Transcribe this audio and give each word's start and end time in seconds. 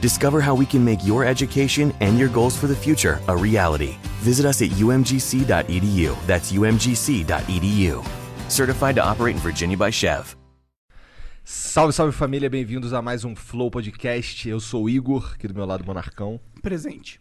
Discover 0.00 0.40
how 0.40 0.54
we 0.54 0.64
can 0.64 0.84
make 0.84 1.04
your 1.04 1.24
education 1.24 1.92
and 2.00 2.16
your 2.18 2.28
goals 2.28 2.56
for 2.56 2.68
the 2.68 2.74
future 2.76 3.18
a 3.26 3.36
reality. 3.36 3.96
Visit 4.22 4.46
us 4.46 4.62
at 4.62 4.70
umgc.edu. 4.70 6.16
That's 6.26 6.52
umgc.edu. 6.52 8.04
Certified 8.48 8.94
to 8.94 9.02
operate 9.04 9.34
in 9.34 9.40
Virginia 9.42 9.76
by 9.76 9.90
Chev. 9.90 10.36
Salve, 11.44 11.92
salve 11.94 12.12
família, 12.12 12.48
bem-vindos 12.48 12.92
a 12.92 13.00
mais 13.02 13.24
um 13.24 13.34
Flow 13.34 13.70
Podcast. 13.70 14.48
Eu 14.48 14.60
sou 14.60 14.84
o 14.84 14.88
Igor, 14.90 15.32
aqui 15.34 15.48
do 15.48 15.54
meu 15.54 15.64
lado 15.66 15.84
Monarcão. 15.84 16.38
Presente. 16.62 17.20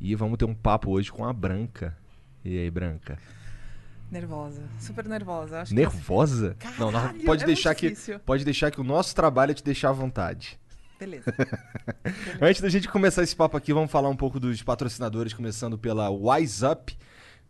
E 0.00 0.14
vamos 0.14 0.36
ter 0.38 0.44
um 0.44 0.54
papo 0.54 0.90
hoje 0.90 1.10
com 1.10 1.24
a 1.24 1.32
Branca. 1.32 1.96
E 2.44 2.58
aí, 2.58 2.70
Branca? 2.70 3.16
Nervosa, 4.10 4.62
super 4.78 5.06
nervosa. 5.06 5.60
Acho 5.60 5.74
Nervosa? 5.74 6.56
Que... 6.58 6.66
não, 6.80 6.90
não, 6.90 7.00
Caralho, 7.00 7.24
pode 7.24 7.44
é 7.44 7.46
deixar 7.46 7.70
muito 7.70 7.78
que 7.80 7.88
difícil. 7.90 8.18
pode 8.18 8.44
deixar 8.44 8.70
que 8.72 8.80
o 8.80 8.84
nosso 8.84 9.14
trabalho 9.14 9.52
é 9.52 9.54
te 9.54 9.62
deixar 9.62 9.90
à 9.90 9.92
vontade. 9.92 10.58
Beleza. 11.00 11.34
Antes 12.42 12.60
da 12.60 12.68
gente 12.68 12.86
começar 12.86 13.22
esse 13.22 13.34
papo 13.34 13.56
aqui, 13.56 13.72
vamos 13.72 13.90
falar 13.90 14.10
um 14.10 14.16
pouco 14.16 14.38
dos 14.38 14.62
patrocinadores, 14.62 15.32
começando 15.32 15.78
pela 15.78 16.10
Wise 16.10 16.64
Up. 16.66 16.94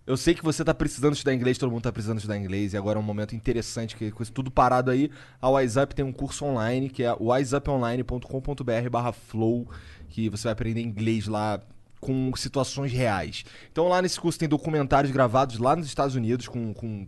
Eu 0.07 0.17
sei 0.17 0.35
que 0.35 0.43
você 0.43 0.65
tá 0.65 0.73
precisando 0.73 1.15
estudar 1.15 1.35
inglês, 1.35 1.59
todo 1.59 1.71
mundo 1.71 1.83
tá 1.83 1.93
precisando 1.93 2.19
estudar 2.19 2.39
inglês, 2.39 2.73
e 2.73 2.77
agora 2.77 2.99
é 2.99 3.03
um 3.03 3.05
momento 3.05 3.35
interessante, 3.35 3.97
que 3.97 4.13
com 4.13 4.23
isso 4.23 4.33
tudo 4.33 4.53
parado 4.53 4.91
aí, 4.91 5.11
a 5.43 5.51
Wise 5.51 5.79
Up 5.81 5.95
tem 5.95 6.05
um 6.05 6.13
curso 6.13 6.45
online, 6.45 6.89
que 6.89 7.03
é 7.03 7.13
wiseuponline.com.br 7.13 8.91
barra 8.91 9.13
flow, 9.13 9.69
que 10.09 10.29
você 10.29 10.45
vai 10.45 10.53
aprender 10.53 10.81
inglês 10.81 11.27
lá 11.27 11.61
com 12.01 12.33
situações 12.35 12.91
reais. 12.93 13.45
Então 13.71 13.87
lá 13.89 14.01
nesse 14.01 14.19
curso 14.19 14.39
tem 14.39 14.49
documentários 14.49 15.13
gravados 15.13 15.59
lá 15.59 15.77
nos 15.77 15.87
Estados 15.87 16.15
Unidos 16.15 16.49
com, 16.49 16.73
com, 16.73 17.07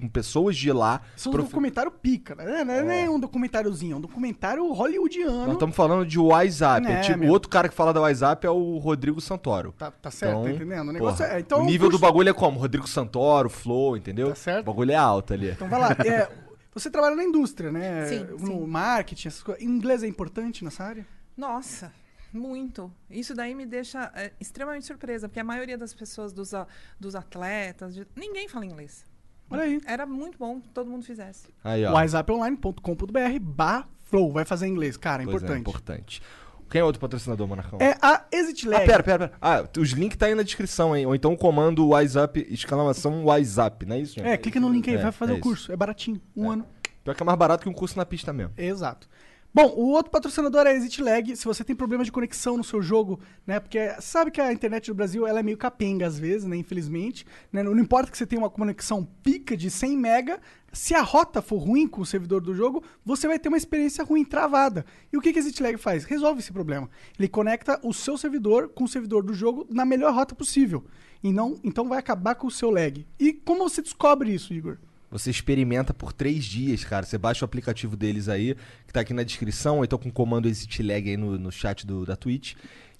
com 0.00 0.08
pessoas 0.08 0.56
de 0.56 0.72
lá. 0.72 1.02
São 1.16 1.30
um 1.30 1.34
profe- 1.34 1.50
documentário 1.50 1.90
pica, 1.90 2.34
né? 2.34 2.64
Não 2.64 2.72
é 2.74 2.82
nem 2.82 3.08
um 3.10 3.20
documentáriozinho, 3.20 3.94
é 3.94 3.96
um 3.96 4.00
documentário 4.00 4.72
hollywoodiano. 4.72 5.44
Nós 5.44 5.52
estamos 5.52 5.76
falando 5.76 6.06
de 6.06 6.18
WhatsApp. 6.18 6.86
É, 6.86 6.92
É, 6.92 7.00
tipo, 7.02 7.24
o 7.24 7.28
outro 7.28 7.50
cara 7.50 7.68
que 7.68 7.74
fala 7.74 7.92
da 7.92 8.00
WhatsApp 8.00 8.46
é 8.46 8.50
o 8.50 8.78
Rodrigo 8.78 9.20
Santoro. 9.20 9.72
Tá, 9.76 9.90
tá 9.90 10.10
certo, 10.10 10.30
Então, 10.32 10.44
tá 10.44 10.50
entendendo? 10.50 10.88
O 10.88 10.92
negócio 10.92 11.24
porra, 11.24 11.36
é. 11.36 11.40
Então, 11.40 11.60
o 11.60 11.64
nível 11.66 11.88
curso- 11.90 11.98
do 11.98 12.00
bagulho 12.00 12.28
é 12.30 12.32
como? 12.32 12.58
Rodrigo 12.58 12.88
Santoro, 12.88 13.50
Flow, 13.50 13.96
entendeu? 13.96 14.28
Tá 14.30 14.34
certo. 14.34 14.62
O 14.62 14.72
bagulho 14.72 14.92
é 14.92 14.96
alto 14.96 15.34
ali. 15.34 15.50
Então 15.50 15.68
vai 15.68 15.78
lá. 15.78 15.90
É, 16.06 16.28
você 16.74 16.90
trabalha 16.90 17.14
na 17.16 17.24
indústria, 17.24 17.70
né? 17.70 18.06
Sim, 18.06 18.24
no 18.40 18.46
sim. 18.46 18.66
marketing, 18.66 19.28
essas 19.28 19.42
coisas. 19.42 19.62
Inglês 19.62 20.02
é 20.02 20.06
importante 20.08 20.64
nessa 20.64 20.84
área? 20.84 21.06
Nossa, 21.36 21.92
muito. 22.32 22.92
Isso 23.10 23.34
daí 23.34 23.54
me 23.54 23.66
deixa 23.66 24.10
é, 24.14 24.32
extremamente 24.40 24.86
surpresa, 24.86 25.28
porque 25.28 25.40
a 25.40 25.44
maioria 25.44 25.76
das 25.78 25.92
pessoas, 25.94 26.32
dos, 26.32 26.52
a- 26.54 26.66
dos 26.98 27.14
atletas, 27.14 27.94
de- 27.94 28.06
ninguém 28.16 28.48
fala 28.48 28.64
inglês. 28.64 29.04
Olha 29.50 29.62
aí. 29.64 29.80
Era 29.86 30.06
muito 30.06 30.38
bom 30.38 30.60
que 30.60 30.68
todo 30.70 30.88
mundo 30.90 31.04
fizesse. 31.04 31.48
Aí, 31.62 31.84
ó. 31.84 31.92
WhatsApponline.com.br 31.92 33.38
barra 33.40 33.88
flow. 34.04 34.32
Vai 34.32 34.44
fazer 34.44 34.66
inglês, 34.66 34.96
cara, 34.96 35.22
é 35.22 35.26
Pois 35.26 35.36
importante. 35.36 35.56
É, 35.56 35.60
importante. 35.60 36.22
Quem 36.70 36.80
é 36.80 36.84
outro 36.84 36.98
patrocinador, 37.00 37.46
Monarcão? 37.46 37.78
É 37.82 37.98
a 38.00 38.24
Exit 38.32 38.66
Ah, 38.66 38.70
Lag. 38.70 38.86
pera, 38.86 39.02
pera, 39.02 39.28
pera. 39.28 39.38
Ah, 39.42 39.68
os 39.78 39.90
links 39.90 40.16
tá 40.16 40.24
aí 40.24 40.34
na 40.34 40.42
descrição, 40.42 40.96
hein? 40.96 41.04
Ou 41.04 41.14
então 41.14 41.34
o 41.34 41.36
comando 41.36 41.86
WhatsApp, 41.88 42.46
exclamação 42.48 43.24
WhatsApp, 43.24 43.84
não 43.84 43.96
é 43.96 44.00
isso, 44.00 44.14
gente? 44.14 44.26
É, 44.26 44.38
clica 44.38 44.58
no 44.58 44.70
link 44.70 44.88
aí, 44.88 44.96
É, 44.96 45.02
vai 45.02 45.12
fazer 45.12 45.32
é 45.32 45.34
o 45.34 45.36
isso. 45.36 45.42
curso. 45.42 45.70
É 45.72 45.76
baratinho, 45.76 46.18
um 46.34 46.50
ano. 46.50 46.66
Pior 47.04 47.14
que 47.14 47.22
é 47.22 47.26
mais 47.26 47.38
barato 47.38 47.62
que 47.62 47.68
um 47.68 47.74
curso 47.74 47.98
na 47.98 48.06
pista 48.06 48.32
mesmo. 48.32 48.54
Exato. 48.56 49.06
Bom, 49.54 49.70
o 49.76 49.90
outro 49.90 50.10
patrocinador 50.10 50.66
é 50.66 50.70
a 50.70 50.74
Exit 50.74 51.02
Lag. 51.02 51.36
Se 51.36 51.44
você 51.44 51.62
tem 51.62 51.76
problema 51.76 52.02
de 52.02 52.10
conexão 52.10 52.56
no 52.56 52.64
seu 52.64 52.80
jogo, 52.80 53.20
né? 53.46 53.60
Porque 53.60 53.78
sabe 54.00 54.30
que 54.30 54.40
a 54.40 54.50
internet 54.50 54.86
do 54.86 54.94
Brasil 54.94 55.26
ela 55.26 55.40
é 55.40 55.42
meio 55.42 55.58
capenga 55.58 56.06
às 56.06 56.18
vezes, 56.18 56.46
né? 56.46 56.56
Infelizmente. 56.56 57.26
Né? 57.52 57.62
Não 57.62 57.78
importa 57.78 58.10
que 58.10 58.16
você 58.16 58.24
tenha 58.24 58.40
uma 58.40 58.48
conexão 58.48 59.06
pica 59.22 59.54
de 59.54 59.70
100 59.70 59.98
mega, 59.98 60.40
se 60.72 60.94
a 60.94 61.02
rota 61.02 61.42
for 61.42 61.58
ruim 61.58 61.86
com 61.86 62.00
o 62.00 62.06
servidor 62.06 62.40
do 62.40 62.54
jogo, 62.54 62.82
você 63.04 63.28
vai 63.28 63.38
ter 63.38 63.48
uma 63.48 63.58
experiência 63.58 64.02
ruim, 64.02 64.24
travada. 64.24 64.86
E 65.12 65.18
o 65.18 65.20
que, 65.20 65.30
que 65.30 65.38
a 65.38 65.42
Exit 65.42 65.62
Lag 65.62 65.76
faz? 65.76 66.04
Resolve 66.04 66.40
esse 66.40 66.50
problema. 66.50 66.88
Ele 67.18 67.28
conecta 67.28 67.78
o 67.82 67.92
seu 67.92 68.16
servidor 68.16 68.70
com 68.70 68.84
o 68.84 68.88
servidor 68.88 69.22
do 69.22 69.34
jogo 69.34 69.66
na 69.68 69.84
melhor 69.84 70.14
rota 70.14 70.34
possível. 70.34 70.82
E 71.22 71.30
não, 71.30 71.60
então 71.62 71.90
vai 71.90 71.98
acabar 71.98 72.36
com 72.36 72.46
o 72.46 72.50
seu 72.50 72.70
lag. 72.70 73.06
E 73.20 73.34
como 73.34 73.68
você 73.68 73.82
descobre 73.82 74.32
isso, 74.32 74.54
Igor? 74.54 74.78
Você 75.12 75.30
experimenta 75.30 75.92
por 75.92 76.10
três 76.10 76.42
dias, 76.42 76.82
cara. 76.84 77.04
Você 77.04 77.18
baixa 77.18 77.44
o 77.44 77.46
aplicativo 77.46 77.96
deles 77.96 78.30
aí, 78.30 78.56
que 78.86 78.92
tá 78.92 79.00
aqui 79.00 79.12
na 79.12 79.22
descrição, 79.22 79.76
ou 79.76 79.84
então 79.84 79.98
com 79.98 80.08
o 80.08 80.12
comando 80.12 80.48
Exit 80.48 80.82
Lag 80.82 81.08
aí 81.08 81.18
no, 81.18 81.38
no 81.38 81.52
chat 81.52 81.86
do, 81.86 82.06
da 82.06 82.16
Twitch. 82.16 82.54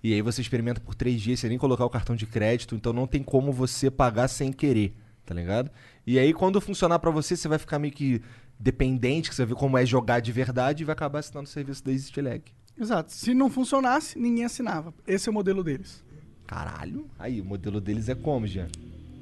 E 0.05 0.13
aí 0.13 0.21
você 0.21 0.43
experimenta 0.43 0.79
por 0.79 0.95
três 0.95 1.23
dias 1.23 1.41
sem 1.41 1.49
nem 1.49 1.59
colocar 1.59 1.87
o 1.87 1.91
cartão 1.91 2.15
de 2.15 2.27
crédito, 2.27 2.75
então 2.75 2.93
não 2.93 3.07
tem 3.07 3.23
como 3.23 3.51
você 3.51 3.91
pagar 3.91 4.29
sem 4.29 4.53
querer, 4.53 4.95
tá 5.25 5.35
ligado? 5.35 5.71
E 6.07 6.19
aí 6.19 6.35
quando 6.35 6.61
funcionar 6.61 6.99
pra 6.99 7.11
você, 7.11 7.35
você 7.35 7.49
vai 7.49 7.59
ficar 7.59 7.79
meio 7.79 7.95
que 7.95 8.21
dependente, 8.59 9.31
que 9.31 9.35
você 9.35 9.43
vai 9.43 9.55
ver 9.55 9.59
como 9.59 9.79
é 9.79 9.87
jogar 9.87 10.21
de 10.21 10.33
verdade 10.33 10.83
e 10.83 10.85
vai 10.85 10.93
acabar 10.93 11.21
assinando 11.21 11.49
o 11.49 11.51
serviço 11.51 11.83
da 11.83 11.93
Exit 11.93 12.21
Lag. 12.21 12.43
Exato. 12.79 13.13
Se 13.13 13.33
não 13.33 13.49
funcionasse, 13.49 14.19
ninguém 14.19 14.45
assinava. 14.45 14.93
Esse 15.07 15.29
é 15.29 15.31
o 15.31 15.35
modelo 15.35 15.65
deles. 15.65 16.05
Caralho. 16.47 17.09
Aí, 17.19 17.41
o 17.41 17.45
modelo 17.45 17.81
deles 17.81 18.09
é 18.09 18.15
como, 18.15 18.47
Jean? 18.47 18.69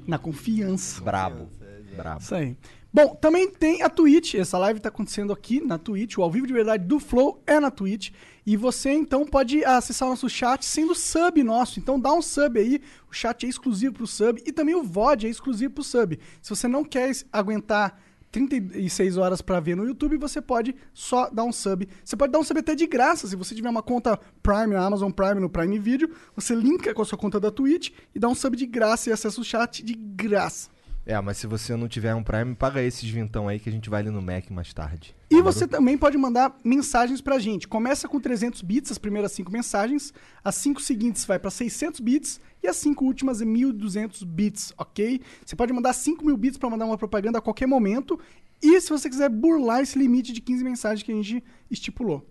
Na 0.05 0.17
confiança. 0.17 1.01
Brabo. 1.01 1.47
Brabo. 1.95 2.21
Isso 2.21 2.35
aí. 2.35 2.55
Bom, 2.93 3.15
também 3.15 3.49
tem 3.49 3.81
a 3.83 3.89
Twitch. 3.89 4.35
Essa 4.35 4.57
live 4.57 4.81
tá 4.81 4.89
acontecendo 4.89 5.31
aqui 5.31 5.61
na 5.61 5.77
Twitch. 5.77 6.17
O 6.17 6.23
ao 6.23 6.29
vivo 6.29 6.45
de 6.45 6.51
verdade 6.51 6.83
do 6.85 6.99
Flow 6.99 7.41
é 7.47 7.57
na 7.57 7.71
Twitch. 7.71 8.11
E 8.45 8.57
você 8.57 8.91
então 8.91 9.25
pode 9.25 9.63
acessar 9.63 10.07
o 10.07 10.11
nosso 10.11 10.29
chat 10.29 10.65
sendo 10.65 10.93
sub 10.93 11.41
nosso. 11.41 11.79
Então 11.79 11.97
dá 11.97 12.11
um 12.13 12.21
sub 12.21 12.59
aí. 12.59 12.81
O 13.09 13.13
chat 13.13 13.45
é 13.45 13.49
exclusivo 13.49 13.93
pro 13.93 14.07
sub. 14.07 14.41
E 14.45 14.51
também 14.51 14.75
o 14.75 14.83
VOD 14.83 15.27
é 15.27 15.29
exclusivo 15.29 15.73
pro 15.73 15.83
sub. 15.83 16.19
Se 16.41 16.49
você 16.49 16.67
não 16.67 16.83
quer 16.83 17.11
aguentar 17.31 17.97
36 18.29 19.17
horas 19.17 19.41
pra 19.41 19.61
ver 19.61 19.75
no 19.75 19.85
YouTube, 19.85 20.17
você 20.17 20.41
pode 20.41 20.75
só 20.93 21.29
dar 21.29 21.45
um 21.45 21.51
sub. 21.51 21.87
Você 22.03 22.17
pode 22.17 22.33
dar 22.33 22.39
um 22.39 22.43
sub 22.43 22.59
até 22.59 22.75
de 22.75 22.87
graça. 22.87 23.25
Se 23.25 23.37
você 23.37 23.55
tiver 23.55 23.69
uma 23.69 23.83
conta 23.83 24.19
Prime 24.43 24.73
na 24.73 24.85
Amazon 24.85 25.11
Prime 25.11 25.39
no 25.39 25.49
Prime 25.49 25.79
Video, 25.79 26.09
você 26.35 26.53
linka 26.53 26.93
com 26.93 27.01
a 27.01 27.05
sua 27.05 27.17
conta 27.17 27.39
da 27.39 27.51
Twitch 27.51 27.91
e 28.13 28.19
dá 28.19 28.27
um 28.27 28.35
sub 28.35 28.57
de 28.57 28.65
graça 28.65 29.09
e 29.09 29.13
acessa 29.13 29.39
o 29.39 29.43
chat 29.45 29.81
de 29.81 29.93
graça. 29.93 30.69
É, 31.11 31.19
mas 31.19 31.37
se 31.37 31.45
você 31.45 31.75
não 31.75 31.89
tiver 31.89 32.15
um 32.15 32.23
Prime, 32.23 32.55
paga 32.55 32.81
esses 32.81 33.09
vintão 33.09 33.49
aí 33.49 33.59
que 33.59 33.67
a 33.67 33.71
gente 33.71 33.89
vai 33.89 33.99
ali 33.99 34.09
no 34.09 34.21
Mac 34.21 34.49
mais 34.49 34.73
tarde. 34.73 35.13
E 35.29 35.41
você 35.41 35.67
também 35.67 35.97
pode 35.97 36.17
mandar 36.17 36.55
mensagens 36.63 37.19
pra 37.19 37.37
gente. 37.37 37.67
Começa 37.67 38.07
com 38.07 38.17
300 38.17 38.61
bits, 38.61 38.93
as 38.93 38.97
primeiras 38.97 39.33
5 39.33 39.51
mensagens. 39.51 40.13
As 40.41 40.55
5 40.55 40.81
seguintes 40.81 41.25
vai 41.25 41.37
pra 41.37 41.51
600 41.51 41.99
bits. 41.99 42.39
E 42.63 42.67
as 42.67 42.77
5 42.77 43.03
últimas 43.03 43.41
é 43.41 43.45
1.200 43.45 44.23
bits, 44.25 44.73
ok? 44.77 45.19
Você 45.45 45.53
pode 45.53 45.73
mandar 45.73 45.91
5 45.91 46.25
mil 46.25 46.37
bits 46.37 46.57
pra 46.57 46.69
mandar 46.69 46.85
uma 46.85 46.97
propaganda 46.97 47.39
a 47.39 47.41
qualquer 47.41 47.67
momento. 47.67 48.17
E 48.61 48.79
se 48.79 48.89
você 48.89 49.09
quiser 49.09 49.27
burlar 49.27 49.81
esse 49.81 49.99
limite 49.99 50.31
de 50.31 50.39
15 50.39 50.63
mensagens 50.63 51.03
que 51.03 51.11
a 51.11 51.15
gente 51.15 51.43
estipulou. 51.69 52.25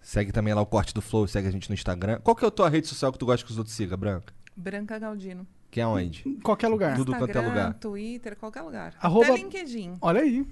Segue 0.00 0.30
também 0.30 0.54
lá 0.54 0.60
o 0.60 0.66
corte 0.66 0.94
do 0.94 1.02
Flow, 1.02 1.26
segue 1.26 1.48
a 1.48 1.50
gente 1.50 1.68
no 1.68 1.74
Instagram. 1.74 2.20
Qual 2.20 2.36
que 2.36 2.44
é 2.44 2.48
a 2.48 2.52
tua 2.52 2.68
rede 2.68 2.86
social 2.86 3.10
que 3.10 3.18
tu 3.18 3.26
gosta 3.26 3.44
que 3.44 3.50
os 3.50 3.58
outros 3.58 3.74
sigam, 3.74 3.98
Branca? 3.98 4.32
Branca 4.56 4.96
Galdino. 5.00 5.44
Que 5.70 5.80
é 5.80 5.86
onde? 5.86 6.22
Em 6.26 6.40
qualquer 6.40 6.68
lugar. 6.68 6.96
Tudo 6.96 7.12
quanto 7.14 7.36
é 7.36 7.40
lugar. 7.40 7.74
Twitter, 7.74 8.36
qualquer 8.36 8.62
lugar. 8.62 8.94
Arroba- 9.00 9.26
Até 9.26 9.36
LinkedIn. 9.36 9.98
Olha 10.00 10.20
aí. 10.22 10.46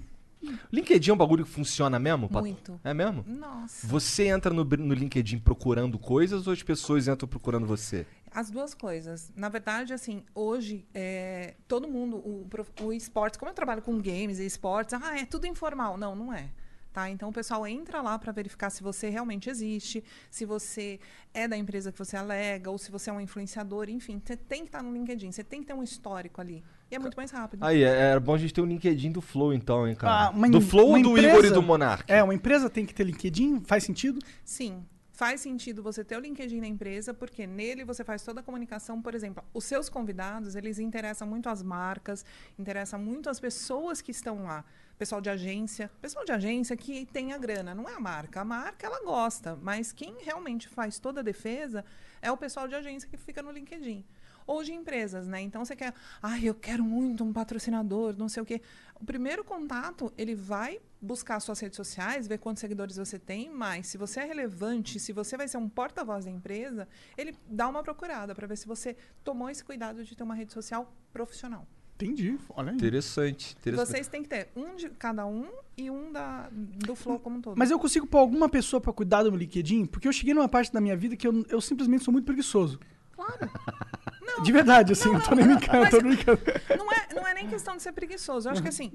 LinkedIn 0.71 1.09
é 1.09 1.13
um 1.13 1.17
bagulho 1.17 1.43
que 1.43 1.49
funciona 1.51 1.97
mesmo? 1.97 2.29
Pato? 2.29 2.41
Muito. 2.45 2.79
É 2.83 2.93
mesmo? 2.93 3.25
Nossa. 3.27 3.87
Você 3.87 4.27
entra 4.27 4.53
no, 4.53 4.63
no 4.63 4.93
LinkedIn 4.93 5.39
procurando 5.39 5.97
coisas 5.97 6.45
ou 6.45 6.53
as 6.53 6.61
pessoas 6.61 7.07
entram 7.07 7.27
procurando 7.27 7.65
você? 7.65 8.05
As 8.31 8.51
duas 8.51 8.75
coisas. 8.75 9.31
Na 9.35 9.49
verdade, 9.49 9.93
assim, 9.93 10.23
hoje, 10.35 10.85
é, 10.93 11.55
todo 11.67 11.87
mundo, 11.87 12.17
o, 12.17 12.47
o 12.83 12.93
esportes, 12.93 13.37
como 13.39 13.49
eu 13.49 13.55
trabalho 13.55 13.81
com 13.81 13.97
games 13.99 14.37
e 14.37 14.45
esportes, 14.45 14.93
ah, 14.93 15.17
é 15.19 15.25
tudo 15.25 15.47
informal. 15.47 15.97
Não, 15.97 16.15
não 16.15 16.31
é. 16.31 16.49
Tá? 16.97 17.11
Então 17.11 17.29
o 17.29 17.31
pessoal 17.31 17.67
entra 17.67 18.01
lá 18.01 18.17
para 18.17 18.31
verificar 18.31 18.71
se 18.71 18.81
você 18.81 19.07
realmente 19.07 19.51
existe, 19.51 20.03
se 20.31 20.45
você 20.45 20.99
é 21.31 21.47
da 21.47 21.55
empresa 21.55 21.91
que 21.91 21.99
você 21.99 22.17
alega, 22.17 22.71
ou 22.71 22.77
se 22.79 22.89
você 22.89 23.11
é 23.11 23.13
um 23.13 23.21
influenciador, 23.21 23.87
enfim, 23.87 24.19
você 24.19 24.35
tem 24.35 24.61
que 24.61 24.69
estar 24.69 24.81
no 24.81 24.91
LinkedIn, 24.91 25.31
você 25.31 25.43
tem 25.43 25.61
que 25.61 25.67
ter 25.67 25.75
um 25.75 25.83
histórico 25.83 26.41
ali. 26.41 26.63
E 26.89 26.95
é 26.95 26.97
muito 26.97 27.13
mais 27.15 27.29
rápido. 27.29 27.63
Aí, 27.63 27.83
é, 27.83 27.87
era 27.87 28.19
bom 28.19 28.33
a 28.33 28.37
gente 28.39 28.51
ter 28.51 28.61
o 28.61 28.65
LinkedIn 28.65 29.11
do 29.11 29.21
Flow, 29.21 29.53
então, 29.53 29.87
hein, 29.87 29.93
cara. 29.93 30.25
Ah, 30.25 30.29
uma 30.31 30.49
do 30.49 30.59
Flow 30.59 30.87
ou 30.87 30.99
do 31.03 31.11
empresa- 31.11 31.27
Igor 31.37 31.45
e 31.45 31.51
do 31.51 31.61
Monark? 31.61 32.11
É, 32.11 32.23
uma 32.23 32.33
empresa 32.33 32.67
tem 32.67 32.83
que 32.83 32.95
ter 32.95 33.03
LinkedIn? 33.03 33.61
Faz 33.61 33.83
sentido? 33.83 34.17
Sim. 34.43 34.83
Faz 35.11 35.41
sentido 35.41 35.83
você 35.83 36.03
ter 36.03 36.17
o 36.17 36.19
LinkedIn 36.19 36.59
na 36.61 36.67
empresa, 36.67 37.13
porque 37.13 37.45
nele 37.45 37.83
você 37.83 38.03
faz 38.03 38.23
toda 38.23 38.39
a 38.39 38.43
comunicação. 38.43 39.03
Por 39.03 39.13
exemplo, 39.13 39.43
os 39.53 39.65
seus 39.65 39.87
convidados, 39.87 40.55
eles 40.55 40.79
interessam 40.79 41.27
muito 41.27 41.47
as 41.47 41.61
marcas, 41.61 42.25
interessam 42.57 42.99
muito 42.99 43.29
as 43.29 43.39
pessoas 43.39 44.01
que 44.01 44.09
estão 44.09 44.45
lá. 44.45 44.65
Pessoal 44.97 45.21
de 45.21 45.29
agência. 45.29 45.91
Pessoal 46.01 46.25
de 46.25 46.31
agência 46.31 46.75
que 46.75 47.05
tem 47.05 47.31
a 47.31 47.37
grana, 47.37 47.75
não 47.75 47.87
é 47.87 47.93
a 47.93 47.99
marca. 47.99 48.41
A 48.41 48.45
marca, 48.45 48.87
ela 48.87 49.03
gosta, 49.05 49.55
mas 49.61 49.91
quem 49.91 50.15
realmente 50.23 50.67
faz 50.67 50.97
toda 50.97 51.19
a 51.19 51.23
defesa 51.23 51.85
é 52.19 52.31
o 52.31 52.37
pessoal 52.37 52.67
de 52.67 52.73
agência 52.73 53.07
que 53.07 53.15
fica 53.15 53.43
no 53.43 53.51
LinkedIn. 53.51 54.03
Ou 54.47 54.63
de 54.63 54.73
empresas, 54.73 55.27
né? 55.27 55.39
Então 55.41 55.63
você 55.63 55.75
quer, 55.75 55.93
ai, 56.19 56.45
eu 56.45 56.55
quero 56.55 56.83
muito 56.83 57.23
um 57.23 57.31
patrocinador, 57.31 58.15
não 58.17 58.27
sei 58.27 58.41
o 58.41 58.45
quê. 58.45 58.59
O 58.99 59.05
primeiro 59.05 59.43
contato, 59.43 60.11
ele 60.17 60.33
vai 60.33 60.79
buscar 60.99 61.39
suas 61.41 61.59
redes 61.59 61.75
sociais, 61.75 62.27
ver 62.27 62.39
quantos 62.39 62.61
seguidores 62.61 62.97
você 62.97 63.19
tem, 63.19 63.51
mas 63.51 63.85
se 63.85 63.99
você 63.99 64.21
é 64.21 64.25
relevante, 64.25 64.99
se 64.99 65.13
você 65.13 65.37
vai 65.37 65.47
ser 65.47 65.57
um 65.57 65.69
porta-voz 65.69 66.25
da 66.25 66.31
empresa, 66.31 66.87
ele 67.15 67.37
dá 67.47 67.67
uma 67.67 67.83
procurada 67.83 68.33
para 68.33 68.47
ver 68.47 68.57
se 68.57 68.65
você 68.65 68.97
tomou 69.23 69.47
esse 69.47 69.63
cuidado 69.63 70.03
de 70.03 70.15
ter 70.15 70.23
uma 70.23 70.33
rede 70.33 70.53
social 70.53 70.91
profissional. 71.13 71.67
Entendi. 71.99 72.37
Olha 72.49 72.69
aí. 72.69 72.75
Interessante, 72.75 73.55
interessante. 73.59 73.87
Vocês 73.87 74.07
têm 74.07 74.21
que 74.21 74.29
ter 74.29 74.49
um 74.55 74.75
de 74.75 74.89
cada 74.89 75.25
um 75.25 75.47
e 75.75 75.89
um 75.89 76.11
da, 76.11 76.47
do 76.51 76.95
Flow 76.95 77.19
como 77.19 77.37
um 77.37 77.41
todo. 77.41 77.57
Mas 77.57 77.71
eu 77.71 77.79
consigo 77.79 78.05
pôr 78.05 78.19
alguma 78.19 78.47
pessoa 78.47 78.79
pra 78.79 78.93
cuidar 78.93 79.23
do 79.23 79.31
meu 79.31 79.39
LinkedIn? 79.39 79.87
Porque 79.87 80.07
eu 80.07 80.13
cheguei 80.13 80.33
numa 80.33 80.47
parte 80.47 80.71
da 80.71 80.79
minha 80.79 80.95
vida 80.95 81.15
que 81.15 81.27
eu, 81.27 81.43
eu 81.49 81.59
simplesmente 81.59 82.03
sou 82.03 82.11
muito 82.11 82.25
preguiçoso. 82.25 82.79
Claro. 83.13 83.49
Não, 84.21 84.43
De 84.43 84.51
verdade, 84.51 84.93
assim, 84.93 85.11
eu 85.11 85.23
tô 85.23 85.33
nem 85.33 85.47
brincando, 85.47 85.85
eu 85.85 85.89
tô 85.89 85.99
brincando. 85.99 86.39
não 86.77 86.91
é, 86.91 87.07
não 87.15 87.27
é 87.27 87.33
nem 87.33 87.47
questão 87.47 87.75
de 87.75 87.81
ser 87.81 87.91
preguiçoso. 87.93 88.47
Eu 88.47 88.51
acho 88.51 88.61
que 88.61 88.67
assim, 88.67 88.91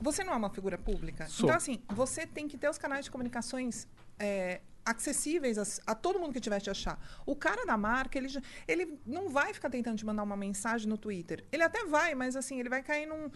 você 0.00 0.22
não 0.22 0.32
é 0.32 0.36
uma 0.36 0.48
figura 0.48 0.78
pública. 0.78 1.26
Sou. 1.28 1.46
Então, 1.46 1.56
assim, 1.56 1.82
você 1.88 2.26
tem 2.26 2.46
que 2.48 2.56
ter 2.56 2.70
os 2.70 2.78
canais 2.78 3.04
de 3.04 3.10
comunicações 3.10 3.86
é, 4.18 4.60
acessíveis 4.86 5.58
a, 5.58 5.92
a 5.92 5.94
todo 5.94 6.18
mundo 6.18 6.32
que 6.32 6.40
tiver 6.40 6.60
te 6.60 6.70
achar. 6.70 6.98
O 7.26 7.34
cara 7.34 7.66
da 7.66 7.76
marca, 7.76 8.16
ele, 8.16 8.28
ele 8.68 8.98
não 9.04 9.28
vai 9.28 9.52
ficar 9.52 9.68
tentando 9.68 9.98
te 9.98 10.06
mandar 10.06 10.22
uma 10.22 10.36
mensagem 10.36 10.88
no 10.88 10.96
Twitter. 10.96 11.44
Ele 11.50 11.64
até 11.64 11.84
vai, 11.84 12.14
mas 12.14 12.36
assim, 12.36 12.60
ele 12.60 12.68
vai 12.68 12.82
cair 12.82 13.06
num, 13.06 13.30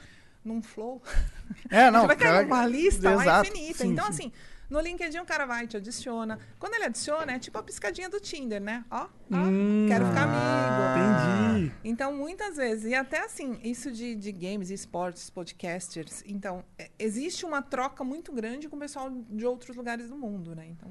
num 0.45 0.63
flow. 0.63 1.03
É, 1.69 1.91
não. 1.91 2.01
Ele 2.01 2.07
vai 2.07 2.17
cair 2.17 2.33
cara, 2.33 2.43
numa 2.45 2.67
lista 2.67 3.15
lá 3.15 3.23
exato, 3.23 3.51
infinita. 3.51 3.79
sim, 3.79 3.89
então, 3.89 4.07
sim. 4.07 4.11
assim, 4.11 4.33
no 4.71 4.81
LinkedIn 4.81 5.19
o 5.19 5.25
cara 5.25 5.47
vai, 5.47 5.67
te 5.67 5.77
adiciona. 5.77 6.39
Quando 6.59 6.75
ele 6.75 6.85
adiciona, 6.85 7.33
é 7.33 7.39
tipo 7.41 7.59
a 7.59 7.63
piscadinha 7.63 8.09
do 8.09 8.21
Tinder, 8.21 8.61
né? 8.61 8.85
Ó, 8.89 9.09
ó, 9.33 9.37
Hum, 9.37 9.87
quero 9.89 10.07
ficar 10.07 10.23
amigo. 10.23 11.61
Entendi. 11.61 11.73
Então, 11.83 12.15
muitas 12.15 12.57
vezes, 12.57 12.85
e 12.91 12.95
até 12.95 13.25
assim, 13.25 13.59
isso 13.65 13.91
de, 13.91 14.15
de 14.15 14.31
games, 14.31 14.71
esportes, 14.71 15.29
podcasters, 15.29 16.23
então, 16.25 16.65
é, 16.79 16.89
existe 16.99 17.45
uma 17.45 17.61
troca 17.61 18.05
muito 18.05 18.33
grande 18.33 18.69
com 18.69 18.77
o 18.77 18.79
pessoal 18.79 19.11
de 19.11 19.45
outros 19.45 19.77
lugares 19.77 20.09
do 20.09 20.17
mundo, 20.17 20.55
né? 20.55 20.69
Então, 20.69 20.89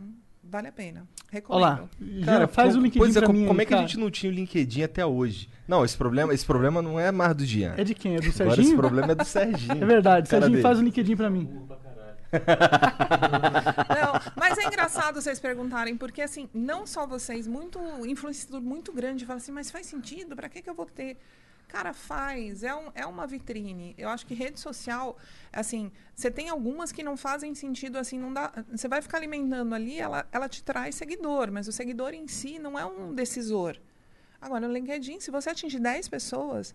vale 0.50 0.68
a 0.68 0.72
pena. 0.72 1.08
Recomendo. 1.32 1.64
Olá. 1.64 1.90
Cara, 2.26 2.48
faz 2.48 2.76
o 2.76 2.80
LinkedIn 2.80 3.00
pois 3.00 3.16
é, 3.16 3.22
mim 3.22 3.46
como 3.46 3.60
aí, 3.60 3.64
é 3.64 3.66
que 3.66 3.74
a 3.74 3.78
gente 3.78 3.98
não 3.98 4.10
tinha 4.10 4.32
o 4.32 4.36
LinkedIn 4.36 4.84
até 4.84 5.06
hoje? 5.06 5.50
Não, 5.68 5.86
esse 5.86 5.96
problema, 5.96 6.34
esse 6.34 6.46
problema 6.46 6.82
não 6.82 7.00
é 7.00 7.12
mais 7.12 7.36
do 7.36 7.46
Jean. 7.46 7.76
É 7.78 7.84
de 7.84 7.94
quem? 7.94 8.16
É 8.16 8.20
do 8.20 8.26
Agora 8.26 8.30
esse 8.30 8.56
Serginho? 8.56 8.78
problema 8.78 9.12
é 9.12 9.16
do 9.16 9.26
Serginho. 9.26 9.84
É 9.84 9.86
verdade, 9.86 10.30
Cara 10.30 10.42
Serginho 10.42 10.58
dele. 10.58 10.64
faz 10.64 10.80
o 10.80 10.82
LinkedIn 10.82 11.16
pra 11.16 11.30
mim. 11.30 11.50
Não, 12.32 14.22
mas 14.36 14.58
é 14.58 14.66
engraçado 14.66 15.22
vocês 15.22 15.40
perguntarem, 15.40 15.98
porque 15.98 16.22
assim, 16.22 16.48
não 16.54 16.86
só 16.86 17.08
vocês, 17.08 17.48
muito 17.48 17.80
influenciador 18.06 18.62
muito 18.62 18.94
grande 18.94 19.26
fala 19.26 19.38
assim, 19.38 19.52
mas 19.52 19.72
faz 19.72 19.88
sentido? 19.88 20.36
Pra 20.36 20.48
que, 20.48 20.62
que 20.62 20.70
eu 20.70 20.76
vou 20.76 20.86
ter? 20.86 21.18
Cara, 21.70 21.94
faz. 21.94 22.64
É, 22.64 22.76
um, 22.76 22.92
é 22.96 23.06
uma 23.06 23.28
vitrine. 23.28 23.94
Eu 23.98 24.10
acho 24.10 24.26
que 24.26 24.34
rede 24.34 24.60
social, 24.60 25.16
assim, 25.54 25.92
você 26.16 26.30
tem 26.30 26.50
algumas 26.50 26.92
que 26.92 27.04
não 27.04 27.16
fazem 27.16 27.54
sentido, 27.54 27.98
assim, 27.98 28.18
não 28.20 28.34
dá. 28.34 28.52
Você 28.72 28.88
vai 28.88 29.02
ficar 29.04 29.20
alimentando 29.20 29.74
ali, 29.74 30.00
ela, 30.00 30.28
ela 30.32 30.50
te 30.50 30.64
traz 30.64 30.96
seguidor, 30.96 31.52
mas 31.52 31.68
o 31.68 31.72
seguidor 31.72 32.14
em 32.14 32.28
si 32.28 32.58
não 32.58 32.78
é 32.78 32.84
um 32.84 33.14
decisor. 33.14 33.78
Agora, 34.42 34.68
no 34.68 34.74
LinkedIn, 34.74 35.20
se 35.20 35.30
você 35.30 35.52
atingir 35.52 35.80
10 35.80 36.08
pessoas, 36.08 36.74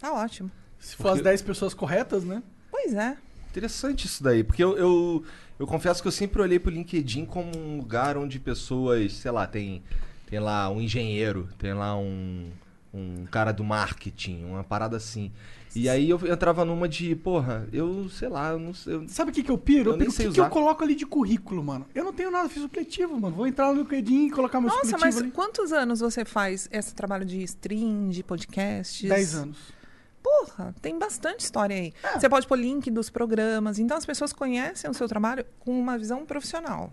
tá 0.00 0.12
ótimo. 0.12 0.50
Se 0.80 0.96
for 0.96 1.10
as 1.10 1.22
10 1.22 1.42
pessoas 1.42 1.72
corretas, 1.72 2.24
né? 2.24 2.42
Pois 2.72 2.94
é. 2.94 3.16
Interessante 3.50 4.06
isso 4.06 4.22
daí, 4.22 4.42
porque 4.42 4.62
eu, 4.62 4.76
eu, 4.76 5.24
eu 5.60 5.66
confesso 5.66 6.02
que 6.02 6.08
eu 6.08 6.12
sempre 6.12 6.42
olhei 6.42 6.58
pro 6.58 6.72
LinkedIn 6.72 7.24
como 7.24 7.56
um 7.56 7.76
lugar 7.76 8.16
onde 8.16 8.40
pessoas, 8.40 9.12
sei 9.12 9.30
lá, 9.30 9.46
tem, 9.46 9.82
tem 10.26 10.40
lá 10.40 10.68
um 10.70 10.80
engenheiro, 10.80 11.48
tem 11.56 11.72
lá 11.72 11.96
um, 11.96 12.50
um 12.92 13.26
cara 13.26 13.52
do 13.52 13.62
marketing, 13.64 14.44
uma 14.44 14.64
parada 14.64 14.96
assim. 14.96 15.30
E 15.76 15.88
aí 15.88 16.08
eu 16.08 16.18
entrava 16.26 16.64
numa 16.64 16.88
de, 16.88 17.14
porra, 17.14 17.68
eu 17.72 18.08
sei 18.08 18.28
lá, 18.28 18.50
eu 18.50 18.58
não 18.58 18.72
sei. 18.72 18.94
eu- 18.94 19.08
Sabe 19.08 19.30
o 19.30 19.34
que, 19.34 19.42
que 19.42 19.50
eu 19.50 19.58
piro? 19.58 19.90
Eu 19.90 19.94
Eu 19.94 19.98
nem 19.98 20.08
o 20.08 20.12
que, 20.12 20.30
que 20.30 20.40
eu 20.40 20.48
coloco 20.48 20.82
ali 20.82 20.94
de 20.94 21.04
currículo, 21.04 21.62
mano. 21.62 21.86
Eu 21.94 22.04
não 22.04 22.12
tenho 22.12 22.30
nada, 22.30 22.48
fiz 22.48 22.62
supletivo, 22.62 23.20
mano. 23.20 23.36
Vou 23.36 23.46
entrar 23.46 23.72
no 23.72 23.80
LinkedIn 23.82 24.26
e 24.26 24.30
colocar 24.30 24.60
meu 24.60 24.70
Nossa, 24.70 24.80
supletivo 24.86 25.04
mas 25.06 25.16
ali. 25.18 25.30
quantos 25.30 25.72
anos 25.72 26.00
você 26.00 26.24
faz 26.24 26.68
esse 26.72 26.94
trabalho 26.94 27.24
de 27.26 27.42
stream, 27.42 28.08
de 28.08 28.22
podcasts? 28.22 29.08
10 29.08 29.34
anos. 29.34 29.58
Porra, 30.22 30.74
tem 30.82 30.98
bastante 30.98 31.40
história 31.40 31.76
aí. 31.76 31.92
É. 32.02 32.18
Você 32.18 32.28
pode 32.28 32.46
pôr 32.46 32.58
link 32.58 32.90
dos 32.90 33.08
programas. 33.10 33.78
Então 33.78 33.96
as 33.96 34.04
pessoas 34.06 34.32
conhecem 34.32 34.90
o 34.90 34.94
seu 34.94 35.06
trabalho 35.06 35.44
com 35.60 35.78
uma 35.78 35.96
visão 35.96 36.24
profissional. 36.26 36.90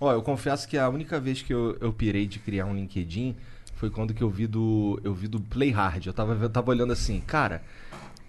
Ó, 0.00 0.12
eu 0.12 0.22
confesso 0.22 0.66
que 0.68 0.76
a 0.76 0.88
única 0.88 1.18
vez 1.20 1.40
que 1.42 1.52
eu, 1.54 1.76
eu 1.80 1.92
pirei 1.92 2.26
de 2.26 2.38
criar 2.38 2.66
um 2.66 2.74
LinkedIn 2.74 3.36
foi 3.76 3.90
quando 3.90 4.12
que 4.14 4.22
eu 4.22 4.30
vi 4.30 4.46
do, 4.46 4.98
eu 5.04 5.14
vi 5.14 5.28
do 5.28 5.40
Play 5.40 5.70
Hard. 5.70 6.06
Eu 6.06 6.12
tava, 6.12 6.34
eu 6.34 6.50
tava 6.50 6.70
olhando 6.70 6.92
assim, 6.92 7.20
cara, 7.20 7.62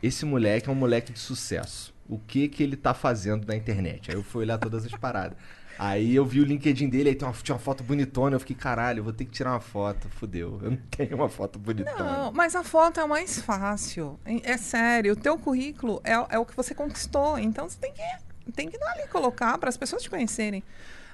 esse 0.03 0.25
moleque 0.25 0.69
é 0.69 0.71
um 0.71 0.75
moleque 0.75 1.11
de 1.11 1.19
sucesso. 1.19 1.95
O 2.07 2.19
que 2.19 2.47
que 2.47 2.61
ele 2.61 2.75
tá 2.75 2.94
fazendo 2.94 3.47
na 3.47 3.55
internet? 3.55 4.11
Aí 4.11 4.17
eu 4.17 4.23
fui 4.23 4.44
olhar 4.44 4.57
todas 4.57 4.85
as 4.85 4.91
paradas. 4.91 5.38
Aí 5.79 6.15
eu 6.15 6.25
vi 6.25 6.41
o 6.41 6.44
LinkedIn 6.44 6.89
dele, 6.89 7.09
aí 7.09 7.15
tem 7.15 7.27
uma, 7.27 7.33
tinha 7.33 7.55
uma 7.55 7.61
foto 7.61 7.83
bonitona. 7.83 8.35
Eu 8.35 8.39
fiquei, 8.39 8.55
caralho, 8.55 9.03
vou 9.03 9.13
ter 9.13 9.25
que 9.25 9.31
tirar 9.31 9.51
uma 9.51 9.59
foto. 9.59 10.09
Fudeu, 10.09 10.59
eu 10.63 10.71
não 10.71 10.77
tenho 10.89 11.15
uma 11.15 11.29
foto 11.29 11.57
bonitona. 11.59 11.97
Não, 11.97 12.31
mas 12.31 12.55
a 12.55 12.63
foto 12.63 12.99
é 12.99 13.03
o 13.03 13.09
mais 13.09 13.39
fácil. 13.39 14.19
É 14.25 14.51
é 14.51 14.57
sério. 14.57 15.13
O 15.13 15.15
teu 15.15 15.38
currículo 15.38 16.01
é, 16.03 16.13
é 16.13 16.39
o 16.39 16.45
que 16.45 16.55
você 16.55 16.73
conquistou. 16.73 17.38
Então 17.38 17.69
você 17.69 17.77
tem 17.79 17.94
que, 17.94 18.51
tem 18.51 18.69
que 18.69 18.77
dar 18.77 18.91
ali 18.91 19.07
colocar 19.07 19.57
para 19.57 19.69
as 19.69 19.77
pessoas 19.77 20.01
te 20.03 20.09
conhecerem. 20.09 20.63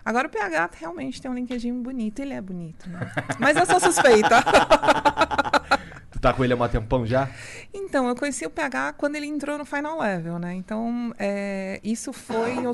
Agora 0.05 0.27
o 0.27 0.31
PH 0.31 0.71
realmente 0.79 1.21
tem 1.21 1.29
um 1.29 1.33
LinkedIn 1.33 1.81
bonito. 1.81 2.19
Ele 2.19 2.33
é 2.33 2.41
bonito, 2.41 2.89
né? 2.89 3.11
Mas 3.39 3.55
eu 3.55 3.65
sou 3.65 3.79
suspeita. 3.79 4.44
Tu 6.11 6.19
tá 6.19 6.31
com 6.31 6.44
ele 6.44 6.53
há 6.53 6.55
um 6.55 6.67
tempão 6.69 7.05
já? 7.05 7.29
Então, 7.73 8.07
eu 8.07 8.15
conheci 8.15 8.45
o 8.45 8.50
PH 8.50 8.94
quando 8.94 9.15
ele 9.15 9.25
entrou 9.25 9.57
no 9.57 9.65
Final 9.65 10.00
Level, 10.00 10.38
né? 10.38 10.53
Então, 10.53 11.13
é, 11.17 11.79
isso 11.83 12.13
foi 12.13 12.51
em 12.51 12.67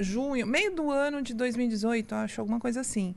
junho, 0.00 0.46
meio 0.46 0.74
do 0.74 0.90
ano 0.90 1.22
de 1.22 1.34
2018, 1.34 2.14
acho, 2.14 2.40
alguma 2.40 2.58
coisa 2.58 2.80
assim. 2.80 3.14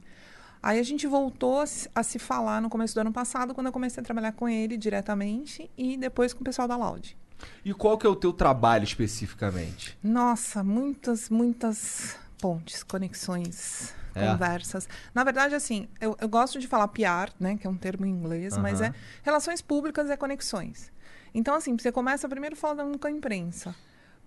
Aí 0.62 0.80
a 0.80 0.84
gente 0.84 1.08
voltou 1.08 1.62
a 1.62 1.66
se, 1.66 1.90
a 1.94 2.04
se 2.04 2.20
falar 2.20 2.62
no 2.62 2.70
começo 2.70 2.94
do 2.94 3.02
ano 3.02 3.12
passado, 3.12 3.54
quando 3.54 3.68
eu 3.68 3.74
comecei 3.74 4.02
a 4.02 4.04
trabalhar 4.04 4.32
com 4.34 4.48
ele 4.48 4.78
diretamente 4.78 5.70
e 5.78 5.98
depois 5.98 6.34
com 6.34 6.42
o 6.42 6.44
pessoal 6.44 6.68
da 6.68 6.78
Loud. 6.78 7.18
E 7.66 7.74
qual 7.74 7.98
que 7.98 8.06
é 8.06 8.10
o 8.10 8.16
teu 8.16 8.32
trabalho 8.32 8.84
especificamente? 8.84 9.98
Nossa, 10.02 10.64
muitas, 10.64 11.30
muitas 11.30 12.18
pontes, 12.44 12.84
conexões, 12.84 13.94
É. 14.14 14.28
conversas. 14.28 14.88
Na 15.16 15.24
verdade, 15.24 15.56
assim, 15.56 15.88
eu, 16.02 16.16
eu 16.20 16.28
gosto 16.28 16.60
de 16.60 16.68
falar 16.68 16.90
PR, 16.90 17.32
né, 17.40 17.56
que 17.56 17.66
é 17.66 17.70
um 17.70 17.78
termo 17.78 18.06
em 18.06 18.10
inglês, 18.10 18.58
mas 18.58 18.82
Aham. 18.82 18.90
é 18.90 18.94
relações 19.24 19.62
públicas 19.62 20.10
e 20.10 20.18
conexões. 20.18 20.92
Então, 21.34 21.56
assim, 21.56 21.76
você 21.78 21.90
começa 21.92 22.28
primeiro 22.28 22.56
falando 22.56 23.00
com 23.00 23.08
a 23.08 23.12
imprensa. 23.12 23.74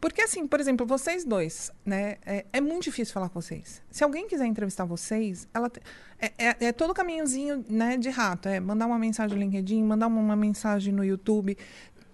Porque, 0.00 0.22
assim, 0.22 0.46
por 0.46 0.60
exemplo, 0.60 0.86
vocês 0.86 1.24
dois, 1.24 1.70
né? 1.84 2.16
É, 2.24 2.44
é 2.54 2.60
muito 2.60 2.84
difícil 2.84 3.12
falar 3.14 3.28
com 3.28 3.40
vocês. 3.40 3.82
Se 3.90 4.02
alguém 4.02 4.26
quiser 4.26 4.46
entrevistar 4.46 4.84
vocês, 4.84 5.46
ela 5.54 5.68
te- 5.70 5.80
é, 6.18 6.32
é, 6.38 6.56
é 6.68 6.72
todo 6.72 6.92
caminhozinho 6.94 7.64
né, 7.68 7.96
de 7.98 8.08
rato. 8.10 8.48
É 8.48 8.58
mandar 8.60 8.86
uma 8.86 8.98
mensagem 8.98 9.36
no 9.36 9.42
LinkedIn, 9.44 9.82
mandar 9.84 10.06
uma, 10.08 10.20
uma 10.20 10.36
mensagem 10.36 10.92
no 10.92 11.04
YouTube. 11.04 11.56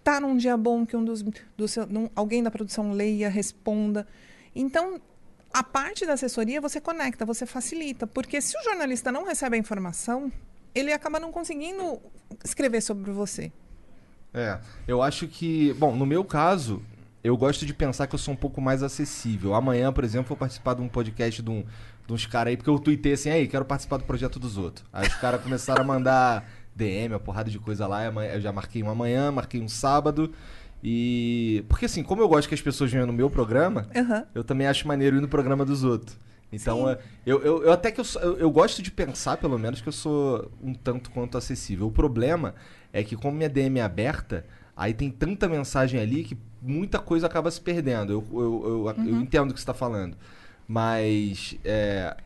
Tá 0.04 0.20
num 0.20 0.36
dia 0.36 0.56
bom 0.56 0.84
que 0.84 0.96
um 0.96 1.04
dos, 1.04 1.22
do 1.56 1.66
seu, 1.68 1.86
alguém 2.14 2.42
da 2.42 2.50
produção 2.50 2.92
leia, 2.92 3.28
responda. 3.28 4.06
Então, 4.54 5.00
a 5.52 5.62
parte 5.62 6.06
da 6.06 6.14
assessoria 6.14 6.60
você 6.60 6.80
conecta, 6.80 7.24
você 7.24 7.44
facilita. 7.46 8.06
Porque 8.06 8.40
se 8.40 8.56
o 8.56 8.62
jornalista 8.62 9.12
não 9.12 9.24
recebe 9.24 9.56
a 9.56 9.58
informação, 9.58 10.32
ele 10.74 10.92
acaba 10.92 11.20
não 11.20 11.30
conseguindo 11.30 12.00
escrever 12.44 12.80
sobre 12.80 13.10
você. 13.10 13.52
É, 14.34 14.58
eu 14.88 15.02
acho 15.02 15.28
que, 15.28 15.74
bom, 15.74 15.94
no 15.94 16.06
meu 16.06 16.24
caso, 16.24 16.82
eu 17.22 17.36
gosto 17.36 17.66
de 17.66 17.74
pensar 17.74 18.06
que 18.06 18.14
eu 18.14 18.18
sou 18.18 18.32
um 18.32 18.36
pouco 18.36 18.60
mais 18.60 18.82
acessível. 18.82 19.54
Amanhã, 19.54 19.92
por 19.92 20.04
exemplo, 20.04 20.28
vou 20.28 20.36
participar 20.36 20.74
de 20.74 20.82
um 20.82 20.88
podcast 20.88 21.42
de, 21.42 21.50
um, 21.50 21.64
de 22.06 22.12
uns 22.12 22.26
caras 22.26 22.50
aí, 22.50 22.56
porque 22.56 22.70
eu 22.70 22.78
tuitei 22.78 23.12
assim, 23.12 23.30
aí, 23.30 23.46
quero 23.46 23.64
participar 23.64 23.98
do 23.98 24.04
projeto 24.04 24.38
dos 24.38 24.56
outros. 24.56 24.86
Aí 24.92 25.06
os 25.06 25.14
caras 25.16 25.42
começaram 25.42 25.82
a 25.82 25.84
mandar 25.84 26.48
DM, 26.74 27.12
uma 27.12 27.20
porrada 27.20 27.50
de 27.50 27.58
coisa 27.58 27.86
lá, 27.86 28.06
eu 28.06 28.40
já 28.40 28.50
marquei 28.50 28.82
um 28.82 28.88
amanhã, 28.88 29.30
marquei 29.30 29.60
um 29.60 29.68
sábado, 29.68 30.32
E. 30.82 31.64
Porque 31.68 31.84
assim, 31.86 32.02
como 32.02 32.20
eu 32.20 32.28
gosto 32.28 32.48
que 32.48 32.54
as 32.54 32.60
pessoas 32.60 32.90
venham 32.90 33.06
no 33.06 33.12
meu 33.12 33.30
programa, 33.30 33.88
Aham. 33.94 34.24
eu 34.34 34.42
também 34.42 34.66
acho 34.66 34.86
maneiro 34.88 35.16
ir 35.16 35.20
no 35.20 35.28
programa 35.28 35.64
dos 35.64 35.84
outros. 35.84 36.16
Então, 36.52 36.90
é, 36.90 36.98
eu, 37.24 37.42
eu, 37.42 37.62
eu 37.64 37.72
até 37.72 37.90
que 37.90 38.00
eu, 38.00 38.04
eu, 38.20 38.38
eu 38.38 38.50
gosto 38.50 38.82
de 38.82 38.90
pensar, 38.90 39.38
pelo 39.38 39.58
menos, 39.58 39.80
que 39.80 39.88
eu 39.88 39.92
sou 39.92 40.50
um 40.62 40.74
tanto 40.74 41.10
quanto 41.10 41.38
acessível. 41.38 41.86
O 41.86 41.90
problema 41.90 42.54
é 42.92 43.02
que, 43.02 43.16
como 43.16 43.36
minha 43.36 43.48
DM 43.48 43.78
é 43.78 43.82
aberta, 43.82 44.44
aí 44.76 44.92
tem 44.92 45.10
tanta 45.10 45.48
mensagem 45.48 45.98
ali 45.98 46.24
que 46.24 46.36
muita 46.60 46.98
coisa 46.98 47.26
acaba 47.26 47.50
se 47.50 47.60
perdendo. 47.60 48.12
Eu, 48.12 48.24
eu, 48.32 48.86
eu, 48.86 49.06
eu 49.06 49.20
entendo 49.20 49.50
o 49.50 49.54
que 49.54 49.60
você 49.60 49.62
está 49.62 49.74
falando. 49.74 50.16
Mas. 50.68 51.56
é, 51.64 52.16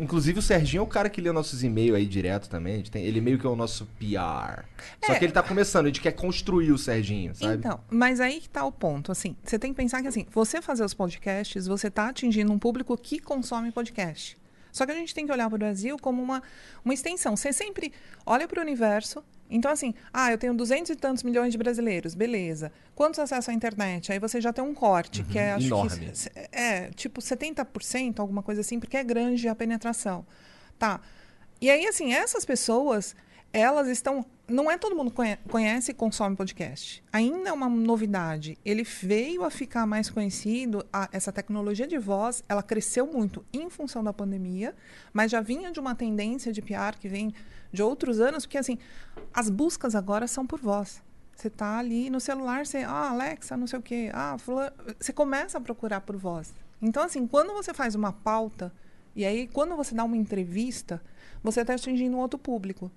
inclusive, 0.00 0.38
o 0.38 0.42
Serginho 0.42 0.80
é 0.80 0.82
o 0.82 0.86
cara 0.86 1.08
que 1.10 1.20
lê 1.20 1.30
nossos 1.32 1.62
e-mails 1.62 1.96
aí 1.96 2.06
direto 2.06 2.48
também. 2.48 2.82
Tem- 2.82 3.04
ele 3.04 3.20
meio 3.20 3.38
que 3.38 3.46
é 3.46 3.50
o 3.50 3.56
nosso 3.56 3.86
PR. 3.98 4.64
Só 5.04 5.12
É. 5.12 5.18
que 5.18 5.24
ele 5.24 5.32
tá 5.32 5.42
começando, 5.42 5.86
a 5.86 5.88
gente 5.88 6.00
quer 6.00 6.12
construir 6.12 6.72
o 6.72 6.78
Serginho, 6.78 7.34
sabe? 7.34 7.54
Então, 7.56 7.80
mas 7.90 8.20
aí 8.20 8.40
que 8.40 8.48
tá 8.48 8.64
o 8.64 8.72
ponto, 8.72 9.10
assim, 9.12 9.36
você 9.42 9.58
tem 9.58 9.72
que 9.72 9.76
pensar 9.76 10.02
que 10.02 10.08
assim, 10.08 10.26
você 10.32 10.60
fazer 10.62 10.84
os 10.84 10.94
podcasts, 10.94 11.66
você 11.66 11.90
tá 11.90 12.08
atingindo 12.08 12.52
um 12.52 12.58
público 12.58 12.96
que 12.96 13.18
consome 13.18 13.70
podcast. 13.72 14.36
Só 14.70 14.86
que 14.86 14.92
a 14.92 14.94
gente 14.94 15.14
tem 15.14 15.26
que 15.26 15.32
olhar 15.32 15.48
para 15.50 15.56
o 15.56 15.58
Brasil 15.58 15.98
como 16.00 16.22
uma, 16.22 16.42
uma 16.84 16.94
extensão. 16.94 17.36
Você 17.36 17.52
sempre 17.52 17.92
olha 18.24 18.48
para 18.48 18.58
o 18.58 18.62
universo. 18.62 19.22
Então, 19.50 19.70
assim, 19.70 19.94
ah, 20.12 20.30
eu 20.32 20.38
tenho 20.38 20.54
duzentos 20.54 20.90
e 20.90 20.96
tantos 20.96 21.22
milhões 21.22 21.52
de 21.52 21.58
brasileiros, 21.58 22.14
beleza. 22.14 22.72
Quantos 22.94 23.20
acessam 23.20 23.52
à 23.52 23.56
internet? 23.56 24.10
Aí 24.10 24.18
você 24.18 24.40
já 24.40 24.52
tem 24.52 24.64
um 24.64 24.72
corte, 24.72 25.22
que 25.24 25.38
é, 25.38 25.52
acho 25.52 25.66
enorme. 25.66 26.10
que. 26.10 26.30
É, 26.50 26.90
tipo 26.90 27.20
70%, 27.20 28.18
alguma 28.18 28.42
coisa 28.42 28.62
assim, 28.62 28.80
porque 28.80 28.96
é 28.96 29.04
grande 29.04 29.48
a 29.48 29.54
penetração. 29.54 30.26
Tá. 30.78 31.00
E 31.60 31.70
aí, 31.70 31.86
assim, 31.86 32.12
essas 32.12 32.44
pessoas, 32.44 33.14
elas 33.52 33.88
estão. 33.88 34.24
Não 34.52 34.70
é 34.70 34.76
todo 34.76 34.94
mundo 34.94 35.10
conhe- 35.10 35.38
conhece 35.48 35.92
e 35.92 35.94
consome 35.94 36.36
podcast. 36.36 37.02
Ainda 37.10 37.48
é 37.48 37.52
uma 37.52 37.70
novidade. 37.70 38.58
Ele 38.62 38.82
veio 38.84 39.44
a 39.44 39.50
ficar 39.50 39.86
mais 39.86 40.10
conhecido. 40.10 40.84
a- 40.92 41.08
essa 41.10 41.32
tecnologia 41.32 41.86
de 41.86 41.96
voz, 41.98 42.44
ela 42.48 42.62
cresceu 42.62 43.06
muito 43.06 43.42
em 43.52 43.70
função 43.70 44.04
da 44.04 44.12
pandemia, 44.12 44.74
mas 45.12 45.30
já 45.30 45.40
vinha 45.40 45.72
de 45.72 45.80
uma 45.80 45.94
tendência 45.94 46.52
de 46.52 46.60
PR 46.60 46.98
que 47.00 47.08
vem 47.08 47.32
de 47.72 47.82
outros 47.82 48.20
anos, 48.20 48.44
porque 48.44 48.58
assim, 48.58 48.76
as 49.32 49.48
buscas 49.48 49.94
agora 49.94 50.26
são 50.26 50.46
por 50.46 50.60
voz. 50.60 51.02
Você 51.34 51.48
tá 51.48 51.78
ali 51.78 52.10
no 52.10 52.20
celular, 52.20 52.66
você, 52.66 52.78
ah, 52.78 53.08
Alexa, 53.10 53.56
não 53.56 53.66
sei 53.66 53.78
o 53.78 53.82
quê, 53.82 54.10
ah, 54.12 54.36
fulano, 54.38 54.72
você 55.00 55.12
começa 55.14 55.56
a 55.56 55.60
procurar 55.62 56.02
por 56.02 56.16
voz. 56.16 56.52
Então, 56.80 57.02
assim, 57.02 57.26
quando 57.26 57.54
você 57.54 57.72
faz 57.72 57.94
uma 57.94 58.12
pauta, 58.12 58.70
e 59.16 59.24
aí 59.24 59.46
quando 59.46 59.74
você 59.76 59.94
dá 59.94 60.04
uma 60.04 60.16
entrevista, 60.16 61.02
você 61.42 61.62
está 61.62 61.74
atingindo 61.74 62.16
um 62.16 62.20
outro 62.20 62.38
público. 62.38 62.90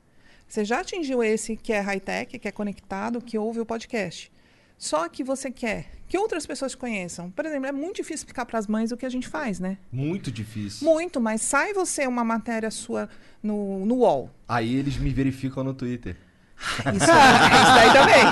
Você 0.48 0.64
já 0.64 0.80
atingiu 0.82 1.24
esse 1.24 1.56
que 1.56 1.74
é 1.74 1.80
high-tech, 1.80 2.40
que 2.40 2.48
é 2.48 2.52
conectado, 2.52 3.22
que 3.22 3.38
ouve 3.38 3.60
o 3.60 3.66
podcast. 3.66 4.32
Só 4.78 5.08
que 5.08 5.24
você 5.24 5.50
quer 5.50 5.96
que 6.08 6.18
outras 6.18 6.46
pessoas 6.46 6.74
te 6.74 6.78
conheçam. 6.78 7.32
Por 7.32 7.46
exemplo, 7.46 7.68
é 7.68 7.72
muito 7.72 7.98
difícil 7.98 8.18
explicar 8.18 8.46
para 8.46 8.60
as 8.60 8.68
mães 8.68 8.92
o 8.92 8.98
que 8.98 9.06
a 9.06 9.10
gente 9.10 9.28
faz, 9.28 9.60
né? 9.60 9.78
Muito 9.92 10.32
difícil. 10.32 10.88
Muito, 10.88 11.20
mas 11.20 11.42
sai 11.42 11.74
você 11.74 12.06
uma 12.06 12.24
matéria 12.24 12.70
sua 12.70 13.10
no, 13.42 13.86
no 13.86 13.96
UOL. 13.96 14.30
Aí 14.48 14.76
eles 14.76 14.98
me 14.98 15.10
verificam 15.10 15.64
no 15.64 15.74
Twitter. 15.74 16.16
Isso, 16.58 16.96
isso 16.96 17.74
daí 17.76 17.92
também. 17.92 18.24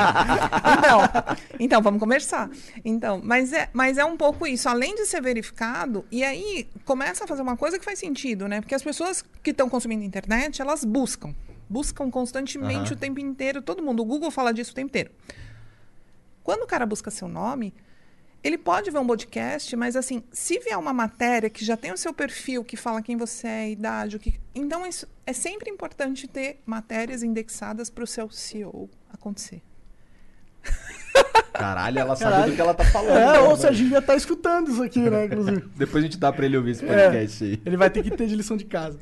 Então, 0.78 1.36
então, 1.60 1.82
vamos 1.82 2.00
conversar. 2.00 2.50
Então, 2.86 3.20
mas 3.24 3.52
é, 3.52 3.70
mas 3.74 3.98
é 3.98 4.06
um 4.06 4.16
pouco 4.16 4.48
isso. 4.48 4.70
Além 4.70 4.96
de 4.96 5.06
ser 5.06 5.22
verificado, 5.22 6.06
e 6.12 6.24
aí 6.24 6.68
começa 6.86 7.26
a 7.26 7.28
fazer 7.28 7.42
uma 7.42 7.58
coisa 7.58 7.78
que 7.78 7.84
faz 7.84 8.00
sentido, 8.00 8.48
né? 8.48 8.62
Porque 8.62 8.76
as 8.76 8.84
pessoas 8.84 9.26
que 9.42 9.52
estão 9.52 9.70
consumindo 9.70 10.04
internet, 10.04 10.62
elas 10.62 10.86
buscam. 10.86 11.34
Buscam 11.74 12.12
constantemente 12.12 12.88
Aham. 12.92 12.94
o 12.94 12.96
tempo 12.96 13.20
inteiro. 13.20 13.62
Todo 13.62 13.82
mundo. 13.82 14.04
O 14.04 14.06
Google 14.06 14.30
fala 14.30 14.54
disso 14.54 14.72
o 14.72 14.76
tempo 14.76 14.90
inteiro. 14.90 15.10
Quando 16.44 16.62
o 16.64 16.68
cara 16.68 16.86
busca 16.86 17.10
seu 17.10 17.28
nome, 17.28 17.74
ele 18.44 18.58
pode 18.58 18.92
ver 18.92 19.00
um 19.00 19.08
podcast, 19.08 19.76
mas 19.76 19.96
assim, 19.96 20.22
se 20.32 20.60
vier 20.60 20.78
uma 20.78 20.94
matéria 20.94 21.50
que 21.50 21.66
já 21.66 21.76
tem 21.76 21.92
o 21.92 21.98
seu 21.98 22.14
perfil, 22.14 22.64
que 22.64 22.78
fala 22.78 23.02
quem 23.02 23.18
você 23.18 23.48
é, 23.48 23.72
idade, 23.72 24.18
o 24.18 24.20
que. 24.20 24.36
Então, 24.54 24.86
isso 24.86 25.08
é 25.26 25.34
sempre 25.34 25.70
importante 25.72 26.28
ter 26.28 26.62
matérias 26.66 27.24
indexadas 27.24 27.90
para 27.90 28.04
o 28.04 28.08
seu 28.08 28.30
CEO 28.30 28.90
acontecer. 29.12 29.62
Caralho, 31.54 32.00
ela 32.00 32.16
sabe 32.16 32.32
Caralho. 32.32 32.52
do 32.52 32.56
que 32.56 32.62
ela 32.62 32.74
tá 32.74 32.84
falando. 32.86 33.18
É, 33.18 33.26
né, 33.34 33.40
ou 33.40 33.46
mano? 33.46 33.58
seja, 33.58 33.70
a 33.70 33.74
gente 33.74 33.90
já 33.92 34.02
tá 34.02 34.16
escutando 34.16 34.72
isso 34.72 34.82
aqui, 34.84 35.00
né, 35.00 35.26
inclusive. 35.26 35.62
Depois 35.78 36.04
a 36.04 36.08
gente 36.08 36.18
dá 36.18 36.32
pra 36.34 36.46
ele 36.46 36.58
ouvir 36.58 36.72
esse 36.72 36.84
É, 36.86 36.88
podcast 37.10 37.44
aí. 37.44 37.62
ele 37.66 37.78
vai 37.78 37.90
ter 37.90 38.04
que 38.04 38.12
ter 38.12 38.28
de 38.28 38.36
lição 38.36 38.58
de 38.58 38.66
casa. 38.66 39.00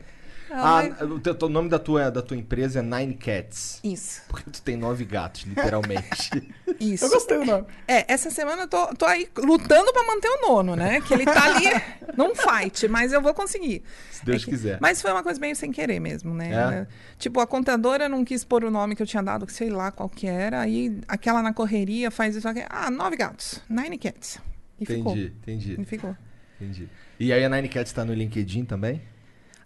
Ah, 0.54 0.84
o, 1.06 1.20
teu- 1.20 1.38
o 1.42 1.50
nome 1.50 1.70
da 1.70 1.80
tua, 1.80 2.10
da 2.12 2.22
tua 2.22 2.36
empresa 2.38 2.80
é 2.80 2.82
Nine 2.82 3.14
Cats. 3.16 3.80
Isso, 3.84 4.22
Porque 4.28 4.50
tu 4.50 4.62
tem 4.62 4.76
nove 4.76 5.06
gatos, 5.06 5.44
literalmente. 5.44 6.54
isso. 6.80 7.06
Eu 7.06 7.10
gostei 7.10 7.38
do 7.38 7.46
nome. 7.46 7.66
É, 7.88 8.12
essa 8.12 8.30
semana 8.30 8.64
eu 8.64 8.68
tô, 8.68 8.88
tô 8.96 9.06
aí 9.06 9.28
lutando 9.38 9.92
para 9.94 10.06
manter 10.08 10.28
o 10.30 10.42
nono, 10.50 10.76
né? 10.76 11.00
Que 11.02 11.14
ele 11.14 11.26
tá 11.26 11.44
ali 11.56 11.66
num 12.18 12.34
fight, 12.36 12.88
mas 12.88 13.14
eu 13.14 13.22
vou 13.22 13.34
conseguir. 13.34 13.84
Se 14.12 14.26
Deus 14.26 14.42
É 14.42 14.46
que- 14.46 14.52
quiser. 14.52 14.78
Mas 14.82 15.02
foi 15.02 15.12
uma 15.12 15.24
coisa 15.24 15.40
meio 15.40 15.56
sem 15.56 15.72
querer 15.72 16.00
mesmo, 16.00 16.34
né? 16.34 16.52
É? 16.52 16.88
Tipo, 17.18 17.40
a 17.40 17.48
contadora 17.48 18.10
não 18.10 18.26
quis 18.26 18.44
pôr 18.44 18.64
o 18.66 18.72
nome 18.72 18.96
que 18.96 19.02
eu 19.02 19.08
tinha 19.08 19.24
dado, 19.24 19.50
sei 19.50 19.70
lá 19.70 19.92
qual 19.92 20.10
que 20.10 20.28
era. 20.28 20.62
Aí 20.62 21.00
aquela 21.08 21.42
na 21.42 21.54
correria 21.54 22.12
faz 22.12 22.36
isso 22.36 22.48
aqui. 22.48 22.64
Ah, 22.70 22.92
nove 22.92 23.16
gatos. 23.16 23.62
Nine 23.70 23.98
cats. 23.98 24.40
E 24.80 24.86
ficou. 24.86 25.12
entendi, 25.14 25.34
entendi, 25.42 25.82
E 25.82 25.86
ficou. 25.86 26.16
entendi. 26.60 26.90
E 27.20 27.32
aí 27.32 27.46
a 27.46 27.50
Nine 27.50 27.70
Cats 27.70 27.92
tá 27.94 28.04
no 28.04 28.14
LinkedIn 28.16 28.66
também? 28.66 29.00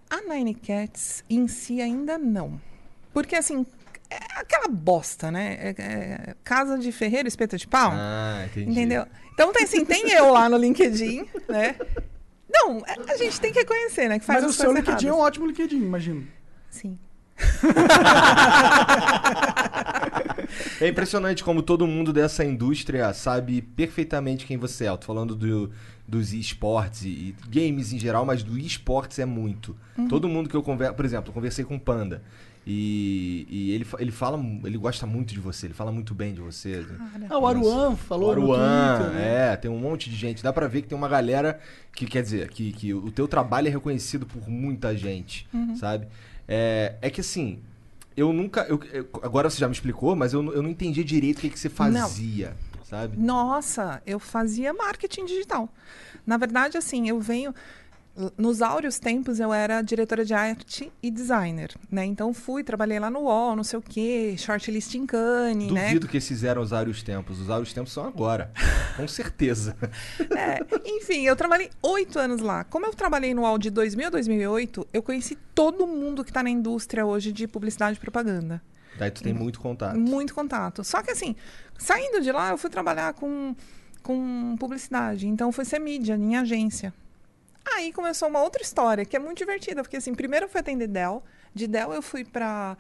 A 0.10 0.22
Nine 0.22 0.54
Cats 0.56 1.24
em 1.30 1.48
si 1.48 1.82
ainda 1.82 2.18
não. 2.18 2.60
Porque 3.14 3.36
assim, 3.36 3.66
é 4.10 4.18
aquela 4.40 4.68
bosta, 4.68 5.32
né? 5.32 5.58
É- 5.60 5.76
é 5.82 6.36
casa 6.44 6.78
de 6.78 6.92
ferreiro, 6.92 7.28
espeta 7.28 7.58
de 7.58 7.68
pau. 7.68 7.92
Ah, 7.94 8.46
entendi. 8.46 8.72
Entendeu? 8.72 9.06
Então 9.34 9.52
tem 9.52 9.64
assim, 9.64 9.84
tem 9.86 10.12
eu 10.12 10.32
lá 10.32 10.48
no 10.50 10.58
LinkedIn, 10.58 11.26
né? 11.50 11.76
Não, 12.50 12.78
a- 12.86 13.14
a 13.14 13.18
gente 13.18 13.40
tem 13.42 13.52
que 13.52 13.60
reconhecer, 13.60 14.08
né? 14.08 14.20
Que 14.20 14.26
faz 14.26 14.44
Mas 14.44 14.52
o 14.52 14.54
seu 14.58 14.72
LinkedIn 14.72 15.08
é 15.08 15.12
um 15.12 15.16
erradas. 15.16 15.28
ótimo 15.28 15.48
LinkedIn, 15.48 15.78
imagino. 15.78 16.28
Sim. 16.70 16.98
É 20.82 20.88
impressionante 20.88 21.44
como 21.44 21.62
todo 21.62 21.86
mundo 21.88 22.12
dessa 22.12 22.44
indústria 22.44 23.14
sabe 23.14 23.62
perfeitamente 23.62 24.46
quem 24.46 24.58
você 24.58 24.86
é. 24.86 24.90
Eu 24.90 24.98
tô 24.98 25.06
falando 25.08 25.36
do, 25.36 25.72
dos 26.08 26.34
esportes 26.34 27.04
e, 27.06 27.36
games 27.50 27.94
em 27.94 28.00
geral, 28.00 28.26
mas 28.26 28.44
do 28.44 28.58
esportes 28.58 29.20
é 29.20 29.26
muito. 29.26 29.76
Uhum. 29.98 30.08
Todo 30.08 30.28
mundo 30.28 30.50
que 30.50 30.56
eu 30.56 30.64
converso, 30.64 30.94
por 30.96 31.06
exemplo, 31.06 31.30
eu 31.30 31.34
conversei 31.34 31.64
com 31.66 31.76
o 31.76 31.80
Panda. 31.80 32.22
E, 32.68 33.46
e 33.48 33.72
ele, 33.74 33.86
ele 34.00 34.12
fala, 34.12 34.44
ele 34.64 34.76
gosta 34.78 35.06
muito 35.06 35.32
de 35.36 35.40
você, 35.40 35.68
ele 35.68 35.76
fala 35.76 35.92
muito 35.92 36.16
bem 36.16 36.34
de 36.34 36.42
você. 36.42 36.84
Ah, 37.30 37.38
o 37.38 37.46
Aruan 37.46 37.96
falou 37.96 38.30
O 38.30 38.32
Aruan, 38.32 38.98
Twitter, 38.98 39.14
né? 39.14 39.54
é, 39.54 39.56
tem 39.56 39.70
um 39.70 39.78
monte 39.78 40.10
de 40.10 40.16
gente. 40.16 40.42
Dá 40.42 40.52
pra 40.52 40.68
ver 40.68 40.82
que 40.82 40.88
tem 40.88 40.98
uma 40.98 41.08
galera 41.08 41.60
que 41.94 42.08
quer 42.08 42.24
dizer 42.24 42.50
que, 42.50 42.72
que 42.74 42.92
o 42.92 43.12
teu 43.12 43.28
trabalho 43.28 43.68
é 43.68 43.72
reconhecido 43.72 44.26
por 44.26 44.50
muita 44.50 44.98
gente, 44.98 45.48
Uhum. 45.54 45.76
sabe? 45.76 46.08
É, 46.48 46.96
é 47.04 47.10
que 47.12 47.22
assim, 47.22 47.60
eu 48.16 48.32
nunca. 48.34 48.62
eu- 48.70 48.80
eu- 48.92 49.08
agora 49.24 49.50
você 49.50 49.58
já 49.60 49.68
me 49.68 49.74
explicou, 49.74 50.16
mas 50.16 50.34
eu, 50.34 50.42
não- 50.42 50.54
eu 50.54 50.62
não 50.62 50.70
entendi 50.70 51.04
direito 51.04 51.38
o 51.38 51.42
que, 51.42 51.50
que 51.50 51.60
você 51.60 51.70
fazia, 51.70 52.56
sabe? 52.84 53.18
Nossa, 53.18 54.02
eu 54.06 54.20
fazia 54.20 54.74
marketing 54.74 55.26
digital. 55.26 55.70
Na 56.26 56.38
verdade, 56.38 56.78
assim, 56.78 57.08
eu 57.10 57.20
venho. 57.20 57.54
Nos 58.38 58.62
áureos 58.62 58.98
tempos, 58.98 59.42
eu 59.42 59.54
era 59.54 59.82
diretora 59.82 60.24
de 60.24 60.34
arte 60.34 60.90
e 61.04 61.12
designer, 61.12 61.76
né? 61.92 62.06
Então, 62.06 62.34
fui, 62.34 62.64
trabalhei 62.64 62.98
lá 62.98 63.10
no 63.10 63.24
UOL, 63.24 63.58
não 63.58 63.64
sei 63.64 63.78
o 63.78 63.82
quê, 63.82 64.36
shortlist 64.38 64.96
em 64.96 65.06
Cannes, 65.06 65.70
né? 65.70 65.88
Duvido 65.88 66.08
que 66.08 66.16
esses 66.16 66.46
eram 66.46 66.62
os 66.62 66.72
áureos 66.72 67.04
tempos. 67.04 67.42
Os 67.42 67.50
áureos 67.50 67.74
tempos 67.74 67.92
são 67.92 68.06
agora. 68.06 68.54
Com 68.96 69.06
certeza. 69.06 69.76
É, 70.34 70.60
enfim, 70.86 71.24
eu 71.24 71.36
trabalhei 71.36 71.70
oito 71.82 72.18
anos 72.18 72.40
lá. 72.40 72.64
Como 72.64 72.86
eu 72.86 72.94
trabalhei 72.94 73.34
no 73.34 73.42
UOL 73.42 73.58
de 73.58 73.70
2000 73.70 74.08
a 74.08 74.10
2008, 74.10 74.88
eu 74.94 75.04
conheci 75.04 75.38
todo 75.54 75.86
mundo 75.86 76.24
que 76.24 76.30
está 76.30 76.42
na 76.42 76.50
indústria 76.50 77.06
hoje 77.06 77.34
de 77.34 77.48
publicidade 77.50 77.98
e 77.98 78.00
propaganda. 78.00 78.62
Daí 78.98 79.12
tu 79.12 79.24
tem 79.24 79.34
muito 79.34 79.60
contato. 79.60 80.00
Muito 80.00 80.34
contato. 80.34 80.86
Só 80.86 81.04
que 81.04 81.12
assim, 81.12 81.36
saindo 81.78 82.22
de 82.22 82.32
lá, 82.32 82.52
eu 82.52 82.58
fui 82.58 82.70
trabalhar 82.70 83.14
com, 83.14 83.54
com 84.02 84.56
publicidade. 84.58 85.28
Então, 85.28 85.52
fui 85.52 85.66
ser 85.66 85.80
mídia 85.80 86.16
em 86.16 86.38
agência. 86.38 86.94
Aí 87.66 87.92
começou 87.92 88.28
uma 88.28 88.42
outra 88.42 88.62
história, 88.62 89.06
que 89.06 89.16
é 89.16 89.20
muito 89.20 89.38
divertida. 89.40 89.82
Porque 89.82 89.98
assim, 89.98 90.14
primeiro 90.14 90.46
eu 90.46 90.50
fui 90.50 90.60
atender 90.62 90.88
Dell. 90.88 91.24
De 91.54 91.68
Dell 91.68 91.94
eu 91.94 92.02
fui 92.02 92.24
para 92.24 92.78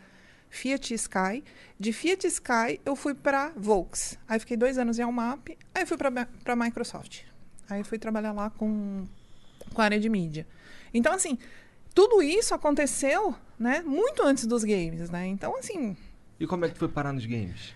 Fiat 0.49 0.93
Sky. 0.93 1.43
De 1.79 1.91
Fiat 1.91 2.27
Sky 2.27 2.79
eu 2.85 2.95
fui 2.95 3.13
para 3.13 3.51
Volks. 3.55 4.17
Aí 4.27 4.39
fiquei 4.39 4.55
dois 4.57 4.77
anos 4.77 4.99
em 4.99 5.01
Almap. 5.03 5.49
Aí 5.73 5.85
fui 5.85 5.97
para 5.97 6.55
Microsoft. 6.55 7.23
Aí 7.69 7.83
fui 7.83 7.97
trabalhar 7.97 8.31
lá 8.31 8.49
com, 8.51 9.05
com 9.73 9.81
a 9.81 9.85
área 9.85 9.99
de 9.99 10.07
mídia. 10.07 10.45
Então, 10.93 11.11
assim, 11.13 11.37
tudo 11.93 12.21
isso 12.21 12.53
aconteceu, 12.53 13.35
né? 13.57 13.81
Muito 13.81 14.21
antes 14.23 14.45
dos 14.45 14.63
games, 14.63 15.09
né? 15.09 15.25
Então, 15.27 15.57
assim, 15.57 15.97
E 16.39 16.45
como 16.45 16.63
é 16.65 16.69
que 16.69 16.77
foi 16.77 16.87
parar 16.87 17.11
nos 17.11 17.25
games? 17.25 17.73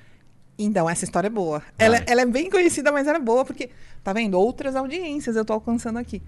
então, 0.57 0.89
essa 0.89 1.05
história 1.05 1.27
é 1.27 1.29
boa. 1.29 1.63
Ela, 1.77 2.03
ela 2.05 2.21
é 2.21 2.25
bem 2.25 2.49
conhecida, 2.49 2.91
mas 2.91 3.07
ela 3.07 3.17
é 3.17 3.21
boa 3.21 3.43
porque, 3.45 3.69
tá 4.03 4.11
vendo? 4.13 4.37
Outras 4.37 4.75
audiências 4.75 5.35
eu 5.35 5.43
tô 5.45 5.53
alcançando 5.53 5.97
aqui. 5.97 6.21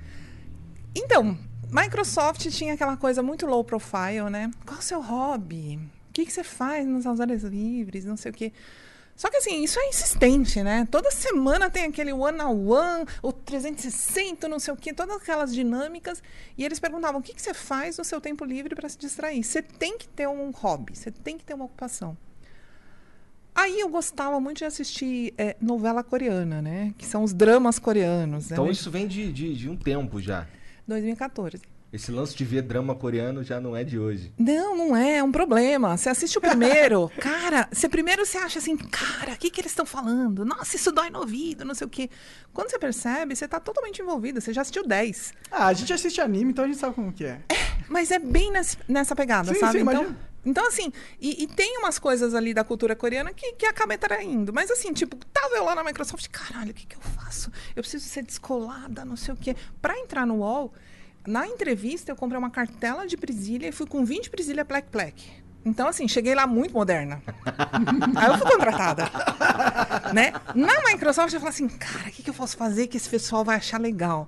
Então, 0.96 1.38
Microsoft 1.70 2.48
tinha 2.50 2.74
aquela 2.74 2.98
coisa 2.98 3.24
muito 3.24 3.46
low 3.46 3.64
profile, 3.64 4.30
né? 4.30 4.52
Qual 4.66 4.80
o 4.80 4.84
seu 4.84 5.02
hobby? 5.02 5.80
O 6.10 6.14
que, 6.14 6.26
que 6.26 6.34
você 6.34 6.44
faz 6.44 6.86
nas 6.86 7.06
horas 7.06 7.44
livres? 7.44 8.04
Não 8.04 8.18
sei 8.18 8.32
o 8.32 8.34
quê. 8.34 8.52
Só 9.16 9.30
que 9.30 9.38
assim, 9.38 9.64
isso 9.64 9.80
é 9.80 9.88
insistente, 9.88 10.64
né? 10.64 10.88
Toda 10.90 11.12
semana 11.12 11.70
tem 11.70 11.86
aquele 11.86 12.12
one 12.12 12.42
on 12.42 12.68
one, 12.68 13.06
o 13.22 13.32
360, 13.32 14.48
não 14.48 14.60
sei 14.60 14.74
o 14.74 14.78
quê, 14.78 14.94
todas 14.94 15.16
aquelas 15.18 15.54
dinâmicas. 15.54 16.24
E 16.58 16.66
eles 16.66 16.80
perguntavam: 16.80 17.22
o 17.22 17.24
que, 17.24 17.34
que 17.34 17.42
você 17.42 17.54
faz 17.54 17.98
no 17.98 18.04
seu 18.04 18.20
tempo 18.20 18.44
livre 18.44 18.76
para 18.76 18.90
se 18.90 18.98
distrair? 18.98 19.44
Você 19.44 19.62
tem 19.62 19.98
que 19.98 20.08
ter 20.08 20.28
um 20.28 20.52
hobby, 20.52 20.96
você 20.96 21.12
tem 21.12 21.38
que 21.38 21.46
ter 21.46 21.54
uma 21.54 21.66
ocupação. 21.66 22.18
Aí 23.54 23.80
eu 23.80 23.90
gostava 23.90 24.40
muito 24.40 24.60
de 24.60 24.66
assistir 24.66 25.34
é, 25.38 25.56
novela 25.62 26.04
coreana, 26.04 26.62
né? 26.62 26.94
Que 26.98 27.06
são 27.06 27.24
os 27.24 27.32
dramas 27.32 27.78
coreanos. 27.78 28.52
Então 28.52 28.66
né? 28.66 28.72
isso 28.72 28.90
vem 28.90 29.08
de, 29.08 29.32
de, 29.32 29.54
de 29.56 29.70
um 29.70 29.78
tempo 29.78 30.20
já. 30.20 30.48
2014. 30.92 31.62
Esse 31.94 32.10
lance 32.10 32.34
de 32.36 32.46
ver 32.46 32.62
drama 32.62 32.96
coreano 32.96 33.44
já 33.44 33.60
não 33.60 33.76
é 33.76 33.84
de 33.84 34.00
hoje. 34.00 34.32
Não, 34.38 34.78
não 34.78 34.96
é, 34.96 35.18
é 35.18 35.24
um 35.24 35.32
problema. 35.32 35.98
Você 35.98 36.08
assiste 36.08 36.38
o 36.38 36.42
primeiro, 36.42 37.12
cara, 37.20 37.68
você 37.70 37.90
primeiro 37.90 38.26
você 38.26 38.38
acha 38.38 38.60
assim, 38.60 38.78
cara, 38.78 39.34
o 39.34 39.38
que, 39.38 39.50
que 39.50 39.60
eles 39.60 39.72
estão 39.74 39.86
falando? 39.86 40.46
Nossa, 40.46 40.78
isso 40.78 40.90
dói 40.90 41.10
no 41.10 41.20
ouvido, 41.20 41.66
não 41.66 41.76
sei 41.76 41.86
o 41.88 41.90
quê. 41.90 42.10
Quando 42.54 42.70
você 42.70 42.80
percebe, 42.80 43.36
você 43.36 43.46
tá 43.46 43.60
totalmente 43.60 44.02
envolvida, 44.02 44.40
você 44.40 44.54
já 44.54 44.62
assistiu 44.62 44.88
10. 44.88 45.34
Ah, 45.52 45.68
a 45.68 45.74
gente 45.74 45.92
assiste 45.92 46.22
anime, 46.22 46.52
então 46.52 46.64
a 46.64 46.68
gente 46.68 46.80
sabe 46.80 46.96
como 46.96 47.12
que 47.12 47.26
é. 47.26 47.42
Mas 47.90 48.10
é 48.10 48.20
bem 48.20 48.52
nesse- 48.54 48.78
nessa 48.88 49.14
pegada, 49.14 49.54
Sim, 49.54 49.60
sabe? 49.60 49.72
sim, 49.74 49.80
então, 49.82 49.94
imagino. 50.04 50.18
Então, 50.46 50.68
assim, 50.68 50.92
e, 51.20 51.44
e 51.44 51.48
tem 51.48 51.78
umas 51.78 52.00
coisas 52.00 52.34
ali 52.34 52.54
da 52.54 52.64
cultura 52.64 52.96
coreana 52.96 53.32
que, 53.34 53.54
que 53.54 53.66
acaba 53.66 53.98
traindo. 53.98 54.52
Mas, 54.52 54.72
assim, 54.72 54.92
tipo, 54.92 55.16
tava 55.28 55.56
eu 55.56 55.64
lá 55.64 55.76
na 55.76 55.84
Microsoft, 55.84 56.28
caralho, 56.30 56.72
o 56.72 56.74
que, 56.74 56.86
que 56.86 56.96
eu 56.96 57.02
faço? 57.02 57.52
Eu 57.76 57.84
preciso 57.84 58.08
ser 58.08 58.24
descolada, 58.24 59.06
não 59.06 59.16
sei 59.16 59.34
o 59.34 59.38
quê. 59.38 59.56
Pra 59.82 59.98
entrar 60.00 60.26
no 60.26 60.38
UOL, 60.38 60.74
na 61.28 61.48
entrevista, 61.48 62.12
eu 62.12 62.16
comprei 62.16 62.40
uma 62.40 62.50
cartela 62.50 63.06
de 63.06 63.16
presilha 63.16 63.68
e 63.68 63.72
fui 63.72 63.86
com 63.86 64.04
20 64.04 64.30
presilha 64.32 64.66
plec 64.66 64.90
plec. 64.90 65.42
Então, 65.64 65.88
assim, 65.88 66.08
cheguei 66.08 66.34
lá 66.34 66.48
muito 66.48 66.74
moderna. 66.74 67.22
Aí 68.18 68.28
eu 68.28 68.38
fui 68.40 68.50
contratada. 68.50 69.04
né? 70.12 70.34
Na 70.56 70.92
Microsoft, 70.92 71.32
eu 71.34 71.40
falei 71.40 71.54
assim, 71.54 71.68
cara, 71.68 72.10
o 72.10 72.12
que, 72.12 72.24
que 72.24 72.30
eu 72.32 72.34
posso 72.34 72.58
fazer 72.58 72.88
que 72.88 72.98
esse 72.98 73.08
pessoal 73.08 73.46
vai 73.46 73.58
achar 73.58 73.80
legal? 73.80 74.28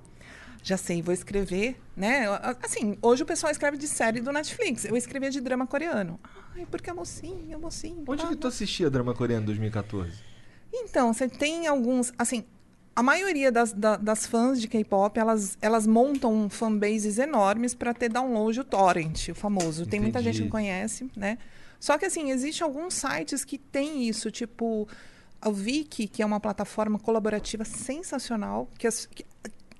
Já 0.66 0.78
sei, 0.78 1.02
vou 1.02 1.12
escrever, 1.12 1.76
né? 1.94 2.24
Assim, 2.62 2.96
hoje 3.02 3.22
o 3.22 3.26
pessoal 3.26 3.52
escreve 3.52 3.76
de 3.76 3.86
série 3.86 4.18
do 4.22 4.32
Netflix. 4.32 4.86
Eu 4.86 4.96
escrevia 4.96 5.30
de 5.30 5.38
drama 5.38 5.66
coreano. 5.66 6.18
Ai, 6.56 6.66
porque 6.70 6.88
é 6.88 6.92
mocinho, 6.94 7.52
é 7.52 7.56
mocinho. 7.58 8.02
Onde 8.08 8.22
tá, 8.22 8.28
que 8.28 8.36
tu 8.36 8.46
assistia 8.46 8.88
drama 8.88 9.14
coreano 9.14 9.42
em 9.42 9.46
2014? 9.46 10.10
então, 10.72 11.12
você 11.12 11.28
tem 11.28 11.66
alguns. 11.66 12.14
Assim, 12.18 12.44
a 12.96 13.02
maioria 13.02 13.52
das, 13.52 13.74
da- 13.74 13.96
das 13.98 14.24
fãs 14.26 14.58
de 14.58 14.66
K-pop, 14.66 15.18
elas, 15.20 15.58
elas 15.60 15.86
montam 15.86 16.48
fanbases 16.48 17.18
enormes 17.18 17.74
para 17.74 17.92
ter 17.92 18.08
download 18.08 18.58
o 18.60 18.64
torrent, 18.64 19.28
o 19.28 19.34
famoso. 19.34 19.84
Tem 19.86 20.00
muita 20.00 20.18
Entendi. 20.20 20.36
gente 20.38 20.44
que 20.46 20.50
conhece, 20.50 21.10
né? 21.14 21.36
Só 21.78 21.98
que, 21.98 22.06
assim, 22.06 22.30
existem 22.30 22.64
alguns 22.64 22.94
sites 22.94 23.44
que 23.44 23.58
têm 23.58 24.08
isso, 24.08 24.30
tipo 24.30 24.88
a 25.42 25.50
Viki, 25.50 26.08
que 26.08 26.22
é 26.22 26.26
uma 26.26 26.40
plataforma 26.40 26.98
colaborativa 26.98 27.66
sensacional, 27.66 28.66
que, 28.78 28.86
as- 28.86 29.04
que- 29.06 29.26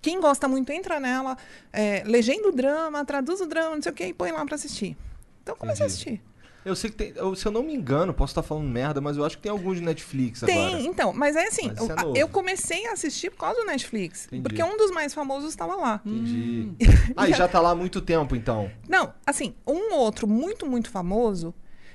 quem 0.04 0.20
gosta 0.20 0.46
muito 0.46 0.70
entra 0.70 1.00
nela, 1.00 1.34
é, 1.72 2.02
legenda 2.04 2.46
o 2.48 2.52
drama, 2.52 3.02
traduz 3.06 3.40
o 3.40 3.46
drama, 3.46 3.74
não 3.74 3.82
sei 3.82 3.90
o 3.90 3.94
que, 3.94 4.04
e 4.04 4.12
põe 4.12 4.30
lá 4.32 4.44
para 4.44 4.54
assistir. 4.54 4.94
Então, 5.42 5.56
comecei 5.56 5.82
a 5.84 5.86
assistir. 5.86 6.22
Eu 6.62 6.74
sei 6.76 6.88
que 6.90 6.96
tem. 6.96 7.12
eu- 7.16 7.34
se 7.34 7.44
eu 7.46 7.52
não 7.52 7.62
me 7.62 7.74
engano, 7.74 8.12
posso 8.14 8.30
estar 8.32 8.42
falando 8.42 8.66
merda, 8.68 9.00
mas 9.00 9.16
eu 9.18 9.24
acho 9.24 9.36
que 9.36 9.42
tem 9.42 9.52
alguns 9.52 9.76
de 9.78 9.82
Netflix 9.82 10.40
Tem, 10.40 10.66
agora. 10.68 10.82
então, 10.82 11.12
mas 11.12 11.36
é 11.36 11.46
assim, 11.46 11.68
Mas 11.68 11.78
é 11.78 11.92
eu, 11.92 11.96
novo. 11.96 12.16
eu 12.16 12.28
comecei 12.28 12.86
a 12.86 12.92
assistir 12.92 13.30
por 13.30 13.38
causa 13.38 13.60
do 13.60 13.66
Netflix. 13.66 14.26
Entendi. 14.26 14.42
Porque 14.42 14.62
um 14.62 14.76
dos 14.78 14.90
mais 14.90 15.12
famosos 15.14 15.50
estava 15.50 15.74
lá. 15.76 16.00
Entendi. 16.04 16.72
Ah, 17.16 17.28
e 17.28 17.32
já 17.34 17.46
tá 17.48 17.60
lá 17.60 17.70
há 17.70 17.74
muito 17.74 18.00
tempo, 18.00 18.34
então. 18.36 18.70
Não, 18.88 19.12
assim, 19.26 19.54
um 19.66 19.92
outro 19.94 20.26
muito, 20.26 20.66
muito 20.66 20.90
famoso, 20.90 21.54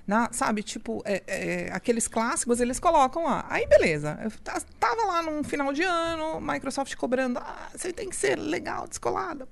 na, 0.10 0.28
sabe, 0.34 0.64
tipo, 0.64 1.04
é, 1.06 1.22
é, 1.28 1.70
aqueles 1.72 2.08
clássicos 2.08 2.60
eles 2.60 2.80
colocam 2.80 3.26
lá. 3.26 3.46
Aí, 3.48 3.68
beleza. 3.68 4.20
Eu 4.24 4.32
ta- 4.44 4.60
tava 4.80 5.06
lá 5.06 5.22
num 5.22 5.44
final 5.44 5.72
de 5.72 5.84
ano, 5.84 6.42
Microsoft 6.42 6.96
cobrando, 6.96 7.38
ah, 7.38 7.70
você 7.76 7.94
tem 7.94 8.10
que 8.10 8.16
ser 8.16 8.36
legal, 8.36 8.88
descolada. 8.88 9.48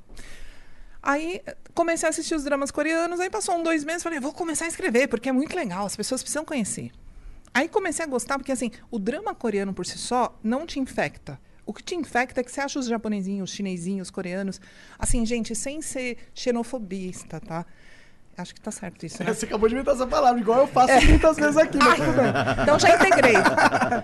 Aí 0.99 1.43
comecei 1.75 2.07
a 2.07 2.09
assistir 2.09 2.33
os 2.33 2.43
dramas 2.43 2.71
coreanos, 2.71 3.19
aí 3.19 3.29
passou 3.29 3.55
um, 3.55 3.61
dois 3.61 3.83
meses, 3.83 4.01
falei, 4.01 4.19
vou 4.19 4.33
começar 4.33 4.65
a 4.65 4.67
escrever, 4.67 5.07
porque 5.07 5.29
é 5.29 5.31
muito 5.31 5.55
legal, 5.55 5.85
as 5.85 5.95
pessoas 5.95 6.23
precisam 6.23 6.43
conhecer. 6.43 6.91
Aí 7.53 7.69
comecei 7.69 8.03
a 8.03 8.07
gostar, 8.07 8.39
porque 8.39 8.51
assim, 8.51 8.71
o 8.89 8.97
drama 8.97 9.35
coreano 9.35 9.75
por 9.75 9.85
si 9.85 9.99
só 9.99 10.37
não 10.43 10.65
te 10.65 10.79
infecta. 10.79 11.39
O 11.67 11.73
que 11.73 11.83
te 11.83 11.93
infecta 11.93 12.41
é 12.41 12.43
que 12.43 12.51
você 12.51 12.61
acha 12.61 12.79
os 12.79 12.87
japonesinhos, 12.87 13.51
os 13.51 13.55
chinesinhos, 13.55 14.07
os 14.07 14.11
coreanos, 14.11 14.59
assim, 14.97 15.23
gente, 15.23 15.53
sem 15.53 15.83
ser 15.83 16.17
xenofobista, 16.33 17.39
tá? 17.39 17.63
Acho 18.37 18.53
que 18.53 18.61
tá 18.61 18.69
certo 18.69 19.03
isso, 19.03 19.23
né? 19.23 19.33
Você 19.33 19.45
acabou 19.45 19.67
de 19.67 19.73
inventar 19.73 19.95
essa 19.95 20.05
palavra, 20.05 20.39
igual 20.39 20.59
eu 20.59 20.67
faço 20.67 20.93
muitas 21.07 21.37
vezes 21.37 21.57
aqui, 21.57 21.77
mas 21.79 21.95
tudo 21.99 22.13
bem. 22.13 22.33
Então 22.61 22.77
já 22.79 22.95
integrei. 22.95 23.33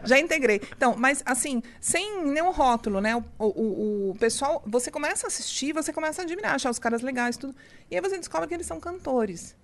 já 0.04 0.20
integrei. 0.20 0.62
Então, 0.76 0.96
mas 0.98 1.22
assim, 1.24 1.62
sem 1.80 2.24
nenhum 2.26 2.52
rótulo, 2.52 3.00
né? 3.00 3.16
O, 3.16 3.24
o, 3.38 3.46
o- 3.48 4.10
o 4.12 4.16
pessoal, 4.16 4.64
você 4.66 4.90
começa 4.90 5.26
a 5.26 5.30
assistir, 5.30 5.72
você 5.72 5.94
começa 5.94 6.22
a 6.22 6.26
admirar, 6.26 6.56
achar 6.56 6.72
os 6.72 6.80
caras 6.80 7.04
legais, 7.04 7.38
tudo. 7.38 7.54
E 7.92 7.96
aí 7.96 8.02
você 8.02 8.18
descobre 8.18 8.48
que 8.48 8.56
eles 8.56 8.66
são 8.66 8.80
cantores. 8.80 9.56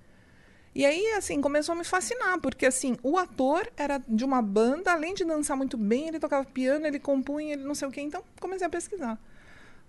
E 0.75 0.85
aí, 0.85 1.03
assim, 1.17 1.41
começou 1.41 1.73
a 1.73 1.75
me 1.75 1.83
fascinar, 1.83 2.39
porque 2.39 2.67
assim, 2.67 2.95
o 3.01 3.17
ator 3.17 3.67
era 3.75 3.99
de 4.07 4.23
uma 4.23 4.39
banda, 4.39 4.91
além 4.91 5.15
de 5.15 5.25
dançar 5.25 5.57
muito 5.57 5.77
bem, 5.77 6.09
ele 6.09 6.19
tocava 6.19 6.45
piano, 6.45 6.85
ele 6.85 6.99
compunha, 6.99 7.53
ele 7.53 7.63
não 7.63 7.73
sei 7.73 7.87
o 7.87 7.91
quê. 7.91 8.01
Então, 8.01 8.23
comecei 8.39 8.67
a 8.67 8.69
pesquisar. 8.69 9.17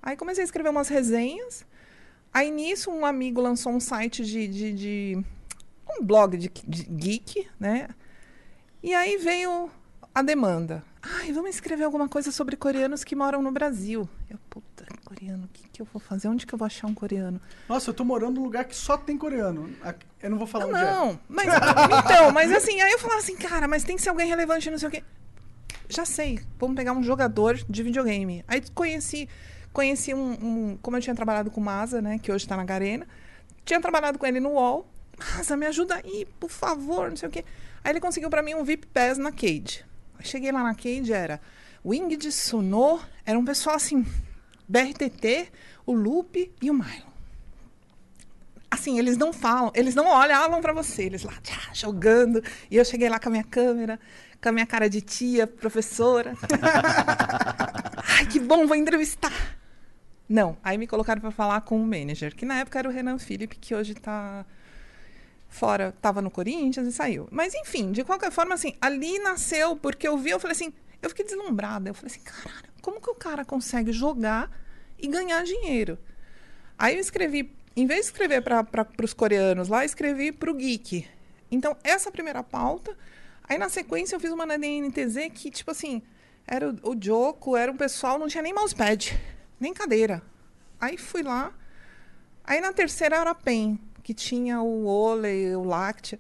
Aí 0.03 0.17
comecei 0.17 0.43
a 0.43 0.47
escrever 0.47 0.71
umas 0.71 0.89
resenhas. 0.89 1.67
Aí 2.33 2.51
nisso, 2.51 2.91
um 2.91 3.05
amigo 3.05 3.41
lançou 3.41 3.73
um 3.73 3.81
site 3.81 4.25
de. 4.25 4.47
de, 4.49 4.73
de- 4.73 5.25
um 5.99 6.05
blog 6.05 6.37
de, 6.37 6.51
de 6.67 6.85
geek, 6.85 7.49
né? 7.59 7.89
E 8.83 8.95
aí 8.95 9.17
veio 9.17 9.69
a 10.15 10.23
demanda. 10.23 10.85
Ai, 11.03 11.33
vamos 11.33 11.51
escrever 11.51 11.85
alguma 11.85 12.09
coisa 12.09 12.31
sobre 12.31 12.57
coreanos 12.57 13.03
que 13.03 13.17
moram 13.17 13.43
no 13.43 13.51
Brasil. 13.51 14.09
Eu, 14.29 14.39
puta, 14.49 14.87
coreano, 15.05 15.45
o 15.47 15.49
que, 15.49 15.69
que 15.69 15.83
eu 15.83 15.87
vou 15.93 16.01
fazer? 16.01 16.29
Onde 16.29 16.47
que 16.47 16.55
eu 16.55 16.59
vou 16.59 16.67
achar 16.67 16.87
um 16.87 16.95
coreano? 16.95 17.41
Nossa, 17.69 17.91
eu 17.91 17.95
tô 17.95 18.05
morando 18.05 18.37
num 18.37 18.45
lugar 18.45 18.65
que 18.67 18.77
só 18.77 18.97
tem 18.97 19.17
coreano. 19.19 19.75
Eu 20.23 20.31
não 20.31 20.39
vou 20.39 20.47
falar 20.47 20.69
é. 20.69 20.85
não, 20.93 21.19
mas 21.29 21.47
então, 22.05 22.31
mas 22.33 22.53
assim, 22.53 22.81
aí 22.81 22.93
eu 22.93 22.99
falava 22.99 23.19
assim, 23.19 23.35
cara, 23.37 23.67
mas 23.67 23.83
tem 23.83 23.97
que 23.97 24.03
ser 24.03 24.11
alguém 24.11 24.29
relevante, 24.29 24.71
não 24.71 24.79
sei 24.79 24.89
o 24.89 24.91
quê. 24.93 25.03
Já 25.89 26.05
sei, 26.05 26.39
vamos 26.59 26.77
pegar 26.77 26.93
um 26.93 27.03
jogador 27.03 27.57
de 27.69 27.83
videogame. 27.83 28.45
Aí 28.47 28.63
conheci, 28.75 29.29
conheci 29.73 30.13
um, 30.15 30.33
um- 30.33 30.79
como 30.83 30.97
eu 30.97 31.01
tinha 31.01 31.15
trabalhado 31.15 31.51
com 31.51 31.61
o 31.61 31.65
Masa, 31.65 32.01
né, 32.03 32.19
que 32.19 32.31
hoje 32.33 32.47
tá 32.47 32.57
na 32.57 32.65
Garena, 32.65 33.07
tinha 33.65 33.81
trabalhado 33.81 34.19
com 34.19 34.27
ele 34.27 34.41
no 34.41 34.51
UOL. 34.51 34.87
Masa, 35.19 35.57
me 35.57 35.67
ajuda 35.67 35.97
aí, 35.97 36.27
por 36.39 36.51
favor, 36.51 37.11
não 37.11 37.17
sei 37.17 37.29
o 37.29 37.33
quê. 37.33 37.45
Aí 37.85 37.93
ele 37.93 38.01
conseguiu 38.01 38.31
pra 38.31 38.43
mim 38.43 38.55
um 38.55 38.65
VIP 38.65 38.87
Pass 38.89 39.19
na 39.19 39.31
Cade. 39.31 39.85
Cheguei 40.21 40.51
lá 40.53 40.63
na 40.63 40.75
Cade, 40.75 41.13
era 41.13 41.41
Wing 41.85 42.17
de 42.17 42.31
Suno, 42.33 43.01
era 43.25 43.39
um 43.39 43.45
pessoal 43.45 43.77
assim, 43.77 44.05
BRTT, 44.69 45.51
o 45.87 45.93
Lupe 45.93 46.51
e 46.61 46.71
o 46.71 46.75
Milo 46.75 47.11
assim, 48.73 48.99
eles 49.01 49.17
não 49.17 49.33
falam, 49.33 49.73
eles 49.75 49.97
não 49.97 50.07
olhavam 50.07 50.61
pra 50.61 50.73
você, 50.73 51.03
eles 51.03 51.25
lá 51.25 51.33
tchá, 51.43 51.59
jogando. 51.75 52.41
E 52.71 52.77
eu 52.77 52.85
cheguei 52.85 53.09
lá 53.09 53.19
com 53.19 53.29
a 53.29 53.33
minha 53.33 53.43
câmera, 53.45 53.99
com 54.41 54.49
a 54.49 54.53
minha 54.53 54.65
cara 54.65 54.89
de 54.89 55.01
tia, 55.01 55.45
professora. 55.45 56.35
Ai, 58.17 58.27
que 58.27 58.39
bom, 58.39 58.67
vou 58.69 58.77
entrevistar. 58.77 59.33
Não, 60.31 60.57
aí 60.63 60.79
me 60.79 60.87
colocaram 60.87 61.21
pra 61.21 61.33
falar 61.33 61.61
com 61.63 61.83
o 61.83 61.85
manager, 61.85 62.37
que 62.37 62.47
na 62.47 62.61
época 62.61 62.79
era 62.79 62.89
o 62.89 62.93
Renan 62.93 63.19
Felipe, 63.19 63.57
que 63.57 63.75
hoje 63.75 63.97
tá 63.97 64.47
fora, 65.49 65.93
tava 66.01 66.23
no 66.23 66.31
Corinthians 66.31 66.87
e 66.87 66.93
saiu. 66.93 67.27
Mas 67.33 67.53
enfim, 67.53 67.91
de 67.91 68.05
qualquer 68.05 68.31
forma, 68.31 68.55
assim, 68.55 68.77
ali 68.81 69.19
nasceu, 69.19 69.75
porque 69.75 70.07
eu 70.07 70.17
vi, 70.17 70.31
eu 70.31 70.39
falei 70.39 70.53
assim, 70.53 70.73
eu 71.03 71.11
fiquei 71.11 71.25
deslumbrada. 71.25 71.91
Eu 71.91 71.95
falei 71.95 72.15
assim, 72.15 72.21
caralho, 72.21 72.71
como 72.81 73.01
que 73.01 73.11
o 73.11 73.15
cara 73.17 73.45
consegue 73.45 73.91
jogar 73.91 74.49
e 74.97 75.09
ganhar 75.09 75.43
dinheiro? 75.43 75.99
Aí 76.79 76.95
eu 76.95 77.01
escrevi, 77.01 77.53
em 77.75 77.85
vez 77.85 78.03
de 78.03 78.07
escrever 78.13 78.41
para 78.41 78.87
os 79.03 79.13
coreanos 79.13 79.67
lá, 79.67 79.85
escrevi 79.85 80.31
para 80.31 80.49
o 80.49 80.55
Geek. 80.55 81.09
Então, 81.51 81.77
essa 81.83 82.09
primeira 82.13 82.45
pauta. 82.45 82.97
Aí, 83.43 83.59
na 83.59 83.69
sequência, 83.69 84.15
eu 84.15 84.21
fiz 84.21 84.31
uma 84.31 84.47
na 84.47 84.57
DNTZ 84.57 85.29
que, 85.35 85.51
tipo 85.51 85.73
assim, 85.73 86.01
era 86.47 86.71
o, 86.71 86.93
o 86.93 86.97
Joko, 86.97 87.57
era 87.57 87.73
um 87.73 87.77
pessoal, 87.77 88.17
não 88.17 88.29
tinha 88.29 88.45
nem 88.45 88.55
mousepad, 88.55 89.19
nem 89.61 89.73
cadeira. 89.75 90.23
Aí 90.81 90.97
fui 90.97 91.23
lá. 91.23 91.53
Aí, 92.45 92.61
na 92.61 92.73
terceira, 92.73 93.17
era 93.17 93.31
a 93.31 93.35
PEN, 93.35 93.79
que 94.03 94.15
tinha 94.15 94.61
o 94.63 94.87
Ole, 94.87 95.55
o 95.55 95.63
Lactia. 95.63 96.19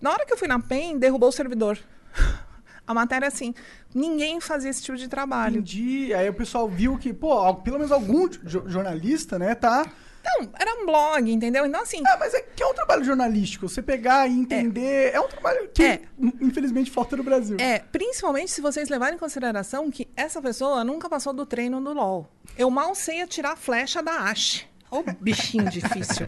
Na 0.00 0.10
hora 0.10 0.26
que 0.26 0.32
eu 0.32 0.36
fui 0.36 0.48
na 0.48 0.58
PEN, 0.58 0.98
derrubou 0.98 1.28
o 1.28 1.32
servidor. 1.32 1.78
A 2.86 2.92
matéria, 2.94 3.28
assim, 3.28 3.54
ninguém 3.94 4.40
fazia 4.40 4.68
esse 4.68 4.82
tipo 4.82 4.98
de 4.98 5.06
trabalho. 5.06 5.58
Entendi. 5.58 6.12
Aí 6.12 6.28
o 6.28 6.34
pessoal 6.34 6.68
viu 6.68 6.98
que, 6.98 7.12
pô, 7.12 7.54
pelo 7.56 7.76
menos 7.76 7.92
algum 7.92 8.26
jo- 8.28 8.64
jornalista, 8.66 9.38
né, 9.38 9.54
tá. 9.54 9.86
Não, 10.24 10.50
era 10.58 10.74
um 10.82 10.86
blog, 10.86 11.32
entendeu? 11.32 11.64
Então, 11.66 11.80
assim, 11.82 12.02
Ah, 12.06 12.16
mas 12.18 12.34
é 12.34 12.40
que 12.42 12.62
é 12.62 12.66
um 12.66 12.74
trabalho 12.74 13.02
jornalístico. 13.04 13.68
Você 13.68 13.80
pegar 13.82 14.26
e 14.28 14.32
entender. 14.32 15.12
É, 15.14 15.20
um 15.20 15.28
trabalho 15.28 15.68
que, 15.74 15.82
É. 15.82 16.02
in- 16.18 16.32
infelizmente, 16.40 16.90
falta 16.90 17.16
no 17.16 17.22
Brasil. 17.22 17.56
É, 17.58 17.78
principalmente 17.78 18.50
se 18.50 18.60
vocês 18.60 18.88
levarem 18.88 19.16
em 19.16 19.18
consideração 19.18 19.90
que 19.90 20.08
essa 20.16 20.40
pessoa 20.42 20.84
nunca 20.84 21.08
passou 21.08 21.32
do 21.32 21.46
treino 21.46 21.80
do 21.80 21.92
LoL. 21.92 22.28
Eu 22.56 22.70
mal 22.70 22.94
sei 22.94 23.22
atirar 23.22 23.52
a 23.52 23.56
flecha 23.56 24.02
da 24.02 24.12
Ashe. 24.30 24.66
Ô, 24.90 25.02
bichinho 25.20 25.70
difícil. 25.70 26.26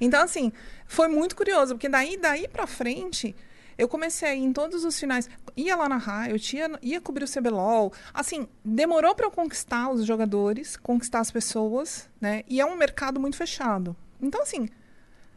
Então, 0.00 0.22
assim, 0.22 0.50
foi 0.86 1.06
muito 1.06 1.36
curioso, 1.36 1.74
porque 1.74 1.88
daí, 1.88 2.16
daí 2.16 2.48
pra 2.48 2.66
frente, 2.66 3.36
Eu 3.80 3.88
comecei 3.88 4.34
em 4.34 4.52
todos 4.52 4.84
os 4.84 5.00
finais. 5.00 5.26
Ia 5.56 5.74
lá 5.74 5.88
na 5.88 5.96
Riot, 5.96 6.54
ia, 6.54 6.70
ia 6.82 7.00
cobrir 7.00 7.24
o 7.24 7.26
CBLOL. 7.26 7.90
Assim, 8.12 8.46
demorou 8.62 9.14
para 9.14 9.24
eu 9.24 9.30
conquistar 9.30 9.90
os 9.90 10.04
jogadores, 10.04 10.76
conquistar 10.76 11.20
as 11.20 11.30
pessoas, 11.30 12.06
né? 12.20 12.42
E 12.46 12.60
é 12.60 12.66
um 12.66 12.76
mercado 12.76 13.18
muito 13.18 13.38
fechado. 13.38 13.96
Então, 14.20 14.42
assim, 14.42 14.68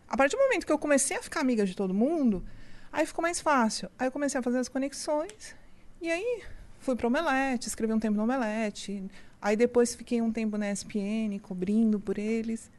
a 0.09 0.17
partir 0.17 0.35
do 0.35 0.43
momento 0.43 0.65
que 0.65 0.73
eu 0.73 0.77
comecei 0.77 1.15
a 1.15 1.23
ficar 1.23 1.39
amiga 1.39 1.65
de 1.65 1.73
todo 1.73 1.93
mundo, 1.93 2.43
aí 2.91 3.05
ficou 3.05 3.21
mais 3.21 3.39
fácil. 3.39 3.89
Aí 3.97 4.07
eu 4.07 4.11
comecei 4.11 4.37
a 4.37 4.43
fazer 4.43 4.57
as 4.57 4.67
conexões. 4.67 5.55
E 6.01 6.11
aí 6.11 6.43
fui 6.79 6.97
pro 6.97 7.07
Omelete, 7.07 7.69
escrevi 7.69 7.93
um 7.93 7.99
tempo 7.99 8.17
no 8.17 8.23
Omelete. 8.23 9.09
Aí 9.41 9.55
depois 9.55 9.95
fiquei 9.95 10.21
um 10.21 10.33
tempo 10.33 10.57
na 10.57 10.69
ESPN, 10.69 11.39
cobrindo 11.41 11.97
por 11.97 12.17
eles. 12.17 12.69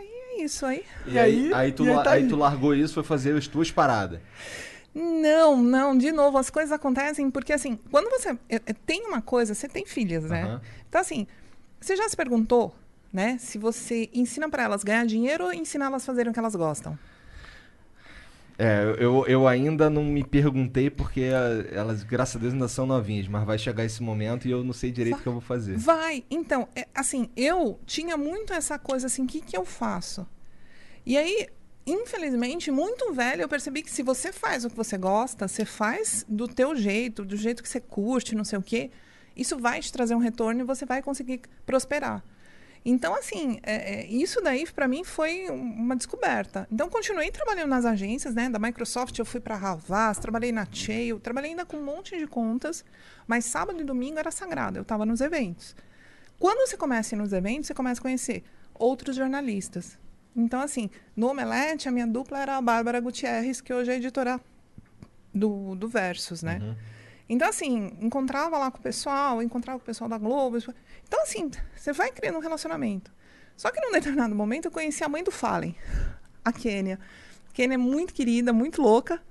Aí 0.00 0.08
é 0.40 0.42
isso 0.44 0.64
aí. 0.64 0.84
E, 1.06 1.10
E 1.12 1.18
aí, 1.18 1.46
aí- 1.46 1.54
aí, 1.54 1.72
tu, 1.72 1.84
e 1.84 1.90
aí 1.90 2.02
tá 2.02 2.12
aí 2.12 2.28
tu 2.28 2.36
largou 2.36 2.74
isso, 2.74 2.94
foi 2.94 3.02
fazer 3.02 3.36
as 3.36 3.46
tuas 3.46 3.70
paradas. 3.70 4.20
Não, 4.94 5.62
não, 5.62 5.96
de 5.96 6.10
novo, 6.10 6.36
as 6.38 6.50
coisas 6.50 6.72
acontecem 6.72 7.30
porque 7.30 7.52
assim, 7.52 7.78
quando 7.90 8.10
você 8.10 8.30
é, 8.48 8.56
é, 8.56 8.58
tem 8.84 9.06
uma 9.06 9.22
coisa, 9.22 9.54
você 9.54 9.68
tem 9.68 9.86
filhas, 9.86 10.24
né? 10.24 10.44
Aham. 10.44 10.60
Então 10.88 11.00
assim, 11.00 11.26
você 11.80 11.94
já 11.94 12.08
se 12.08 12.16
perguntou, 12.16 12.74
né, 13.12 13.36
se 13.38 13.56
você 13.58 14.08
ensina 14.12 14.48
para 14.48 14.64
elas 14.64 14.82
ganhar 14.82 15.06
dinheiro 15.06 15.44
ou 15.44 15.52
ensina 15.52 15.84
elas 15.86 16.02
a 16.02 16.06
fazerem 16.06 16.30
o 16.30 16.32
que 16.34 16.38
elas 16.40 16.56
gostam? 16.56 16.98
É, 18.62 18.94
eu, 18.98 19.24
eu 19.26 19.48
ainda 19.48 19.88
não 19.88 20.04
me 20.04 20.22
perguntei 20.22 20.90
porque 20.90 21.30
ah, 21.34 21.74
elas, 21.74 22.02
graças 22.02 22.36
a 22.36 22.38
Deus, 22.38 22.52
ainda 22.52 22.68
são 22.68 22.84
novinhas, 22.84 23.26
mas 23.26 23.42
vai 23.46 23.56
chegar 23.56 23.86
esse 23.86 24.02
momento 24.02 24.46
e 24.46 24.50
eu 24.50 24.62
não 24.62 24.74
sei 24.74 24.92
direito 24.92 25.18
o 25.18 25.22
que 25.22 25.26
eu 25.26 25.32
vou 25.32 25.40
fazer. 25.40 25.78
Vai. 25.78 26.22
Então, 26.30 26.68
é, 26.76 26.86
assim, 26.94 27.30
eu 27.34 27.80
tinha 27.86 28.18
muito 28.18 28.52
essa 28.52 28.78
coisa 28.78 29.06
assim, 29.06 29.24
o 29.24 29.26
que, 29.26 29.40
que 29.40 29.56
eu 29.56 29.64
faço? 29.64 30.28
E 31.06 31.16
aí, 31.16 31.48
infelizmente, 31.86 32.70
muito 32.70 33.14
velho, 33.14 33.40
eu 33.40 33.48
percebi 33.48 33.80
que 33.80 33.90
se 33.90 34.02
você 34.02 34.30
faz 34.30 34.62
o 34.66 34.68
que 34.68 34.76
você 34.76 34.98
gosta, 34.98 35.48
você 35.48 35.64
faz 35.64 36.26
do 36.28 36.46
teu 36.46 36.76
jeito, 36.76 37.24
do 37.24 37.38
jeito 37.38 37.62
que 37.62 37.68
você 37.68 37.80
curte, 37.80 38.34
não 38.34 38.44
sei 38.44 38.58
o 38.58 38.62
quê, 38.62 38.90
isso 39.34 39.56
vai 39.58 39.80
te 39.80 39.90
trazer 39.90 40.14
um 40.14 40.18
retorno 40.18 40.60
e 40.60 40.64
você 40.64 40.84
vai 40.84 41.00
conseguir 41.00 41.40
prosperar. 41.64 42.22
Então, 42.84 43.14
assim, 43.14 43.58
é, 43.62 44.00
é, 44.00 44.06
isso 44.06 44.40
daí 44.40 44.64
para 44.72 44.88
mim 44.88 45.04
foi 45.04 45.50
um- 45.50 45.54
uma 45.54 45.94
descoberta. 45.94 46.66
Então, 46.72 46.88
continuei 46.88 47.30
trabalhando 47.30 47.68
nas 47.68 47.84
agências, 47.84 48.34
né? 48.34 48.48
Da 48.48 48.58
Microsoft, 48.58 49.18
eu 49.18 49.24
fui 49.24 49.38
para 49.40 49.54
a 49.56 49.70
Havas, 49.72 50.18
trabalhei 50.18 50.50
na 50.50 50.66
Cheio, 50.70 51.20
trabalhei 51.20 51.50
ainda 51.50 51.66
com 51.66 51.76
um 51.76 51.84
monte 51.84 52.18
de 52.18 52.26
contas, 52.26 52.82
mas 53.26 53.44
sábado 53.44 53.80
e 53.80 53.84
domingo 53.84 54.18
era 54.18 54.30
sagrado, 54.30 54.78
eu 54.78 54.82
estava 54.82 55.04
nos 55.04 55.20
eventos. 55.20 55.76
Quando 56.38 56.66
você 56.66 56.76
começa 56.76 57.14
a 57.14 57.16
ir 57.16 57.20
nos 57.20 57.32
eventos, 57.34 57.66
você 57.66 57.74
começa 57.74 58.00
a 58.00 58.02
conhecer 58.02 58.42
outros 58.74 59.14
jornalistas. 59.14 59.98
Então, 60.34 60.60
assim, 60.62 60.88
no 61.14 61.26
Omelete, 61.28 61.86
a 61.86 61.92
minha 61.92 62.06
dupla 62.06 62.38
era 62.40 62.56
a 62.56 62.62
Bárbara 62.62 62.98
Gutierrez, 62.98 63.60
que 63.60 63.74
hoje 63.74 63.90
é 63.90 63.96
editora 63.96 64.40
do, 65.34 65.74
do 65.74 65.86
Versus, 65.86 66.42
né? 66.42 66.58
Então, 67.32 67.48
assim, 67.48 67.92
encontrava 68.00 68.58
lá 68.58 68.70
com 68.70 68.78
o 68.78 68.82
pessoal, 68.82 69.40
encontrava 69.40 69.78
com 69.78 69.84
o 69.84 69.86
pessoal 69.86 70.10
da 70.10 70.18
Globo. 70.18 70.58
Então, 71.06 71.22
assim, 71.22 71.48
você 71.76 71.92
vai 71.92 72.10
criando 72.10 72.36
um 72.36 72.40
relacionamento. 72.40 73.12
Só 73.56 73.70
que 73.70 73.80
num 73.80 73.92
determinado 73.92 74.34
momento 74.34 74.64
eu 74.64 74.70
conheci 74.70 75.04
a 75.04 75.08
mãe 75.08 75.22
do 75.22 75.30
Fallen, 75.30 75.76
a 76.44 76.52
Kênia. 76.52 76.98
Kênia 77.52 77.74
é 77.74 77.78
muito 77.78 78.12
querida, 78.12 78.52
muito 78.52 78.82
louca. 78.82 79.22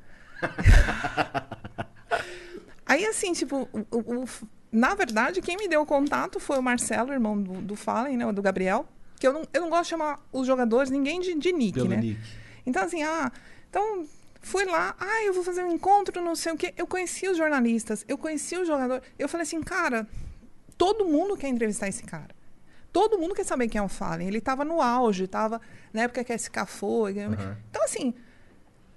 Aí, 2.85 3.05
assim, 3.05 3.33
tipo, 3.33 3.67
o- 3.71 3.85
o- 3.91 4.25
na 4.71 4.95
verdade, 4.95 5.41
quem 5.41 5.57
me 5.57 5.67
deu 5.67 5.81
o 5.81 5.85
contato 5.85 6.39
foi 6.39 6.57
o 6.57 6.63
Marcelo, 6.63 7.11
irmão 7.11 7.39
do, 7.41 7.61
do 7.61 7.75
Fallen, 7.75 8.17
né? 8.17 8.31
Do 8.31 8.41
Gabriel. 8.41 8.87
Que 9.19 9.27
eu 9.27 9.33
não, 9.33 9.43
eu 9.53 9.61
não 9.61 9.69
gosto 9.69 9.83
de 9.83 9.89
chamar 9.89 10.25
os 10.31 10.47
jogadores, 10.47 10.89
ninguém 10.89 11.19
de, 11.19 11.35
de 11.35 11.51
nick, 11.51 11.73
Pelo 11.73 11.89
né? 11.89 11.97
Nick. 11.97 12.19
Então, 12.65 12.83
assim, 12.83 13.03
ah, 13.03 13.31
então 13.69 14.07
fui 14.41 14.65
lá, 14.65 14.95
ah, 14.99 15.23
eu 15.25 15.33
vou 15.33 15.43
fazer 15.43 15.63
um 15.63 15.71
encontro, 15.71 16.21
não 16.21 16.35
sei 16.35 16.53
o 16.53 16.57
quê. 16.57 16.73
Eu 16.77 16.87
conheci 16.87 17.27
os 17.27 17.37
jornalistas, 17.37 18.03
eu 18.07 18.17
conheci 18.17 18.55
o 18.57 18.65
jogador. 18.65 19.01
Eu 19.17 19.27
falei 19.29 19.43
assim, 19.43 19.61
cara, 19.61 20.07
todo 20.77 21.05
mundo 21.05 21.35
quer 21.37 21.47
entrevistar 21.49 21.87
esse 21.87 22.03
cara. 22.03 22.29
Todo 22.91 23.19
mundo 23.19 23.35
quer 23.35 23.43
saber 23.45 23.67
quem 23.67 23.77
é 23.79 23.83
o 23.83 23.87
Fallen. 23.87 24.27
Ele 24.27 24.39
estava 24.39 24.65
no 24.65 24.81
auge, 24.81 25.25
estava 25.25 25.61
na 25.93 26.01
época 26.03 26.23
que 26.23 26.33
a 26.33 26.35
SK 26.37 26.65
foi. 26.65 27.19
Aham. 27.19 27.55
Então, 27.69 27.83
assim, 27.83 28.13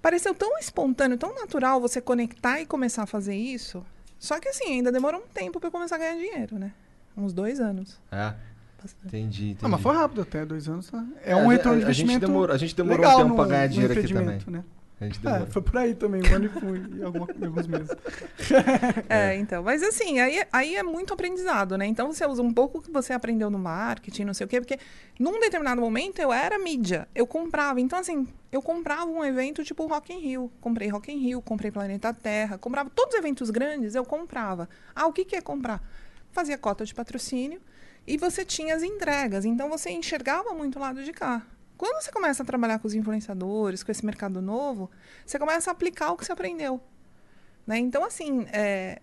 pareceu 0.01 0.33
tão 0.33 0.57
espontâneo, 0.57 1.17
tão 1.17 1.33
natural 1.35 1.79
você 1.79 2.01
conectar 2.01 2.59
e 2.59 2.65
começar 2.65 3.03
a 3.03 3.05
fazer 3.05 3.35
isso. 3.35 3.85
Só 4.17 4.39
que, 4.39 4.47
assim, 4.49 4.65
ainda 4.65 4.91
demorou 4.91 5.21
um 5.21 5.27
tempo 5.27 5.59
para 5.59 5.67
eu 5.67 5.71
começar 5.71 5.95
a 5.95 5.99
ganhar 5.99 6.15
dinheiro, 6.15 6.57
né? 6.57 6.71
Uns 7.15 7.33
dois 7.33 7.59
anos. 7.59 8.01
É, 8.11 8.33
entendi, 9.05 9.49
entendi. 9.51 9.57
Não, 9.61 9.69
mas 9.69 9.81
foi 9.81 9.93
rápido 9.95 10.21
até, 10.21 10.43
dois 10.45 10.67
anos. 10.67 10.89
Tá? 10.89 11.05
É, 11.23 11.33
É, 11.33 11.35
um 11.35 11.47
retorno 11.47 11.79
de 11.81 11.85
a 11.85 11.91
gente 11.91 12.05
investimento 12.05 12.25
demorou- 12.25 12.55
a 12.55 12.57
gente 12.57 12.75
demorou 12.75 13.05
um 13.05 13.17
tempo 13.17 13.35
pra 13.35 13.45
ganhar 13.45 13.67
dinheiro 13.67 13.93
aqui 13.93 14.01
empreendimento, 14.01 14.49
Né? 14.49 14.63
A 15.03 15.09
gente 15.09 15.27
É, 15.27 15.45
foi 15.47 15.61
por 15.61 15.77
aí 15.77 15.93
também, 15.95 16.21
um 16.29 16.35
ano 16.35 16.45
e 16.45 16.49
fui, 16.49 16.81
e 16.99 17.03
alguma- 17.03 17.27
alguns 17.45 17.67
meses. 17.67 17.89
É, 19.09 19.35
então. 19.35 19.63
Mas 19.63 19.83
assim, 19.83 20.19
aí, 20.19 20.43
aí 20.51 20.75
é 20.75 20.83
muito 20.83 21.13
aprendizado, 21.13 21.77
né? 21.77 21.85
Então 21.85 22.11
você 22.11 22.25
usa 22.25 22.41
um 22.41 22.53
pouco 22.53 22.77
o 22.77 22.81
que 22.81 22.91
você 22.91 23.13
aprendeu 23.13 23.49
no 23.49 23.59
marketing, 23.59 24.23
não 24.25 24.33
sei 24.33 24.45
o 24.45 24.47
quê, 24.47 24.59
porque 24.59 24.77
num 25.19 25.39
determinado 25.39 25.81
momento 25.81 26.19
eu 26.19 26.31
era 26.31 26.57
mídia, 26.57 27.07
eu 27.13 27.27
comprava. 27.27 27.79
Então, 27.81 27.99
assim, 27.99 28.27
eu 28.51 28.61
comprava 28.61 29.05
um 29.09 29.23
evento 29.23 29.63
tipo 29.63 29.85
Rock 29.85 30.13
in 30.13 30.19
Rio. 30.19 30.51
Comprei 30.61 30.87
Rock 30.89 31.11
in 31.11 31.17
Rio, 31.17 31.41
comprei 31.41 31.71
Planeta 31.71 32.13
Terra, 32.13 32.57
comprava 32.57 32.89
todos 32.89 33.13
os 33.13 33.19
eventos 33.19 33.49
grandes, 33.49 33.95
eu 33.95 34.05
comprava. 34.05 34.69
Ah, 34.95 35.07
o 35.07 35.13
que, 35.13 35.25
que 35.25 35.35
é 35.35 35.41
comprar? 35.41 35.81
Fazia 36.31 36.57
cota 36.57 36.85
de 36.85 36.93
patrocínio 36.93 37.61
e 38.07 38.17
você 38.17 38.43
tinha 38.43 38.75
as 38.75 38.83
entregas. 38.83 39.45
Então 39.45 39.69
você 39.69 39.91
enxergava 39.91 40.53
muito 40.53 40.77
o 40.77 40.81
lado 40.81 41.03
de 41.03 41.11
cá. 41.13 41.41
Quando 41.83 42.01
você 42.01 42.13
começa 42.13 42.43
a 42.43 42.45
trabalhar 42.45 42.79
com 42.79 42.87
os 42.87 42.93
influenciadores, 42.93 43.83
com 43.83 43.91
esse 43.91 44.05
mercado 44.05 44.41
novo, 44.41 44.89
você 45.25 45.37
começa 45.37 45.69
a 45.69 45.73
aplicar 45.73 46.11
o 46.11 46.15
que 46.15 46.23
você 46.23 46.31
aprendeu. 46.31 46.79
Né? 47.67 47.77
Então, 47.77 48.05
assim, 48.05 48.47
é, 48.53 49.01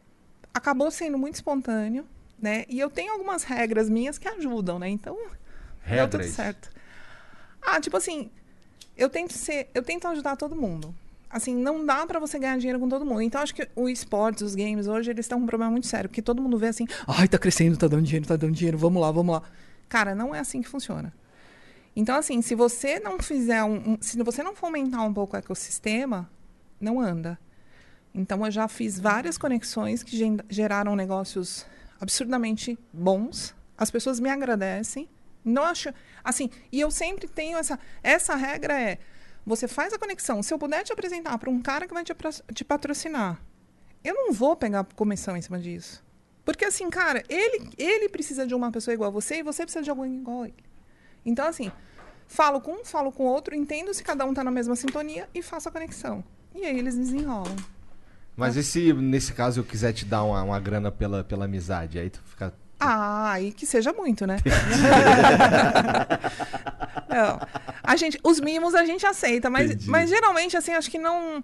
acabou 0.54 0.90
sendo 0.90 1.18
muito 1.18 1.34
espontâneo, 1.34 2.06
né? 2.40 2.64
E 2.70 2.80
eu 2.80 2.88
tenho 2.88 3.12
algumas 3.12 3.42
regras 3.42 3.90
minhas 3.90 4.16
que 4.16 4.26
ajudam, 4.26 4.78
né? 4.78 4.88
Então, 4.88 5.14
deu 5.14 5.28
tudo 6.08 6.20
Regras. 6.20 6.30
certo. 6.30 6.70
Ah, 7.60 7.78
tipo 7.78 7.98
assim, 7.98 8.30
eu 8.96 9.10
tento 9.10 9.34
ser, 9.34 9.68
eu 9.74 9.82
tento 9.82 10.08
ajudar 10.08 10.36
todo 10.36 10.56
mundo. 10.56 10.94
Assim, 11.28 11.54
não 11.54 11.84
dá 11.84 12.06
pra 12.06 12.18
você 12.18 12.38
ganhar 12.38 12.56
dinheiro 12.56 12.80
com 12.80 12.88
todo 12.88 13.04
mundo. 13.04 13.20
Então, 13.20 13.42
acho 13.42 13.54
que 13.54 13.68
o 13.76 13.90
esportes, 13.90 14.42
os 14.42 14.54
games 14.54 14.86
hoje, 14.86 15.10
eles 15.10 15.26
estão 15.26 15.36
com 15.36 15.44
um 15.44 15.46
problema 15.46 15.70
muito 15.70 15.86
sério, 15.86 16.08
porque 16.08 16.22
todo 16.22 16.40
mundo 16.40 16.56
vê 16.56 16.68
assim, 16.68 16.86
ai, 17.06 17.28
tá 17.28 17.36
crescendo, 17.36 17.76
tá 17.76 17.86
dando 17.86 18.04
dinheiro, 18.04 18.26
tá 18.26 18.36
dando 18.36 18.54
dinheiro, 18.54 18.78
vamos 18.78 19.02
lá, 19.02 19.10
vamos 19.10 19.34
lá. 19.34 19.42
Cara, 19.86 20.14
não 20.14 20.34
é 20.34 20.38
assim 20.38 20.62
que 20.62 20.68
funciona. 20.68 21.12
Então, 22.00 22.16
assim, 22.16 22.40
se 22.40 22.54
você 22.54 22.98
não 22.98 23.18
fizer 23.18 23.62
um, 23.62 23.90
um- 23.90 23.98
se 24.00 24.16
você 24.22 24.42
não 24.42 24.54
fomentar 24.56 25.04
um 25.06 25.12
pouco 25.12 25.36
o 25.36 25.38
ecossistema, 25.38 26.30
não 26.80 26.98
anda. 26.98 27.38
Então, 28.14 28.42
eu 28.46 28.50
já 28.50 28.66
fiz 28.68 28.98
várias 28.98 29.36
conexões 29.36 30.02
que 30.02 30.16
geraram 30.48 30.96
negócios 30.96 31.66
absurdamente 32.00 32.78
bons. 32.90 33.54
As 33.76 33.90
pessoas 33.90 34.18
me 34.18 34.30
agradecem. 34.30 35.10
Não 35.44 35.62
acho, 35.62 35.92
assim, 36.24 36.48
e 36.72 36.80
eu 36.80 36.90
sempre 36.90 37.28
tenho 37.28 37.58
essa 37.58 37.78
essa 38.02 38.34
regra 38.34 38.80
é 38.80 38.98
você 39.44 39.68
faz 39.68 39.92
a 39.92 39.98
conexão. 39.98 40.42
Se 40.42 40.54
eu 40.54 40.58
puder 40.58 40.82
te 40.82 40.94
apresentar 40.94 41.36
para 41.36 41.50
um 41.50 41.60
cara 41.60 41.86
que 41.86 41.92
vai 41.92 42.02
te, 42.02 42.14
te 42.54 42.64
patrocinar, 42.64 43.42
eu 44.02 44.14
não 44.14 44.32
vou 44.32 44.56
pegar 44.56 44.84
comissão 44.96 45.36
em 45.36 45.42
cima 45.42 45.58
disso. 45.58 46.02
Porque 46.46 46.64
assim, 46.64 46.88
cara, 46.88 47.22
ele 47.28 47.70
ele 47.76 48.08
precisa 48.08 48.46
de 48.46 48.54
uma 48.54 48.70
pessoa 48.72 48.94
igual 48.94 49.08
a 49.08 49.12
você 49.12 49.36
e 49.36 49.42
você 49.42 49.64
precisa 49.64 49.84
de 49.84 49.90
alguém 49.90 50.14
igual 50.16 50.42
a 50.44 50.48
ele. 50.48 50.64
Então, 51.24 51.46
assim, 51.46 51.70
falo 52.32 52.60
com 52.60 52.72
um, 52.80 52.84
falo 52.84 53.10
com 53.10 53.24
outro, 53.24 53.56
entendo 53.56 53.92
se 53.92 54.04
cada 54.04 54.24
um 54.24 54.32
tá 54.32 54.44
na 54.44 54.52
mesma 54.52 54.76
sintonia 54.76 55.28
e 55.34 55.42
faço 55.42 55.68
a 55.68 55.72
conexão. 55.72 56.22
E 56.54 56.64
aí 56.64 56.78
eles 56.78 56.96
desenrolam. 56.96 57.56
Mas 58.36 58.54
e 58.56 58.62
se 58.62 58.92
nesse 58.92 59.32
caso 59.32 59.60
eu 59.60 59.64
quiser 59.64 59.92
te 59.92 60.04
dar 60.04 60.22
uma, 60.22 60.40
uma 60.42 60.60
grana 60.60 60.92
pela, 60.92 61.24
pela 61.24 61.46
amizade? 61.46 61.98
Aí 61.98 62.08
tu 62.08 62.20
fica. 62.24 62.54
Ah, 62.78 63.38
e 63.40 63.52
que 63.52 63.66
seja 63.66 63.92
muito, 63.92 64.26
né? 64.26 64.36
Não. 67.08 67.40
A 67.82 67.96
gente, 67.96 68.18
os 68.22 68.40
mimos 68.40 68.74
a 68.74 68.84
gente 68.84 69.04
aceita, 69.04 69.50
mas, 69.50 69.70
Entendi. 69.72 69.90
mas 69.90 70.08
geralmente, 70.08 70.56
assim, 70.56 70.72
acho 70.72 70.90
que 70.90 70.98
não. 70.98 71.42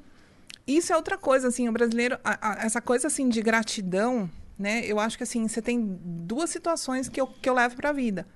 Isso 0.66 0.92
é 0.92 0.96
outra 0.96 1.18
coisa, 1.18 1.49
assim, 1.49 1.68
o 1.68 1.72
brasileiro, 1.72 2.18
a- 2.25 2.38
a- 2.53 2.64
essa 2.64 2.81
coisa, 2.81 3.07
assim, 3.09 3.29
de 3.29 3.42
gratidão, 3.42 4.31
né? 4.59 4.81
Eu 4.85 4.99
acho 4.99 5.16
que, 5.16 5.22
assim, 5.22 5.46
você 5.46 5.61
tem 5.61 5.99
duas 6.03 6.51
situações 6.51 7.09
que 7.09 7.20
eu, 7.20 7.27
que 7.27 7.49
eu 7.49 7.55
levo 7.55 7.77
pra 7.77 7.92
vida. 7.92 8.27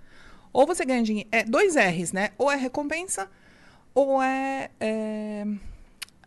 Ou 0.52 0.66
você 0.66 0.84
ganha 0.84 1.02
dinheiro, 1.02 1.28
é 1.30 1.44
dois 1.44 1.76
R's, 1.76 2.12
né? 2.12 2.30
Ou 2.36 2.50
é 2.50 2.56
recompensa, 2.56 3.30
ou 3.94 4.22
é, 4.22 4.70
é 4.80 5.44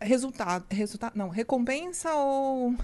resultado, 0.01 0.65
resultado, 0.69 1.13
não, 1.15 1.29
recompensa 1.29 2.13
ou 2.13 2.75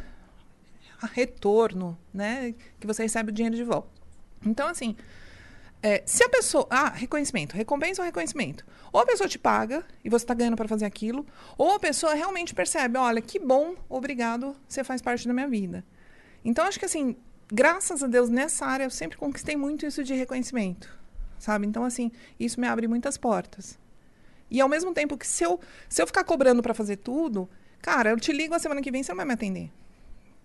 retorno, 1.14 1.98
né? 2.14 2.54
Que 2.80 2.88
você 2.88 3.04
recebe 3.04 3.32
o 3.32 3.34
dinheiro 3.34 3.56
de 3.56 3.64
volta. 3.64 3.90
Então, 4.46 4.68
assim, 4.68 4.96
é, 5.82 6.04
se 6.06 6.24
a 6.24 6.30
pessoa. 6.30 6.68
Ah, 6.70 6.90
reconhecimento. 6.90 7.56
Recompensa 7.56 8.02
ou 8.02 8.06
reconhecimento? 8.06 8.66
Ou 8.92 9.00
a 9.00 9.06
pessoa 9.06 9.30
te 9.30 9.40
paga 9.40 9.86
e 10.04 10.10
você 10.10 10.24
está 10.24 10.34
ganhando 10.34 10.58
para 10.58 10.68
fazer 10.68 10.86
aquilo, 10.86 11.26
ou 11.58 11.74
a 11.76 11.80
pessoa 11.80 12.14
realmente 12.14 12.54
percebe: 12.54 12.98
olha, 12.98 13.22
que 13.22 13.40
bom, 13.40 13.76
obrigado, 13.88 14.56
você 14.68 14.84
faz 14.84 15.02
parte 15.02 15.28
da 15.28 15.34
minha 15.34 15.48
vida. 15.48 15.86
Então, 16.44 16.66
acho 16.66 16.80
que, 16.80 16.86
assim, 16.86 17.16
graças 17.52 18.04
a 18.04 18.08
Deus, 18.08 18.30
nessa 18.30 18.66
área, 18.66 18.86
eu 18.86 18.90
sempre 18.90 19.18
conquistei 19.18 19.56
muito 19.56 19.86
isso 19.86 20.04
de 20.04 20.14
reconhecimento, 20.14 20.99
sabe? 21.40 21.66
Então, 21.66 21.84
assim, 21.84 22.12
isso 22.40 22.60
me 22.60 22.68
abre 22.68 22.88
muitas 22.88 23.18
portas. 23.18 23.80
E 24.52 24.62
ao 24.62 24.70
mesmo 24.70 24.94
tempo 24.94 25.18
que 25.18 25.26
se 25.26 25.44
eu, 25.44 25.60
se 25.88 26.02
eu 26.02 26.08
ficar 26.08 26.24
cobrando 26.24 26.62
para 26.62 26.74
fazer 26.74 26.98
tudo, 26.98 27.50
Cara, 27.82 28.12
eu 28.12 28.20
te 28.20 28.32
ligo 28.32 28.54
a 28.54 28.60
semana 28.60 28.82
que 28.82 28.92
vem, 28.92 29.04
você 29.04 29.12
não 29.12 29.18
vai 29.18 29.26
me 29.26 29.34
atender. 29.34 29.72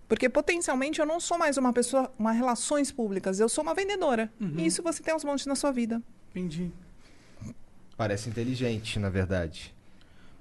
Porque 0.09 0.29
potencialmente 0.29 1.01
eu 1.01 1.07
não 1.07 1.19
sou 1.19 1.39
mais 1.39 1.57
uma 1.57 1.73
pessoa, 1.73 2.13
uma 2.19 2.33
relações 2.33 2.93
públicas, 2.93 3.41
eu 3.41 3.49
sou 3.49 3.63
uma 3.63 3.75
vendedora. 3.75 4.33
E 4.59 4.67
isso 4.67 4.83
você 4.83 5.03
tem 5.03 5.13
aos 5.13 5.25
montes 5.25 5.47
na 5.47 5.55
sua 5.55 5.73
vida. 5.73 6.03
Entendi. 6.31 6.71
Parece 7.97 8.29
inteligente, 8.29 8.99
na 8.99 9.09
verdade. 9.09 9.74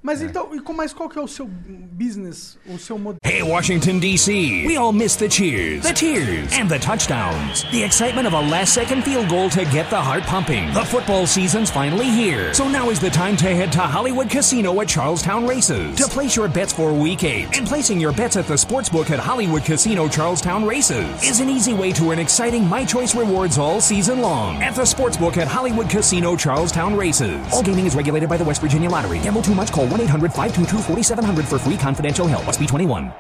Mas 0.06 0.22
então, 0.22 0.54
e 0.54 0.60
com- 0.60 0.74
mas 0.74 0.92
qual 0.94 1.08
que 1.08 1.18
é 1.18 1.22
o 1.22 1.28
seu 1.30 1.48
business, 1.48 2.58
o 2.70 2.78
seu 2.78 2.98
modelo? 3.00 3.20
Hey, 3.24 3.42
Washington, 3.42 4.00
D.C. 4.00 4.66
We 4.68 4.76
all 4.76 4.92
miss 4.92 5.16
the 5.16 5.30
cheers, 5.30 5.82
the 5.84 5.94
tears, 5.94 6.52
and 6.60 6.68
the 6.68 6.78
touchdowns. 6.78 7.64
The 7.72 7.84
excitement 7.84 8.28
of 8.28 8.34
a 8.34 8.42
last 8.42 8.74
second 8.74 9.04
field 9.04 9.30
goal 9.30 9.50
to 9.52 9.64
get 9.72 9.90
the 9.90 10.02
heart 10.02 10.24
pumping. 10.24 10.74
The 10.74 10.84
football 10.84 11.26
season's 11.26 11.72
finally 11.72 12.10
here. 12.10 12.54
So 12.54 12.68
now 12.68 12.90
is 12.90 13.00
the 13.00 13.10
time 13.10 13.38
to 13.38 13.46
head 13.48 13.72
to 13.74 13.80
Hollywood 13.80 14.30
Casino 14.30 14.80
at 14.82 14.90
Charlestown 14.90 15.48
Races 15.48 15.96
to 15.96 16.08
place 16.10 16.36
your 16.36 16.50
bets 16.50 16.74
for 16.74 16.94
week 16.94 17.24
eight. 17.24 17.58
And 17.58 17.66
placing 17.66 18.02
your 18.02 18.12
bets 18.12 18.36
at 18.36 18.46
the 18.46 18.56
sportsbook 18.56 19.10
at 19.10 19.20
Hollywood 19.20 19.64
Casino 19.64 20.10
Charlestown 20.10 20.66
Races 20.66 21.08
is 21.24 21.40
an 21.40 21.50
easy 21.50 21.74
way 21.74 21.94
to 21.94 22.12
an 22.12 22.20
exciting 22.20 22.68
My 22.68 22.84
Choice 22.84 23.16
rewards 23.16 23.58
all 23.58 23.80
season 23.80 24.20
long 24.22 24.62
at 24.62 24.76
the 24.76 24.82
sportsbook 24.82 25.38
at 25.38 25.48
Hollywood 25.48 25.90
Casino 25.90 26.36
Charlestown 26.36 26.94
Races. 26.98 27.40
All 27.54 27.64
gaming 27.64 27.86
is 27.86 27.96
regulated 27.96 28.28
by 28.28 28.36
the 28.36 28.44
West 28.44 28.60
Virginia 28.60 28.90
Lottery. 28.90 29.20
Gamble 29.20 29.42
too 29.42 29.56
much? 29.56 29.72
Call 29.72 29.88
1 29.94 29.96
800 29.96 30.34
522 30.34 30.86
4700 30.86 31.46
for 31.46 31.60
free 31.60 31.78
confidential 31.78 32.28
help. 32.28 32.44
Must 32.46 32.60
be 32.60 32.66
21. 32.66 33.12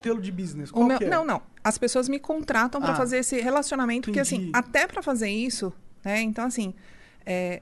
modelo 0.00 0.20
de 0.22 0.30
business? 0.30 0.70
O 0.70 0.74
Qual 0.74 0.86
meu- 0.86 0.98
que 0.98 1.04
é? 1.04 1.08
Não, 1.08 1.24
não. 1.24 1.42
As 1.64 1.76
pessoas 1.78 2.08
me 2.08 2.18
contratam 2.20 2.80
para 2.80 2.92
Ah, 2.92 2.96
fazer 2.96 3.18
esse 3.18 3.40
relacionamento, 3.40 4.06
porque 4.06 4.20
assim, 4.20 4.36
entendi. 4.36 4.52
até 4.54 4.86
para 4.86 5.02
fazer 5.02 5.28
isso, 5.28 5.72
né? 6.04 6.20
Então, 6.20 6.44
assim, 6.46 6.72
é, 7.24 7.60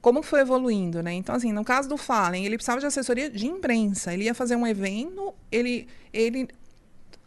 como 0.00 0.22
foi 0.22 0.40
evoluindo, 0.40 1.02
né? 1.04 1.12
Então, 1.12 1.34
assim, 1.36 1.52
no 1.52 1.64
caso 1.64 1.88
do 1.88 1.96
Fallen, 1.96 2.44
ele 2.44 2.56
precisava 2.56 2.80
de 2.80 2.86
assessoria 2.86 3.30
de 3.30 3.46
imprensa. 3.46 4.12
Ele 4.12 4.24
ia 4.24 4.34
fazer 4.34 4.56
um 4.56 4.66
evento, 4.66 5.32
ele, 5.52 5.86
ele, 6.12 6.48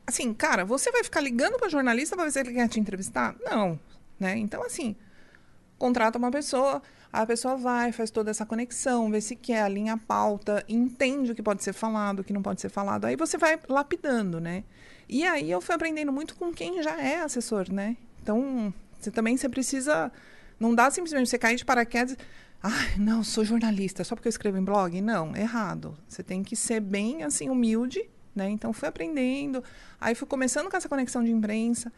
assim, 0.06 0.34
cara, 0.34 0.66
você 0.66 0.92
vai 0.92 1.04
ficar 1.04 1.22
ligando 1.22 1.58
para 1.58 1.70
jornalista 1.70 2.16
para 2.18 2.26
ver 2.26 2.32
se 2.32 2.40
ele 2.40 2.52
quer 2.54 2.68
te 2.68 2.78
entrevistar? 2.80 3.36
Não, 3.46 3.80
né? 4.20 4.38
Então, 4.38 4.62
assim, 4.66 4.98
contrata 5.78 6.18
uma 6.18 6.32
pessoa, 6.32 6.82
a 7.12 7.26
pessoa 7.26 7.58
vai, 7.58 7.92
faz 7.92 8.10
toda 8.10 8.32
essa 8.32 8.46
conexão, 8.46 9.12
vê 9.12 9.20
se 9.20 9.36
quer, 9.36 9.64
alinha 9.64 9.94
a 9.94 9.98
pauta, 9.98 10.64
entende 10.68 11.32
o 11.32 11.36
que 11.36 11.44
pode 11.44 11.64
ser 11.64 11.74
falado, 11.74 12.20
o 12.20 12.24
que 12.24 12.32
não 12.32 12.42
pode 12.42 12.62
ser 12.62 12.70
falado. 12.70 13.06
Aí 13.06 13.18
você 13.18 13.38
vai 13.38 13.60
lapidando, 13.68 14.40
né? 14.40 14.64
E 15.10 15.26
aí 15.26 15.52
eu 15.52 15.60
fui 15.60 15.76
aprendendo 15.76 16.12
muito 16.12 16.36
com 16.36 16.54
quem 16.54 16.82
já 16.82 17.02
é 17.02 17.22
assessor, 17.22 17.72
né? 17.72 17.98
Então, 18.22 18.74
você 18.98 19.12
também 19.12 19.36
você 19.36 19.50
precisa. 19.50 20.12
Não 20.58 20.74
dá 20.74 20.90
simplesmente 20.90 21.30
você 21.30 21.38
cair 21.38 21.58
de 21.58 21.66
paraquedas. 21.66 22.16
Ai, 22.64 22.96
não, 22.98 23.24
sou 23.24 23.44
jornalista, 23.44 24.04
só 24.04 24.16
porque 24.16 24.28
eu 24.28 24.32
escrevo 24.32 24.58
em 24.58 24.64
blog? 24.64 25.02
Não, 25.02 25.36
errado. 25.36 25.98
Você 26.08 26.24
tem 26.24 26.44
que 26.44 26.56
ser 26.56 26.80
bem 26.80 27.24
assim, 27.24 27.50
humilde, 27.50 28.08
né? 28.34 28.50
Então 28.50 28.72
fui 28.72 28.88
aprendendo. 28.88 29.62
Aí 30.00 30.16
fui 30.16 30.28
começando 30.28 30.70
com 30.70 30.78
essa 30.78 30.88
conexão 30.88 31.24
de 31.24 31.32
imprensa. 31.32 31.92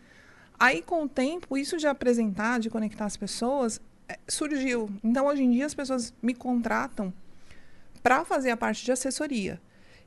Aí, 0.60 0.82
com 0.82 1.04
o 1.04 1.10
tempo, 1.10 1.58
isso 1.58 1.78
de 1.78 1.88
apresentar, 1.88 2.60
de 2.60 2.70
conectar 2.70 3.06
as 3.06 3.18
pessoas, 3.18 3.82
surgiu. 4.28 4.90
Então, 5.04 5.26
hoje 5.26 5.44
em 5.44 5.52
dia, 5.52 5.66
as 5.66 5.74
pessoas 5.74 6.14
me 6.22 6.34
contratam 6.34 7.14
para 8.02 8.26
fazer 8.26 8.52
a 8.52 8.58
parte 8.58 8.84
de 8.84 8.92
assessoria. 8.92 9.62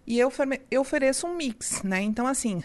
E 0.07 0.19
eu, 0.19 0.33
eu 0.71 0.83
ofereço 0.83 1.27
um 1.27 1.37
mix, 1.37 1.83
né? 1.83 2.01
Então, 2.03 2.27
assim, 2.27 2.63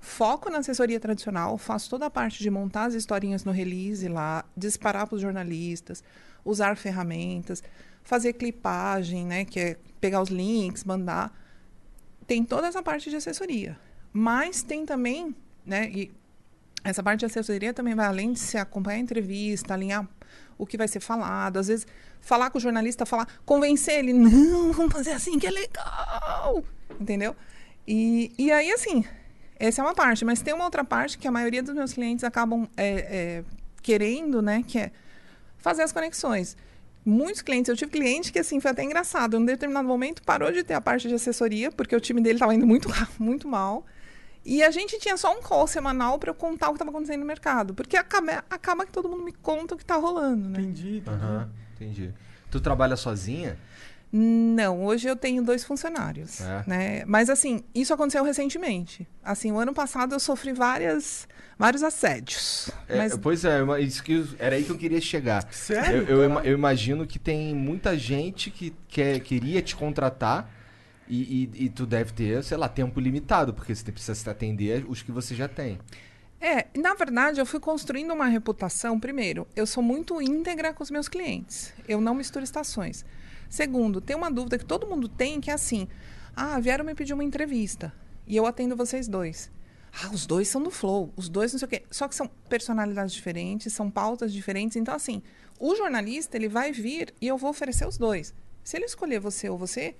foco 0.00 0.48
na 0.48 0.58
assessoria 0.58 0.98
tradicional, 0.98 1.58
faço 1.58 1.90
toda 1.90 2.06
a 2.06 2.10
parte 2.10 2.42
de 2.42 2.50
montar 2.50 2.84
as 2.84 2.94
historinhas 2.94 3.44
no 3.44 3.52
release 3.52 4.08
lá, 4.08 4.44
disparar 4.56 5.06
para 5.06 5.16
os 5.16 5.20
jornalistas, 5.20 6.02
usar 6.44 6.76
ferramentas, 6.76 7.62
fazer 8.02 8.32
clipagem, 8.32 9.26
né? 9.26 9.44
Que 9.44 9.60
é 9.60 9.76
pegar 10.00 10.22
os 10.22 10.30
links, 10.30 10.84
mandar. 10.84 11.36
Tem 12.26 12.44
toda 12.44 12.68
essa 12.68 12.82
parte 12.82 13.10
de 13.10 13.16
assessoria. 13.16 13.78
Mas 14.12 14.62
tem 14.62 14.86
também, 14.86 15.34
né? 15.66 15.90
E 15.90 16.10
essa 16.82 17.02
parte 17.02 17.20
de 17.20 17.26
assessoria 17.26 17.74
também 17.74 17.94
vai 17.94 18.06
além 18.06 18.32
de 18.32 18.38
se 18.38 18.56
acompanhar 18.56 18.96
a 18.96 19.00
entrevista, 19.00 19.74
alinhar 19.74 20.08
o 20.60 20.66
que 20.66 20.76
vai 20.76 20.86
ser 20.86 21.00
falado, 21.00 21.58
às 21.58 21.68
vezes 21.68 21.86
falar 22.20 22.50
com 22.50 22.58
o 22.58 22.60
jornalista, 22.60 23.06
falar, 23.06 23.26
convencer 23.46 23.98
ele, 23.98 24.12
não, 24.12 24.72
vamos 24.72 24.92
fazer 24.92 25.12
assim 25.12 25.38
que 25.38 25.46
é 25.46 25.50
legal, 25.50 26.62
entendeu? 27.00 27.34
E, 27.88 28.30
e 28.38 28.52
aí, 28.52 28.70
assim, 28.70 29.04
essa 29.58 29.80
é 29.80 29.84
uma 29.84 29.94
parte, 29.94 30.24
mas 30.24 30.42
tem 30.42 30.52
uma 30.52 30.64
outra 30.64 30.84
parte 30.84 31.18
que 31.18 31.26
a 31.26 31.30
maioria 31.30 31.62
dos 31.62 31.74
meus 31.74 31.92
clientes 31.92 32.22
acabam 32.24 32.68
é, 32.76 32.88
é, 32.88 33.44
querendo, 33.82 34.42
né, 34.42 34.62
que 34.66 34.78
é 34.78 34.90
fazer 35.58 35.82
as 35.82 35.92
conexões. 35.92 36.56
Muitos 37.04 37.40
clientes, 37.40 37.70
eu 37.70 37.76
tive 37.76 37.90
cliente 37.90 38.30
que, 38.30 38.38
assim, 38.38 38.60
foi 38.60 38.70
até 38.70 38.84
engraçado, 38.84 39.36
em 39.36 39.40
um 39.40 39.44
determinado 39.44 39.88
momento 39.88 40.22
parou 40.22 40.52
de 40.52 40.62
ter 40.62 40.74
a 40.74 40.80
parte 40.80 41.08
de 41.08 41.14
assessoria, 41.14 41.72
porque 41.72 41.96
o 41.96 42.00
time 42.00 42.20
dele 42.20 42.36
estava 42.36 42.54
indo 42.54 42.66
muito, 42.66 42.88
muito 43.18 43.48
mal, 43.48 43.86
e 44.44 44.62
a 44.62 44.70
gente 44.70 44.98
tinha 44.98 45.16
só 45.16 45.36
um 45.36 45.42
call 45.42 45.66
semanal 45.66 46.18
para 46.18 46.30
eu 46.30 46.34
contar 46.34 46.68
o 46.68 46.70
que 46.70 46.76
estava 46.76 46.90
acontecendo 46.90 47.20
no 47.20 47.26
mercado. 47.26 47.74
Porque 47.74 47.96
acaba, 47.96 48.44
acaba 48.50 48.86
que 48.86 48.92
todo 48.92 49.08
mundo 49.08 49.22
me 49.24 49.32
conta 49.32 49.74
o 49.74 49.76
que 49.76 49.84
está 49.84 49.96
rolando, 49.96 50.48
né? 50.48 50.60
Entendi, 50.60 50.96
entendi. 50.98 51.10
Aham, 51.10 51.50
entendi. 51.74 52.14
Tu 52.50 52.60
trabalha 52.60 52.96
sozinha? 52.96 53.58
Não, 54.12 54.84
hoje 54.84 55.06
eu 55.08 55.14
tenho 55.14 55.40
dois 55.40 55.62
funcionários, 55.62 56.40
É. 56.40 56.64
né? 56.66 57.04
Mas 57.06 57.30
assim, 57.30 57.62
isso 57.72 57.94
aconteceu 57.94 58.24
recentemente. 58.24 59.06
Assim, 59.22 59.52
o 59.52 59.58
ano 59.58 59.72
passado 59.72 60.16
eu 60.16 60.18
sofri 60.18 60.52
várias, 60.52 61.28
vários 61.56 61.84
assédios. 61.84 62.70
É, 62.88 62.96
mas 62.96 63.16
Pois 63.16 63.44
é, 63.44 63.60
isso 63.80 64.02
que 64.02 64.14
eu- 64.14 64.26
era 64.40 64.56
aí 64.56 64.64
que 64.64 64.70
eu 64.70 64.76
queria 64.78 65.00
chegar. 65.00 65.46
Sério? 65.52 66.02
Eu, 66.08 66.22
eu 66.22 66.24
ima- 66.24 66.40
eu 66.42 66.54
imagino 66.54 67.06
que 67.06 67.20
tem 67.20 67.54
muita 67.54 67.96
gente 67.96 68.50
que 68.50 68.74
quer, 68.88 69.20
queria 69.20 69.62
te 69.62 69.76
contratar 69.76 70.50
e, 71.10 71.50
e- 71.54 71.64
e 71.64 71.68
tu 71.68 71.84
deve 71.86 72.12
ter, 72.12 72.42
sei 72.44 72.56
lá, 72.56 72.68
tempo 72.68 73.00
limitado, 73.00 73.52
porque 73.52 73.74
você 73.74 73.90
precisa 73.90 74.14
se 74.14 74.28
atender 74.30 74.84
os 74.88 75.02
que 75.02 75.10
você 75.12 75.34
já 75.34 75.48
tem. 75.48 75.78
É, 76.40 76.66
na 76.78 76.94
verdade, 76.94 77.38
eu 77.40 77.44
fui 77.44 77.60
construindo 77.60 78.14
uma 78.14 78.26
reputação. 78.26 78.98
Primeiro, 78.98 79.46
eu 79.54 79.66
sou 79.66 79.82
muito 79.82 80.22
íntegra 80.22 80.72
com 80.72 80.82
os 80.82 80.90
meus 80.90 81.06
clientes. 81.08 81.72
Eu 81.86 82.00
não 82.00 82.14
misturo 82.14 82.42
estações. 82.44 83.04
Segundo, 83.48 84.00
tem 84.00 84.16
uma 84.16 84.30
dúvida 84.30 84.56
que 84.56 84.64
todo 84.64 84.86
mundo 84.86 85.06
tem, 85.08 85.40
que 85.40 85.50
é 85.50 85.54
assim: 85.54 85.86
ah, 86.34 86.58
vieram 86.58 86.84
me 86.84 86.94
pedir 86.94 87.12
uma 87.12 87.24
entrevista 87.24 87.92
e 88.26 88.36
eu 88.36 88.46
atendo 88.46 88.76
vocês 88.76 89.06
dois. 89.08 89.50
Ah, 90.02 90.08
os 90.12 90.24
dois 90.24 90.46
são 90.48 90.62
do 90.62 90.70
Flow, 90.70 91.12
os 91.16 91.28
dois 91.28 91.52
não 91.52 91.58
sei 91.58 91.66
o 91.66 91.68
quê. 91.68 91.82
Só 91.90 92.06
que 92.08 92.14
são 92.14 92.30
personalidades 92.48 93.12
diferentes, 93.12 93.72
são 93.72 93.90
pautas 93.90 94.32
diferentes. 94.32 94.76
Então, 94.76 94.94
assim, 94.94 95.20
o 95.58 95.74
jornalista 95.74 96.36
ele 96.36 96.48
vai 96.48 96.70
vir 96.72 97.12
e 97.20 97.26
eu 97.26 97.36
vou 97.36 97.50
oferecer 97.50 97.86
os 97.86 97.98
dois. 97.98 98.32
Se 98.62 98.76
ele 98.76 98.84
escolher 98.86 99.18
você 99.18 99.48
ou 99.50 99.58
você, 99.58 99.96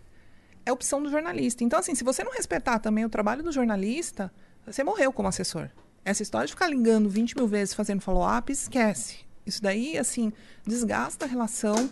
é 0.70 0.72
opção 0.72 1.02
do 1.02 1.10
jornalista. 1.10 1.62
Então, 1.62 1.78
assim, 1.78 1.94
se 1.94 2.04
você 2.04 2.24
não 2.24 2.32
respeitar 2.32 2.78
também 2.78 3.04
o 3.04 3.08
trabalho 3.08 3.42
do 3.42 3.52
jornalista, 3.52 4.32
você 4.64 4.82
morreu 4.82 5.12
como 5.12 5.28
assessor. 5.28 5.68
Essa 6.04 6.22
história 6.22 6.46
de 6.46 6.52
ficar 6.52 6.68
ligando 6.68 7.08
20 7.08 7.36
mil 7.36 7.46
vezes 7.46 7.74
fazendo 7.74 8.00
follow-up, 8.00 8.50
esquece. 8.50 9.18
Isso 9.44 9.62
daí, 9.62 9.98
assim, 9.98 10.32
desgasta 10.66 11.24
a 11.24 11.28
relação. 11.28 11.90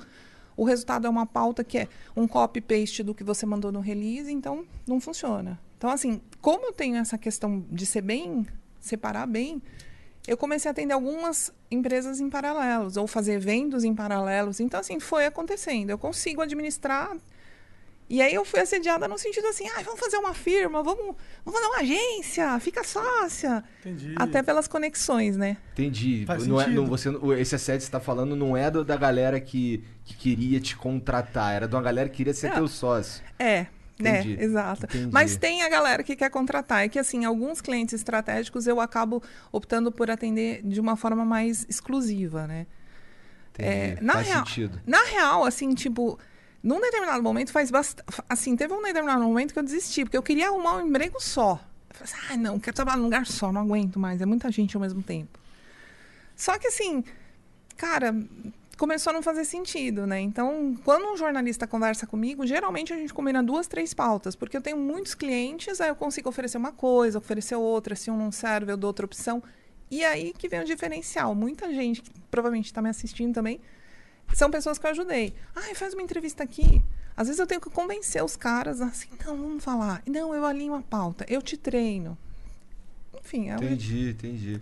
O 0.57 0.65
resultado 0.65 1.07
é 1.07 1.11
uma 1.11 1.27
pauta 1.27 1.63
que 1.63 1.79
é 1.79 1.89
um 2.17 2.27
copy-paste 2.27 3.03
do 3.03 3.15
que 3.15 3.23
você 3.23 3.45
mandou 3.45 3.71
no 3.71 3.81
release, 3.81 4.33
então 4.33 4.65
não 4.87 5.01
funciona. 5.01 5.61
Então, 5.77 5.91
assim, 5.91 6.21
como 6.41 6.67
eu 6.67 6.73
tenho 6.73 6.97
essa 6.97 7.19
questão 7.19 7.65
de 7.71 7.87
ser 7.87 8.03
bem, 8.03 8.47
separar 8.81 9.27
bem, 9.27 9.63
eu 10.27 10.37
comecei 10.37 10.69
a 10.69 10.73
atender 10.73 10.93
algumas 10.93 11.53
empresas 11.71 12.21
em 12.21 12.29
paralelos, 12.29 12.97
ou 12.97 13.07
fazer 13.07 13.35
eventos 13.35 13.85
em 13.85 13.95
paralelos. 13.95 14.61
Então, 14.61 14.81
assim, 14.81 14.99
foi 14.99 15.27
acontecendo. 15.27 15.91
Eu 15.91 15.99
consigo 15.99 16.43
administrar. 16.43 17.17
E 18.11 18.23
aí 18.23 18.33
eu 18.33 18.45
fui 18.45 18.59
assediada 18.61 19.07
no 19.07 19.19
sentido 19.19 19.47
assim, 19.49 19.69
ah, 19.69 19.83
vamos 19.85 20.01
fazer 20.01 20.17
uma 20.17 20.33
firma, 20.33 20.83
vamos, 20.83 21.15
vamos 21.45 21.61
fazer 21.61 21.67
uma 21.67 21.79
agência, 21.81 22.59
fica 22.59 22.83
sócia. 22.83 23.63
Entendi. 23.81 24.15
Até 24.17 24.43
pelas 24.43 24.67
conexões, 24.67 25.37
né? 25.37 25.59
Entendi. 25.73 26.25
Faz 26.27 26.47
não 26.47 26.59
é, 26.59 26.67
não, 26.69 26.87
você, 26.87 27.11
esse 27.39 27.55
assédio 27.55 27.81
que 27.81 27.85
você 27.87 27.93
tá 27.93 28.01
falando 28.01 28.35
não 28.35 28.57
é 28.57 28.71
do- 28.71 28.83
da 28.85 28.97
galera 28.97 29.39
que, 29.39 29.85
que 30.05 30.15
queria 30.17 30.59
te 30.59 30.75
contratar, 30.75 31.55
era 31.55 31.69
de 31.69 31.75
uma 31.75 31.83
galera 31.83 32.09
que 32.09 32.17
queria 32.17 32.33
ser 32.33 32.47
É. 32.47 32.51
teu 32.53 32.67
sócio. 32.67 33.23
É, 33.39 33.67
né? 34.01 34.25
Exato. 34.41 34.87
entendi. 34.87 35.11
Mas 35.13 35.37
tem 35.37 35.63
a 35.63 35.69
galera 35.69 36.03
que 36.03 36.17
quer 36.17 36.31
contratar. 36.31 36.85
É 36.85 36.89
que, 36.89 36.99
assim, 36.99 37.27
alguns 37.27 37.61
clientes 37.61 37.93
estratégicos 37.93 38.67
eu 38.67 38.81
acabo 38.81 39.23
optando 39.53 39.93
por 39.93 40.11
atender 40.11 40.63
de 40.65 40.81
uma 40.81 40.97
forma 40.97 41.27
mais 41.27 41.67
exclusiva, 41.69 42.47
né? 42.47 42.67
Entendi. 43.53 43.69
É, 43.69 43.99
na 44.01 44.13
Faz 44.15 44.27
real, 44.29 44.47
sentido. 44.47 44.81
Na 44.87 45.05
real, 45.05 45.45
assim, 45.45 45.75
tipo, 45.75 46.19
num 46.63 46.81
determinado 46.81 47.23
momento 47.23 47.53
faz 47.53 47.71
bastante. 47.71 48.07
Assim, 48.29 48.57
teve 48.57 48.73
um 48.73 48.83
determinado 48.83 49.23
momento 49.23 49.53
que 49.53 49.59
eu 49.59 49.63
desisti, 49.63 50.05
porque 50.05 50.17
eu 50.17 50.23
queria 50.23 50.49
arrumar 50.49 50.77
um 50.77 50.87
emprego 50.89 51.21
só. 51.21 51.61
Eu 51.91 51.97
falei 51.97 52.13
assim, 52.13 52.33
ah, 52.33 52.37
não, 52.37 52.59
quero 52.59 52.75
trabalhar 52.75 52.99
num 52.99 53.05
lugar 53.05 53.27
só, 53.27 53.53
não 53.53 53.63
aguento 53.63 53.99
mais, 53.99 54.21
é 54.21 54.27
muita 54.27 54.51
gente 54.51 54.77
ao 54.77 54.81
mesmo 54.81 55.03
tempo. 55.03 55.39
Só 56.37 56.59
que 56.59 56.69
assim, 56.69 57.03
cara, 57.77 58.15
começou 58.79 59.11
a 59.11 59.15
não 59.15 59.23
fazer 59.23 59.45
sentido, 59.45 60.07
né? 60.07 60.21
Então, 60.21 60.79
quando 60.85 61.13
um 61.13 61.17
jornalista 61.17 61.67
conversa 61.67 62.07
comigo, 62.07 62.47
geralmente 62.47 62.93
a 62.93 62.97
gente 62.97 63.13
combina 63.13 63.43
duas, 63.43 63.67
três 63.67 63.93
pautas, 63.93 64.37
porque 64.37 64.57
eu 64.57 64.61
tenho 64.61 64.77
muitos 64.77 65.15
clientes, 65.15 65.81
aí 65.81 65.89
eu 65.89 65.97
consigo 65.97 66.29
oferecer 66.29 66.59
uma 66.59 66.73
coisa, 66.73 67.19
oferecer 67.19 67.57
outra, 67.57 67.97
se 67.97 68.11
um 68.11 68.17
não 68.17 68.31
serve, 68.31 68.71
eu 68.73 68.77
dou 68.77 68.89
outra 68.89 69.05
opção. 69.05 69.43
E 69.91 70.05
aí 70.05 70.33
que 70.37 70.49
vem 70.49 70.61
o 70.61 70.65
diferencial. 70.65 71.35
Muita 71.35 71.73
gente, 71.75 72.03
que 72.03 72.11
provavelmente 72.31 72.67
está 72.67 72.81
me 72.81 72.89
assistindo 72.89 73.35
também, 73.35 73.61
são 74.35 74.51
pessoas 74.51 74.79
que 74.79 74.87
eu 74.87 74.91
ajudei. 74.91 75.35
Ai, 75.55 75.75
faz 75.75 75.93
uma 75.95 76.03
entrevista 76.03 76.43
aqui. 76.43 76.83
Às 77.17 77.27
vezes 77.27 77.41
eu 77.41 77.47
tenho 77.47 77.61
que 77.61 77.71
convencer 77.71 78.23
os 78.25 78.37
caras 78.37 78.81
assim, 78.81 79.09
não, 79.27 79.37
vamos 79.37 79.65
falar. 79.65 80.03
Não, 80.07 80.35
eu 80.35 80.45
alinho 80.45 80.75
a 80.75 80.83
pauta, 80.83 81.25
eu 81.29 81.43
te 81.43 81.57
treino. 81.57 82.17
Enfim, 83.25 83.49
é 83.49 83.55
um- 83.55 83.57
Entendi, 83.57 84.11
entendi. 84.11 84.61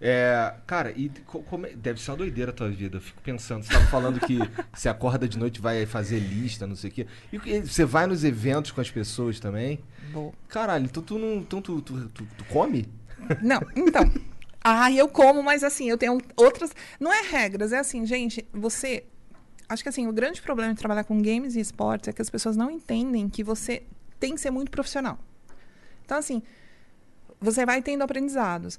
É, 0.00 0.52
cara, 0.66 0.92
e 0.92 1.08
co- 1.26 1.42
como 1.42 1.66
deve 1.74 2.00
ser 2.00 2.10
uma 2.10 2.18
doideira 2.18 2.50
a 2.50 2.54
tua 2.54 2.68
vida. 2.68 2.98
Eu 2.98 3.00
fico 3.00 3.20
pensando, 3.22 3.64
você 3.64 3.72
tava 3.72 3.86
falando 3.86 4.20
que 4.20 4.38
você 4.72 4.88
acorda 4.90 5.26
de 5.26 5.38
noite 5.38 5.56
e 5.56 5.60
vai 5.60 5.86
fazer 5.86 6.18
lista, 6.18 6.66
não 6.66 6.76
sei 6.76 6.90
o 6.90 6.92
quê. 6.92 7.06
E 7.32 7.36
e 7.50 7.60
você 7.62 7.84
vai 7.84 8.06
nos 8.06 8.22
eventos 8.22 8.70
com 8.70 8.80
as 8.80 8.90
pessoas 8.90 9.40
também? 9.40 9.80
Vou. 10.12 10.34
Caralho, 10.48 10.84
então 10.84 11.02
tu 11.02 11.18
não. 11.18 11.36
Então 11.36 11.62
tu, 11.62 11.80
tu, 11.80 12.08
tu- 12.10 12.28
tu 12.36 12.44
come? 12.44 12.86
Não, 13.42 13.60
então. 13.74 14.02
Ah, 14.68 14.90
eu 14.90 15.06
como, 15.06 15.44
mas 15.44 15.62
assim, 15.62 15.88
eu 15.88 15.96
tenho 15.96 16.20
outras. 16.34 16.74
Não 16.98 17.12
é 17.12 17.22
regras, 17.22 17.72
é 17.72 17.78
assim, 17.78 18.04
gente, 18.04 18.44
você. 18.52 19.04
Acho 19.68 19.80
que 19.80 19.88
assim, 19.88 20.08
o 20.08 20.12
grande 20.12 20.42
problema 20.42 20.74
de 20.74 20.78
trabalhar 20.80 21.04
com 21.04 21.22
games 21.22 21.54
e 21.54 21.60
esportes 21.60 22.08
é 22.08 22.12
que 22.12 22.20
as 22.20 22.28
pessoas 22.28 22.56
não 22.56 22.68
entendem 22.68 23.28
que 23.28 23.44
você 23.44 23.84
tem 24.18 24.34
que 24.34 24.40
ser 24.40 24.50
muito 24.50 24.72
profissional. 24.72 25.20
Então, 26.04 26.18
assim, 26.18 26.42
você 27.40 27.64
vai 27.64 27.80
tendo 27.80 28.02
aprendizados. 28.02 28.76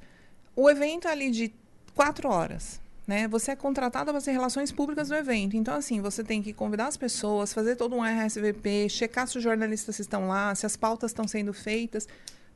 O 0.54 0.69
evento 0.69 1.08
é 1.08 1.12
ali 1.12 1.32
de 1.32 1.54
quatro 1.95 2.28
horas. 2.28 2.82
Né? 3.08 3.26
Você 3.30 3.52
é 3.52 3.56
contratado 3.56 4.12
para 4.12 4.19
fazer 4.19 4.34
relações 4.34 4.73
públicas 4.73 5.08
do 5.08 5.15
evento. 5.15 5.56
Então, 5.56 5.73
assim, 5.73 6.02
você 6.02 6.21
tem 6.21 6.43
que 6.43 6.52
convidar 6.52 6.88
as 6.88 6.97
pessoas, 6.97 7.54
fazer 7.54 7.78
todo 7.78 7.95
um 7.95 8.04
RSVP, 8.04 8.89
checar 8.89 9.26
se 9.26 9.38
os 9.38 9.43
jornalistas 9.43 10.00
estão 10.00 10.28
lá, 10.28 10.54
se 10.54 10.65
as 10.65 10.76
pautas 10.76 11.12
estão 11.12 11.26
sendo 11.26 11.54
feitas. 11.54 12.10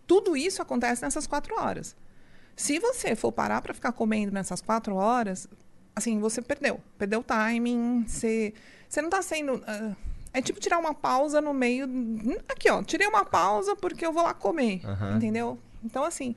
Tudo 0.06 0.36
isso 0.36 0.62
acontece 0.62 1.02
nessas 1.02 1.26
quatro 1.26 1.56
horas. 1.58 1.96
Se 2.56 2.80
você 2.80 3.16
for 3.16 3.32
parar 3.32 3.62
para 3.62 3.74
ficar 3.74 3.92
comendo 3.92 4.32
nessas 4.32 4.62
quatro 4.62 4.96
horas, 4.96 5.48
assim, 5.96 6.20
você 6.20 6.42
perdeu. 6.42 6.80
Perdeu 6.98 7.22
o 7.22 7.24
timing, 7.24 8.06
você, 8.08 8.54
você 8.88 9.02
não 9.02 9.10
está 9.10 9.22
sendo. 9.22 9.64
ah, 9.66 9.96
é 10.34 10.42
tipo 10.42 10.60
tirar 10.60 10.80
uma 10.80 10.94
pausa 10.94 11.42
no 11.42 11.54
meio. 11.54 11.88
Aqui, 12.48 12.70
ó, 12.70 12.82
tirei 12.84 13.08
uma 13.08 13.26
pausa 13.26 13.76
porque 13.76 14.06
eu 14.06 14.14
vou 14.14 14.24
lá 14.24 14.34
comer. 14.34 14.82
Aham. 14.86 15.18
Entendeu? 15.18 15.60
Então, 15.84 16.04
assim, 16.04 16.36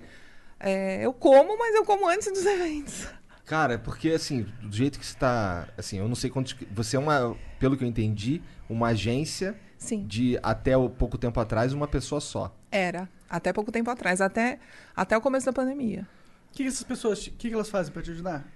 é, 0.59 1.05
eu 1.05 1.13
como, 1.13 1.57
mas 1.59 1.75
eu 1.75 1.85
como 1.85 2.09
antes 2.09 2.31
dos 2.33 2.45
eventos. 2.47 3.07
Cara, 3.45 3.75
é 3.75 3.79
porque 3.79 4.11
assim, 4.11 4.47
do 4.63 4.75
jeito 4.75 4.99
que 4.99 5.05
você 5.07 5.17
tá. 5.17 5.69
Assim, 5.77 5.99
eu 5.99 6.09
não 6.09 6.15
sei 6.15 6.31
quantos. 6.31 6.57
Você 6.73 6.97
é 6.97 6.99
uma, 6.99 7.37
pelo 7.59 7.77
que 7.77 7.85
eu 7.85 7.89
entendi, 7.89 8.43
uma 8.69 8.89
agência 8.89 9.55
Sim. 9.85 10.07
de 10.07 10.39
até 10.43 10.73
pouco 10.89 11.19
tempo 11.19 11.39
atrás 11.39 11.73
uma 11.73 11.87
pessoa 11.87 12.21
só. 12.21 12.55
Era. 12.71 13.09
Até 13.29 13.53
pouco 13.53 13.71
tempo 13.71 13.91
atrás. 13.91 14.21
Até, 14.21 14.59
até 14.97 15.17
o 15.17 15.21
começo 15.21 15.47
da 15.47 15.53
pandemia. 15.53 16.07
O 16.51 16.57
que, 16.57 16.63
que 16.63 16.69
essas 16.69 16.83
pessoas, 16.83 17.27
o 17.27 17.31
que, 17.33 17.49
que 17.49 17.55
elas 17.55 17.69
fazem 17.69 17.93
pra 17.93 18.03
te 18.03 18.11
ajudar? 18.11 18.47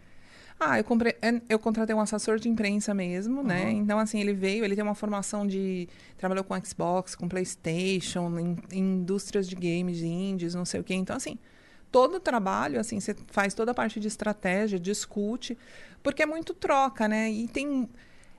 Ah, 0.60 0.76
eu, 0.76 0.82
comprei, 0.82 1.14
é, 1.22 1.40
eu 1.48 1.58
contratei 1.58 1.94
um 1.94 2.00
assessor 2.00 2.38
de 2.38 2.48
imprensa 2.48 2.92
mesmo, 2.92 3.44
né? 3.44 3.70
Então, 3.70 3.96
assim, 3.96 4.20
ele 4.20 4.32
veio, 4.32 4.64
ele 4.64 4.74
tem 4.74 4.82
uma 4.82 4.94
formação 4.94 5.46
de. 5.46 5.88
Trabalhou 6.16 6.42
com 6.42 6.58
Xbox, 6.64 7.14
com 7.14 7.28
PlayStation, 7.28 8.36
em, 8.38 8.56
em 8.72 8.94
indústrias 8.96 9.48
de 9.48 9.54
games, 9.54 10.00
indies, 10.00 10.56
não 10.56 10.64
sei 10.64 10.80
o 10.80 10.84
quê. 10.84 10.94
Então, 10.94 11.16
assim, 11.16 11.38
todo 11.92 12.16
o 12.16 12.20
trabalho, 12.20 12.80
assim, 12.80 12.98
você 12.98 13.14
faz 13.28 13.54
toda 13.54 13.70
a 13.70 13.74
parte 13.74 14.00
de 14.00 14.08
estratégia, 14.08 14.80
discute, 14.80 15.56
porque 16.02 16.24
é 16.24 16.26
muito 16.26 16.52
troca, 16.54 17.06
né? 17.06 17.30
E 17.30 17.46
tem. 17.46 17.88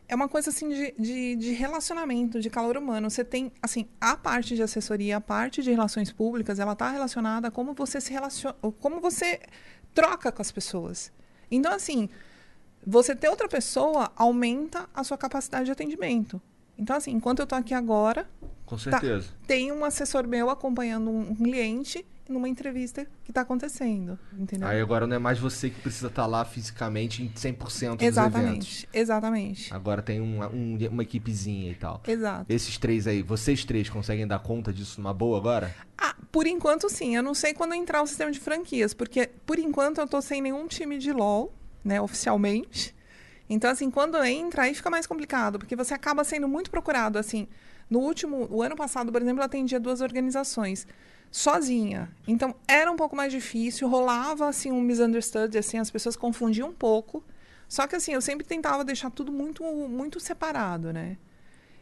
É 0.10 0.15
uma 0.15 0.28
coisa 0.28 0.50
assim 0.50 0.67
de, 0.69 0.91
de, 0.98 1.36
de 1.36 1.52
relacionamento, 1.52 2.39
de 2.41 2.50
calor 2.50 2.76
humano. 2.76 3.12
Você 3.12 3.24
tem, 3.24 3.52
assim, 3.62 3.88
a 4.02 4.17
parte 4.17 4.56
de 4.56 4.63
assessoria, 4.63 5.17
a 5.17 5.22
parte 5.22 5.62
de 5.62 5.69
relações 5.69 6.12
públicas, 6.12 6.58
ela 6.60 6.74
está 6.74 6.89
relacionada 6.89 7.50
a 7.50 7.52
como 7.52 7.76
você 7.76 8.02
se 8.02 8.12
relaciona, 8.12 8.56
como 8.82 9.00
você 9.00 9.39
troca 9.93 10.32
com 10.32 10.41
as 10.41 10.52
pessoas. 10.52 11.12
Então, 11.52 11.72
assim, 11.72 12.10
você 12.86 13.15
ter 13.15 13.30
outra 13.30 13.48
pessoa 13.48 14.12
aumenta 14.15 14.89
a 14.95 15.04
sua 15.04 15.15
capacidade 15.15 15.65
de 15.65 15.72
atendimento. 15.72 16.41
Então, 16.76 16.95
assim, 16.95 17.12
enquanto 17.12 17.39
eu 17.39 17.43
estou 17.43 17.60
aqui 17.60 17.76
agora, 17.76 18.28
Com 18.65 18.78
tá, 18.78 19.00
certeza. 19.00 19.28
tem 19.45 19.72
um 19.72 19.86
assessor 19.86 20.28
meu 20.28 20.50
acompanhando 20.50 21.12
um 21.12 21.36
cliente 21.36 22.04
numa 22.32 22.48
entrevista 22.48 23.06
que 23.24 23.32
está 23.32 23.42
acontecendo, 23.42 24.18
entendeu? 24.38 24.68
Aí 24.68 24.80
agora 24.80 25.06
não 25.08 25.15
é 25.15 25.20
mais 25.20 25.39
você 25.39 25.70
que 25.70 25.80
precisa 25.82 26.08
estar 26.08 26.26
lá 26.26 26.46
fisicamente 26.46 27.24
em 27.24 27.30
100% 27.30 27.58
dos 27.58 27.74
eventos. 27.84 28.02
exatamente, 28.04 28.89
exatamente. 28.94 29.74
Agora 29.74 30.02
tem 30.02 30.22
uma, 30.22 30.48
um- 30.50 30.78
uma 30.92 31.04
equipezinha 31.04 31.72
e 31.72 31.76
tal. 31.76 32.02
Exato. 32.08 32.46
Esses 32.48 32.78
três 32.78 33.08
aí, 33.08 33.22
vocês 33.22 33.65
três 33.65 33.89
conseguem 33.89 34.28
dar 34.28 34.39
conta 34.39 34.72
disso 34.72 35.02
numa 35.02 35.13
boa 35.13 35.38
agora? 35.38 35.76
Ah, 35.98 36.15
por 36.32 36.46
enquanto 36.48 36.89
sim. 36.89 37.15
Eu 37.15 37.24
não 37.24 37.34
sei 37.34 37.54
quando 37.54 37.74
entrar 37.74 38.02
o 38.02 38.08
sistema 38.08 38.32
de 38.32 38.39
franquias, 38.39 38.94
porque 38.94 39.30
por 39.46 39.58
enquanto 39.60 39.98
eu 40.00 40.08
tô 40.08 40.22
sem 40.22 40.42
nenhum 40.42 40.68
time 40.68 40.98
de 40.98 41.12
LoL, 41.12 41.54
né, 41.84 42.00
oficialmente. 42.00 42.96
Então 43.50 43.72
assim, 43.72 43.89
quando 43.89 44.24
entra 44.24 44.63
aí 44.63 44.74
fica 44.76 44.89
mais 44.89 45.08
complicado, 45.08 45.58
porque 45.58 45.76
você 45.76 45.94
acaba 45.94 46.24
sendo 46.24 46.48
muito 46.48 46.70
procurado 46.70 47.18
assim. 47.18 47.48
No 47.89 47.98
último, 48.00 48.48
o 48.52 48.62
ano 48.62 48.76
passado, 48.76 49.12
por 49.12 49.20
exemplo, 49.20 49.42
eu 49.42 49.46
atendia 49.46 49.80
duas 49.80 50.00
organizações 50.00 50.86
sozinha. 51.32 52.10
Então 52.28 52.56
era 52.68 52.92
um 52.92 52.96
pouco 52.96 53.15
mais 53.15 53.32
difícil, 53.32 53.88
rolava 53.88 54.48
assim 54.48 54.72
um 54.72 54.82
misunderstood, 54.82 55.58
assim, 55.58 55.78
as 55.78 55.92
pessoas 55.92 56.15
confundiam 56.15 56.70
um 56.70 56.74
pouco. 56.74 57.24
Só 57.68 57.86
que 57.86 57.96
assim, 57.96 58.13
eu 58.13 58.22
sempre 58.22 58.46
tentava 58.46 58.84
deixar 58.84 59.12
tudo 59.12 59.32
muito 59.32 59.63
muito 59.63 60.20
separado, 60.20 60.92
né? 60.92 61.18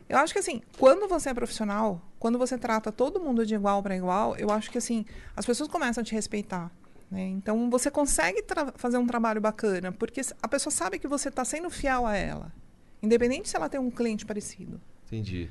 Eu 0.09 0.17
acho 0.17 0.33
que 0.33 0.39
assim, 0.39 0.61
quando 0.77 1.07
você 1.07 1.29
é 1.29 1.33
profissional, 1.33 2.01
quando 2.19 2.37
você 2.37 2.57
trata 2.57 2.91
todo 2.91 3.19
mundo 3.19 3.45
de 3.45 3.55
igual 3.55 3.83
para 3.83 3.95
igual, 3.95 4.35
eu 4.37 4.49
acho 4.51 4.71
que 4.71 4.77
assim, 4.77 5.05
as 5.35 5.45
pessoas 5.45 5.69
começam 5.69 6.01
a 6.01 6.05
te 6.05 6.13
respeitar. 6.13 6.71
Né? 7.09 7.23
Então 7.27 7.69
você 7.69 7.89
consegue 7.89 8.43
fazer 8.75 8.97
um 8.97 9.07
trabalho 9.07 9.39
bacana, 9.39 9.91
porque 9.91 10.21
a 10.41 10.47
pessoa 10.47 10.71
sabe 10.71 10.99
que 10.99 11.07
você 11.07 11.29
está 11.29 11.43
sendo 11.45 11.69
fiel 11.69 12.05
a 12.05 12.15
ela. 12.15 12.51
Independente 13.01 13.49
se 13.49 13.55
ela 13.55 13.69
tem 13.69 13.79
um 13.79 13.91
cliente 13.91 14.25
parecido. 14.25 14.81
Entendi. 15.05 15.49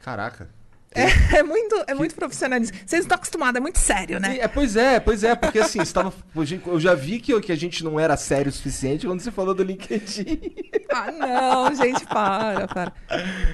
Caraca. 0.00 0.48
É, 0.94 1.38
é 1.38 1.42
muito, 1.42 1.84
é 1.86 1.94
muito 1.94 2.14
profissionalismo. 2.14 2.76
Vocês 2.84 3.02
estão 3.02 3.16
acostumados, 3.16 3.56
é 3.56 3.60
muito 3.60 3.78
sério, 3.78 4.18
né? 4.18 4.38
É, 4.38 4.48
pois 4.48 4.74
é, 4.74 4.98
pois 4.98 5.22
é, 5.22 5.34
porque 5.34 5.58
assim, 5.58 5.78
você 5.78 5.92
tava, 5.92 6.12
eu 6.66 6.80
já 6.80 6.94
vi 6.94 7.20
que, 7.20 7.38
que 7.40 7.52
a 7.52 7.56
gente 7.56 7.84
não 7.84 8.00
era 8.00 8.16
sério 8.16 8.48
o 8.48 8.52
suficiente 8.52 9.06
quando 9.06 9.20
você 9.20 9.30
falou 9.30 9.54
do 9.54 9.62
LinkedIn. 9.62 10.40
Ah, 10.90 11.12
não, 11.12 11.74
gente, 11.74 12.06
para, 12.06 12.66
para. 12.66 12.92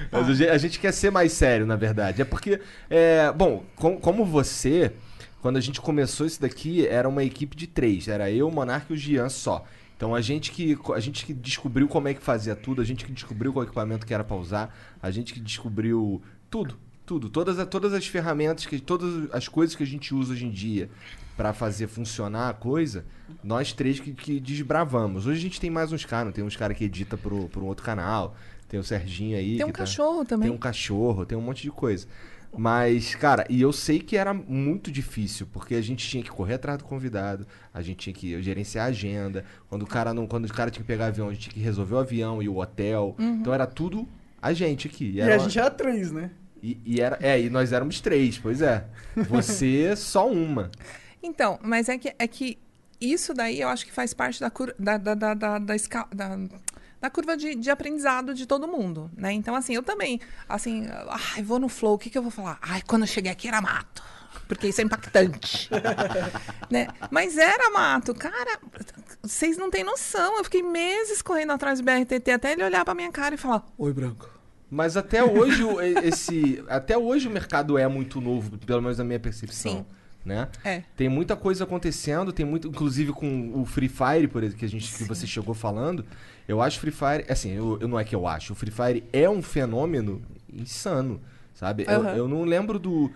Mas 0.09 0.29
a 0.29 0.33
gente, 0.33 0.49
a 0.49 0.57
gente 0.57 0.79
quer 0.79 0.93
ser 0.93 1.11
mais 1.11 1.33
sério, 1.33 1.65
na 1.65 1.75
verdade. 1.75 2.21
É 2.21 2.25
porque, 2.25 2.61
é, 2.89 3.29
bom, 3.33 3.65
com- 3.75 3.97
como 3.99 4.23
você, 4.23 4.93
quando 5.41 5.57
a 5.57 5.59
gente 5.59 5.81
começou 5.81 6.25
isso 6.25 6.39
daqui, 6.39 6.87
era 6.87 7.09
uma 7.09 7.25
equipe 7.25 7.53
de 7.53 7.67
três. 7.67 8.07
Era 8.07 8.31
eu, 8.31 8.47
o 8.47 8.51
Monark 8.53 8.85
e 8.89 8.93
o 8.93 8.97
Gian 8.97 9.27
só. 9.27 9.65
Então 9.97 10.15
a 10.15 10.21
gente 10.21 10.49
que 10.49 10.77
a 10.93 10.99
gente 11.01 11.25
que 11.25 11.33
descobriu 11.33 11.89
como 11.89 12.07
é 12.07 12.13
que 12.13 12.21
fazia 12.21 12.55
tudo, 12.55 12.81
a 12.81 12.85
gente 12.85 13.03
que 13.03 13.11
descobriu 13.11 13.51
qual 13.51 13.63
equipamento 13.65 14.05
que 14.05 14.13
era 14.13 14.23
pra 14.23 14.37
usar, 14.37 14.73
a 15.03 15.11
gente 15.11 15.33
que 15.33 15.39
descobriu 15.41 16.21
tudo, 16.49 16.77
tudo, 17.05 17.29
todas, 17.29 17.65
todas 17.67 17.93
as 17.93 18.07
ferramentas 18.07 18.65
que 18.65 18.79
todas 18.79 19.29
as 19.31 19.47
coisas 19.47 19.75
que 19.75 19.83
a 19.83 19.85
gente 19.85 20.13
usa 20.13 20.33
hoje 20.33 20.45
em 20.45 20.49
dia 20.51 20.89
pra 21.37 21.53
fazer 21.53 21.87
funcionar 21.87 22.49
a 22.49 22.53
coisa, 22.53 23.05
nós 23.43 23.73
três 23.73 23.99
que, 23.99 24.13
que 24.13 24.39
desbravamos. 24.39 25.27
Hoje 25.27 25.37
a 25.39 25.41
gente 25.41 25.59
tem 25.59 25.69
mais 25.69 25.91
uns 25.91 26.05
caras, 26.05 26.33
tem 26.33 26.43
uns 26.43 26.55
caras 26.55 26.77
que 26.77 26.85
edita 26.85 27.17
pro, 27.17 27.47
pro 27.49 27.65
outro 27.65 27.85
canal, 27.85 28.35
tem 28.69 28.79
o 28.79 28.83
Serginho 28.83 29.37
aí 29.37 29.57
Tem 29.57 29.65
um 29.65 29.67
que 29.67 29.73
tá- 29.73 29.79
cachorro 29.79 30.25
também. 30.25 30.47
tem 30.49 30.55
um 30.55 30.59
cachorro, 30.59 31.25
tem 31.25 31.37
um 31.37 31.41
monte 31.41 31.61
de 31.61 31.71
coisa. 31.71 32.07
Mas, 32.57 33.13
cara, 33.15 33.45
e 33.49 33.61
eu 33.61 33.73
sei 33.73 33.99
que 33.99 34.15
era 34.15 34.33
muito 34.33 34.89
difícil, 34.89 35.45
porque 35.51 35.75
a 35.75 35.81
gente 35.81 36.07
tinha 36.07 36.23
que 36.23 36.29
correr 36.31 36.53
atrás 36.53 36.77
do 36.77 36.85
convidado, 36.85 37.45
a 37.73 37.81
gente 37.81 37.97
tinha 37.97 38.13
que 38.13 38.41
gerenciar 38.41 38.85
a 38.85 38.89
agenda. 38.89 39.43
Quando 39.69 39.81
o 39.81 39.85
cara 39.87 40.13
não, 40.13 40.25
quando 40.25 40.45
o 40.45 40.53
cara 40.53 40.71
tinha 40.71 40.81
que 40.81 40.87
pegar 40.87 41.07
avião, 41.07 41.27
a 41.27 41.33
gente 41.33 41.41
tinha 41.49 41.53
que 41.53 41.59
resolver 41.59 41.95
o 41.95 41.99
avião 41.99 42.41
e 42.41 42.47
o 42.47 42.57
hotel. 42.57 43.13
Uhum. 43.19 43.39
Então 43.41 43.53
era 43.53 43.67
tudo 43.67 44.07
a 44.41 44.53
gente 44.53 44.87
aqui. 44.87 45.03
E, 45.03 45.15
E, 45.15 45.19
era 45.19 45.33
a 45.33 45.37
uma- 45.37 45.43
gente 45.49 45.59
era 45.59 45.69
três, 45.69 46.13
né? 46.13 46.31
E, 46.71 46.81
e 46.95 47.01
era, 47.01 47.17
é, 47.21 47.39
e 47.39 47.49
nós 47.49 47.71
éramos 47.71 48.01
três, 48.01 48.37
pois 48.37 48.61
é. 48.61 48.85
Você 49.29 49.93
só 49.97 50.27
uma. 50.29 50.71
Então, 51.21 51.59
mas 51.61 51.89
é 51.89 51.97
que, 51.97 52.13
é 52.17 52.27
que 52.27 52.57
isso 52.99 53.33
daí 53.33 53.61
eu 53.61 53.67
acho 53.69 53.85
que 53.85 53.91
faz 53.91 54.13
parte 54.13 54.39
da, 54.39 54.49
cur, 54.49 54.73
da, 54.79 54.97
da, 54.97 55.13
da, 55.13 55.33
da, 55.33 55.59
da, 55.59 55.75
da- 56.13 56.39
da 57.01 57.09
curva 57.09 57.37
de, 57.37 57.53
de 57.55 57.69
aprendizado 57.69 58.33
de 58.33 58.47
todo 58.47 58.67
mundo, 58.67 59.11
né? 59.15 59.31
Então, 59.31 59.53
assim, 59.53 59.75
eu 59.75 59.83
também, 59.83 60.19
assim, 60.49 60.87
ai, 61.35 61.43
vou 61.43 61.59
no 61.59 61.69
flow, 61.69 61.93
o 61.93 61.97
que, 61.99 62.09
que 62.09 62.17
eu 62.17 62.21
vou 62.23 62.31
falar? 62.31 62.57
Ai, 62.61 62.81
quando 62.81 63.03
eu 63.03 63.07
cheguei 63.07 63.31
aqui 63.31 63.47
era 63.47 63.61
mato. 63.61 64.01
Porque 64.47 64.67
isso 64.67 64.81
é 64.81 64.83
impactante. 64.83 65.69
né? 66.69 66.87
Mas 67.11 67.37
era 67.37 67.69
mato. 67.71 68.13
Cara, 68.13 68.59
vocês 69.21 69.57
não 69.57 69.69
têm 69.71 69.83
noção. 69.83 70.37
Eu 70.37 70.43
fiquei 70.43 70.61
meses 70.61 71.21
correndo 71.21 71.51
atrás 71.53 71.79
do 71.79 71.85
BRTT 71.85 72.31
até 72.31 72.51
ele 72.53 72.63
olhar 72.63 72.85
pra 72.85 72.93
minha 72.93 73.11
cara 73.11 73.35
e 73.35 73.37
falar: 73.37 73.65
Oi, 73.77 73.91
branco. 73.93 74.29
Mas 74.75 74.97
até 74.97 75.23
hoje 75.23 75.63
o- 75.63 75.79
esse, 75.81 76.61
até 76.67 76.97
hoje 76.97 77.29
o 77.29 77.31
mercado 77.31 77.77
é 77.77 77.87
muito 77.87 78.19
novo, 78.19 78.57
pelo 78.57 78.81
menos 78.81 78.97
na 78.97 79.05
minha 79.05 79.19
percepção, 79.19 79.71
Sim. 79.71 79.85
né? 80.25 80.49
É. 80.65 80.83
Tem 80.97 81.07
muita 81.07 81.33
coisa 81.33 81.63
acontecendo, 81.63 82.33
tem 82.33 82.45
muito, 82.45 82.67
inclusive 82.67 83.13
com 83.13 83.51
o 83.55 83.63
Free 83.65 83.87
Fire, 83.87 84.27
por 84.27 84.43
exemplo, 84.43 84.59
que 84.59 84.65
a 84.65 84.69
gente 84.69 84.93
que 84.93 85.05
você 85.05 85.25
chegou 85.25 85.53
falando. 85.55 86.05
Eu 86.45 86.61
acho 86.61 86.77
Free 86.81 86.91
Fire, 86.91 87.25
assim, 87.29 87.51
eu, 87.51 87.77
eu 87.79 87.87
não 87.87 87.97
é 87.97 88.03
que 88.03 88.13
eu 88.13 88.27
acho, 88.27 88.51
o 88.51 88.55
Free 88.55 88.69
Fire 88.71 89.03
é 89.13 89.29
um 89.29 89.41
fenômeno 89.41 90.21
insano, 90.51 91.21
sabe? 91.53 91.85
Eu, 91.87 92.01
Aham. 92.01 92.15
eu 92.17 92.27
não 92.27 92.43
lembro 92.43 92.77
do 92.77 93.09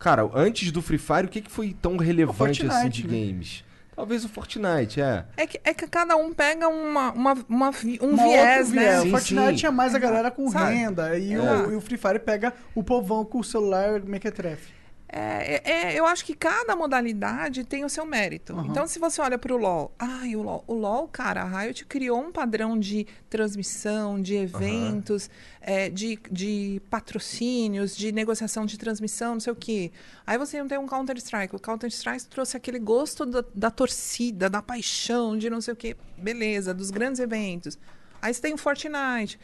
Cara, 0.00 0.28
antes 0.34 0.70
do 0.72 0.80
Free 0.82 0.98
Fire, 0.98 1.26
o 1.26 1.28
que, 1.28 1.40
que 1.40 1.50
foi 1.50 1.74
tão 1.80 1.96
relevante 1.96 2.66
assim 2.66 2.88
de 2.88 3.06
né? 3.06 3.26
games? 3.26 3.64
Talvez 3.98 4.24
o 4.24 4.28
Fortnite, 4.28 5.00
é. 5.00 5.24
É 5.36 5.44
que, 5.44 5.60
é 5.64 5.74
que 5.74 5.84
cada 5.88 6.14
um 6.16 6.32
pega 6.32 6.68
uma, 6.68 7.10
uma, 7.10 7.32
uma 7.48 7.70
um 8.00 8.10
Uma 8.10 8.22
viés, 8.22 8.70
né? 8.70 9.00
Sim, 9.00 9.08
O 9.08 9.10
Fortnite 9.10 9.60
sim. 9.62 9.66
é 9.66 9.70
mais 9.72 9.92
a 9.92 9.98
galera 9.98 10.30
com 10.30 10.48
Sabe? 10.48 10.72
renda. 10.72 11.18
E, 11.18 11.34
É. 11.34 11.40
o, 11.40 11.72
e 11.72 11.74
o 11.74 11.80
Free 11.80 11.96
Fire 11.98 12.20
pega 12.20 12.54
o 12.76 12.84
povão 12.84 13.24
com 13.24 13.40
o 13.40 13.42
celular 13.44 13.98
mequetrefe. 14.02 14.72
É, 15.10 15.62
é, 15.64 15.70
é, 15.70 15.98
eu 15.98 16.04
acho 16.04 16.22
que 16.22 16.34
cada 16.34 16.76
modalidade 16.76 17.64
tem 17.64 17.82
o 17.82 17.88
seu 17.88 18.04
mérito. 18.04 18.52
Uhum. 18.52 18.66
Então, 18.66 18.86
se 18.86 18.98
você 18.98 19.22
olha 19.22 19.38
para 19.38 19.54
o 19.54 19.56
LoL, 19.56 19.90
ai, 19.98 20.36
o 20.36 20.42
LoL, 20.42 20.62
o 20.66 20.74
LoL, 20.74 21.08
cara, 21.08 21.42
a 21.42 21.60
Riot 21.62 21.86
criou 21.86 22.20
um 22.20 22.30
padrão 22.30 22.78
de 22.78 23.06
transmissão, 23.30 24.20
de 24.20 24.34
eventos, 24.34 25.30
é, 25.62 25.88
de, 25.88 26.18
de 26.30 26.82
patrocínios, 26.90 27.96
de 27.96 28.12
negociação 28.12 28.66
de 28.66 28.76
transmissão, 28.76 29.32
não 29.34 29.40
sei 29.40 29.52
o 29.52 29.56
quê. 29.56 29.90
Aí 30.26 30.36
você 30.36 30.58
não 30.60 30.68
tem 30.68 30.76
um 30.76 30.86
Counter-Strike. 30.86 31.56
O 31.56 31.58
Counter-Strike 31.58 32.26
trouxe 32.26 32.58
aquele 32.58 32.78
gosto 32.78 33.24
da, 33.24 33.42
da 33.54 33.70
torcida, 33.70 34.50
da 34.50 34.60
paixão, 34.60 35.38
de 35.38 35.48
não 35.48 35.62
sei 35.62 35.72
o 35.72 35.76
quê. 35.76 35.96
Beleza, 36.18 36.74
dos 36.74 36.90
grandes 36.90 37.18
eventos. 37.18 37.78
Aí 38.20 38.34
você 38.34 38.42
tem 38.42 38.52
o 38.52 38.58
Fortnite. 38.58 39.38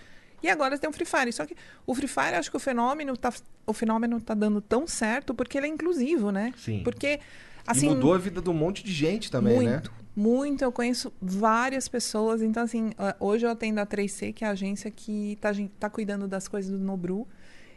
E 0.45 0.51
agora 0.51 0.79
tem 0.79 0.91
o 0.91 0.93
Free 0.93 1.07
Fire. 1.07 1.33
Só 1.33 1.47
que 1.47 1.57
o 1.87 1.95
Free 1.95 2.07
Fire, 2.07 2.35
acho 2.37 2.51
que 2.51 2.57
o 2.59 2.61
fenômeno 2.61 3.17
tá, 3.17 3.33
o 3.67 3.73
fenômeno 3.73 4.21
tá 4.21 4.35
dando 4.35 4.61
tão 4.61 4.87
certo 4.87 5.33
porque 5.33 5.57
ele 5.57 5.67
é 5.67 5.71
inclusivo, 5.71 6.31
né? 6.31 6.53
Sim. 6.59 6.83
Porque, 6.85 7.19
assim... 7.67 7.87
e 7.87 7.89
mudou 7.89 8.13
a 8.13 8.19
vida 8.19 8.43
de 8.43 8.51
um 8.51 8.53
monte 8.53 8.85
de 8.85 8.93
gente 8.93 9.31
também, 9.31 9.59
né? 9.61 9.71
muito, 9.71 9.93
muito. 10.15 10.63
Eu 10.63 10.71
conheço 10.71 11.11
várias 11.19 11.89
pessoas. 11.89 12.43
Então, 12.43 12.63
assim, 12.63 12.91
hoje 13.19 13.47
eu 13.47 13.51
atendo 13.51 13.81
a 13.81 13.87
3C, 13.87 14.35
que 14.35 14.45
é 14.45 14.49
a 14.49 14.51
agência 14.51 14.91
que 14.91 15.39
tá, 15.41 15.51
tá 15.81 15.89
cuidando 15.89 16.29
das 16.29 16.47
coisas 16.47 16.71
do 16.71 16.79
Nobru. 16.79 17.27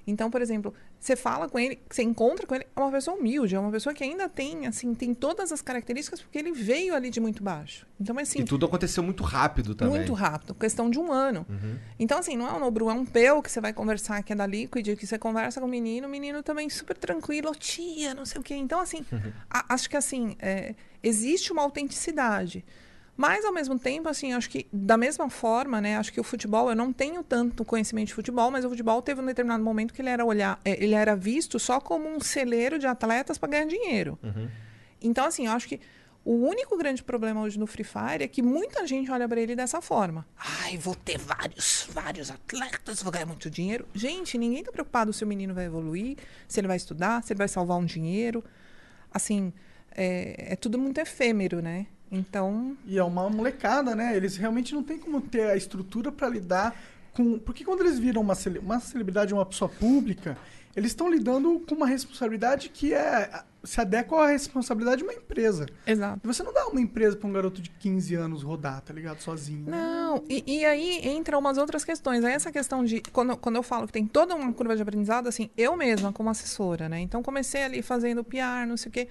Então, 0.05 0.29
por 0.29 0.41
exemplo, 0.41 0.73
você 0.99 1.15
fala 1.15 1.47
com 1.47 1.57
ele, 1.59 1.79
você 1.89 2.01
encontra 2.03 2.45
com 2.45 2.55
ele, 2.55 2.65
é 2.75 2.79
uma 2.79 2.91
pessoa 2.91 3.15
humilde, 3.17 3.55
é 3.55 3.59
uma 3.59 3.71
pessoa 3.71 3.93
que 3.93 4.03
ainda 4.03 4.27
tem, 4.27 4.65
assim, 4.67 4.93
tem 4.93 5.13
todas 5.13 5.51
as 5.51 5.61
características 5.61 6.21
porque 6.21 6.37
ele 6.37 6.51
veio 6.51 6.93
ali 6.95 7.09
de 7.09 7.19
muito 7.19 7.41
baixo. 7.43 7.85
Então, 7.99 8.17
assim, 8.19 8.39
E 8.39 8.43
tudo 8.43 8.65
aconteceu 8.65 9.01
muito 9.03 9.23
rápido 9.23 9.73
também. 9.75 9.93
Uhum. 9.93 9.97
muito 9.99 10.13
rápido, 10.13 10.53
questão 10.55 10.89
de 10.89 10.99
um 10.99 11.11
ano. 11.11 11.45
Então, 11.99 12.17
assim, 12.19 12.35
não 12.35 12.47
é 12.47 12.53
um 12.53 12.59
Nobru, 12.59 12.89
é 12.89 12.93
um 12.93 13.05
peu 13.05 13.41
que 13.41 13.51
você 13.51 13.61
vai 13.61 13.71
conversar, 13.73 14.21
que 14.23 14.33
é 14.33 14.35
da 14.35 14.45
Liquid, 14.45 14.95
que 14.97 15.07
você 15.07 15.17
conversa 15.17 15.59
com 15.61 15.67
o 15.67 15.69
menino, 15.69 16.07
o 16.07 16.11
menino 16.11 16.41
também 16.43 16.69
super 16.69 16.97
tranquilo, 16.97 17.49
"Ô, 17.51 17.55
tia, 17.55 18.13
não 18.13 18.25
sei 18.25 18.41
o 18.41 18.43
quê. 18.43 18.55
Então, 18.55 18.79
assim, 18.79 19.05
a- 19.49 19.73
acho 19.73 19.89
que, 19.89 19.95
assim, 19.97 20.35
é, 20.39 20.75
existe 21.01 21.51
uma 21.53 21.61
autenticidade. 21.61 22.65
Mas, 23.17 23.43
ao 23.43 23.51
mesmo 23.51 23.79
tempo, 23.79 24.07
assim, 24.07 24.31
acho 24.31 24.47
que, 24.47 24.67
da 24.71 24.95
mesma 24.95 25.27
forma, 25.27 25.81
né, 25.81 25.97
acho 25.97 26.13
que 26.13 26.19
o 26.19 26.23
futebol, 26.23 26.69
eu 26.69 26.75
não 26.75 26.93
tenho 26.93 27.23
tanto 27.23 27.65
conhecimento 27.65 28.09
de 28.09 28.13
futebol, 28.13 28.51
mas 28.51 28.63
o 28.63 28.69
futebol 28.69 29.01
teve 29.01 29.19
um 29.19 29.25
determinado 29.25 29.63
momento 29.63 29.91
que 29.91 30.01
ele 30.03 30.09
era, 30.09 30.23
olhar, 30.23 30.61
é, 30.63 30.81
ele 30.81 30.93
era 30.93 31.15
visto 31.15 31.57
só 31.57 31.81
como 31.81 32.07
um 32.07 32.19
celeiro 32.19 32.77
de 32.77 32.85
atletas 32.85 33.39
para 33.39 33.49
ganhar 33.49 33.65
dinheiro. 33.65 34.19
Então, 35.01 35.25
assim, 35.25 35.47
eu 35.47 35.51
acho 35.51 35.67
que 35.67 35.79
o 36.23 36.45
único 36.45 36.77
grande 36.77 37.01
problema 37.01 37.41
hoje 37.41 37.57
no 37.57 37.65
Free 37.65 37.85
Fire 37.85 38.23
é 38.23 38.27
que 38.27 38.41
muita 38.41 38.85
gente 38.85 39.09
olha 39.09 39.27
para 39.27 39.39
ele 39.39 39.55
dessa 39.55 39.81
forma. 39.81 40.27
Ai, 40.37 40.77
vou 40.77 40.93
ter 40.93 41.17
vários, 41.17 41.87
vários 41.89 42.29
atletas, 42.29 43.01
vou 43.01 43.11
ganhar 43.11 43.25
muito 43.25 43.49
dinheiro. 43.49 43.87
Gente, 43.95 44.37
ninguém 44.37 44.61
tá 44.61 44.71
preocupado 44.71 45.13
se 45.13 45.23
o 45.23 45.27
menino 45.27 45.53
vai 45.53 45.65
evoluir, 45.65 46.17
se 46.47 46.59
ele 46.59 46.67
vai 46.67 46.75
estudar, 46.75 47.23
se 47.23 47.31
ele 47.31 47.37
vai 47.37 47.47
salvar 47.47 47.77
um 47.77 47.85
dinheiro. 47.85 48.43
Assim, 49.09 49.53
é, 49.89 50.51
é 50.51 50.55
tudo 50.55 50.77
muito 50.77 50.99
efêmero, 50.99 51.61
né? 51.61 51.87
Então, 52.11 52.75
E 52.85 52.97
é 52.97 53.03
uma 53.03 53.29
molecada, 53.29 53.95
né? 53.95 54.15
Eles 54.15 54.37
realmente 54.37 54.73
não 54.73 54.83
têm 54.83 54.97
como 54.97 55.19
ter 55.21 55.49
a 55.49 55.55
estrutura 55.55 56.11
pra 56.11 56.27
lidar 56.29 56.75
com. 57.13 57.37
Porque 57.39 57.63
quando 57.65 57.81
eles 57.81 57.99
viram 57.99 58.21
uma, 58.21 58.35
cele- 58.35 58.59
uma 58.59 58.79
celebridade, 58.79 59.33
uma 59.33 59.45
pessoa 59.45 59.69
pública, 59.69 60.37
eles 60.75 60.91
estão 60.91 61.09
lidando 61.09 61.59
com 61.67 61.75
uma 61.75 61.87
responsabilidade 61.87 62.69
que 62.69 62.93
é 62.93 63.43
se 63.63 63.81
adequa 63.81 64.23
à 64.23 64.27
responsabilidade 64.27 64.99
de 64.99 65.03
uma 65.03 65.13
empresa. 65.13 65.65
exato. 65.85 66.21
Você 66.23 66.41
não 66.41 66.53
dá 66.53 66.67
uma 66.67 66.79
empresa 66.79 67.17
pra 67.17 67.27
um 67.27 67.33
garoto 67.33 67.61
de 67.61 67.69
15 67.71 68.15
anos 68.15 68.41
rodar, 68.43 68.79
tá 68.81 68.93
ligado? 68.93 69.19
Sozinho. 69.19 69.65
Não, 69.67 70.23
e, 70.29 70.41
e 70.59 70.65
aí 70.65 71.01
entra 71.05 71.37
umas 71.37 71.57
outras 71.57 71.83
questões. 71.83 72.23
Aí 72.23 72.31
essa 72.33 72.51
questão 72.51 72.85
de. 72.85 73.01
Quando, 73.11 73.35
quando 73.35 73.57
eu 73.57 73.63
falo 73.63 73.85
que 73.87 73.91
tem 73.91 74.05
toda 74.07 74.33
uma 74.35 74.53
curva 74.53 74.75
de 74.75 74.81
aprendizado, 74.81 75.27
assim, 75.27 75.49
eu 75.57 75.75
mesma 75.75 76.13
como 76.13 76.29
assessora, 76.29 76.87
né? 76.87 77.01
Então 77.01 77.21
comecei 77.21 77.63
ali 77.63 77.81
fazendo 77.81 78.23
PR, 78.23 78.65
não 78.65 78.77
sei 78.77 78.89
o 78.89 78.93
quê. 78.93 79.09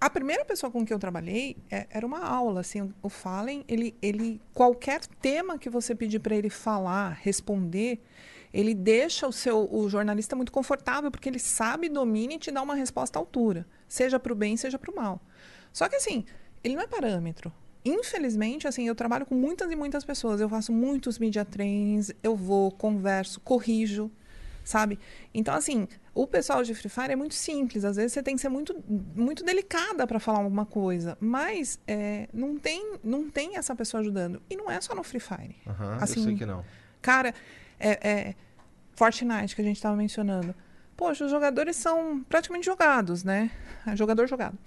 A 0.00 0.08
primeira 0.08 0.44
pessoa 0.44 0.70
com 0.70 0.84
que 0.86 0.92
eu 0.92 0.98
trabalhei 0.98 1.56
é- 1.70 1.86
era 1.90 2.06
uma 2.06 2.20
aula, 2.20 2.60
assim, 2.60 2.92
o- 3.02 3.08
Fallen, 3.08 3.64
ele, 3.66 3.96
ele 4.00 4.40
qualquer 4.54 5.00
tema 5.20 5.58
que 5.58 5.68
você 5.68 5.92
pedir 5.94 6.20
para 6.20 6.36
ele 6.36 6.48
falar, 6.48 7.18
responder, 7.20 8.00
ele 8.54 8.74
deixa 8.74 9.26
o 9.26 9.32
seu 9.32 9.68
o 9.70 9.88
jornalista 9.88 10.36
muito 10.36 10.52
confortável 10.52 11.10
porque 11.10 11.28
ele 11.28 11.38
sabe, 11.40 11.88
domina 11.88 12.34
e 12.34 12.38
te 12.38 12.50
dá 12.52 12.62
uma 12.62 12.74
resposta 12.76 13.18
à 13.18 13.20
altura, 13.20 13.66
seja 13.88 14.20
para 14.20 14.32
o 14.32 14.36
bem, 14.36 14.56
seja 14.56 14.78
para 14.78 14.90
o 14.90 14.94
mal. 14.94 15.20
Só 15.72 15.88
que 15.88 15.96
assim, 15.96 16.24
ele 16.62 16.76
não 16.76 16.82
é 16.82 16.86
parâmetro. 16.86 17.52
Infelizmente, 17.84 18.68
assim, 18.68 18.86
eu 18.86 18.94
trabalho 18.94 19.26
com 19.26 19.34
muitas 19.34 19.70
e 19.70 19.76
muitas 19.76 20.04
pessoas. 20.04 20.40
Eu 20.40 20.48
faço 20.48 20.72
muitos 20.72 21.18
media 21.18 21.44
trainings, 21.44 22.12
eu 22.22 22.36
vou, 22.36 22.70
converso, 22.70 23.40
corrijo, 23.40 24.10
sabe? 24.68 24.98
Então, 25.32 25.54
assim, 25.54 25.88
o 26.14 26.26
pessoal 26.26 26.62
de 26.62 26.74
Free 26.74 26.90
Fire 26.90 27.12
é 27.12 27.16
muito 27.16 27.34
simples. 27.34 27.84
Às 27.84 27.96
vezes 27.96 28.12
você 28.12 28.22
tem 28.22 28.34
que 28.34 28.40
ser 28.42 28.48
muito, 28.50 28.76
muito 29.16 29.42
delicada 29.42 30.06
para 30.06 30.20
falar 30.20 30.40
alguma 30.40 30.66
coisa. 30.66 31.16
Mas 31.20 31.80
é, 31.86 32.28
não, 32.32 32.58
tem, 32.58 32.94
não 33.02 33.30
tem 33.30 33.56
essa 33.56 33.74
pessoa 33.74 34.00
ajudando. 34.02 34.42
E 34.50 34.56
não 34.56 34.70
é 34.70 34.78
só 34.80 34.94
no 34.94 35.02
Free 35.02 35.20
Fire. 35.20 35.56
Aham, 35.66 35.96
Assim, 36.00 36.20
eu 36.20 36.24
sei 36.26 36.36
que 36.36 36.44
não. 36.46 36.62
Cara, 37.00 37.34
é, 37.80 38.08
é, 38.10 38.34
Fortnite 38.94 39.54
que 39.56 39.62
a 39.62 39.64
gente 39.64 39.76
estava 39.76 39.96
mencionando. 39.96 40.54
Poxa, 40.96 41.24
os 41.24 41.30
jogadores 41.30 41.76
são 41.76 42.22
praticamente 42.28 42.66
jogados, 42.66 43.24
né? 43.24 43.50
É 43.86 43.96
Jogador 43.96 44.26
jogado. 44.26 44.58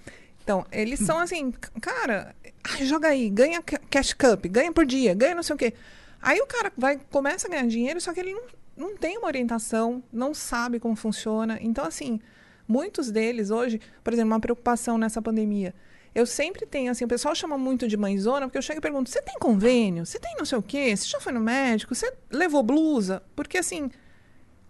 Então, 0.43 0.65
eles 0.71 0.99
são 0.99 1.19
assim, 1.21 1.51
cara, 1.79 2.33
ai, 2.63 2.85
joga 2.85 3.09
aí, 3.09 3.29
ganha 3.29 3.61
ca- 3.61 3.79
cash 3.89 4.13
cup, 4.13 4.45
ganha 4.47 4.71
por 4.71 4.85
dia, 4.85 5.13
ganha 5.13 5.35
não 5.35 5.43
sei 5.43 5.55
o 5.55 5.59
quê. 5.59 5.73
Aí 6.21 6.39
o 6.39 6.47
cara 6.47 6.71
vai, 6.77 6.99
começa 7.11 7.47
a 7.47 7.51
ganhar 7.51 7.67
dinheiro, 7.67 7.99
só 8.01 8.13
que 8.13 8.19
ele 8.19 8.33
não, 8.33 8.43
não 8.75 8.95
tem 8.95 9.17
uma 9.17 9.27
orientação, 9.27 10.03
não 10.11 10.33
sabe 10.33 10.79
como 10.79 10.95
funciona. 10.95 11.57
Então, 11.61 11.85
assim, 11.85 12.19
muitos 12.67 13.11
deles 13.11 13.49
hoje, 13.49 13.79
por 14.03 14.13
exemplo, 14.13 14.31
uma 14.31 14.39
preocupação 14.39 14.97
nessa 14.97 15.21
pandemia. 15.21 15.73
Eu 16.13 16.25
sempre 16.25 16.65
tenho, 16.65 16.91
assim, 16.91 17.05
o 17.05 17.07
pessoal 17.07 17.33
chama 17.33 17.57
muito 17.57 17.87
de 17.87 17.95
mãezona, 17.95 18.45
porque 18.45 18.57
eu 18.57 18.61
chego 18.61 18.79
e 18.79 18.81
pergunto: 18.81 19.09
você 19.09 19.21
tem 19.21 19.35
convênio? 19.39 20.05
Você 20.05 20.19
tem 20.19 20.35
não 20.37 20.45
sei 20.45 20.57
o 20.57 20.61
quê? 20.61 20.95
Você 20.95 21.07
já 21.07 21.19
foi 21.21 21.31
no 21.31 21.39
médico? 21.39 21.95
Você 21.95 22.11
levou 22.29 22.61
blusa? 22.61 23.23
Porque, 23.35 23.57
assim, 23.57 23.89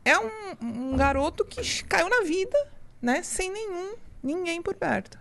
é 0.05 0.17
um, 0.19 0.29
um 0.61 0.95
garoto 0.95 1.43
que 1.43 1.83
caiu 1.85 2.09
na 2.09 2.21
vida, 2.21 2.57
né? 3.01 3.23
Sem 3.23 3.51
nenhum, 3.51 3.95
ninguém 4.21 4.61
por 4.61 4.75
perto. 4.75 5.19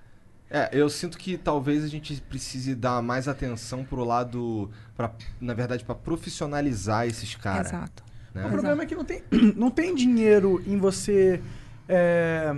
É, 0.51 0.68
eu 0.72 0.91
sinto 0.91 1.16
que 1.16 1.39
talvez 1.39 1.85
a 1.85 1.87
gente 1.87 2.20
precise 2.22 2.74
dar 2.74 3.01
mais 3.01 3.28
atenção 3.28 3.85
pro 3.85 4.05
lado, 4.05 4.68
pra, 4.97 5.12
na 5.41 5.55
verdade, 5.55 5.85
pra 5.85 5.95
profissionalizar 5.95 7.07
esses 7.07 7.37
caras. 7.37 7.68
Exato. 7.68 8.09
Né? 8.35 8.47
O 8.47 8.51
problema 8.51 8.83
é 8.83 8.87
que 8.87 8.95
não 8.95 9.05
tem, 9.05 9.22
não 9.57 9.70
tem 9.70 9.95
dinheiro 9.95 10.62
em 10.66 10.76
você 10.78 11.41
é, 11.89 12.55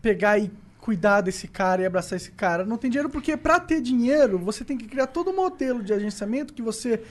pegar 0.00 0.38
e 0.38 0.50
cuidar 0.80 1.20
desse 1.20 1.46
cara 1.48 1.82
e 1.82 1.86
abraçar 1.86 2.16
esse 2.16 2.30
cara. 2.30 2.64
Não 2.64 2.78
tem 2.78 2.90
dinheiro 2.90 3.10
porque 3.10 3.36
pra 3.36 3.60
ter 3.60 3.80
dinheiro 3.80 4.38
você 4.38 4.64
tem 4.64 4.78
que 4.78 4.86
criar 4.86 5.08
todo 5.08 5.30
um 5.30 5.36
modelo 5.36 5.82
de 5.82 5.92
agenciamento 5.92 6.54
que 6.54 6.62
você 6.62 7.02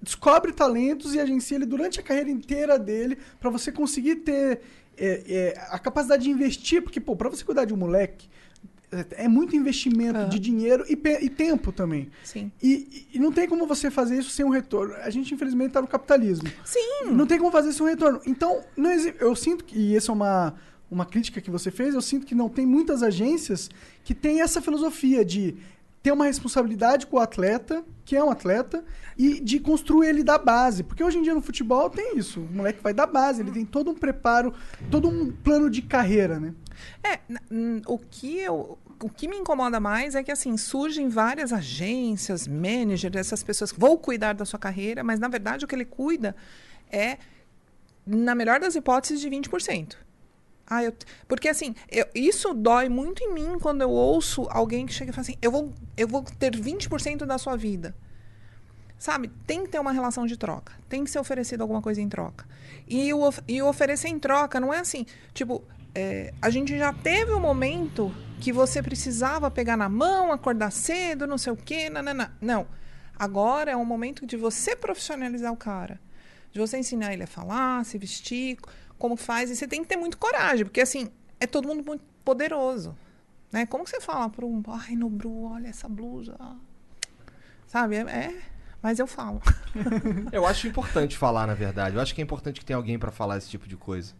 descobre 0.00 0.52
talentos 0.52 1.14
e 1.14 1.20
agencia 1.20 1.56
ele 1.56 1.66
durante 1.66 2.00
a 2.00 2.02
carreira 2.02 2.30
inteira 2.30 2.78
dele 2.78 3.18
pra 3.38 3.50
você 3.50 3.70
conseguir 3.70 4.16
ter 4.16 4.60
é, 4.96 5.22
é, 5.28 5.66
a 5.68 5.78
capacidade 5.78 6.22
de 6.22 6.30
investir, 6.30 6.82
porque 6.82 7.00
pô, 7.00 7.14
para 7.14 7.28
você 7.28 7.44
cuidar 7.44 7.64
de 7.64 7.74
um 7.74 7.76
moleque 7.76 8.28
é, 8.92 9.28
muito 9.28 9.54
investimento 9.54 10.18
Aham. 10.18 10.28
de 10.28 10.38
dinheiro 10.38 10.84
e, 10.88 10.92
e 11.24 11.28
tempo 11.30 11.70
também. 11.72 12.08
Sim. 12.24 12.50
E, 12.62 13.06
e 13.14 13.18
não 13.18 13.30
tem 13.32 13.48
como 13.48 13.66
você 13.66 13.90
fazer 13.90 14.18
isso 14.18 14.30
sem 14.30 14.44
um 14.44 14.48
retorno. 14.50 14.94
A 14.96 15.10
gente, 15.10 15.32
infelizmente, 15.32 15.68
está 15.68 15.80
no 15.80 15.86
capitalismo. 15.88 16.48
Sim. 16.64 17.10
Não 17.12 17.26
tem 17.26 17.38
como 17.38 17.50
fazer 17.50 17.68
isso 17.68 17.78
sem 17.78 17.86
um 17.86 17.90
retorno. 17.90 18.20
Então, 18.26 18.60
não 18.76 18.90
exi- 18.90 19.14
eu 19.20 19.34
sinto 19.36 19.64
que, 19.64 19.78
e 19.78 19.96
essa 19.96 20.10
é 20.10 20.14
uma, 20.14 20.54
uma 20.90 21.06
crítica 21.06 21.40
que 21.40 21.50
você 21.50 21.70
fez, 21.70 21.94
eu 21.94 22.02
sinto 22.02 22.26
que 22.26 22.34
não 22.34 22.48
tem 22.48 22.66
muitas 22.66 23.02
agências 23.02 23.70
que 24.02 24.14
têm 24.14 24.40
essa 24.40 24.60
filosofia 24.60 25.24
de 25.24 25.56
ter 26.02 26.12
uma 26.12 26.24
responsabilidade 26.24 27.06
com 27.06 27.16
o 27.16 27.20
atleta, 27.20 27.84
que 28.04 28.16
é 28.16 28.24
um 28.24 28.30
atleta, 28.30 28.82
e 29.18 29.40
de 29.40 29.60
construir 29.60 30.08
ele 30.08 30.24
da 30.24 30.38
base. 30.38 30.82
Porque 30.82 31.04
hoje 31.04 31.18
em 31.18 31.22
dia 31.22 31.34
no 31.34 31.42
futebol 31.42 31.90
tem 31.90 32.16
isso. 32.16 32.40
O 32.40 32.52
moleque 32.52 32.82
vai 32.82 32.94
da 32.94 33.06
base, 33.06 33.42
ele 33.42 33.50
tem 33.50 33.66
todo 33.66 33.90
um 33.90 33.94
preparo, 33.94 34.54
todo 34.90 35.08
um 35.08 35.30
plano 35.30 35.68
de 35.68 35.82
carreira, 35.82 36.40
né? 36.40 36.54
É, 37.02 37.20
o 37.86 37.98
que 37.98 38.38
eu 38.38 38.78
o 39.02 39.08
que 39.08 39.26
me 39.26 39.36
incomoda 39.36 39.80
mais 39.80 40.14
é 40.14 40.22
que 40.22 40.30
assim 40.30 40.56
surgem 40.58 41.08
várias 41.08 41.52
agências, 41.52 42.46
managers, 42.46 43.16
essas 43.16 43.42
pessoas 43.42 43.72
que 43.72 43.80
vão 43.80 43.96
cuidar 43.96 44.34
da 44.34 44.44
sua 44.44 44.58
carreira, 44.58 45.02
mas 45.02 45.18
na 45.18 45.26
verdade 45.26 45.64
o 45.64 45.68
que 45.68 45.74
ele 45.74 45.86
cuida 45.86 46.36
é 46.92 47.16
na 48.06 48.34
melhor 48.34 48.60
das 48.60 48.74
hipóteses 48.74 49.20
de 49.20 49.30
20%. 49.30 49.96
Ah, 50.70 50.84
eu, 50.84 50.94
porque 51.26 51.48
assim, 51.48 51.74
eu- 51.90 52.06
isso 52.14 52.54
dói 52.54 52.88
muito 52.88 53.24
em 53.24 53.34
mim 53.34 53.58
quando 53.60 53.82
eu 53.82 53.90
ouço 53.90 54.46
alguém 54.50 54.86
que 54.86 54.92
chega 54.92 55.10
e 55.10 55.12
fala 55.12 55.22
assim: 55.22 55.36
eu 55.42 55.50
vou, 55.50 55.74
eu 55.96 56.06
vou 56.06 56.22
ter 56.22 56.54
20% 56.54 57.26
da 57.26 57.36
sua 57.38 57.56
vida. 57.56 57.92
Sabe, 58.96 59.28
tem 59.46 59.64
que 59.64 59.70
ter 59.70 59.78
uma 59.80 59.92
relação 59.92 60.26
de 60.26 60.36
troca. 60.36 60.74
Tem 60.88 61.02
que 61.02 61.10
ser 61.10 61.18
oferecido 61.18 61.62
alguma 61.62 61.80
coisa 61.80 62.00
em 62.02 62.08
troca. 62.08 62.46
E 62.86 63.12
o, 63.14 63.18
e 63.48 63.62
o 63.62 63.66
oferecer 63.66 64.08
em 64.08 64.18
troca 64.18 64.60
não 64.60 64.74
é 64.74 64.78
assim, 64.78 65.06
tipo, 65.32 65.64
é, 65.94 66.34
a 66.40 66.50
gente 66.50 66.76
já 66.76 66.92
teve 66.92 67.32
um 67.32 67.40
momento 67.40 68.14
que 68.38 68.52
você 68.52 68.82
precisava 68.82 69.50
pegar 69.50 69.76
na 69.76 69.88
mão, 69.88 70.30
acordar 70.30 70.70
cedo, 70.70 71.26
não 71.26 71.38
sei 71.38 71.52
o 71.52 71.56
quê, 71.56 71.88
nanana. 71.88 72.36
Não. 72.42 72.66
Agora 73.18 73.70
é 73.70 73.76
o 73.76 73.84
momento 73.84 74.26
de 74.26 74.36
você 74.36 74.76
profissionalizar 74.76 75.50
o 75.52 75.56
cara. 75.56 75.98
De 76.52 76.60
você 76.60 76.76
ensinar 76.76 77.12
ele 77.14 77.22
a 77.22 77.26
falar, 77.26 77.84
se 77.86 77.96
vestir, 77.96 78.58
como 79.00 79.16
faz. 79.16 79.50
E 79.50 79.56
você 79.56 79.66
tem 79.66 79.82
que 79.82 79.88
ter 79.88 79.96
muito 79.96 80.16
coragem, 80.16 80.64
porque 80.64 80.80
assim, 80.80 81.10
é 81.40 81.46
todo 81.46 81.66
mundo 81.66 81.82
muito 81.84 82.04
poderoso. 82.24 82.94
Né? 83.50 83.66
Como 83.66 83.84
você 83.84 84.00
fala 84.00 84.28
para 84.28 84.46
um, 84.46 84.62
ai, 84.68 84.94
Nobru, 84.94 85.44
olha 85.44 85.66
essa 85.66 85.88
blusa. 85.88 86.36
Sabe? 87.66 87.96
É, 87.96 88.00
é, 88.00 88.42
mas 88.80 88.98
eu 88.98 89.06
falo. 89.06 89.40
Eu 90.30 90.46
acho 90.46 90.68
importante 90.68 91.16
falar, 91.16 91.46
na 91.46 91.54
verdade. 91.54 91.96
Eu 91.96 92.02
acho 92.02 92.14
que 92.14 92.20
é 92.20 92.24
importante 92.24 92.60
que 92.60 92.66
tenha 92.66 92.76
alguém 92.76 92.98
pra 92.98 93.10
falar 93.10 93.38
esse 93.38 93.48
tipo 93.48 93.68
de 93.68 93.76
coisa. 93.76 94.14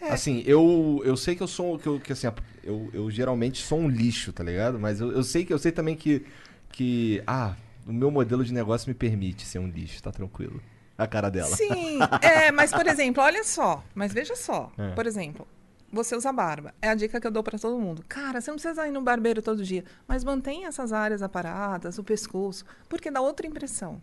É. 0.00 0.10
Assim, 0.10 0.42
eu, 0.46 1.00
eu 1.04 1.16
sei 1.16 1.36
que 1.36 1.42
eu 1.42 1.46
sou. 1.46 1.78
Que, 1.78 1.86
eu, 1.86 2.00
que 2.00 2.12
assim, 2.12 2.26
eu, 2.64 2.90
eu 2.92 3.10
geralmente 3.10 3.62
sou 3.62 3.78
um 3.78 3.88
lixo, 3.88 4.32
tá 4.32 4.42
ligado? 4.42 4.78
Mas 4.78 5.00
eu, 5.00 5.12
eu 5.12 5.22
sei 5.22 5.44
que 5.44 5.52
eu 5.52 5.58
sei 5.58 5.70
também 5.70 5.94
que. 5.94 6.26
que 6.70 7.22
ah, 7.26 7.54
o 7.86 7.92
meu 7.92 8.10
modelo 8.10 8.44
de 8.44 8.52
negócio 8.52 8.88
me 8.88 8.94
permite 8.94 9.46
ser 9.46 9.58
um 9.60 9.68
lixo, 9.68 10.02
tá 10.02 10.10
tranquilo. 10.10 10.60
A 10.96 11.06
cara 11.06 11.30
dela. 11.30 11.54
Sim, 11.56 11.98
é, 12.20 12.50
mas 12.52 12.70
por 12.72 12.86
exemplo, 12.86 13.22
olha 13.22 13.42
só, 13.44 13.82
mas 13.94 14.12
veja 14.12 14.36
só, 14.36 14.70
É. 14.78 14.90
por 14.90 15.06
exemplo, 15.06 15.46
você 15.90 16.14
usa 16.16 16.32
barba, 16.32 16.74
é 16.80 16.88
a 16.88 16.94
dica 16.94 17.20
que 17.20 17.26
eu 17.26 17.30
dou 17.30 17.42
pra 17.42 17.58
todo 17.58 17.78
mundo. 17.78 18.04
Cara, 18.08 18.40
você 18.40 18.50
não 18.50 18.56
precisa 18.58 18.86
ir 18.86 18.90
no 18.92 19.02
barbeiro 19.02 19.42
todo 19.42 19.62
dia, 19.64 19.84
mas 20.06 20.22
mantenha 20.24 20.68
essas 20.68 20.92
áreas 20.92 21.22
aparadas, 21.22 21.98
o 21.98 22.04
pescoço, 22.04 22.64
porque 22.88 23.10
dá 23.10 23.20
outra 23.20 23.46
impressão. 23.46 24.02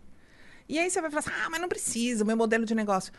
E 0.68 0.78
aí 0.78 0.88
você 0.90 1.00
vai 1.00 1.10
falar 1.10 1.20
assim, 1.20 1.30
ah, 1.44 1.50
mas 1.50 1.60
não 1.60 1.68
precisa, 1.68 2.24
meu 2.24 2.36
modelo 2.36 2.64
de 2.64 2.74
negócio. 2.74 3.12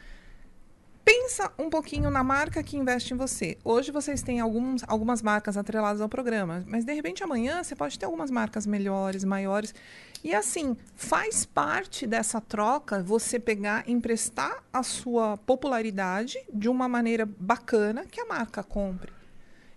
Pensa 1.04 1.52
um 1.58 1.70
pouquinho 1.70 2.12
na 2.12 2.24
marca 2.24 2.62
que 2.62 2.78
investe 2.78 3.14
em 3.14 3.18
você. 3.18 3.58
Hoje 3.64 3.92
vocês 3.92 4.22
têm 4.22 4.40
alguns, 4.40 4.84
algumas 4.88 5.22
marcas 5.22 5.58
atreladas 5.58 6.00
ao 6.00 6.08
programa, 6.08 6.64
mas 6.68 6.86
de 6.86 6.94
repente 6.94 7.24
amanhã 7.24 7.64
você 7.64 7.76
pode 7.76 7.98
ter 7.98 8.06
algumas 8.06 8.30
marcas 8.30 8.68
melhores, 8.68 9.24
maiores. 9.24 9.74
E 10.24 10.36
assim, 10.36 10.78
faz 10.96 11.44
parte 11.44 12.06
dessa 12.06 12.40
troca 12.40 13.02
você 13.02 13.40
pegar, 13.40 13.84
emprestar 13.90 14.64
a 14.72 14.84
sua 14.84 15.38
popularidade 15.38 16.38
de 16.54 16.70
uma 16.70 16.88
maneira 16.88 17.26
bacana 17.26 18.06
que 18.06 18.22
a 18.22 18.26
marca 18.26 18.62
compre. 18.64 19.12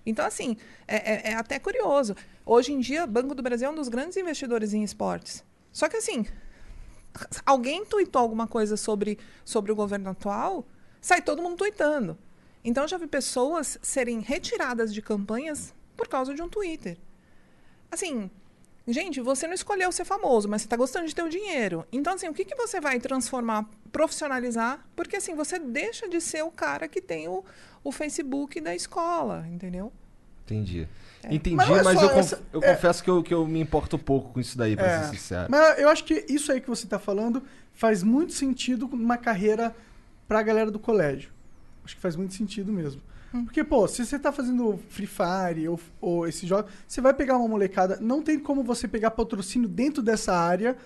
Então, 0.05 0.27
assim, 0.27 0.59
é, 0.87 1.31
é- 1.31 1.31
é 1.31 1.35
até 1.35 1.59
curioso. 1.59 2.15
Hoje 2.45 2.73
em 2.75 2.81
dia, 2.81 3.07
Banco 3.07 3.35
do 3.35 3.43
Brasil 3.43 3.67
é 3.69 3.71
um 3.71 3.75
dos 3.75 3.89
grandes 3.89 4.19
investidores 4.19 4.75
em 4.75 4.83
esportes. 4.83 5.43
Só 5.73 5.89
que, 5.89 5.97
assim, 5.97 6.27
alguém 7.47 7.87
tuitou 7.87 8.21
alguma 8.21 8.47
coisa 8.47 8.77
sobre, 8.77 9.19
sobre 9.47 9.73
o 9.73 9.75
governo 9.75 10.11
atual, 10.11 10.67
sai 11.05 11.21
todo 11.21 11.43
mundo 11.43 11.57
tuitando. 11.59 12.17
Então, 12.65 12.85
eu 12.85 12.89
já 12.89 12.97
vi 12.97 13.07
pessoas 13.07 13.79
serem 13.83 14.21
retiradas 14.21 14.93
de 14.95 15.03
campanhas 15.03 15.75
por 15.95 16.09
causa 16.09 16.33
de 16.35 16.41
um 16.41 16.49
Twitter. 16.49 16.97
Assim, 17.91 18.31
gente, 18.89 19.21
você 19.21 19.47
não 19.47 19.53
escolheu 19.53 19.93
ser 19.93 20.07
famoso, 20.07 20.49
mas 20.49 20.63
você 20.63 20.67
está 20.67 20.77
gostando 20.77 21.07
de 21.07 21.15
ter 21.15 21.23
o 21.23 21.29
dinheiro. 21.29 21.87
Então, 21.93 22.15
assim, 22.15 22.27
o 22.27 22.33
que, 22.33 22.43
que 22.43 22.55
você 22.55 22.81
vai 22.81 22.99
transformar, 22.99 23.69
profissionalizar? 23.93 24.83
Porque, 24.97 25.17
assim, 25.17 25.35
você 25.35 25.59
deixa 25.59 26.09
de 26.09 26.23
ser 26.23 26.43
o 26.43 26.51
cara 26.51 26.89
que 26.89 27.03
tem 27.03 27.29
o, 27.29 27.45
o 27.85 27.93
Facebook 27.93 28.59
da 28.63 28.75
escola, 28.75 29.47
entendeu? 29.47 29.93
Entendi. 30.47 30.89
Entendi, 31.31 31.55
Mas 31.57 31.69
é 31.71 31.83
mas, 31.83 31.99
só 31.99 32.05
eu, 32.05 32.11
conf- 32.11 32.33
essa- 32.33 32.43
eu 32.53 32.63
é- 32.63 32.75
confesso 32.75 33.05
que 33.05 33.11
eu, 33.11 33.23
que 33.23 33.33
eu 33.35 33.47
me 33.47 33.61
importo 33.61 33.99
pouco 33.99 34.33
com 34.33 34.41
isso 34.41 34.57
daí, 34.57 34.75
pra 34.75 34.87
É, 34.87 35.03
ser 35.05 35.11
sincero. 35.17 35.47
Mas 35.51 35.79
eu 35.79 35.89
acho 35.91 36.03
que 36.05 36.25
isso 36.31 36.51
aí 36.51 36.61
que 36.63 36.69
você 36.69 36.87
tá 36.87 36.99
falando 36.99 37.43
faz 37.75 38.03
muito 38.03 38.33
sentido 38.33 38.87
numa 38.89 39.17
carreira 39.19 39.75
pra 40.27 40.43
galera 40.43 40.71
do 40.71 40.79
colégio. 40.79 41.31
Acho 41.85 41.95
que 41.97 42.01
faz 42.01 42.17
muito 42.17 42.35
sentido 42.35 42.73
mesmo. 42.73 43.01
Porque, 43.43 43.65
pô, 43.65 43.89
se 43.89 44.05
você 44.05 44.17
tá 44.17 44.31
fazendo 44.31 44.79
Free 44.91 45.09
Fire 45.09 45.69
ou, 45.69 45.81
ou 46.01 46.29
esse 46.29 46.47
jogo, 46.47 46.69
você 46.87 47.01
vai 47.01 47.13
pegar 47.13 47.37
uma 47.37 47.49
molecada. 47.49 47.99
Não 48.01 48.23
tem 48.23 48.39
como 48.39 48.63
você 48.63 48.87
pegar 48.87 49.11
patrocínio 49.11 49.69
dentro 49.69 50.01
dessa 50.03 50.33
área, 50.33 50.77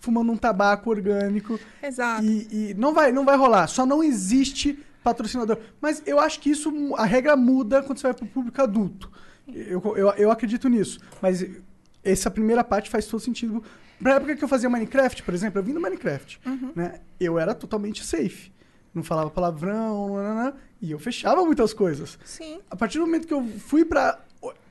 fumando 0.00 0.32
um 0.32 0.36
tabaco 0.36 0.90
orgânico. 0.90 1.60
Exato. 1.80 2.24
E, 2.24 2.70
e 2.70 2.74
não, 2.74 2.92
vai, 2.92 3.12
não 3.12 3.24
vai 3.24 3.36
rolar. 3.36 3.68
Só 3.68 3.86
não 3.86 4.02
existe 4.02 4.78
patrocinador. 5.04 5.58
Mas 5.80 6.02
eu 6.04 6.18
acho 6.18 6.40
que 6.40 6.50
isso, 6.50 6.72
a 6.96 7.04
regra 7.04 7.36
muda 7.36 7.82
quando 7.82 7.98
você 7.98 8.08
vai 8.08 8.14
pro 8.14 8.26
público 8.26 8.60
adulto. 8.60 9.10
Eu, 9.46 9.80
eu, 9.96 10.08
eu 10.10 10.30
acredito 10.30 10.68
nisso. 10.68 10.98
Mas 11.20 11.46
essa 12.02 12.28
primeira 12.30 12.64
parte 12.64 12.90
faz 12.90 13.06
todo 13.06 13.20
sentido. 13.20 13.62
Na 14.00 14.14
época 14.14 14.34
que 14.34 14.42
eu 14.42 14.48
fazia 14.48 14.68
Minecraft, 14.68 15.22
por 15.22 15.34
exemplo, 15.34 15.60
eu 15.60 15.62
vim 15.62 15.72
do 15.72 15.80
Minecraft. 15.80 16.40
Né? 16.74 17.00
Eu 17.20 17.38
era 17.38 17.54
totalmente 17.54 18.04
safe. 18.04 18.50
Não 18.94 19.02
falava 19.02 19.30
palavrão, 19.30 20.16
nananã, 20.16 20.54
e 20.80 20.90
eu 20.90 20.98
fechava 20.98 21.44
muitas 21.44 21.72
coisas. 21.72 22.18
Sim. 22.24 22.60
A 22.70 22.76
partir 22.76 22.98
do 22.98 23.06
momento 23.06 23.26
que 23.26 23.34
eu 23.34 23.42
fui 23.58 23.84
pra 23.84 24.20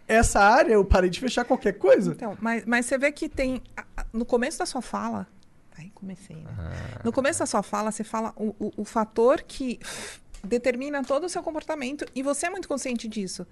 essa 0.08 0.40
área, 0.40 0.74
eu 0.74 0.86
parei 0.86 1.10
de 1.10 1.20
fechar 1.20 1.46
qualquer 1.46 1.74
coisa. 1.74 2.12
Então, 2.12 2.38
mas, 2.40 2.66
mas 2.66 2.86
você 2.86 2.98
vê 2.98 3.12
que 3.12 3.30
tem. 3.30 3.62
No 4.14 4.26
começo 4.26 4.60
da 4.60 4.66
sua 4.66 4.82
fala. 4.82 5.28
Aí 5.78 5.90
comecei, 5.96 6.36
né? 6.36 6.52
No 7.04 7.12
começo 7.12 7.40
da 7.40 7.46
sua 7.46 7.64
fala, 7.64 7.92
você 7.92 8.04
fala 8.04 8.34
o, 8.36 8.54
o, 8.60 8.72
o 8.78 8.86
fator 8.86 9.42
que 9.42 9.80
determina 10.44 11.04
todo 11.04 11.26
o 11.26 11.30
seu 11.30 11.42
comportamento 11.42 12.06
e 12.14 12.22
você 12.22 12.48
é 12.48 12.50
muito 12.50 12.68
consciente 12.68 13.08
disso. 13.08 13.48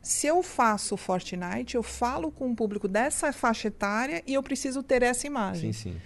Se 0.00 0.26
eu 0.26 0.42
faço 0.42 0.96
Fortnite, 0.96 1.74
eu 1.74 1.82
falo 1.82 2.30
com 2.30 2.50
o 2.50 2.56
público 2.56 2.88
dessa 2.88 3.32
faixa 3.32 3.68
etária 3.68 4.22
e 4.26 4.34
eu 4.34 4.42
preciso 4.42 4.82
ter 4.82 5.02
essa 5.02 5.26
imagem. 5.26 5.72
Sim, 5.72 5.92
sim. 5.92 6.00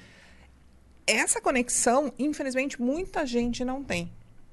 Essa 1.07 1.40
conexão, 1.40 2.12
infelizmente, 2.18 2.80
muita 2.80 3.26
gente 3.26 3.64
não 3.64 3.82
tem. 3.82 4.12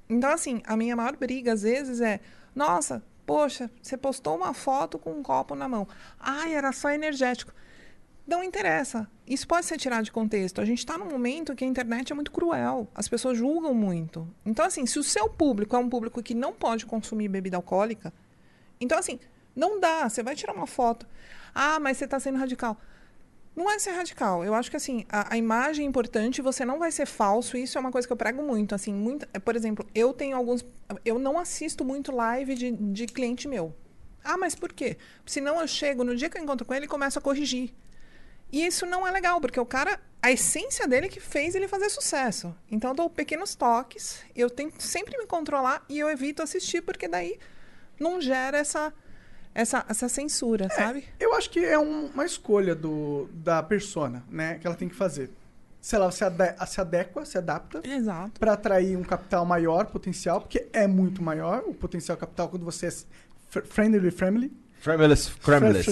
Então, 0.10 0.32
assim, 0.32 0.62
a 0.66 0.76
minha 0.76 0.96
maior 0.96 1.16
briga, 1.16 1.54
às 1.54 1.62
vezes, 1.62 2.02
é: 2.02 2.20
nossa, 2.56 3.04
poxa, 3.26 3.70
você 3.82 3.96
postou 3.96 4.36
uma 4.36 4.54
foto 4.54 4.98
com 4.98 5.12
um 5.12 5.22
copo 5.22 5.56
na 5.56 5.68
mão. 5.68 5.88
Ai, 6.20 6.56
era 6.56 6.72
só 6.72 6.90
energético. 6.90 7.54
Não 8.26 8.44
interessa. 8.44 9.08
Isso 9.26 9.48
pode 9.48 9.66
ser 9.66 9.78
tirado 9.78 10.04
de 10.04 10.12
contexto. 10.12 10.62
A 10.62 10.66
gente 10.66 10.80
está 10.80 10.98
num 10.98 11.10
momento 11.10 11.56
que 11.56 11.64
a 11.64 11.68
internet 11.68 12.12
é 12.12 12.16
muito 12.16 12.32
cruel. 12.32 12.88
As 12.94 13.08
pessoas 13.08 13.38
julgam 13.38 13.74
muito. 13.74 14.28
Então, 14.46 14.66
assim, 14.66 14.86
se 14.86 15.00
o 15.00 15.04
seu 15.04 15.30
público 15.30 15.76
é 15.76 15.80
um 15.80 15.90
público 15.90 16.22
que 16.22 16.36
não 16.36 16.54
pode 16.54 16.86
consumir 16.86 17.28
bebida 17.28 17.58
alcoólica, 17.58 18.14
então, 18.80 18.98
assim, 18.98 19.20
não 19.56 19.80
dá. 19.80 20.08
Você 20.08 20.24
vai 20.24 20.36
tirar 20.36 20.54
uma 20.54 20.68
foto. 20.68 21.08
Ah, 21.54 21.80
mas 21.80 21.98
você 21.98 22.06
está 22.06 22.20
sendo 22.20 22.38
radical. 22.38 22.80
Não 23.56 23.70
é 23.70 23.78
ser 23.78 23.92
radical. 23.92 24.44
Eu 24.44 24.54
acho 24.54 24.70
que 24.70 24.78
assim, 24.78 25.06
a, 25.10 25.34
a 25.34 25.38
imagem 25.38 25.86
é 25.86 25.88
importante, 25.88 26.42
você 26.42 26.64
não 26.64 26.80
vai 26.80 26.92
ser 26.92 27.06
falso. 27.06 27.58
Isso 27.58 27.78
é 27.78 27.82
uma 27.82 27.92
coisa 27.92 28.08
que 28.08 28.14
eu 28.14 28.18
prego 28.18 28.42
muito. 28.42 28.74
Assim, 28.74 28.94
muito, 28.94 29.28
por 29.42 29.56
exemplo, 29.56 29.86
eu 29.94 30.14
tenho 30.14 30.38
alguns. 30.38 30.66
Eu 31.04 31.20
não 31.20 31.38
assisto 31.38 31.84
muito 31.84 32.12
live 32.12 32.56
de, 32.56 32.72
de 32.72 33.06
cliente 33.08 33.48
meu. 33.48 33.76
Ah, 34.24 34.38
mas 34.38 34.56
por 34.56 34.72
quê? 34.72 34.98
Senão 35.26 35.60
eu 35.60 35.68
chego, 35.68 36.04
no 36.04 36.16
dia 36.16 36.30
que 36.30 36.38
eu 36.38 36.42
encontro 36.42 36.66
com 36.66 36.74
ele, 36.74 36.88
começo 36.88 37.18
a 37.18 37.22
corrigir. 37.22 37.74
E 38.52 38.66
isso 38.66 38.86
não 38.86 39.08
é 39.08 39.12
legal, 39.12 39.40
porque 39.40 39.60
o 39.60 39.66
cara, 39.66 40.00
a 40.22 40.32
essência 40.32 40.88
dele 40.88 41.06
é 41.06 41.10
que 41.10 41.20
fez 41.20 41.56
ele 41.56 41.68
fazer 41.68 41.90
sucesso. 41.90 42.56
Então 42.70 42.92
eu 42.92 42.96
dou 42.96 43.10
pequenos 43.10 43.56
toques, 43.56 44.24
eu 44.36 44.50
tento 44.50 44.82
sempre 44.82 45.18
me 45.18 45.26
controlar 45.28 45.86
e 45.88 46.00
eu 46.00 46.10
evito 46.10 46.42
assistir, 46.42 46.82
porque 46.82 47.08
daí 47.08 47.40
não 48.00 48.20
gera 48.20 48.58
essa, 48.58 48.94
essa, 49.54 49.86
essa 49.90 50.08
censura, 50.10 50.70
sabe? 50.70 51.04
Eu 51.20 51.34
acho 51.36 51.50
que 51.50 51.60
é 51.60 51.78
um- 51.78 52.08
uma 52.08 52.26
escolha 52.26 52.74
do, 52.76 53.28
da 53.34 53.62
persona, 53.64 54.24
né? 54.30 54.58
Que 54.60 54.68
ela 54.68 54.76
tem 54.76 54.88
que 54.90 54.96
fazer. 54.96 55.30
Se 55.82 55.96
ela 55.96 56.12
se, 56.12 56.24
ade- 56.26 56.56
se 56.68 56.82
adequa, 56.82 57.26
se 57.26 57.38
adapta 57.38 57.82
Exato. 57.88 58.38
para 58.40 58.54
atrair 58.54 58.98
um 58.98 59.04
capital 59.04 59.46
maior, 59.46 59.86
potencial, 59.86 60.42
porque 60.42 60.68
é 60.74 60.86
muito 60.88 61.24
maior 61.24 61.64
o 61.66 61.74
potencial 61.74 62.18
capital 62.18 62.50
quando 62.50 62.66
você 62.66 62.88
é 62.88 62.92
fr- 63.50 63.66
friendly 63.66 64.12
family. 64.12 64.52
Frameless, 64.82 65.30
friendly, 65.30 65.84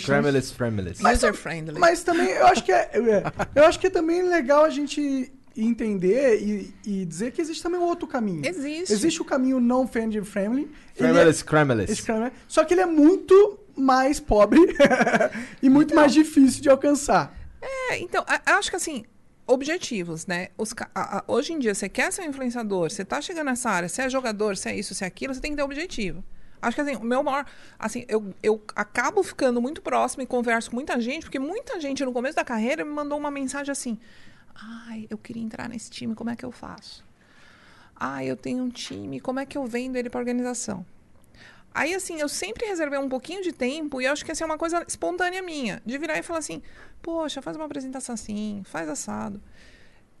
Frameless, 0.00 0.52
Frameless. 0.52 1.02
User 1.04 1.34
friendly. 1.34 1.78
Mas 1.78 2.04
também 2.04 2.28
eu 2.30 2.46
acho 2.46 2.64
que 2.64 2.70
é, 2.70 2.90
é, 2.94 3.22
eu 3.54 3.64
acho 3.64 3.80
que 3.80 3.88
é 3.88 3.90
também 3.90 4.22
legal 4.22 4.64
a 4.64 4.70
gente 4.70 5.32
entender 5.64 6.40
e, 6.42 6.74
e 6.86 7.04
dizer 7.04 7.32
que 7.32 7.40
existe 7.40 7.62
também 7.62 7.80
um 7.80 7.84
outro 7.84 8.06
caminho. 8.06 8.46
Existe. 8.46 8.92
Existe 8.92 9.20
o 9.22 9.24
caminho 9.24 9.60
não 9.60 9.86
friendly 9.86 10.24
family. 10.24 10.70
é- 10.94 10.98
Frameless, 10.98 12.02
cara, 12.02 12.20
né? 12.20 12.32
Só 12.46 12.64
que 12.64 12.74
ele 12.74 12.80
é 12.80 12.86
muito 12.86 13.58
mais 13.76 14.18
pobre 14.20 14.60
e 15.62 15.68
muito 15.68 15.94
mais 15.94 16.12
difícil 16.12 16.62
de 16.62 16.68
alcançar. 16.68 17.36
É, 17.90 17.98
então, 17.98 18.24
acho 18.46 18.70
que 18.70 18.76
assim, 18.76 19.04
objetivos, 19.46 20.26
né? 20.26 20.48
Os 20.58 20.72
a- 20.94 21.18
a- 21.18 21.24
hoje 21.26 21.52
em 21.52 21.58
dia, 21.58 21.74
você 21.74 21.88
quer 21.88 22.12
ser 22.12 22.22
um 22.22 22.26
influenciador, 22.26 22.90
você 22.90 23.04
tá 23.04 23.20
chegando 23.20 23.46
nessa 23.46 23.70
área, 23.70 23.88
você 23.88 24.02
é 24.02 24.08
jogador, 24.10 24.56
você 24.56 24.70
é 24.70 24.76
isso, 24.78 24.94
você 24.94 25.04
é 25.04 25.06
aquilo, 25.08 25.34
você 25.34 25.40
tem 25.40 25.52
que 25.52 25.56
ter 25.56 25.62
objetivo. 25.62 26.22
Acho 26.60 26.74
que 26.74 26.80
assim, 26.80 26.96
o 26.96 27.04
meu 27.04 27.22
maior. 27.22 27.46
Assim, 27.78 28.04
eu, 28.08 28.34
eu 28.42 28.60
acabo 28.74 29.22
ficando 29.22 29.60
muito 29.62 29.80
próximo 29.80 30.22
e 30.22 30.26
converso 30.26 30.70
com 30.70 30.76
muita 30.76 31.00
gente, 31.00 31.22
porque 31.22 31.38
muita 31.38 31.80
gente 31.80 32.04
no 32.04 32.12
começo 32.12 32.34
da 32.34 32.44
carreira 32.44 32.84
me 32.84 32.90
mandou 32.90 33.16
uma 33.16 33.30
mensagem 33.30 33.70
assim: 33.70 33.96
Ai, 34.60 35.06
eu 35.08 35.16
queria 35.18 35.42
entrar 35.42 35.68
nesse 35.68 35.90
time, 35.90 36.14
como 36.14 36.30
é 36.30 36.36
que 36.36 36.44
eu 36.44 36.50
faço? 36.50 37.04
Ai, 37.94 38.26
eu 38.30 38.36
tenho 38.36 38.62
um 38.64 38.68
time, 38.70 39.20
como 39.20 39.40
é 39.40 39.46
que 39.46 39.56
eu 39.58 39.66
vendo 39.66 39.96
ele 39.96 40.10
para 40.10 40.20
organização? 40.20 40.84
Aí, 41.74 41.94
assim, 41.94 42.18
eu 42.20 42.28
sempre 42.28 42.66
reservei 42.66 42.98
um 42.98 43.08
pouquinho 43.08 43.42
de 43.42 43.52
tempo 43.52 44.00
e 44.00 44.06
acho 44.06 44.24
que 44.24 44.32
essa 44.32 44.42
é 44.42 44.46
uma 44.46 44.58
coisa 44.58 44.84
espontânea 44.88 45.42
minha, 45.42 45.82
de 45.84 45.96
virar 45.98 46.18
e 46.18 46.22
falar 46.22 46.40
assim: 46.40 46.62
poxa, 47.02 47.40
faz 47.42 47.56
uma 47.56 47.66
apresentação 47.66 48.14
assim, 48.14 48.62
faz 48.64 48.88
assado. 48.88 49.40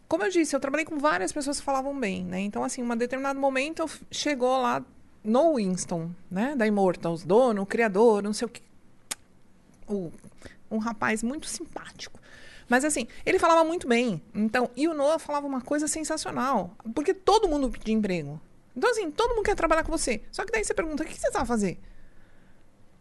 Como 0.06 0.22
eu 0.24 0.30
disse, 0.30 0.54
eu 0.54 0.60
trabalhei 0.60 0.86
com 0.86 0.98
várias 0.98 1.32
pessoas 1.32 1.58
que 1.58 1.64
falavam 1.64 1.98
bem, 1.98 2.24
né? 2.24 2.40
Então, 2.40 2.64
assim, 2.64 2.82
um 2.82 2.96
determinado 2.96 3.38
momento 3.40 3.86
chegou 4.10 4.60
lá 4.60 4.84
no 5.24 5.56
Winston, 5.56 6.10
né? 6.30 6.54
Da 6.56 6.66
Immortals, 6.66 7.24
dono, 7.24 7.66
criador, 7.66 8.22
não 8.22 8.32
sei 8.32 8.46
o 8.46 8.48
quê. 8.50 8.62
o- 9.88 10.12
um 10.70 10.78
rapaz 10.78 11.22
muito 11.22 11.46
simpático. 11.46 12.20
Mas 12.68 12.84
assim, 12.84 13.06
ele 13.24 13.38
falava 13.38 13.64
muito 13.64 13.88
bem. 13.88 14.20
Então, 14.34 14.70
e 14.76 14.86
o 14.86 14.94
Noah 14.94 15.18
falava 15.18 15.46
uma 15.46 15.60
coisa 15.60 15.88
sensacional. 15.88 16.76
Porque 16.94 17.14
todo 17.14 17.48
mundo 17.48 17.70
pedia 17.70 17.94
emprego. 17.94 18.40
Então, 18.76 18.90
assim, 18.90 19.10
todo 19.10 19.34
mundo 19.34 19.44
quer 19.44 19.56
trabalhar 19.56 19.82
com 19.84 19.90
você. 19.90 20.20
Só 20.30 20.44
que 20.44 20.52
daí 20.52 20.62
você 20.64 20.74
pergunta, 20.74 21.02
o 21.02 21.06
que 21.06 21.18
você 21.18 21.30
sabe 21.32 21.46
fazer? 21.48 21.78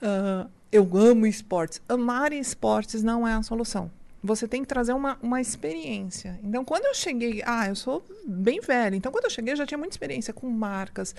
Ah, 0.02 0.48
eu 0.72 0.90
amo 0.98 1.26
esportes. 1.26 1.82
Amar 1.88 2.34
esportes 2.34 3.04
não 3.04 3.28
é 3.28 3.34
a 3.34 3.44
solução. 3.44 3.92
Você 4.24 4.48
tem 4.48 4.62
que 4.62 4.68
trazer 4.68 4.94
uma, 4.94 5.18
uma 5.22 5.40
experiência. 5.40 6.40
Então, 6.44 6.66
quando 6.66 6.86
eu 6.86 6.94
cheguei. 6.96 7.42
Ah, 7.46 7.68
eu 7.68 7.76
sou 7.76 8.04
bem 8.26 8.60
velha. 8.60 8.96
Então, 8.96 9.12
quando 9.12 9.26
eu 9.26 9.30
cheguei, 9.30 9.54
eu 9.54 9.58
já 9.58 9.66
tinha 9.66 9.78
muita 9.78 9.94
experiência 9.94 10.34
com 10.34 10.50
marcas, 10.50 11.16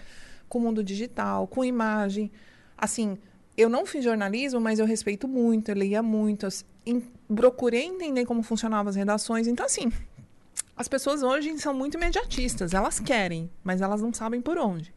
com 0.49 0.59
o 0.59 0.63
mundo 0.63 0.83
digital, 0.83 1.47
com 1.47 1.65
imagem. 1.65 2.31
Assim, 2.77 3.17
eu 3.57 3.69
não 3.69 3.87
fiz 3.87 4.05
jornalismo, 4.05 4.61
mas 4.61 4.79
eu 4.79 4.87
respeito 4.87 5.27
muito, 5.29 5.71
eu 5.71 5.75
lia 5.77 6.03
muito. 6.03 6.47
as- 6.47 6.65
em- 6.85 7.03
procurei 7.35 7.85
entender 7.85 8.25
como 8.25 8.43
funcionavam 8.43 8.91
as 8.91 8.97
redações. 8.97 9.47
Então, 9.47 9.67
assim, 9.67 9.93
as 10.77 10.89
pessoas 10.89 11.23
hoje 11.23 11.57
são 11.59 11.75
muito 11.75 11.97
imediatistas. 11.97 12.73
Elas 12.73 13.01
querem, 13.01 13.51
mas 13.63 13.81
elas 13.81 14.01
não 14.01 14.13
sabem 14.13 14.41
por 14.41 14.59
onde. 14.59 14.95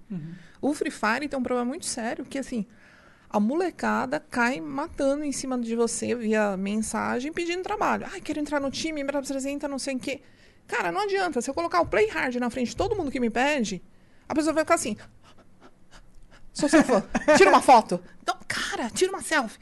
O 0.61 0.73
Free 0.73 0.91
Fire 0.91 1.27
tem 1.27 1.39
um 1.39 1.43
problema 1.43 1.65
muito 1.65 1.85
sério, 1.85 2.23
que 2.23 2.37
assim, 2.37 2.65
a 3.29 3.39
molecada 3.39 4.19
cai 4.19 4.59
matando 4.61 5.23
em 5.23 5.31
cima 5.31 5.57
de 5.57 5.75
você 5.75 6.13
via 6.13 6.55
mensagem 6.55 7.31
pedindo 7.33 7.63
trabalho. 7.63 8.05
Ai, 8.11 8.21
quero 8.21 8.39
entrar 8.39 8.59
no 8.59 8.69
time, 8.69 9.03
me 9.03 9.09
apresenta, 9.09 9.67
não 9.67 9.79
sei 9.79 9.95
o 9.95 9.99
quê. 9.99 10.21
Cara, 10.67 10.91
não 10.91 11.01
adianta. 11.01 11.41
Se 11.41 11.49
eu 11.49 11.53
colocar 11.53 11.81
o 11.81 11.85
Play 11.85 12.07
Hard 12.09 12.35
na 12.35 12.49
frente 12.49 12.69
de 12.69 12.75
todo 12.75 12.95
mundo 12.95 13.11
que 13.11 13.19
me 13.19 13.29
pede, 13.29 13.81
a 14.27 14.35
pessoa 14.35 14.53
vai 14.53 14.63
ficar 14.63 14.75
assim. 14.75 14.95
Sou 16.53 16.69
seu 16.69 16.83
fã. 16.83 17.03
Tira 17.37 17.49
uma 17.49 17.61
foto. 17.61 18.01
Então, 18.21 18.37
cara, 18.47 18.89
tira 18.89 19.11
uma 19.11 19.21
selfie. 19.21 19.59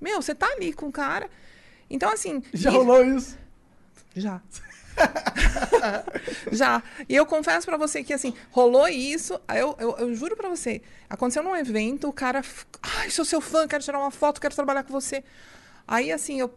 Meu, 0.00 0.20
você 0.20 0.34
tá 0.34 0.46
ali 0.46 0.72
com 0.72 0.88
o 0.88 0.92
cara. 0.92 1.30
Então, 1.92 2.10
assim. 2.12 2.42
Já 2.52 2.70
e- 2.70 2.74
rolou 2.74 3.04
isso? 3.04 3.38
já. 4.16 4.40
Já. 6.52 6.82
E 7.08 7.14
eu 7.16 7.24
confesso 7.24 7.66
pra 7.66 7.76
você 7.76 8.02
que, 8.04 8.12
assim, 8.12 8.34
rolou 8.50 8.86
isso. 8.88 9.40
Eu, 9.48 9.74
eu, 9.78 9.96
eu 9.98 10.14
juro 10.14 10.36
pra 10.36 10.48
você. 10.48 10.82
Aconteceu 11.08 11.42
num 11.42 11.56
evento, 11.56 12.08
o 12.08 12.12
cara. 12.12 12.42
Ai, 12.82 13.10
sou 13.10 13.24
seu 13.24 13.40
fã, 13.40 13.66
quero 13.66 13.82
tirar 13.82 13.98
uma 13.98 14.10
foto, 14.10 14.40
quero 14.40 14.54
trabalhar 14.54 14.82
com 14.82 14.92
você. 14.92 15.24
Aí, 15.86 16.12
assim, 16.12 16.40
eu. 16.40 16.52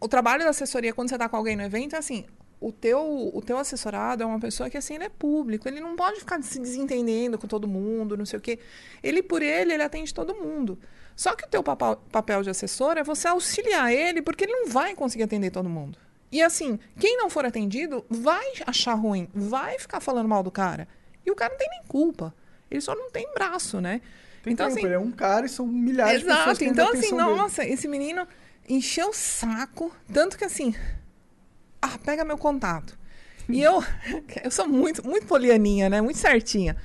O 0.00 0.08
trabalho 0.08 0.42
da 0.44 0.50
assessoria, 0.50 0.92
quando 0.92 1.08
você 1.08 1.16
tá 1.18 1.28
com 1.28 1.36
alguém 1.36 1.56
no 1.56 1.62
evento, 1.62 1.94
é 1.94 1.98
assim. 1.98 2.24
O 2.60 2.72
teu, 2.72 3.30
o 3.34 3.42
teu 3.42 3.58
assessorado 3.58 4.22
é 4.22 4.26
uma 4.26 4.40
pessoa 4.40 4.70
que, 4.70 4.76
assim, 4.76 4.94
ele 4.94 5.04
é 5.04 5.08
público. 5.08 5.68
Ele 5.68 5.80
não 5.80 5.96
pode 5.96 6.20
ficar 6.20 6.42
se 6.42 6.58
desentendendo 6.58 7.38
com 7.38 7.46
todo 7.46 7.68
mundo, 7.68 8.16
não 8.16 8.24
sei 8.24 8.38
o 8.38 8.42
quê. 8.42 8.58
Ele, 9.02 9.22
por 9.22 9.42
ele, 9.42 9.74
ele 9.74 9.82
atende 9.82 10.14
todo 10.14 10.34
mundo. 10.34 10.78
Só 11.16 11.34
que 11.34 11.44
o 11.44 11.48
teu 11.48 11.62
papel, 11.62 11.96
papel 12.10 12.42
de 12.42 12.50
assessor 12.50 12.96
é 12.96 13.04
você 13.04 13.28
auxiliar 13.28 13.92
ele, 13.92 14.22
porque 14.22 14.44
ele 14.44 14.52
não 14.52 14.68
vai 14.68 14.94
conseguir 14.94 15.24
atender 15.24 15.50
todo 15.50 15.68
mundo. 15.68 15.98
E 16.32 16.42
assim, 16.42 16.80
quem 16.98 17.16
não 17.16 17.30
for 17.30 17.44
atendido 17.44 18.04
vai 18.10 18.44
achar 18.66 18.94
ruim, 18.94 19.28
vai 19.32 19.78
ficar 19.78 20.00
falando 20.00 20.28
mal 20.28 20.42
do 20.42 20.50
cara. 20.50 20.88
E 21.24 21.30
o 21.30 21.34
cara 21.34 21.52
não 21.52 21.58
tem 21.58 21.68
nem 21.70 21.82
culpa. 21.86 22.34
Ele 22.70 22.80
só 22.80 22.94
não 22.94 23.10
tem 23.10 23.32
braço, 23.32 23.80
né? 23.80 24.00
Tem 24.42 24.52
então, 24.52 24.66
tempo, 24.66 24.78
assim, 24.78 24.86
ele 24.86 24.94
é 24.94 24.98
um 24.98 25.12
cara 25.12 25.46
e 25.46 25.48
são 25.48 25.66
milhares 25.66 26.20
de 26.20 26.26
pessoas 26.26 26.60
Exato. 26.60 26.64
Então, 26.64 26.88
assim, 26.88 26.98
atenção 26.98 27.28
dele. 27.28 27.38
nossa, 27.38 27.64
esse 27.64 27.86
menino 27.86 28.26
encheu 28.68 29.10
o 29.10 29.14
saco, 29.14 29.94
tanto 30.12 30.36
que 30.36 30.44
assim. 30.44 30.74
Ah, 31.84 31.98
pega 32.02 32.24
meu 32.24 32.38
contato. 32.38 32.96
E 33.46 33.60
eu, 33.60 33.84
eu 34.42 34.50
sou 34.50 34.66
muito, 34.66 35.06
muito 35.06 35.26
polianinha, 35.26 35.90
né? 35.90 36.00
Muito 36.00 36.18
certinha. 36.18 36.76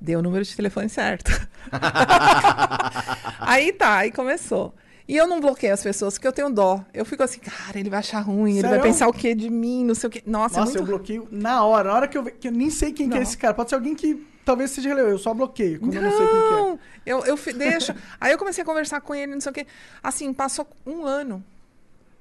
Deu 0.00 0.20
o 0.20 0.22
número 0.22 0.44
de 0.44 0.56
telefone 0.56 0.88
certo. 0.88 1.30
aí 3.40 3.72
tá, 3.72 3.98
aí 3.98 4.10
começou. 4.10 4.74
E 5.08 5.16
eu 5.16 5.26
não 5.26 5.40
bloqueio 5.40 5.74
as 5.74 5.82
pessoas, 5.82 6.14
porque 6.14 6.26
eu 6.26 6.32
tenho 6.32 6.50
dó. 6.50 6.82
Eu 6.92 7.04
fico 7.04 7.22
assim, 7.22 7.38
cara, 7.38 7.78
ele 7.78 7.90
vai 7.90 8.00
achar 8.00 8.20
ruim, 8.20 8.54
ele 8.54 8.62
vai 8.62 8.70
Sério? 8.70 8.84
pensar 8.84 9.08
o 9.08 9.12
quê 9.12 9.34
de 9.34 9.48
mim, 9.48 9.84
não 9.84 9.94
sei 9.94 10.08
o 10.08 10.10
quê. 10.10 10.22
Nossa, 10.26 10.60
Nossa, 10.60 10.72
é 10.72 10.76
eu 10.76 10.82
muito... 10.82 10.96
bloqueio 10.96 11.28
na 11.30 11.64
hora. 11.64 11.90
Na 11.90 11.94
hora 11.94 12.08
que 12.08 12.18
eu, 12.18 12.24
que 12.24 12.48
eu 12.48 12.52
nem 12.52 12.70
sei 12.70 12.92
quem 12.92 13.08
que 13.08 13.14
é 13.14 13.16
Não. 13.18 13.22
esse 13.22 13.36
cara. 13.36 13.54
Pode 13.54 13.68
ser 13.68 13.76
alguém 13.76 13.94
que 13.94 14.26
talvez 14.44 14.70
seja 14.70 14.88
relevante. 14.88 15.12
Eu 15.12 15.18
só 15.18 15.34
bloqueio 15.34 15.78
quando 15.80 15.94
eu 15.94 16.02
não 16.02 16.10
sei 16.10 16.26
quem 16.26 16.28
que 16.28 16.34
é. 16.34 16.50
Não, 16.50 16.80
eu, 17.04 17.24
eu 17.24 17.36
deixo. 17.54 17.94
Aí 18.20 18.32
eu 18.32 18.38
comecei 18.38 18.62
a 18.62 18.64
conversar 18.64 19.00
com 19.00 19.14
ele, 19.14 19.32
não 19.32 19.40
sei 19.40 19.50
o 19.50 19.54
quê. 19.54 19.66
Assim, 20.02 20.32
passou 20.32 20.66
um 20.86 21.04
ano. 21.04 21.44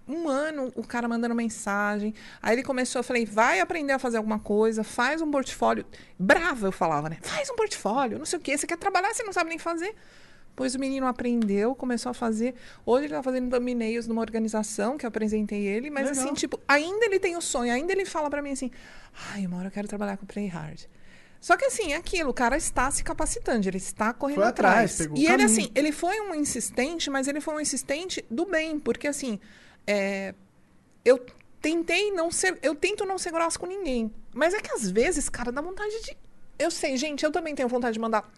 Um 0.08 0.28
ano 0.28 0.72
o 0.76 0.86
cara 0.86 1.08
mandando 1.08 1.34
mensagem. 1.34 2.14
Aí 2.42 2.56
ele 2.56 2.64
começou, 2.64 3.00
eu 3.00 3.04
falei, 3.04 3.26
vai 3.26 3.60
aprender 3.60 3.94
a 3.94 4.00
fazer 4.00 4.18
alguma 4.18 4.40
coisa, 4.40 4.84
faz 4.84 5.22
um 5.22 5.32
portfólio. 5.32 5.86
Brava, 6.18 6.68
eu 6.68 6.72
falava, 6.72 7.10
né? 7.10 7.18
Faz 7.22 7.50
um 7.50 7.56
portfólio, 7.56 8.18
não 8.20 8.26
sei 8.26 8.38
o 8.38 8.42
quê. 8.42 8.58
Você 8.58 8.68
quer 8.68 8.78
trabalhar, 8.78 9.14
você 9.14 9.24
não 9.24 9.34
sabe 9.34 9.50
nem 9.50 9.58
fazer. 9.58 9.96
Pois 10.56 10.74
o 10.74 10.80
menino 10.80 11.06
aprendeu, 11.06 11.76
começou 11.76 12.12
a 12.12 12.14
fazer. 12.14 12.56
Hoje 12.86 13.06
ele 13.06 13.14
tá 13.14 13.22
fazendo 13.22 13.50
thumbnails 13.50 14.08
numa 14.08 14.22
organização 14.22 14.98
que 14.98 15.06
eu 15.06 15.10
apresentei 15.10 15.66
ele, 15.68 15.90
mas 15.90 16.10
Legal. 16.10 16.24
assim, 16.24 16.34
tipo, 16.34 16.60
ainda 16.68 17.06
ele 17.06 17.20
tem 17.20 17.36
o 17.36 17.42
sonho, 17.42 17.74
ainda 17.74 17.92
ele 17.92 18.06
fala 18.06 18.30
pra 18.30 18.42
mim 18.42 18.52
assim: 18.52 18.72
ai, 19.34 19.46
uma 19.46 19.58
hora 19.58 19.68
eu 19.68 19.72
quero 19.72 19.88
trabalhar 19.88 20.16
com 20.16 20.26
Play 20.26 20.48
Hard. 20.48 20.86
Só 21.42 21.58
que 21.58 21.66
assim, 21.66 21.94
é 21.94 21.98
aquilo, 21.98 22.30
o 22.30 22.34
cara 22.34 22.56
está 22.58 22.90
se 22.90 23.04
capacitando, 23.04 23.68
ele 23.68 23.78
está 23.78 24.14
correndo 24.14 24.44
atrás, 24.44 25.00
atrás. 25.00 25.20
e 25.20 25.26
ele, 25.26 25.28
caminho. 25.28 25.46
assim, 25.46 25.72
ele 25.76 25.92
foi 25.92 26.20
um 26.22 26.34
insistente, 26.34 27.10
mas 27.10 27.28
ele 27.28 27.40
foi 27.40 27.54
um 27.54 27.60
insistente 27.60 28.26
do 28.32 28.46
bem, 28.46 28.80
porque 28.80 29.08
assim, 29.08 29.40
é, 29.88 30.34
eu 31.04 31.26
tentei 31.62 32.12
não 32.12 32.32
ser, 32.32 32.58
eu 32.62 32.76
tento 32.76 33.06
não 33.06 33.18
ser 33.18 33.32
grossa 33.32 33.58
com 33.58 33.66
ninguém. 33.66 34.12
Mas 34.34 34.54
é 34.54 34.62
que 34.62 34.74
às 34.74 34.90
vezes, 34.90 35.30
cara, 35.30 35.52
dá 35.52 35.62
vontade 35.62 36.02
de. 36.02 36.18
Eu 36.58 36.72
sei, 36.72 36.96
gente, 36.98 37.24
eu 37.24 37.32
também 37.32 37.54
tenho 37.54 37.68
vontade 37.68 37.94
de 37.94 38.00
mandar 38.00 38.30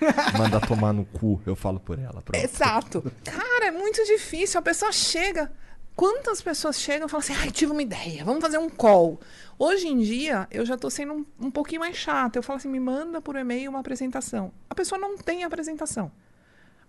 Manda 0.38 0.60
tomar 0.60 0.92
no 0.92 1.04
cu, 1.04 1.40
eu 1.46 1.54
falo 1.54 1.78
por 1.78 1.98
ela. 1.98 2.22
Pronto. 2.22 2.34
Exato. 2.34 3.12
Cara, 3.24 3.66
é 3.66 3.70
muito 3.70 4.04
difícil. 4.04 4.58
A 4.58 4.62
pessoa 4.62 4.92
chega. 4.92 5.52
Quantas 5.94 6.40
pessoas 6.40 6.80
chegam 6.80 7.06
e 7.06 7.10
falam 7.10 7.22
assim, 7.22 7.34
ai, 7.34 7.50
tive 7.50 7.72
uma 7.72 7.82
ideia, 7.82 8.24
vamos 8.24 8.40
fazer 8.40 8.56
um 8.56 8.70
call. 8.70 9.20
Hoje 9.58 9.86
em 9.86 9.98
dia, 9.98 10.48
eu 10.50 10.64
já 10.64 10.78
tô 10.78 10.88
sendo 10.88 11.12
um, 11.12 11.26
um 11.38 11.50
pouquinho 11.50 11.80
mais 11.80 11.94
chata. 11.96 12.38
Eu 12.38 12.42
falo 12.42 12.56
assim, 12.56 12.68
me 12.68 12.80
manda 12.80 13.20
por 13.20 13.36
e-mail 13.36 13.70
uma 13.70 13.80
apresentação. 13.80 14.50
A 14.70 14.74
pessoa 14.74 14.98
não 14.98 15.18
tem 15.18 15.44
apresentação. 15.44 16.10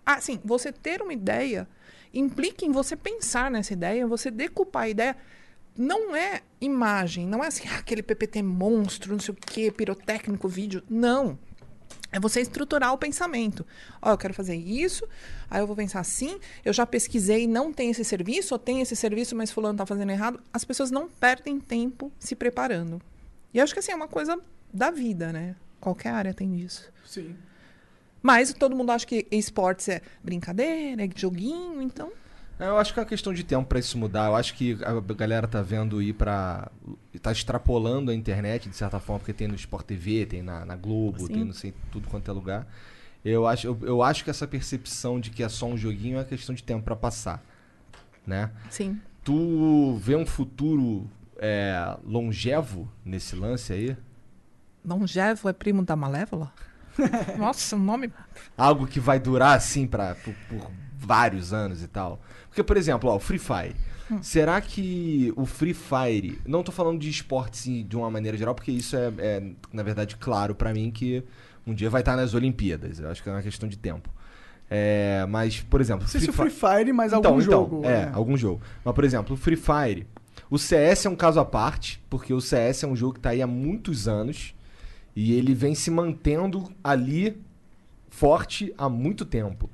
Assim, 0.06 0.40
você 0.46 0.72
ter 0.72 1.02
uma 1.02 1.12
ideia 1.12 1.68
implica 2.14 2.66
em 2.66 2.72
você 2.72 2.96
pensar 2.96 3.50
nessa 3.50 3.74
ideia, 3.74 4.08
você 4.08 4.30
decupar 4.30 4.84
a 4.84 4.90
ideia. 4.90 5.18
Não 5.78 6.16
é 6.16 6.42
imagem, 6.60 7.26
não 7.26 7.44
é 7.44 7.48
assim, 7.48 7.68
ah, 7.70 7.78
aquele 7.78 8.04
PPT 8.04 8.42
monstro, 8.44 9.14
não 9.14 9.20
sei 9.20 9.34
o 9.34 9.38
quê, 9.38 9.72
pirotécnico, 9.72 10.48
vídeo. 10.48 10.84
Não. 10.90 11.40
É 12.12 12.20
você 12.20 12.42
estruturar 12.42 12.94
o 12.94 12.98
pensamento. 12.98 13.66
Ó, 14.02 14.12
eu 14.12 14.18
quero 14.18 14.34
fazer 14.34 14.56
isso, 14.56 15.08
aí 15.50 15.62
eu 15.62 15.68
vou 15.68 15.76
pensar 15.76 16.02
assim, 16.02 16.40
eu 16.66 16.74
já 16.74 16.86
pesquisei, 16.86 17.48
não 17.48 17.72
tem 17.72 17.90
esse 17.90 18.04
serviço, 18.04 18.54
ou 18.54 18.60
tem 18.60 18.82
esse 18.82 18.96
serviço, 18.98 19.34
mas 19.34 19.50
fulano 19.50 19.78
tá 19.78 19.86
fazendo 19.86 20.12
errado. 20.12 20.42
As 20.52 20.66
pessoas 20.66 20.92
não 20.92 21.08
perdem 21.08 21.58
tempo 21.60 22.12
se 22.20 22.36
preparando. 22.36 23.02
E 23.54 23.62
acho 23.62 23.74
que 23.74 23.80
assim, 23.80 23.94
é 23.94 23.96
uma 23.96 24.10
coisa 24.10 24.38
da 24.74 24.92
vida, 24.92 25.32
né? 25.32 25.56
Qualquer 25.80 26.10
área 26.10 26.34
tem 26.34 26.54
disso. 26.54 26.92
Sim. 27.06 27.36
Mas 28.22 28.54
todo 28.54 28.76
mundo 28.76 28.92
acha 28.92 29.06
que 29.06 29.28
esportes 29.32 29.90
é 29.90 30.02
brincadeira, 30.24 31.04
é 31.04 31.10
joguinho, 31.16 31.82
então. 31.82 32.12
eu 32.60 32.78
acho 32.78 32.94
que 32.94 33.00
é 33.00 33.04
uma 33.04 33.10
questão 33.10 33.34
de 33.34 33.44
tempo 33.44 33.68
pra 33.68 33.80
isso 33.80 33.98
mudar. 33.98 34.28
Eu 34.28 34.36
acho 34.36 34.54
que 34.54 34.78
a 34.84 35.14
galera 35.14 35.48
tá 35.48 35.62
vendo 35.62 36.02
ir 36.02 36.14
pra. 36.14 36.70
tá 37.22 37.32
extrapolando 37.32 38.12
a 38.12 38.14
internet 38.14 38.70
de 38.70 38.76
certa 38.76 39.00
forma, 39.00 39.20
porque 39.20 39.34
tem 39.34 39.48
no 39.48 39.56
Sport 39.56 39.86
TV, 39.86 40.26
tem 40.26 40.42
na, 40.42 40.66
na 40.66 40.76
Globo, 40.76 41.22
Sim. 41.22 41.34
tem 41.34 41.44
não 41.44 41.54
sei 41.54 41.74
tudo 41.92 42.08
quanto 42.08 42.30
é 42.30 42.34
lugar. 42.34 42.68
Eu 43.24 43.46
acho, 43.48 43.68
eu, 43.68 43.78
eu 43.82 44.04
acho 44.04 44.24
que 44.24 44.30
essa 44.30 44.48
percepção 44.48 45.20
de 45.20 45.30
que 45.30 45.44
é 45.44 45.50
só 45.50 45.68
um 45.68 45.78
joguinho 45.78 46.20
é 46.20 46.24
questão 46.24 46.54
de 46.54 46.64
tempo 46.64 46.84
pra 46.84 46.96
passar. 46.96 47.44
Né? 48.26 48.52
Sim. 48.70 49.00
Tu 49.24 49.96
vê 49.98 50.16
um 50.16 50.26
futuro 50.26 51.08
é, 51.38 51.98
longevo 52.04 52.88
nesse 53.04 53.36
lance 53.36 53.74
aí? 53.74 53.98
Longevo 54.84 55.50
é 55.50 55.54
primo 55.54 55.84
da 55.84 55.96
Malévola? 55.96 56.52
Nossa, 57.38 57.76
o 57.76 57.80
nome. 57.80 58.12
Algo 58.58 58.88
que 58.88 59.00
vai 59.00 59.20
durar 59.20 59.56
assim 59.56 59.88
pra, 59.88 60.16
por, 60.16 60.34
por 60.50 60.72
vários 60.96 61.54
anos 61.54 61.84
e 61.84 61.88
tal. 61.88 62.22
Porque, 62.48 62.64
por 62.64 62.78
exemplo, 62.78 63.10
ó, 63.10 63.16
o 63.16 63.20
Free 63.20 63.40
Fire. 63.40 63.76
Será 64.22 64.60
que 64.60 65.32
o 65.38 65.46
Free 65.46 65.74
Fire. 65.74 66.42
Não 66.46 66.64
tô 66.64 66.72
falando 66.72 67.00
de 67.00 67.10
esportes 67.10 67.64
de 67.88 67.96
uma 67.96 68.12
maneira 68.12 68.38
geral, 68.38 68.54
porque 68.54 68.72
isso 68.72 68.96
é, 68.96 69.12
é, 69.18 69.44
na 69.72 69.84
verdade, 69.84 70.18
claro 70.18 70.54
pra 70.54 70.74
mim 70.74 70.92
que 70.92 71.24
um 71.66 71.74
dia 71.74 71.90
vai 71.90 72.02
estar 72.02 72.16
nas 72.16 72.34
Olimpíadas. 72.34 73.00
Eu 73.00 73.10
acho 73.10 73.24
que 73.24 73.30
é 73.30 73.32
uma 73.32 73.42
questão 73.42 73.70
de 73.70 73.78
tempo. 73.78 74.10
É, 74.70 75.26
mas, 75.30 75.62
por 75.62 75.82
exemplo. 75.82 76.04
Não 76.04 76.10
sei 76.10 76.22
se 76.22 76.30
o 76.30 76.34
Free 76.34 76.50
Fire, 76.50 76.92
mas 76.94 77.14
então, 77.14 77.32
algum 77.32 77.42
então, 77.42 77.52
jogo. 77.52 77.86
É, 77.86 78.06
né? 78.06 78.12
algum 78.14 78.38
jogo. 78.38 78.62
Mas, 78.84 78.96
por 78.96 79.04
exemplo, 79.04 79.36
o 79.36 79.38
Free 79.38 79.58
Fire. 79.58 80.08
O 80.50 80.58
CS 80.58 81.06
é 81.06 81.10
um 81.10 81.16
caso 81.16 81.40
à 81.40 81.46
parte, 81.46 82.04
porque 82.10 82.34
o 82.34 82.42
CS 82.42 82.84
é 82.84 82.88
um 82.88 82.96
jogo 82.96 83.14
que 83.14 83.20
tá 83.22 83.30
aí 83.30 83.42
há 83.42 83.48
muitos 83.48 84.08
anos. 84.08 84.54
E 85.16 85.34
ele 85.34 85.54
vem 85.54 85.76
se 85.76 85.92
mantendo 85.92 86.72
ali 86.84 87.42
forte 88.10 88.74
há 88.78 88.88
muito 88.90 89.26
tempo. 89.26 89.70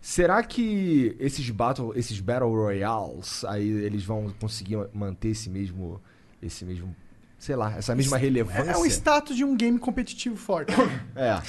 Será 0.00 0.42
que 0.42 1.16
esses 1.20 1.48
battle, 1.50 1.92
esses 1.96 2.18
battle 2.18 2.50
royales 2.50 3.44
aí 3.44 3.68
eles 3.68 4.04
vão 4.04 4.34
conseguir 4.40 4.76
manter 4.92 5.28
esse 5.28 5.48
mesmo 5.48 6.00
esse 6.42 6.64
mesmo, 6.64 6.94
sei 7.38 7.54
lá, 7.54 7.72
essa 7.76 7.94
mesma 7.94 8.16
relevância? 8.16 8.72
É 8.72 8.76
um 8.76 8.84
status 8.84 9.36
de 9.36 9.44
um 9.44 9.56
game 9.56 9.78
competitivo 9.78 10.36
forte. 10.36 10.72
É, 11.14 11.40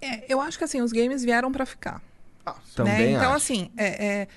É, 0.00 0.32
eu 0.32 0.40
acho 0.40 0.58
que 0.58 0.64
assim, 0.64 0.82
os 0.82 0.90
games 0.90 1.22
vieram 1.22 1.52
pra 1.52 1.64
ficar. 1.64 2.02
Ah, 2.44 2.56
também 2.74 2.92
né? 2.92 3.10
Então, 3.12 3.32
acho. 3.32 3.36
assim, 3.36 3.70
é, 3.76 4.06
é, 4.06 4.28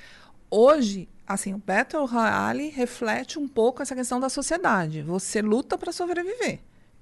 hoje, 0.51 1.07
assim, 1.25 1.53
o 1.53 1.57
Battle 1.57 2.05
Royale 2.05 2.69
reflete 2.69 3.39
um 3.39 3.47
pouco 3.47 3.81
essa 3.81 3.95
questão 3.95 4.19
da 4.19 4.29
sociedade. 4.29 5.01
Você 5.01 5.41
luta 5.41 5.77
para 5.77 5.91
sobreviver. 5.91 6.59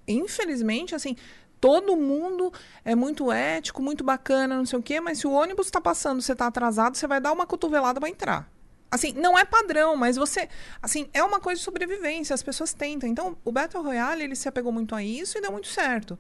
Infelizmente, 0.07 0.95
assim, 0.95 1.15
todo 1.59 1.95
mundo 1.95 2.51
é 2.85 2.95
muito 2.95 3.31
ético, 3.31 3.81
muito 3.81 4.03
bacana, 4.03 4.55
não 4.55 4.65
sei 4.65 4.79
o 4.79 4.81
quê, 4.81 5.01
mas 5.01 5.19
se 5.19 5.27
o 5.27 5.31
ônibus 5.31 5.67
está 5.67 5.81
passando, 5.81 6.21
você 6.21 6.33
está 6.33 6.47
atrasado, 6.47 6.95
você 6.95 7.07
vai 7.07 7.19
dar 7.19 7.31
uma 7.33 7.45
cotovelada 7.45 7.99
para 7.99 8.09
entrar. 8.09 8.49
Assim, 8.89 9.11
não 9.13 9.37
é 9.37 9.43
padrão, 9.43 9.97
mas 9.97 10.15
você, 10.15 10.47
assim, 10.81 11.09
é 11.13 11.21
uma 11.21 11.41
coisa 11.41 11.59
de 11.59 11.65
sobrevivência, 11.65 12.33
as 12.33 12.41
pessoas 12.41 12.73
tentam. 12.73 13.09
Então, 13.09 13.37
o 13.43 13.51
Battle 13.51 13.83
Royale, 13.83 14.23
ele 14.23 14.35
se 14.35 14.47
apegou 14.47 14.71
muito 14.71 14.95
a 14.95 15.03
isso 15.03 15.37
e 15.37 15.41
deu 15.41 15.51
muito 15.51 15.67
certo. 15.67 16.17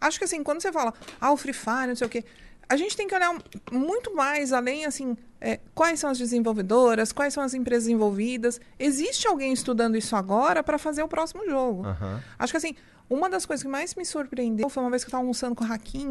Acho 0.00 0.18
que 0.18 0.24
assim, 0.24 0.44
quando 0.44 0.62
você 0.62 0.70
fala, 0.70 0.94
ah, 1.20 1.32
o 1.32 1.36
Free 1.36 1.52
Fire, 1.52 1.88
não 1.88 1.96
sei 1.96 2.06
o 2.06 2.10
quê, 2.10 2.24
a 2.68 2.76
gente 2.76 2.96
tem 2.96 3.08
que 3.08 3.14
olhar 3.14 3.34
muito 3.72 4.14
mais 4.14 4.52
além, 4.52 4.84
assim, 4.84 5.16
é, 5.40 5.58
quais 5.74 5.98
são 5.98 6.10
as 6.10 6.18
desenvolvedoras, 6.18 7.12
quais 7.12 7.32
são 7.32 7.42
as 7.42 7.54
empresas 7.54 7.88
envolvidas. 7.88 8.60
Existe 8.78 9.26
alguém 9.26 9.52
estudando 9.52 9.96
isso 9.96 10.14
agora 10.14 10.62
para 10.62 10.78
fazer 10.78 11.02
o 11.02 11.08
próximo 11.08 11.48
jogo. 11.48 11.86
Aham. 11.86 12.22
Acho 12.38 12.52
que 12.52 12.56
assim, 12.58 12.76
uma 13.08 13.28
das 13.28 13.46
coisas 13.46 13.62
que 13.62 13.68
mais 13.68 13.94
me 13.94 14.04
surpreendeu 14.04 14.68
foi 14.68 14.82
uma 14.82 14.90
vez 14.90 15.02
que 15.02 15.08
eu 15.08 15.10
estava 15.10 15.22
almoçando 15.22 15.54
com 15.54 15.64
o 15.64 15.72
Hakim, 15.72 16.10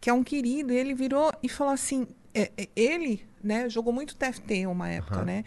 que 0.00 0.10
é 0.10 0.12
um 0.12 0.24
querido, 0.24 0.72
e 0.72 0.76
ele 0.76 0.94
virou 0.94 1.32
e 1.42 1.48
falou 1.48 1.72
assim, 1.72 2.06
é, 2.34 2.50
é, 2.56 2.68
ele, 2.74 3.24
né, 3.42 3.68
jogou 3.68 3.92
muito 3.92 4.16
TFT 4.16 4.66
uma 4.66 4.88
época, 4.88 5.16
Aham. 5.16 5.24
né? 5.24 5.44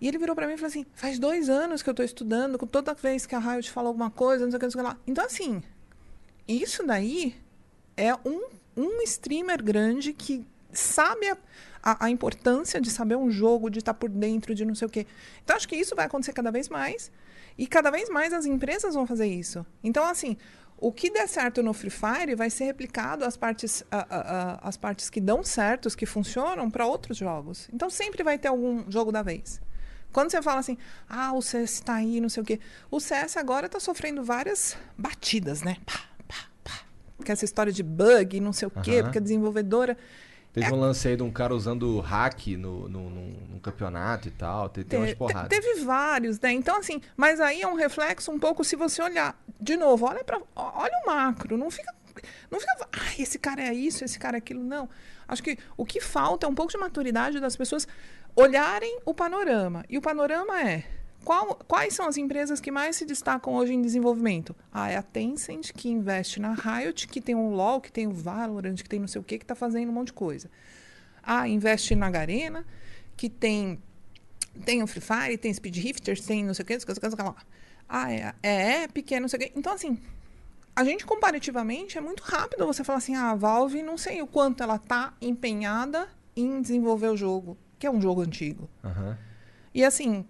E 0.00 0.08
ele 0.08 0.18
virou 0.18 0.34
para 0.34 0.46
mim 0.46 0.52
e 0.52 0.56
falou 0.56 0.68
assim: 0.68 0.84
faz 0.94 1.18
dois 1.18 1.48
anos 1.48 1.82
que 1.82 1.88
eu 1.88 1.92
estou 1.92 2.04
estudando, 2.04 2.58
com 2.58 2.66
toda 2.66 2.92
vez 2.94 3.24
que 3.26 3.34
a 3.34 3.38
Riot 3.38 3.70
fala 3.70 3.88
alguma 3.88 4.10
coisa, 4.10 4.44
não 4.44 4.50
sei 4.50 4.56
o 4.56 4.60
que, 4.60 4.66
não 4.66 4.70
sei 4.70 4.80
o 4.80 4.84
que 4.84 4.90
lá. 4.90 4.98
Então, 5.06 5.24
assim, 5.24 5.62
isso 6.46 6.86
daí 6.86 7.34
é 7.96 8.14
um, 8.14 8.48
um 8.76 9.00
streamer 9.02 9.62
grande 9.62 10.12
que 10.12 10.46
sabe 10.72 11.30
a, 11.30 11.38
a, 11.82 12.06
a 12.06 12.10
importância 12.10 12.80
de 12.80 12.90
saber 12.90 13.16
um 13.16 13.30
jogo, 13.30 13.70
de 13.70 13.78
estar 13.78 13.94
por 13.94 14.10
dentro, 14.10 14.54
de 14.54 14.64
não 14.64 14.74
sei 14.74 14.86
o 14.86 14.90
quê. 14.90 15.06
Então, 15.42 15.56
acho 15.56 15.66
que 15.66 15.76
isso 15.76 15.94
vai 15.94 16.06
acontecer 16.06 16.32
cada 16.32 16.50
vez 16.50 16.68
mais. 16.68 17.10
E 17.56 17.66
cada 17.66 17.90
vez 17.90 18.08
mais 18.08 18.32
as 18.32 18.46
empresas 18.46 18.94
vão 18.94 19.06
fazer 19.06 19.26
isso. 19.26 19.64
Então, 19.82 20.04
assim, 20.04 20.36
o 20.76 20.90
que 20.92 21.08
der 21.10 21.28
certo 21.28 21.62
no 21.62 21.72
Free 21.72 21.90
Fire 21.90 22.34
vai 22.34 22.50
ser 22.50 22.64
replicado 22.64 23.24
as 23.24 23.36
partes, 23.36 23.84
a- 23.90 24.06
a- 24.10 24.20
a- 24.64 24.68
as 24.68 24.76
partes 24.76 25.08
que 25.08 25.20
dão 25.20 25.42
certo, 25.44 25.86
os 25.86 25.94
que 25.94 26.04
funcionam, 26.06 26.68
para 26.70 26.86
outros 26.86 27.16
jogos. 27.16 27.68
Então, 27.72 27.88
sempre 27.88 28.22
vai 28.24 28.38
ter 28.38 28.48
algum 28.48 28.90
jogo 28.90 29.12
da 29.12 29.22
vez. 29.22 29.60
Quando 30.12 30.30
você 30.30 30.40
fala 30.42 30.60
assim, 30.60 30.76
ah, 31.08 31.32
o 31.32 31.42
CS 31.42 31.74
está 31.74 31.94
aí, 31.94 32.20
não 32.20 32.28
sei 32.28 32.42
o 32.42 32.46
quê. 32.46 32.60
O 32.90 33.00
CS 33.00 33.36
agora 33.36 33.66
está 33.66 33.80
sofrendo 33.80 34.22
várias 34.22 34.76
batidas, 34.96 35.62
né? 35.62 35.76
Pá, 35.84 36.00
pá, 36.28 36.36
pá. 36.62 36.80
Porque 37.16 37.32
essa 37.32 37.44
história 37.44 37.72
de 37.72 37.82
bug, 37.82 38.38
não 38.40 38.52
sei 38.52 38.68
o 38.68 38.70
quê, 38.70 38.96
Aham. 38.96 39.02
porque 39.04 39.18
a 39.18 39.20
desenvolvedora. 39.20 39.96
Teve 40.54 40.72
um 40.72 40.80
lance 40.80 41.06
aí 41.08 41.16
de 41.16 41.22
um 41.22 41.30
cara 41.32 41.54
usando 41.54 41.98
hack 42.00 42.46
no, 42.56 42.88
no, 42.88 43.10
num- 43.10 43.36
num 43.50 43.58
campeonato 43.58 44.28
e 44.28 44.30
tal. 44.30 44.68
Tem, 44.68 44.84
tem 44.84 44.98
umas 45.00 45.10
Te- 45.10 45.16
porradas. 45.16 45.48
te- 45.48 45.60
teve 45.60 45.80
vários, 45.84 46.38
né? 46.40 46.52
Então, 46.52 46.78
assim, 46.78 47.00
mas 47.16 47.40
aí 47.40 47.60
é 47.60 47.66
um 47.66 47.74
reflexo 47.74 48.30
um 48.30 48.38
pouco 48.38 48.62
se 48.64 48.76
você 48.76 49.02
olhar. 49.02 49.36
De 49.60 49.76
novo, 49.76 50.06
olha 50.06 50.22
para 50.22 50.40
olha 50.54 50.92
o 51.02 51.06
macro, 51.06 51.56
não 51.58 51.70
fica. 51.70 51.92
Não 52.50 52.60
fica. 52.60 52.72
Ai, 52.92 53.16
esse 53.18 53.38
cara 53.38 53.60
é 53.62 53.74
isso, 53.74 54.04
esse 54.04 54.18
cara 54.18 54.36
é 54.36 54.38
aquilo. 54.38 54.62
Não. 54.62 54.88
Acho 55.26 55.42
que 55.42 55.58
o 55.76 55.84
que 55.84 56.00
falta 56.00 56.46
é 56.46 56.48
um 56.48 56.54
pouco 56.54 56.70
de 56.70 56.78
maturidade 56.78 57.40
das 57.40 57.56
pessoas 57.56 57.88
olharem 58.36 59.00
o 59.04 59.12
panorama. 59.12 59.84
E 59.88 59.98
o 59.98 60.00
panorama 60.00 60.60
é. 60.62 60.84
Qual, 61.24 61.54
quais 61.66 61.94
são 61.94 62.06
as 62.06 62.16
empresas 62.16 62.60
que 62.60 62.70
mais 62.70 62.96
se 62.96 63.06
destacam 63.06 63.54
hoje 63.54 63.72
em 63.72 63.80
desenvolvimento? 63.80 64.54
Ah, 64.70 64.90
é 64.90 64.96
a 64.96 65.02
Tencent, 65.02 65.72
que 65.72 65.88
investe 65.88 66.38
na 66.38 66.52
Riot, 66.52 67.08
que 67.08 67.20
tem 67.20 67.34
o 67.34 67.48
LoL, 67.50 67.80
que 67.80 67.90
tem 67.90 68.06
o 68.06 68.12
Valorant, 68.12 68.76
que 68.76 68.88
tem 68.88 69.00
não 69.00 69.08
sei 69.08 69.20
o 69.20 69.24
que, 69.24 69.38
que 69.38 69.44
está 69.44 69.54
fazendo 69.54 69.88
um 69.88 69.92
monte 69.92 70.08
de 70.08 70.12
coisa. 70.12 70.50
Ah, 71.22 71.48
investe 71.48 71.94
na 71.94 72.10
Garena, 72.10 72.64
que 73.16 73.30
tem 73.30 73.80
tem 74.64 74.82
o 74.82 74.86
Free 74.86 75.00
Fire, 75.00 75.36
tem 75.36 75.52
Speed 75.52 75.76
Rifters, 75.78 76.20
tem 76.20 76.44
não 76.44 76.54
sei 76.54 76.62
o 76.62 76.66
que, 76.66 76.74
não 76.74 76.80
sei 76.80 76.92
o 76.92 76.94
que, 76.94 77.06
não 77.06 77.10
sei 77.10 77.14
o 77.14 77.16
que 77.16 77.22
lá. 77.22 77.36
Ah, 77.88 78.12
é, 78.12 78.34
é 78.42 78.84
Epic, 78.84 79.12
é 79.12 79.20
não 79.20 79.28
sei 79.28 79.38
o 79.38 79.42
que. 79.42 79.52
Então, 79.58 79.72
assim, 79.72 79.98
a 80.76 80.84
gente 80.84 81.04
comparativamente 81.06 81.98
é 81.98 82.00
muito 82.00 82.22
rápido 82.22 82.66
você 82.66 82.84
falar 82.84 82.98
assim, 82.98 83.14
ah, 83.14 83.30
a 83.30 83.34
Valve, 83.34 83.82
não 83.82 83.96
sei 83.96 84.22
o 84.22 84.26
quanto 84.26 84.62
ela 84.62 84.78
tá 84.78 85.14
empenhada 85.20 86.08
em 86.36 86.60
desenvolver 86.60 87.08
o 87.08 87.16
jogo, 87.16 87.56
que 87.78 87.86
é 87.86 87.90
um 87.90 88.00
jogo 88.00 88.20
antigo. 88.20 88.68
Aham. 88.84 89.18
E 89.72 89.84
assim, 89.84 90.24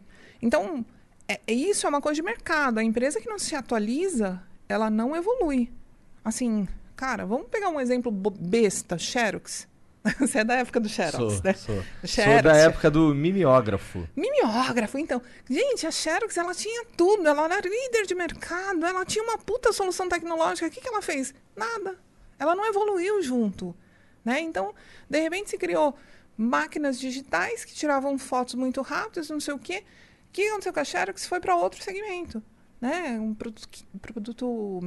então, 0.45 0.85
é, 1.29 1.41
é- 1.47 1.53
isso 1.53 1.87
é 1.87 1.89
uma 1.89 2.01
coisa 2.01 2.17
de 2.17 2.23
mercado. 2.23 2.79
A 2.79 2.85
empresa 2.85 3.21
que 3.21 3.29
não 3.29 3.39
se 3.39 3.55
atualiza, 3.55 4.43
ela 4.69 4.91
não 4.91 5.17
evolui. 5.17 5.71
Assim, 6.25 6.69
cara, 6.95 7.25
vamos 7.25 7.49
pegar 7.49 7.69
um 7.69 7.81
exemplo 7.81 8.11
besta, 8.11 8.99
Xerox. 8.99 9.67
Você 10.21 10.41
é 10.41 10.45
da 10.45 10.57
época 10.57 10.79
do 10.79 10.89
Xerox, 10.89 11.17
Sou, 11.17 11.43
né? 11.43 11.55
sou. 11.55 11.77
Sou 11.77 11.85
Xerox, 12.05 12.43
da 12.43 12.57
época 12.57 12.91
do 12.91 13.15
mimeógrafo. 13.15 14.07
Mimeógrafo, 14.15 14.99
então. 14.99 15.21
Gente, 15.49 15.87
a 15.87 15.91
Xerox, 15.91 16.37
ela 16.37 16.55
tinha 16.55 16.85
tudo. 16.95 17.27
Ela 17.27 17.45
era 17.47 17.67
líder 17.67 18.05
de 18.07 18.15
mercado. 18.15 18.85
Ela 18.85 19.05
tinha 19.07 19.25
uma 19.25 19.39
puta 19.39 19.73
solução 19.73 20.07
tecnológica. 20.09 20.67
O 20.67 20.71
que, 20.71 20.81
que 20.81 20.89
ela 20.89 21.01
fez? 21.01 21.33
Nada. 21.57 21.99
Ela 22.39 22.55
não 22.55 22.67
evoluiu 22.67 23.23
junto. 23.23 23.75
Né? 24.23 24.41
Então, 24.41 24.75
de 25.09 25.21
repente, 25.21 25.51
se 25.51 25.57
criou 25.57 25.97
máquinas 26.37 26.99
digitais 26.99 27.65
que 27.65 27.73
tiravam 27.75 28.19
fotos 28.19 28.55
muito 28.55 28.83
rápidas, 28.83 29.31
não 29.31 29.41
sei 29.41 29.55
o 29.55 29.59
quê. 29.59 29.85
O 30.35 30.37
que 30.37 30.49
aconteceu 30.49 30.73
com 30.73 30.81
a 30.81 30.85
Xerox? 30.85 31.27
Foi 31.29 31.39
para 31.39 31.55
outro 31.55 31.81
segmento. 31.81 32.43
Né? 32.81 33.17
Um 33.21 33.33
produto, 33.35 33.69
produto 34.03 34.81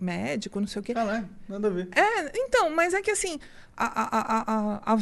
médico, 0.00 0.60
não 0.60 0.66
sei 0.68 0.78
o 0.80 0.82
quê. 0.84 0.94
Caralho, 0.94 1.28
nada 1.48 1.66
a 1.66 1.70
ver. 1.72 1.88
É, 1.94 2.30
então, 2.38 2.70
mas 2.70 2.94
é 2.94 3.02
que 3.02 3.10
assim, 3.10 3.40
a- 3.76 3.84
a- 3.84 4.18
a- 4.20 4.44
a- 4.46 4.94
a- 4.94 4.98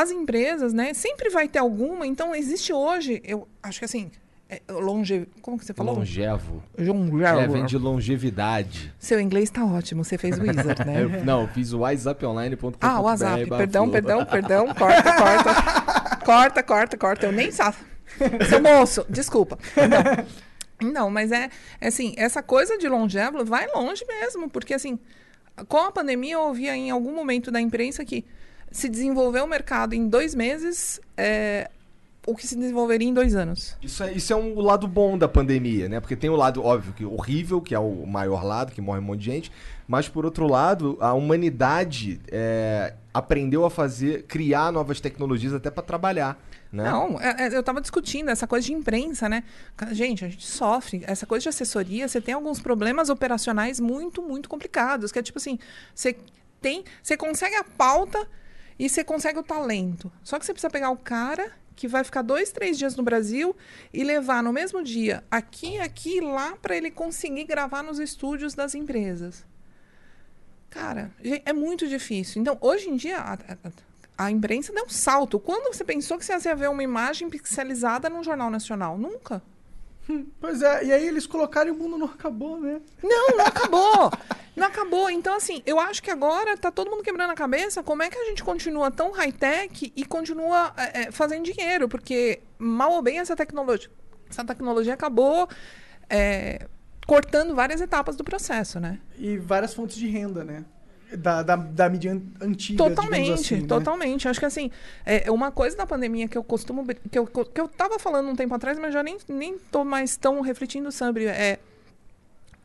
as 0.00 0.10
empresas, 0.12 0.72
né, 0.72 0.94
sempre 0.94 1.30
vai 1.30 1.48
ter 1.48 1.58
alguma, 1.58 2.06
então 2.06 2.32
existe 2.32 2.72
hoje, 2.72 3.20
eu 3.24 3.48
acho 3.60 3.80
que 3.80 3.84
assim, 3.84 4.08
é, 4.48 4.62
longe, 4.70 5.28
como 5.42 5.58
que 5.58 5.64
você 5.64 5.74
falou? 5.74 5.96
Longevo. 5.96 6.62
Longevo. 6.78 7.40
É, 7.40 7.48
vem 7.48 7.66
de 7.66 7.76
longevidade. 7.76 8.94
Seu 9.00 9.20
inglês 9.20 9.50
tá 9.50 9.64
ótimo, 9.64 10.04
você 10.04 10.16
fez 10.16 10.38
Wizard, 10.38 10.86
né? 10.86 11.02
Eu- 11.02 11.24
não, 11.24 11.42
eu 11.42 11.48
fiz 11.48 11.72
o 11.72 11.80
whatsapponline.com. 11.80 12.72
Ah, 12.80 13.00
o 13.00 13.02
WhatsApp, 13.02 13.46
perdão, 13.48 13.90
perdão, 13.90 14.24
perdão, 14.24 14.66
corta, 14.74 15.12
corta, 15.12 15.54
corta, 16.24 16.62
corta, 16.62 16.96
corta, 16.96 17.26
eu 17.26 17.32
nem 17.32 17.50
sabe. 17.50 17.76
Seu 18.48 18.60
moço, 18.60 19.04
desculpa. 19.08 19.58
Não, 20.80 20.92
não, 20.92 21.10
mas 21.10 21.30
é, 21.32 21.50
é 21.80 21.88
assim, 21.88 22.14
essa 22.16 22.42
coisa 22.42 22.78
de 22.78 22.88
longevo 22.88 23.44
vai 23.44 23.66
longe 23.68 24.04
mesmo, 24.06 24.48
porque 24.48 24.74
assim, 24.74 24.98
com 25.68 25.78
a 25.78 25.92
pandemia 25.92 26.34
eu 26.34 26.40
ouvia 26.40 26.74
em 26.74 26.90
algum 26.90 27.14
momento 27.14 27.50
da 27.50 27.60
imprensa 27.60 28.04
que 28.04 28.24
se 28.70 28.88
desenvolveu 28.88 29.44
o 29.44 29.48
mercado 29.48 29.94
em 29.94 30.08
dois 30.08 30.34
meses, 30.34 31.00
é, 31.16 31.70
o 32.26 32.36
que 32.36 32.46
se 32.46 32.56
desenvolveria 32.56 33.08
em 33.08 33.14
dois 33.14 33.34
anos. 33.34 33.76
Isso 33.82 34.02
é, 34.02 34.12
isso 34.12 34.32
é 34.32 34.36
um 34.36 34.60
lado 34.60 34.86
bom 34.86 35.18
da 35.18 35.26
pandemia, 35.26 35.88
né? 35.88 36.00
Porque 36.00 36.14
tem 36.14 36.30
o 36.30 36.36
lado, 36.36 36.62
óbvio, 36.62 36.92
que 36.92 37.04
horrível, 37.04 37.60
que 37.60 37.74
é 37.74 37.78
o 37.78 38.06
maior 38.06 38.44
lado, 38.44 38.72
que 38.72 38.80
morre 38.80 39.00
um 39.00 39.02
monte 39.02 39.20
de 39.20 39.24
gente. 39.26 39.52
Mas, 39.88 40.08
por 40.08 40.24
outro 40.24 40.46
lado, 40.46 40.96
a 41.00 41.12
humanidade 41.14 42.20
é, 42.30 42.94
aprendeu 43.12 43.64
a 43.64 43.70
fazer, 43.70 44.24
criar 44.24 44.70
novas 44.72 45.00
tecnologias 45.00 45.52
até 45.52 45.70
para 45.70 45.82
trabalhar, 45.82 46.38
né? 46.72 46.84
Não, 46.84 47.20
é- 47.20 47.46
é, 47.48 47.54
eu 47.54 47.60
estava 47.60 47.80
discutindo 47.80 48.28
essa 48.28 48.46
coisa 48.46 48.66
de 48.66 48.72
imprensa, 48.72 49.28
né? 49.28 49.42
Gente, 49.90 50.24
a 50.24 50.28
gente 50.28 50.46
sofre. 50.46 51.02
Essa 51.06 51.26
coisa 51.26 51.42
de 51.44 51.48
assessoria, 51.48 52.06
você 52.06 52.20
tem 52.20 52.34
alguns 52.34 52.60
problemas 52.60 53.08
operacionais 53.08 53.80
muito, 53.80 54.22
muito 54.22 54.48
complicados. 54.48 55.10
Que 55.10 55.18
é 55.18 55.22
tipo 55.22 55.38
assim, 55.38 55.58
você 55.94 56.16
tem. 56.60 56.84
Você 57.02 57.16
consegue 57.16 57.56
a 57.56 57.64
pauta 57.64 58.26
e 58.78 58.88
você 58.88 59.02
consegue 59.02 59.38
o 59.38 59.42
talento. 59.42 60.10
Só 60.22 60.38
que 60.38 60.46
você 60.46 60.52
precisa 60.52 60.70
pegar 60.70 60.90
o 60.90 60.96
cara 60.96 61.52
que 61.74 61.88
vai 61.88 62.04
ficar 62.04 62.22
dois, 62.22 62.52
três 62.52 62.78
dias 62.78 62.94
no 62.94 63.02
Brasil 63.02 63.56
e 63.92 64.04
levar 64.04 64.42
no 64.42 64.52
mesmo 64.52 64.82
dia 64.84 65.24
aqui, 65.30 65.78
aqui 65.78 66.18
e 66.18 66.20
lá 66.20 66.54
para 66.60 66.76
ele 66.76 66.90
conseguir 66.90 67.44
gravar 67.44 67.82
nos 67.82 67.98
estúdios 67.98 68.54
das 68.54 68.74
empresas. 68.74 69.46
Cara, 70.68 71.10
é 71.44 71.52
muito 71.52 71.88
difícil. 71.88 72.40
Então, 72.40 72.56
hoje 72.60 72.88
em 72.88 72.96
dia, 72.96 73.18
a, 74.24 74.30
imprensa 74.30 74.72
deu 74.72 74.84
um 74.84 74.88
salto. 74.88 75.38
Quando 75.38 75.72
você 75.74 75.84
pensou 75.84 76.18
que 76.18 76.24
você 76.24 76.48
ia 76.48 76.54
ver 76.54 76.68
uma 76.68 76.82
imagem 76.82 77.28
pixelizada 77.30 78.08
num 78.08 78.22
jornal 78.22 78.50
nacional? 78.50 78.98
Nunca. 78.98 79.42
Pois 80.40 80.60
é, 80.60 80.84
e 80.86 80.92
aí 80.92 81.06
eles 81.06 81.26
colocaram 81.26 81.68
e 81.68 81.70
o 81.70 81.76
mundo 81.76 81.96
não 81.96 82.06
acabou, 82.06 82.58
né? 82.60 82.80
Não, 83.02 83.36
não 83.36 83.46
acabou. 83.46 84.10
Não 84.56 84.66
acabou. 84.66 85.10
Então, 85.10 85.36
assim, 85.36 85.62
eu 85.64 85.78
acho 85.78 86.02
que 86.02 86.10
agora 86.10 86.56
tá 86.56 86.70
todo 86.70 86.90
mundo 86.90 87.02
quebrando 87.02 87.30
a 87.30 87.34
cabeça 87.34 87.82
como 87.82 88.02
é 88.02 88.10
que 88.10 88.18
a 88.18 88.24
gente 88.24 88.42
continua 88.42 88.90
tão 88.90 89.12
high-tech 89.12 89.92
e 89.94 90.04
continua 90.04 90.74
é, 90.76 91.02
é, 91.02 91.12
fazendo 91.12 91.44
dinheiro. 91.44 91.88
Porque, 91.88 92.40
mal 92.58 92.90
ou 92.92 93.02
bem, 93.02 93.20
essa 93.20 93.36
tecnologia, 93.36 93.90
essa 94.28 94.44
tecnologia 94.44 94.94
acabou 94.94 95.48
é, 96.08 96.66
cortando 97.06 97.54
várias 97.54 97.80
etapas 97.80 98.16
do 98.16 98.24
processo, 98.24 98.80
né? 98.80 98.98
E 99.16 99.36
várias 99.36 99.72
fontes 99.74 99.96
de 99.96 100.08
renda, 100.08 100.42
né? 100.42 100.64
Da, 101.16 101.42
da, 101.42 101.56
da 101.56 101.88
mídia 101.88 102.12
an- 102.12 102.22
antiga, 102.40 102.78
Totalmente, 102.84 103.32
assim, 103.32 103.60
né? 103.62 103.66
totalmente. 103.66 104.28
Acho 104.28 104.38
que 104.38 104.46
assim, 104.46 104.70
é 105.04 105.30
uma 105.30 105.50
coisa 105.50 105.76
da 105.76 105.84
pandemia 105.86 106.28
que 106.28 106.38
eu 106.38 106.44
costumo. 106.44 106.86
que 106.86 107.18
eu, 107.18 107.26
que 107.26 107.60
eu 107.60 107.66
tava 107.68 107.98
falando 107.98 108.28
um 108.28 108.36
tempo 108.36 108.54
atrás, 108.54 108.78
mas 108.78 108.92
já 108.94 109.02
nem, 109.02 109.18
nem 109.28 109.58
tô 109.58 109.84
mais 109.84 110.16
tão 110.16 110.40
refletindo 110.40 110.90
sobre. 110.92 111.24
É, 111.26 111.58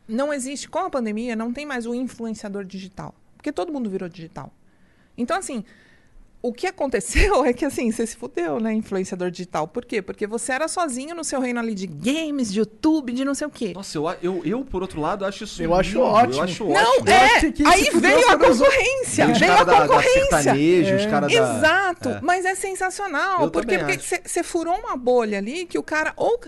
não 0.07 0.31
existe, 0.33 0.69
com 0.69 0.79
a 0.79 0.89
pandemia, 0.89 1.35
não 1.35 1.51
tem 1.51 1.65
mais 1.65 1.85
o 1.87 1.95
influenciador 1.95 2.63
digital. 2.63 3.15
Porque 3.37 3.51
todo 3.51 3.73
mundo 3.73 3.89
virou 3.89 4.07
digital. 4.07 4.51
Então, 5.17 5.37
assim, 5.37 5.63
o 6.47 6.53
que 6.53 6.67
aconteceu 6.67 7.43
é 7.43 7.53
que 7.53 7.65
assim, 7.65 7.91
você 7.91 8.05
se 8.05 8.15
fudeu, 8.15 8.59
né, 8.59 8.73
influenciador 8.73 9.31
digital. 9.31 9.67
Por 9.67 9.83
quê? 9.83 10.01
Porque 10.01 10.27
você 10.27 10.51
era 10.51 10.67
sozinho 10.67 11.15
no 11.15 11.23
seu 11.23 11.39
reino 11.39 11.59
ali 11.59 11.73
de 11.73 11.87
games, 11.87 12.53
de 12.53 12.59
YouTube, 12.59 13.13
de 13.13 13.25
não 13.25 13.33
sei 13.33 13.47
o 13.47 13.49
quê. 13.49 13.73
Nossa, 13.73 13.97
eu, 13.97 14.07
eu, 14.21 14.41
eu, 14.45 14.65
por 14.65 14.81
outro 14.83 15.01
lado, 15.01 15.25
acho 15.25 15.43
isso 15.43 15.63
Eu 15.63 15.73
acho 15.73 15.93
lindo, 15.93 16.01
ótimo. 16.01 16.35
Eu 16.35 16.43
acho 16.43 16.63
Não, 16.65 16.97
ótimo. 16.99 17.09
É. 17.09 17.35
acho 17.35 17.67
Aí 17.67 17.99
veio 17.99 18.29
a 18.29 18.37
concorrência. 18.37 19.27
Veio 19.27 19.51
a 19.51 19.55
caras 19.55 19.65
da, 19.65 19.73
da 19.73 19.87
concorrência. 19.87 20.21
sertanejo, 20.21 20.95
os 20.95 21.05
caras 21.07 21.31
da... 21.31 21.37
Exato, 21.37 22.09
é. 22.09 22.19
mas 22.21 22.45
é 22.45 22.53
sensacional. 22.53 23.43
Eu 23.43 23.51
por 23.51 23.65
quê? 23.65 23.77
também 23.77 23.97
Porque 23.97 24.15
acho. 24.15 24.29
você 24.29 24.43
furou 24.43 24.75
uma 24.75 24.95
bolha 24.95 25.39
ali 25.39 25.65
que 25.65 25.79
o 25.79 25.83
cara, 25.83 26.13
ou, 26.15 26.39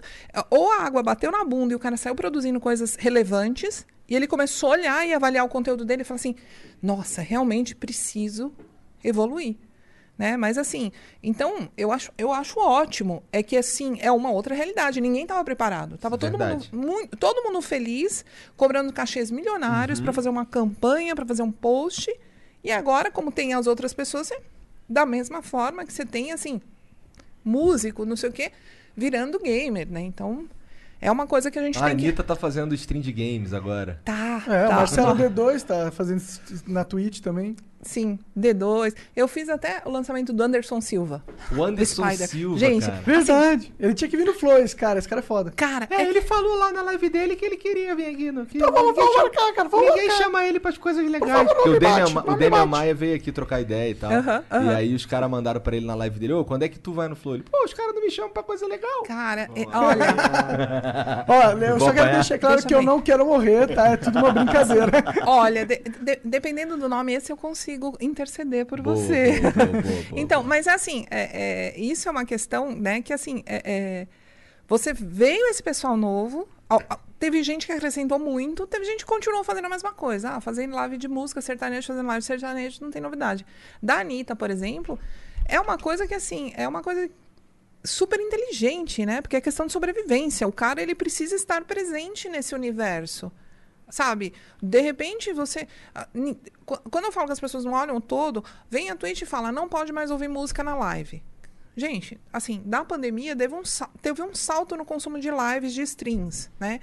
ou 0.52 0.72
a 0.74 0.84
água 0.84 1.02
bateu 1.02 1.32
na 1.32 1.44
bunda 1.44 1.74
e 1.74 1.76
o 1.76 1.80
cara 1.80 1.98
saiu 1.98 2.14
produzindo 2.16 2.60
coisas 2.60 2.96
relevantes, 2.96 3.86
e 4.08 4.16
ele 4.16 4.28
começou 4.28 4.70
a 4.70 4.74
olhar 4.74 5.08
e 5.08 5.14
avaliar 5.14 5.44
o 5.44 5.50
conteúdo 5.50 5.84
dele 5.84 6.04
e 6.04 6.06
falar 6.06 6.16
assim: 6.16 6.36
nossa, 6.82 7.22
realmente 7.22 7.76
preciso 7.76 8.54
evoluir. 9.04 9.56
Né? 10.18 10.36
Mas 10.36 10.58
assim, 10.58 10.92
então 11.22 11.70
eu 11.78 11.92
acho, 11.92 12.12
eu 12.18 12.34
acho 12.34 12.60
ótimo. 12.60 13.22
É 13.32 13.44
que 13.44 13.56
assim, 13.56 13.98
é 14.02 14.12
uma 14.12 14.32
outra 14.32 14.56
realidade. 14.56 15.00
Ninguém 15.00 15.22
estava 15.24 15.44
preparado. 15.44 15.98
Tava 15.98 16.18
todo 16.18 16.38
mundo, 16.40 16.66
muito, 16.74 17.16
todo 17.18 17.44
mundo 17.44 17.62
feliz, 17.62 18.26
cobrando 18.56 18.92
cachês 18.92 19.30
milionários 19.30 20.00
Uhum. 20.00 20.06
para 20.06 20.14
fazer 20.14 20.30
uma 20.30 20.46
campanha, 20.46 21.16
para 21.16 21.26
fazer 21.26 21.44
um 21.44 21.52
post. 21.52 22.12
E 22.64 22.72
agora, 22.72 23.12
como 23.12 23.32
tem 23.32 23.54
as 23.54 23.68
outras 23.68 23.94
pessoas, 23.94 24.32
é 24.32 24.40
da 24.90 25.06
mesma 25.06 25.42
forma 25.44 25.86
que 25.86 25.94
você 25.94 26.06
tem, 26.06 26.32
assim, 26.32 26.60
músico, 27.46 28.06
não 28.06 28.16
sei 28.16 28.30
o 28.30 28.34
quê, 28.34 28.52
virando 28.96 29.40
gamer, 29.40 29.88
né? 29.90 30.02
Então, 30.02 30.46
é 31.00 31.12
uma 31.12 31.28
coisa 31.28 31.52
que 31.52 31.60
a 31.60 31.62
gente 31.64 31.78
A 31.78 31.86
tem 31.86 31.96
que. 31.98 32.06
Anitta 32.06 32.24
tá 32.24 32.36
fazendo 32.36 32.74
stream 32.74 33.02
de 33.02 33.12
games 33.12 33.54
agora. 33.54 34.02
Tá, 34.04 34.44
É, 34.48 34.66
o 34.66 34.70
tá. 34.70 34.76
Marcelo 34.76 35.14
D2 35.16 35.62
tá 35.62 35.92
fazendo 35.92 36.18
isso 36.20 36.42
na 36.68 36.84
Twitch 36.84 37.20
também. 37.20 37.56
Sim, 37.88 38.20
D2. 38.38 38.94
Eu 39.16 39.28
fiz 39.28 39.48
até 39.50 39.82
o 39.86 39.90
lançamento 39.90 40.34
do 40.34 40.44
Anderson 40.44 40.82
Silva. 40.82 41.24
O 41.56 41.64
Anderson. 41.64 42.04
Silva, 42.28 42.58
Gente, 42.60 42.86
cara. 42.86 43.02
Verdade. 43.06 43.74
Ele 43.80 43.94
tinha 43.94 44.10
que 44.10 44.18
vir 44.18 44.26
no 44.26 44.34
Flow, 44.34 44.58
esse 44.58 44.76
cara. 44.76 45.00
Esse 45.00 45.08
cara 45.08 45.20
é 45.22 45.24
foda. 45.24 45.52
Cara, 45.56 45.88
É, 45.90 46.02
é 46.02 46.10
ele 46.10 46.22
falou 46.22 46.58
lá 46.58 46.72
na 46.74 46.82
live 46.82 47.10
dele 47.10 47.36
que 47.36 47.46
ele 47.46 47.56
queria 47.56 47.96
vir 47.96 48.08
aqui. 48.08 48.32
No, 48.32 48.46
que 48.46 48.58
Então 48.58 48.72
vamos, 48.72 48.94
vamos 48.96 49.12
chama- 49.14 49.24
marcar, 49.24 49.54
cara. 49.54 49.70
Vamos 49.70 49.88
Ninguém 49.90 50.08
marcar. 50.08 50.24
chama 50.24 50.46
ele 50.46 50.60
pras 50.60 50.78
coisas 50.78 51.10
legais. 51.10 51.48
favor, 51.48 51.70
o 51.70 51.80
Damian, 51.80 52.12
bate, 52.14 52.30
o 52.30 52.50
bate. 52.50 52.68
Maia 52.68 52.94
veio 52.94 53.16
aqui 53.16 53.32
trocar 53.32 53.62
ideia 53.62 53.90
e 53.92 53.96
tal. 53.96 54.12
Aham, 54.12 54.44
E 54.52 54.56
aham. 54.56 54.76
aí 54.76 54.94
os 54.94 55.06
caras 55.06 55.30
mandaram 55.30 55.62
pra 55.62 55.76
ele 55.78 55.86
na 55.86 55.96
live 55.96 56.20
dele, 56.20 56.34
ô, 56.34 56.44
quando 56.44 56.64
é 56.64 56.68
que 56.70 56.78
tu 56.78 56.92
vai 56.92 57.08
no 57.08 57.16
Flow? 57.16 57.36
Ele, 57.36 57.44
pô, 57.44 57.64
os 57.64 57.74
caras 57.74 57.96
não 57.96 58.02
me 58.04 58.12
chamam 58.12 58.32
pra 58.32 58.44
coisa 58.44 58.68
legal. 58.68 59.04
Cara, 59.04 59.50
é- 59.56 59.66
olha, 59.74 60.06
Olha, 61.28 61.66
eu 61.66 61.78
Vou 61.78 61.88
só 61.88 61.94
quero 61.94 62.12
deixar 62.12 62.38
claro 62.40 62.56
Deixa 62.56 62.68
que 62.68 62.74
eu 62.74 62.80
bem. 62.80 62.88
não 62.88 63.02
quero 63.02 63.26
morrer, 63.26 63.68
tá? 63.74 63.90
É 63.90 63.98
tudo 63.98 64.20
uma 64.20 64.32
brincadeira. 64.32 64.92
olha, 65.26 65.66
de- 65.66 65.82
de- 66.02 66.20
dependendo 66.24 66.78
do 66.78 66.90
nome, 66.90 67.14
esse 67.14 67.32
eu 67.32 67.38
consigo 67.38 67.77
interceder 68.00 68.66
por 68.66 68.82
Boa, 68.82 68.96
você. 68.96 69.40
boa, 69.42 69.52
boa, 69.54 69.84
então, 70.16 70.44
mas 70.44 70.68
assim, 70.68 71.06
é- 71.10 71.74
é, 71.76 71.80
isso 71.80 72.08
é 72.08 72.12
uma 72.12 72.26
questão, 72.26 72.72
né, 72.76 73.02
que 73.02 73.14
assim, 73.14 73.44
é- 73.46 73.62
é, 73.66 74.08
você 74.68 74.94
veio 74.94 75.46
esse 75.48 75.62
pessoal 75.64 75.96
novo, 75.98 76.48
ó, 76.70 76.80
ó, 76.90 76.98
teve 77.20 77.42
gente 77.44 77.66
que 77.66 77.72
acrescentou 77.72 78.20
muito, 78.20 78.68
teve 78.68 78.86
gente 78.86 79.00
que 79.06 79.10
continuou 79.12 79.44
fazendo 79.44 79.66
a 79.66 79.70
mesma 79.70 79.94
coisa, 79.94 80.32
ah, 80.32 80.42
fazendo 80.42 80.76
live 80.76 80.98
de 80.98 81.08
música, 81.08 81.42
sertanejo, 81.42 81.88
fazendo 81.88 82.06
live 82.08 82.20
de 82.20 82.26
sertanejo, 82.26 82.80
não 82.84 82.92
tem 82.92 83.02
novidade. 83.02 83.46
Da 83.82 84.00
Anitta, 84.00 84.36
por 84.36 84.50
exemplo, 84.52 85.00
é 85.48 85.60
uma 85.60 85.78
coisa 85.78 86.06
que 86.08 86.14
assim, 86.14 86.52
é 86.56 86.68
uma 86.68 86.84
coisa 86.84 87.10
super 87.84 88.20
inteligente, 88.20 89.06
né? 89.06 89.22
Porque 89.22 89.38
é 89.38 89.42
questão 89.42 89.66
de 89.66 89.72
sobrevivência. 89.72 90.46
O 90.48 90.52
cara 90.52 90.82
ele 90.82 90.94
precisa 90.94 91.36
estar 91.36 91.64
presente 91.64 92.28
nesse 92.28 92.54
universo. 92.54 93.32
Sabe? 93.90 94.34
De 94.62 94.82
repente 94.82 95.32
você. 95.34 95.68
ah, 95.96 96.08
Quando 96.66 97.06
eu 97.06 97.12
falo 97.12 97.28
que 97.28 97.34
as 97.34 97.40
pessoas 97.40 97.64
não 97.64 97.74
olham 97.74 98.02
todo, 98.02 98.44
vem 98.70 98.90
a 98.90 98.96
Twitch 98.96 99.22
e 99.22 99.26
fala, 99.26 99.52
não 99.52 99.70
pode 99.70 99.94
mais 99.94 100.12
ouvir 100.12 100.28
música 100.28 100.64
na 100.64 100.76
live. 100.76 101.24
Gente, 101.76 102.20
assim, 102.34 102.62
da 102.66 102.84
pandemia 102.84 103.36
teve 103.36 103.54
um, 103.54 103.62
teve 104.02 104.22
um 104.24 104.34
salto 104.34 104.76
no 104.76 104.84
consumo 104.84 105.20
de 105.20 105.30
lives, 105.30 105.74
de 105.74 105.84
streams, 105.84 106.50
né? 106.60 106.80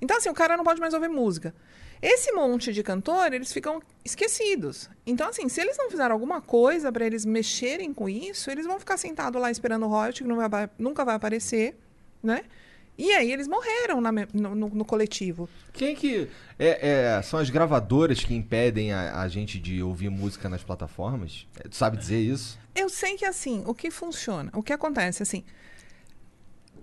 Então, 0.00 0.16
assim, 0.16 0.28
o 0.28 0.34
cara 0.34 0.56
não 0.56 0.62
pode 0.64 0.80
mais 0.80 0.94
ouvir 0.94 1.08
música. 1.08 1.52
Esse 2.00 2.30
monte 2.32 2.72
de 2.72 2.82
cantor, 2.82 3.32
eles 3.32 3.52
ficam 3.52 3.82
esquecidos. 4.04 4.88
Então, 5.06 5.28
assim, 5.28 5.48
se 5.48 5.60
eles 5.60 5.76
não 5.76 5.90
fizeram 5.90 6.12
alguma 6.14 6.40
coisa 6.40 6.92
para 6.92 7.04
eles 7.04 7.24
mexerem 7.24 7.92
com 7.92 8.08
isso, 8.08 8.50
eles 8.50 8.66
vão 8.66 8.78
ficar 8.78 8.96
sentados 8.96 9.40
lá 9.40 9.50
esperando 9.50 9.86
o 9.86 9.88
royalty, 9.88 10.22
que 10.22 10.32
vai 10.32 10.70
nunca 10.78 11.04
vai 11.04 11.16
aparecer, 11.16 11.76
né? 12.22 12.44
E 12.98 13.12
aí 13.12 13.30
eles 13.30 13.46
morreram 13.46 14.00
na 14.00 14.10
no, 14.10 14.54
no- 14.54 14.68
no 14.70 14.84
coletivo. 14.84 15.48
Quem 15.72 15.94
que. 15.94 16.28
É, 16.58 17.16
é, 17.18 17.22
são 17.22 17.38
as 17.38 17.50
gravadoras 17.50 18.24
que 18.24 18.34
impedem 18.34 18.92
a, 18.92 19.20
a 19.20 19.28
gente 19.28 19.58
de 19.58 19.82
ouvir 19.82 20.08
música 20.08 20.48
nas 20.48 20.62
plataformas? 20.64 21.46
É, 21.62 21.68
Tu 21.68 21.76
sabe 21.76 21.96
dizer 21.98 22.18
isso? 22.20 22.58
Eu 22.74 22.88
sei 22.88 23.16
que 23.16 23.24
assim, 23.26 23.62
o 23.66 23.74
que 23.74 23.90
funciona, 23.90 24.50
o 24.54 24.62
que 24.62 24.72
acontece 24.72 25.22
assim, 25.22 25.44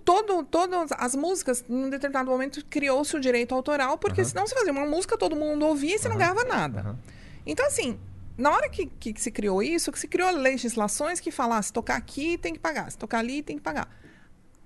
todo, 0.04 0.44
todas 0.44 0.90
as 0.92 1.14
músicas, 1.14 1.64
em 1.68 1.84
um 1.86 1.90
determinado 1.90 2.30
momento, 2.30 2.64
criou-se 2.66 3.16
o 3.16 3.20
direito 3.20 3.54
autoral, 3.54 3.96
porque 3.98 4.20
Aham. 4.20 4.28
senão 4.30 4.46
você 4.46 4.54
fazia 4.54 4.72
uma 4.72 4.86
música, 4.86 5.16
todo 5.16 5.34
mundo 5.34 5.66
ouvia 5.66 5.96
e 5.96 5.98
você 5.98 6.08
não 6.08 6.16
ganhava 6.18 6.44
nada. 6.44 6.80
aham. 6.80 6.98
Então, 7.46 7.66
assim, 7.66 7.98
na 8.38 8.50
hora 8.50 8.68
que, 8.68 8.86
que 8.86 9.20
se 9.20 9.30
criou 9.30 9.62
isso, 9.62 9.90
que 9.92 9.98
se 9.98 10.08
criou 10.08 10.30
legislações 10.30 11.20
que 11.20 11.30
falassem, 11.30 11.68
se 11.68 11.72
tocar 11.72 11.96
aqui 11.96 12.38
tem 12.38 12.52
que 12.52 12.58
pagar, 12.58 12.90
se 12.90 12.98
tocar 12.98 13.18
ali 13.18 13.42
tem 13.42 13.56
que 13.56 13.62
pagar. 13.62 13.88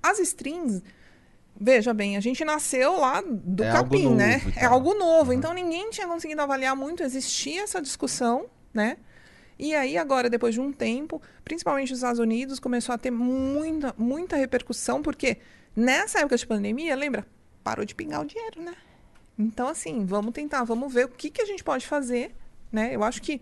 As 0.03 0.19
strings, 0.21 0.83
veja 1.61 1.93
bem, 1.93 2.17
a 2.17 2.21
gente 2.21 2.45
nasceu 2.45 2.99
lá 2.99 3.23
do 3.27 3.65
É 3.65 3.73
capim, 3.73 4.05
novo 4.05 4.17
né? 4.17 4.41
e 4.55 4.59
É 4.59 4.65
algo 4.67 4.95
novo. 4.95 5.33
Então 5.33 5.53
ninguém 5.53 5.91
tinha 5.91 6.07
conseguido 6.07 6.41
avaliar 6.41 6.77
muito, 6.77 7.03
existia 7.03 7.63
essa 7.63 7.83
discussão, 7.83 8.47
né? 8.73 8.97
E 9.59 9.75
aí, 9.75 9.99
agora, 9.99 10.31
depois 10.31 10.55
de 10.55 10.61
um 10.61 10.73
tempo, 10.73 11.21
principalmente 11.45 11.91
nos 11.91 11.99
Estados 11.99 12.21
Unidos, 12.21 12.61
começou 12.61 12.95
a 12.95 12.99
ter 12.99 13.11
muita, 13.11 13.93
muita 13.99 14.37
repercussão, 14.37 15.03
porque 15.03 15.39
nessa 15.75 16.21
época 16.21 16.37
de 16.37 16.47
pandemia, 16.47 16.95
lembra? 16.95 17.27
Parou 17.65 17.85
de 17.85 17.93
pingar 17.93 18.23
o 18.23 18.25
dinheiro, 18.25 18.63
né? 18.63 18.75
Então, 19.37 19.67
assim, 19.67 20.07
vamos 20.07 20.33
tentar, 20.33 20.63
vamos 20.63 20.93
ver 20.93 21.07
o 21.07 21.09
que, 21.09 21.29
que 21.29 21.43
a 21.43 21.45
gente 21.45 21.65
pode 21.65 21.87
fazer, 21.89 22.37
né? 22.71 22.95
Eu 22.95 23.03
acho 23.03 23.21
que 23.21 23.41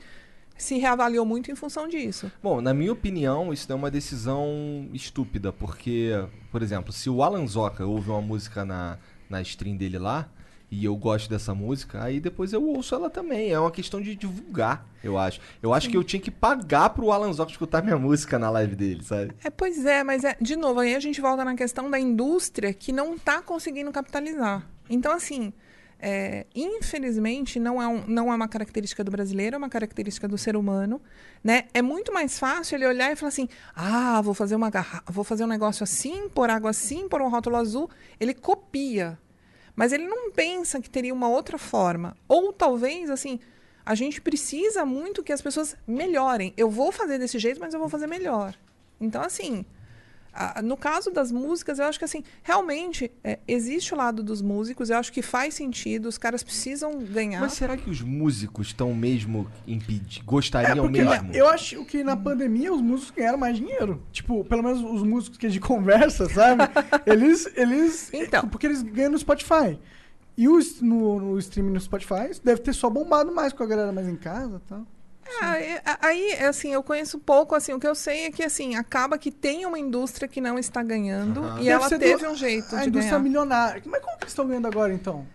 se 0.57 0.78
reavaliou 0.78 1.24
muito 1.24 1.50
em 1.50 1.54
função 1.54 1.88
disso. 1.88 2.30
Bom, 2.42 2.61
na 2.61 2.72
minha 2.72 2.92
opinião, 2.92 3.52
isso 3.52 3.70
é 3.70 3.74
uma 3.74 3.90
decisão 3.90 4.88
estúpida, 4.92 5.52
porque, 5.52 6.12
por 6.50 6.62
exemplo, 6.62 6.92
se 6.92 7.11
o 7.11 7.22
Alan 7.22 7.46
Zoca 7.46 7.84
ouve 7.84 8.11
uma 8.11 8.22
música 8.22 8.64
na, 8.64 8.98
na 9.28 9.42
stream 9.42 9.76
dele 9.76 9.98
lá, 9.98 10.28
e 10.70 10.84
eu 10.84 10.96
gosto 10.96 11.30
dessa 11.30 11.54
música, 11.54 12.02
aí 12.02 12.18
depois 12.20 12.52
eu 12.52 12.62
ouço 12.62 12.94
ela 12.94 13.09
também. 13.09 13.52
É 13.52 13.59
uma 13.59 13.70
questão 13.70 14.00
de 14.00 14.16
divulgar, 14.16 14.86
eu 15.02 15.16
acho. 15.16 15.40
Eu 15.62 15.72
acho 15.72 15.88
que 15.88 15.96
eu 15.96 16.02
tinha 16.02 16.20
que 16.20 16.30
pagar 16.30 16.90
pro 16.90 17.12
Alan 17.12 17.32
Zoca 17.32 17.52
escutar 17.52 17.82
minha 17.82 17.96
música 17.96 18.38
na 18.38 18.50
live 18.50 18.74
dele, 18.74 19.02
sabe? 19.04 19.32
É, 19.44 19.50
pois 19.50 19.84
é, 19.86 20.02
mas 20.02 20.24
é, 20.24 20.36
de 20.40 20.57
novo, 20.57 20.80
aí 20.80 20.94
a 20.94 21.00
gente 21.00 21.20
volta 21.20 21.44
na 21.44 21.54
questão 21.54 21.90
da 21.90 21.98
indústria 21.98 22.72
que 22.72 22.92
não 22.92 23.14
está 23.14 23.40
conseguindo 23.40 23.92
capitalizar. 23.92 24.66
Então, 24.90 25.12
assim, 25.12 25.52
é, 25.99 26.47
infelizmente, 26.55 27.59
não 27.59 27.80
é, 27.80 27.88
um- 27.88 28.05
não 28.07 28.32
é 28.32 28.34
uma 28.36 28.49
característica 28.49 29.03
do 29.03 29.11
brasileiro, 29.11 29.55
é 29.55 29.59
uma 29.59 29.68
característica 29.68 30.28
do 30.28 30.36
ser 30.36 30.57
humano. 30.57 31.01
Né? 31.42 31.64
É 31.72 31.80
muito 31.82 32.12
mais 32.12 32.38
fácil 32.38 32.76
ele 32.76 32.86
olhar 32.86 33.12
e 33.12 33.16
falar 33.16 33.28
assim: 33.28 33.49
ah, 33.74 34.20
vou 34.20 34.34
fazer, 34.34 34.55
uma 34.57 34.70
garra 34.70 35.03
vou 35.07 35.24
fazer 35.24 35.44
um 35.44 35.49
negócio 35.49 35.82
assim, 35.84 36.28
pôr 36.28 36.51
água 36.51 36.70
assim, 36.70 37.09
pôr 37.09 37.22
um 37.22 37.28
rótulo 37.28 37.57
azul. 37.57 37.88
Ele 38.20 38.34
copia. 38.34 39.18
Mas 39.74 39.92
ele 39.92 40.07
não 40.07 40.30
pensa 40.32 40.80
que 40.80 40.88
teria 40.88 41.12
uma 41.12 41.28
outra 41.28 41.59
forma. 41.59 42.16
Ou 42.26 42.53
talvez, 42.53 43.11
assim, 43.11 43.38
a 43.84 43.94
gente 43.94 44.20
precisa 44.20 44.84
muito 44.86 45.22
que 45.22 45.32
as 45.32 45.42
pessoas 45.42 45.76
melhorem. 45.86 46.55
Eu 46.57 46.70
vou 46.70 46.90
fazer 46.90 47.18
desse 47.18 47.38
jeito, 47.38 47.61
mas 47.61 47.74
eu 47.74 47.80
vou 47.80 47.88
fazer 47.88 48.07
melhor. 48.07 48.55
Então, 48.99 49.20
assim, 49.22 49.66
no 50.62 50.76
caso 50.76 51.11
das 51.11 51.32
músicas, 51.32 51.78
eu 51.78 51.87
acho 51.87 51.99
que, 51.99 52.05
assim, 52.05 52.22
realmente 52.43 53.11
é, 53.22 53.39
existe 53.47 53.95
o 53.95 53.97
lado 53.97 54.22
dos 54.22 54.43
músicos, 54.43 54.91
eu 54.91 54.97
acho 54.97 55.12
que 55.12 55.22
faz 55.22 55.55
sentido, 55.55 56.07
os 56.07 56.18
caras 56.18 56.43
precisam 56.43 56.99
ganhar. 56.99 57.41
Mas 57.41 57.55
será 57.55 57.76
que 57.76 57.89
os 57.89 58.01
músicos 58.01 58.68
estão 58.68 58.95
mesmo 58.95 59.51
impedidos? 59.66 60.18
É, 60.20 60.24
Gostariam 60.24 60.87
porque 60.87 61.03
mesmo? 61.03 61.32
eu 61.32 61.49
acho 61.49 61.84
que 61.84 62.03
na 62.05 62.16
pandemia 62.16 62.72
os 62.72 62.80
músicos 62.80 63.12
ganharam 63.16 63.39
mais 63.39 63.57
dinheiro. 63.57 64.03
Tipo, 64.12 64.45
pelo 64.45 64.62
menos 64.62 64.82
os 64.82 65.03
músicos 65.03 65.39
que 65.39 65.47
a 65.47 65.49
gente 65.49 65.61
conversa, 65.66 66.28
sabe? 66.28 66.62
eles, 67.07 67.51
eles... 67.57 68.11
Então. 68.12 68.49
Porque 68.49 68.66
eles 68.66 68.82
ganham 68.82 69.12
no 69.12 69.18
Spotify. 69.18 69.78
E 70.37 70.49
os, 70.49 70.82
no, 70.82 71.18
no 71.18 71.39
streaming 71.39 71.72
no 71.72 71.80
Spotify 71.80 72.30
deve 72.45 72.61
ter 72.61 72.74
só 72.74 72.91
bombado 72.91 73.34
mais 73.34 73.53
com 73.53 73.62
a 73.62 73.66
galera 73.66 73.91
mais 73.91 74.07
em 74.07 74.16
casa 74.16 74.61
e 74.64 74.68
tal. 74.68 74.87
Ah, 75.43 75.59
é- 75.61 75.83
a- 75.85 75.99
aí, 76.07 76.33
assim, 76.45 76.72
eu 76.72 76.83
conheço 76.83 77.18
pouco, 77.18 77.55
assim, 77.55 77.72
o 77.72 77.81
que 77.81 77.87
eu 77.87 77.95
sei 77.95 78.27
é 78.27 78.31
que, 78.31 78.43
assim, 78.43 78.74
acaba 78.77 79.18
que 79.18 79.31
tem 79.31 79.66
uma 79.66 79.79
indústria 79.79 80.29
que 80.29 80.41
não 80.41 80.59
está 80.59 80.83
ganhando 80.83 81.41
Aham. 81.45 81.55
e 81.61 81.64
Deve 81.64 81.70
ela 81.70 81.89
ser 81.89 81.99
do- 81.99 82.01
teve 82.05 82.27
um 82.29 82.35
jeito 82.35 82.74
A 82.77 82.83
de 82.83 82.89
indústria 82.89 83.12
ganhar. 83.18 83.22
milionária. 83.22 83.83
Mas 83.87 84.01
como 84.03 84.16
que 84.18 84.24
eles 84.24 84.33
estão 84.33 84.47
ganhando 84.47 84.66
agora, 84.68 84.93
então? 84.93 85.27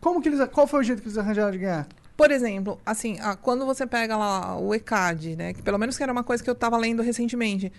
Como 0.00 0.20
que 0.22 0.28
eles, 0.28 0.40
qual 0.50 0.66
foi 0.66 0.80
o 0.80 0.82
jeito 0.82 1.00
que 1.02 1.08
eles 1.08 1.18
arranjaram 1.18 1.50
de 1.50 1.58
ganhar? 1.58 1.86
Por 2.16 2.30
exemplo, 2.30 2.80
assim, 2.86 3.16
quando 3.42 3.66
você 3.66 3.84
pega 3.88 4.16
lá 4.16 4.56
o 4.56 4.72
ECAD, 4.72 5.34
né? 5.34 5.52
Que 5.52 5.60
pelo 5.62 5.76
menos 5.78 5.96
que 5.96 6.02
era 6.02 6.12
uma 6.12 6.22
coisa 6.22 6.44
que 6.44 6.48
eu 6.48 6.54
estava 6.54 6.76
lendo 6.76 7.02
recentemente. 7.02 7.72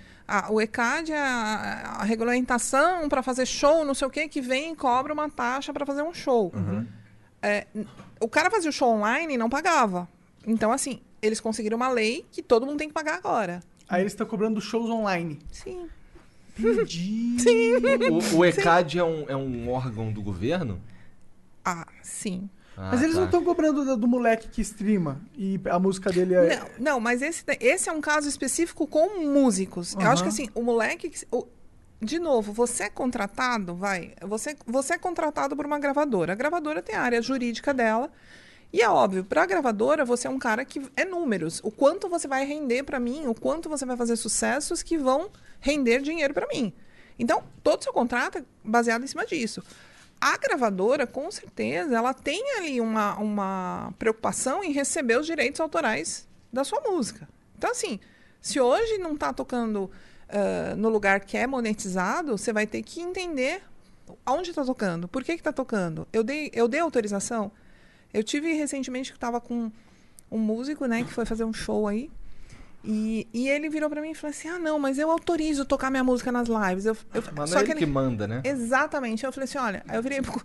O 0.49 0.59
ECAD 0.59 1.13
é 1.13 1.17
a, 1.17 1.97
a 1.99 2.03
regulamentação 2.03 3.07
para 3.07 3.23
fazer 3.23 3.45
show, 3.45 3.85
não 3.85 3.93
sei 3.93 4.07
o 4.07 4.11
quê, 4.11 4.27
que 4.27 4.41
vem 4.41 4.73
e 4.73 4.75
cobra 4.75 5.13
uma 5.13 5.29
taxa 5.29 5.71
para 5.71 5.85
fazer 5.85 6.01
um 6.01 6.13
show. 6.13 6.51
É, 7.41 7.65
n- 7.73 7.87
o 8.19 8.27
cara 8.27 8.49
fazia 8.51 8.69
o 8.69 8.73
show 8.73 8.89
online 8.93 9.35
e 9.35 9.37
não 9.37 9.49
pagava. 9.49 10.05
Então, 10.45 10.69
assim, 10.71 10.99
eles 11.25 11.39
conseguiram 11.39 11.75
uma 11.77 11.89
lei 11.89 12.25
que 12.31 12.41
todo 12.41 12.65
mundo 12.65 12.77
tem 12.77 12.87
que 12.87 12.93
pagar 12.93 13.15
agora. 13.15 13.61
Aí 13.87 14.01
eles 14.01 14.13
estão 14.13 14.25
cobrando 14.25 14.59
shows 14.61 14.89
online. 14.89 15.39
Sim. 15.51 15.87
Entendi. 16.57 17.35
O, 18.33 18.37
o 18.37 18.45
ECAD 18.45 18.99
é 18.99 19.03
um, 19.03 19.25
é 19.27 19.35
um 19.35 19.69
órgão 19.69 20.11
do 20.11 20.21
governo? 20.21 20.79
Ah, 21.63 21.85
sim. 22.01 22.49
Ah, 22.77 22.89
Mas 22.91 23.01
eles 23.01 23.13
tá. 23.15 23.19
não 23.21 23.25
estão 23.25 23.43
cobrando 23.43 23.83
do, 23.85 23.97
do 23.97 24.07
moleque 24.07 24.47
que 24.49 24.61
streama 24.61 25.21
e 25.37 25.59
a 25.69 25.79
música 25.79 26.11
dele 26.11 26.33
é. 26.35 26.57
Não, 26.57 26.67
não, 26.79 26.99
mas 26.99 27.21
esse, 27.21 27.43
esse 27.59 27.89
é 27.89 27.91
um 27.91 28.01
caso 28.01 28.27
específico 28.27 28.85
com 28.87 29.21
músicos. 29.25 29.93
Eu 29.95 30.07
acho 30.09 30.23
que 30.23 30.29
assim, 30.29 30.49
o 30.53 30.61
moleque. 30.61 31.09
que- 31.09 31.25
o- 31.31 31.47
de 32.01 32.19
novo, 32.19 32.51
você 32.51 32.83
é 32.83 32.89
contratado, 32.89 33.73
vai. 33.75 34.13
Você, 34.21 34.55
você 34.65 34.93
é 34.93 34.97
contratado 34.97 35.55
por 35.55 35.65
uma 35.65 35.79
gravadora. 35.79 36.33
A 36.33 36.35
gravadora 36.35 36.81
tem 36.81 36.93
a 36.95 37.01
área 37.01 37.21
jurídica 37.21 37.73
dela. 37.73 38.11
E 38.71 38.81
é 38.81 38.89
óbvio, 38.89 39.23
para 39.23 39.43
a 39.43 39.45
gravadora, 39.45 40.03
você 40.03 40.27
é 40.27 40.29
um 40.29 40.39
cara 40.39 40.65
que 40.65 40.81
é 40.95 41.05
números. 41.05 41.61
O 41.63 41.71
quanto 41.71 42.09
você 42.09 42.27
vai 42.27 42.45
render 42.45 42.83
para 42.83 42.99
mim, 42.99 43.27
o 43.27 43.33
quanto 43.33 43.69
você 43.69 43.85
vai 43.85 43.95
fazer 43.95 44.15
sucessos 44.15 44.83
que 44.83 44.97
vão 44.97 45.29
render 45.59 46.01
dinheiro 46.01 46.33
para 46.33 46.47
mim. 46.47 46.73
Então, 47.17 47.43
todo 47.63 47.83
seu 47.83 47.93
contrato 47.93 48.39
é 48.39 48.43
baseado 48.63 49.03
em 49.03 49.07
cima 49.07 49.25
disso. 49.25 49.63
A 50.19 50.37
gravadora, 50.37 51.07
com 51.07 51.29
certeza, 51.31 51.95
ela 51.95 52.13
tem 52.13 52.57
ali 52.57 52.81
uma, 52.81 53.17
uma 53.17 53.93
preocupação 53.97 54.63
em 54.63 54.71
receber 54.71 55.19
os 55.19 55.25
direitos 55.25 55.61
autorais 55.61 56.27
da 56.51 56.63
sua 56.63 56.81
música. 56.81 57.27
Então, 57.57 57.71
assim, 57.71 57.99
se 58.41 58.59
hoje 58.59 58.97
não 58.97 59.13
está 59.13 59.31
tocando 59.31 59.89
ah, 60.29 60.75
no 60.75 60.89
lugar 60.89 61.19
que 61.21 61.37
é 61.37 61.45
monetizado, 61.47 62.37
você 62.37 62.51
vai 62.51 62.65
ter 62.65 62.81
que 62.81 63.01
entender 63.01 63.61
aonde 64.25 64.49
está 64.49 64.63
tocando, 64.63 65.07
por 65.07 65.23
que 65.23 65.31
está 65.31 65.51
tocando. 65.51 66.07
Eu 66.11 66.23
dei, 66.23 66.51
eu 66.53 66.67
dei 66.67 66.79
autorização. 66.79 67.51
Eu 68.15 68.23
tive 68.23 68.53
recentemente 68.53 69.11
que 69.11 69.17
estava 69.17 69.39
com 69.41 69.71
um 70.31 70.37
músico, 70.37 70.85
né, 70.85 71.03
que 71.03 71.11
foi 71.11 71.25
fazer 71.25 71.43
um 71.43 71.53
show 71.53 71.87
aí. 71.87 72.09
E, 72.87 73.27
e 73.33 73.49
ele 73.49 73.67
virou 73.67 73.89
para 73.89 73.99
mim 73.99 74.11
e 74.11 74.15
falou 74.15 74.29
assim: 74.29 74.47
Ah, 74.47 74.59
não, 74.59 74.77
mas 74.77 74.99
eu 74.99 75.09
autorizo 75.09 75.65
tocar 75.65 75.89
minha 75.89 76.03
música 76.03 76.31
nas 76.31 76.47
lives. 76.47 76.85
Eu, 76.85 76.95
eu, 77.15 77.23
Mas 77.35 77.49
só 77.49 77.55
não 77.55 77.61
é 77.61 77.63
ele 77.65 77.71
ele- 77.73 77.79
que 77.79 77.85
manda, 77.87 78.27
né? 78.27 78.41
Exatamente. 78.43 79.25
Eu 79.25 79.31
falei 79.31 79.45
assim, 79.45 79.57
olha, 79.57 79.83
eu 79.91 80.03
virei 80.03 80.21
pro, 80.21 80.41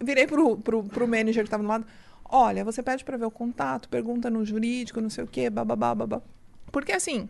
virei 0.00 0.26
pro, 0.26 0.56
pro, 0.56 0.84
pro 0.84 1.08
manager 1.08 1.42
que 1.42 1.48
estava 1.48 1.62
do 1.64 1.68
lado, 1.68 1.84
olha, 2.24 2.64
você 2.64 2.80
pede 2.80 3.04
para 3.04 3.16
ver 3.16 3.24
o 3.24 3.30
contato, 3.30 3.88
pergunta 3.88 4.30
no 4.30 4.44
jurídico, 4.44 5.00
não 5.00 5.10
sei 5.10 5.24
o 5.24 5.26
quê, 5.26 5.50
bababá, 5.50 5.92
babá. 5.94 6.22
Porque 6.70 6.92
assim, 6.92 7.28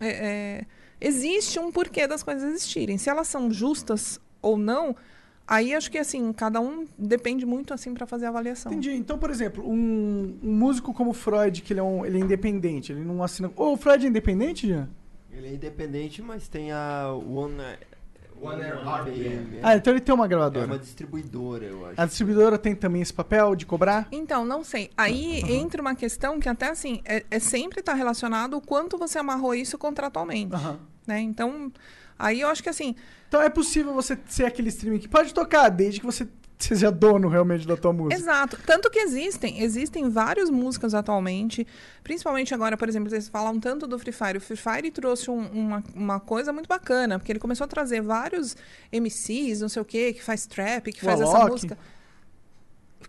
é, 0.00 0.08
é, 0.08 0.64
existe 1.00 1.60
um 1.60 1.70
porquê 1.70 2.08
das 2.08 2.24
coisas 2.24 2.42
existirem. 2.50 2.98
Se 2.98 3.08
elas 3.08 3.28
são 3.28 3.48
justas 3.48 4.18
ou 4.42 4.56
não, 4.58 4.96
aí 5.50 5.74
acho 5.74 5.90
que 5.90 5.98
assim, 5.98 6.32
cada 6.32 6.60
um 6.60 6.86
depende 6.96 7.44
muito 7.44 7.74
assim 7.74 7.92
para 7.92 8.06
fazer 8.06 8.24
a 8.26 8.28
avaliação. 8.30 8.72
Entendi. 8.72 8.92
Então, 8.92 9.18
por 9.18 9.28
exemplo, 9.30 9.68
um, 9.68 10.38
um 10.42 10.52
músico 10.52 10.94
como 10.94 11.10
o 11.10 11.14
Freud, 11.14 11.60
que 11.60 11.72
ele 11.72 11.80
é, 11.80 11.82
um, 11.82 12.06
ele 12.06 12.16
é 12.16 12.20
independente, 12.20 12.92
ele 12.92 13.04
não 13.04 13.22
assina. 13.22 13.50
Ô, 13.56 13.72
o 13.72 13.76
Freud 13.76 14.06
é 14.06 14.08
independente, 14.08 14.66
Jean? 14.68 14.88
Ele 15.32 15.48
é 15.48 15.52
independente, 15.54 16.22
mas 16.22 16.48
tem 16.48 16.72
a 16.72 17.08
One, 17.12 17.54
One 18.42 18.62
RPM. 18.62 19.58
Ah, 19.62 19.76
então 19.76 19.92
ele 19.92 20.00
tem 20.00 20.14
uma 20.14 20.24
É 20.24 20.28
gravadora. 20.28 20.66
uma 20.66 20.78
distribuidora, 20.78 21.64
eu 21.66 21.86
acho. 21.86 22.00
A 22.00 22.06
distribuidora 22.06 22.58
tem 22.58 22.74
também 22.74 23.02
esse 23.02 23.12
papel 23.12 23.54
de 23.54 23.66
cobrar? 23.66 24.08
Então, 24.10 24.44
não 24.44 24.64
sei. 24.64 24.90
Aí 24.96 25.40
entra 25.52 25.80
uma 25.80 25.94
questão 25.94 26.40
que 26.40 26.48
até 26.48 26.68
assim, 26.68 27.00
é, 27.04 27.24
é 27.30 27.38
sempre 27.38 27.80
estar 27.80 27.94
relacionado 27.94 28.54
o 28.56 28.60
quanto 28.60 28.96
você 28.98 29.18
amarrou 29.18 29.54
isso 29.54 29.76
contratualmente. 29.78 30.54
Aham. 30.54 30.78
Né? 31.10 31.20
Então, 31.20 31.72
aí 32.18 32.40
eu 32.40 32.48
acho 32.48 32.62
que 32.62 32.68
assim, 32.68 32.94
Então 33.28 33.42
é 33.42 33.48
possível 33.48 33.92
você 33.92 34.16
ser 34.28 34.44
aquele 34.44 34.68
streaming 34.68 34.98
que 35.00 35.08
pode 35.08 35.34
tocar, 35.34 35.68
desde 35.68 35.98
que 36.00 36.06
você 36.06 36.26
seja 36.58 36.90
dono 36.90 37.26
realmente 37.28 37.66
da 37.66 37.74
tua 37.76 37.90
música. 37.92 38.14
Exato. 38.14 38.58
Tanto 38.66 38.90
que 38.90 38.98
existem, 38.98 39.62
existem 39.62 40.10
várias 40.10 40.50
músicas 40.50 40.92
atualmente, 40.94 41.66
principalmente 42.04 42.52
agora, 42.54 42.76
por 42.76 42.86
exemplo, 42.88 43.08
vocês 43.08 43.28
falam 43.28 43.58
tanto 43.58 43.86
do 43.86 43.98
Free 43.98 44.12
Fire. 44.12 44.36
O 44.38 44.40
Free 44.42 44.56
Fire 44.58 44.90
trouxe 44.90 45.30
um- 45.30 45.46
uma, 45.48 45.82
uma 45.94 46.20
coisa 46.20 46.52
muito 46.52 46.68
bacana, 46.68 47.18
porque 47.18 47.32
ele 47.32 47.38
começou 47.38 47.64
a 47.64 47.68
trazer 47.68 48.02
vários 48.02 48.56
MCs, 48.92 49.60
não 49.62 49.68
sei 49.70 49.80
o 49.80 49.84
quê, 49.86 50.12
que 50.12 50.22
faz 50.22 50.46
trap, 50.46 50.92
que 50.92 51.00
O 51.02 51.04
faz 51.06 51.20
essa 51.20 51.34
Alok. 51.36 51.50
música. 51.52 51.78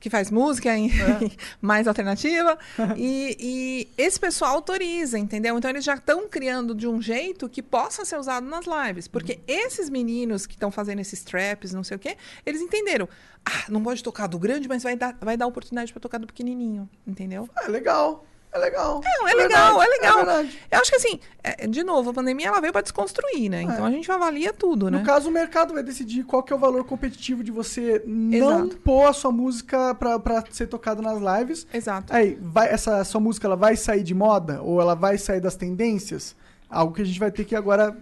Que 0.02 0.10
faz 0.10 0.30
música 0.30 0.76
em- 0.76 0.92
mais 1.62 1.88
alternativa. 1.88 2.58
e, 2.98 3.38
e 3.40 3.88
esse 3.98 4.20
pessoal 4.20 4.56
autoriza, 4.56 5.18
entendeu? 5.18 5.58
Então 5.58 5.70
eles 5.70 5.86
já 5.86 5.94
estão 5.94 6.28
criando 6.28 6.76
de 6.76 6.88
um 6.88 7.02
jeito 7.02 7.48
que 7.48 7.62
possa 7.62 8.04
ser 8.04 8.18
usado 8.18 8.46
nas 8.48 8.66
lives. 8.66 9.08
Porque 9.08 9.40
esses 9.48 9.90
meninos 9.90 10.46
que 10.46 10.56
estão 10.56 10.70
fazendo 10.72 11.00
esses 11.00 11.24
traps, 11.24 11.72
não 11.72 11.84
sei 11.84 11.96
o 11.96 12.00
quê, 12.00 12.18
eles 12.46 12.60
entenderam. 12.62 13.08
Ah, 13.46 13.66
não 13.70 13.82
pode 13.82 14.04
tocar 14.04 14.28
do 14.28 14.38
grande, 14.38 14.68
mas 14.68 14.84
vai 14.84 14.96
dar, 14.96 15.16
vai 15.22 15.38
dar 15.38 15.48
oportunidade 15.48 15.94
para 15.94 16.00
tocar 16.02 16.18
do 16.18 16.28
pequenininho, 16.28 16.90
entendeu? 17.08 17.48
É 17.64 17.68
legal. 17.68 18.26
É 18.54 18.58
legal. 18.58 19.02
Não, 19.04 19.28
é 19.28 19.34
legal, 19.34 19.80
verdade, 19.80 19.82
é 19.82 19.90
legal. 19.90 20.16
verdade. 20.18 20.60
Eu 20.70 20.80
acho 20.80 20.92
que 20.92 20.98
assim, 20.98 21.20
é, 21.42 21.68
de 21.68 21.84
novo, 21.84 22.10
a 22.10 22.14
pandemia 22.14 22.48
ela 22.48 22.60
veio 22.60 22.74
para 22.74 22.82
desconstruir, 22.82 23.50
né? 23.50 23.62
Então 23.62 23.86
a 23.86 23.92
gente 23.92 24.12
avalia 24.12 24.52
tudo, 24.52 24.92
né? 24.92 25.00
No 25.00 25.06
caso, 25.06 25.30
o 25.30 25.32
mercado 25.32 25.74
vai 25.74 25.82
decidir 25.82 26.24
qual 26.24 26.44
que 26.44 26.52
é 26.52 26.56
o 26.56 26.60
valor 26.60 26.84
competitivo 26.84 27.44
de 27.44 27.52
você 27.52 28.04
não 28.06 28.66
Exato. 28.66 28.78
pôr 28.78 29.06
a 29.06 29.14
sua 29.14 29.32
música 29.32 29.96
pra, 29.96 30.20
pra 30.20 30.44
ser 30.52 30.68
tocada 30.68 31.02
nas 31.02 31.20
lives. 31.20 31.66
Exato. 31.74 32.14
Aí, 32.14 32.38
vai, 32.42 32.70
essa 32.70 33.04
sua 33.06 33.22
música 33.22 33.48
ela 33.48 33.56
vai 33.56 33.78
sair 33.78 34.04
de 34.04 34.14
moda? 34.14 34.62
Ou 34.62 34.82
ela 34.82 34.96
vai 34.96 35.18
sair 35.18 35.40
das 35.40 35.56
tendências? 35.56 36.36
Algo 36.70 36.94
que 36.94 37.02
a 37.02 37.06
gente 37.06 37.20
vai 37.20 37.32
ter 37.32 37.46
que 37.46 37.56
agora 37.56 37.98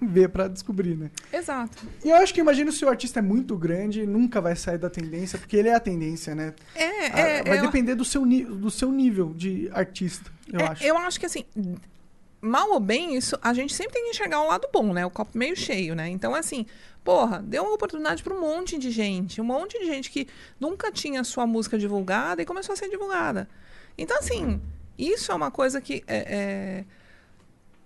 ver 0.02 0.28
pra 0.28 0.48
descobrir, 0.48 0.96
né? 0.96 1.10
Exato. 1.32 1.86
E 2.04 2.10
eu 2.10 2.16
acho 2.16 2.32
que 2.34 2.40
imagino 2.40 2.70
se 2.72 2.84
o 2.84 2.88
artista 2.88 3.18
é 3.18 3.22
muito 3.22 3.56
grande, 3.56 4.06
nunca 4.06 4.40
vai 4.40 4.56
sair 4.56 4.78
da 4.78 4.90
tendência, 4.90 5.38
porque 5.38 5.56
ele 5.56 5.68
é 5.68 5.74
a 5.74 5.80
tendência, 5.80 6.34
né? 6.34 6.54
É, 6.74 6.84
Ah, 6.84 7.18
é, 7.20 7.42
vai 7.44 7.58
é, 7.58 7.60
depender 7.60 7.94
do 7.94 8.04
seu, 8.04 8.24
do 8.26 8.70
seu 8.70 8.90
nível 8.90 9.32
de 9.34 9.70
artista, 9.72 10.30
eu 10.52 10.60
É, 10.60 10.64
acho. 10.64 10.84
Eu 10.84 10.98
acho 10.98 11.20
que 11.20 11.26
assim, 11.26 11.44
mal 12.40 12.70
ou 12.72 12.80
bem, 12.80 13.16
isso 13.16 13.38
a 13.40 13.54
gente 13.54 13.74
sempre 13.74 13.94
tem 13.94 14.04
que 14.04 14.10
enxergar 14.10 14.40
um 14.40 14.48
lado 14.48 14.68
bom, 14.72 14.92
né? 14.92 15.04
O 15.06 15.10
copo 15.10 15.36
meio 15.36 15.56
cheio, 15.56 15.94
né? 15.94 16.08
Então, 16.08 16.34
assim, 16.34 16.66
porra, 17.02 17.42
deu 17.42 17.62
uma 17.64 17.72
oportunidade 17.74 18.22
para 18.22 18.34
um 18.34 18.40
monte 18.40 18.78
de 18.78 18.90
gente, 18.90 19.40
um 19.40 19.44
monte 19.44 19.78
de 19.78 19.86
gente 19.86 20.10
que 20.10 20.26
nunca 20.60 20.92
tinha 20.92 21.24
sua 21.24 21.46
música 21.46 21.78
divulgada 21.78 22.42
e 22.42 22.44
começou 22.44 22.72
a 22.72 22.76
ser 22.76 22.88
divulgada. 22.88 23.48
Então, 23.96 24.18
assim, 24.18 24.60
isso 24.98 25.32
é 25.32 25.34
uma 25.34 25.50
coisa 25.50 25.80
que 25.80 26.04
é, 26.06 26.16
é, 26.16 26.84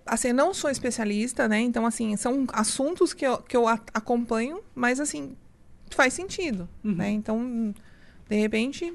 assim, 0.08 0.32
não 0.32 0.52
sou 0.54 0.70
especialista, 0.70 1.46
né? 1.48 1.60
Então, 1.60 1.86
assim, 1.86 2.16
são 2.16 2.46
assuntos 2.52 3.12
que 3.14 3.26
eu, 3.26 3.38
que 3.38 3.56
eu 3.56 3.68
a- 3.68 3.78
acompanho, 3.94 4.60
mas 4.74 4.98
assim, 5.00 5.36
faz 5.90 6.12
sentido, 6.14 6.68
né? 6.82 7.10
Então, 7.10 7.74
de 8.28 8.36
repente, 8.36 8.92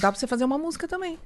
dá 0.00 0.10
pra 0.10 0.18
você 0.18 0.26
fazer 0.26 0.44
uma 0.44 0.58
música 0.58 0.86
também. 0.88 1.18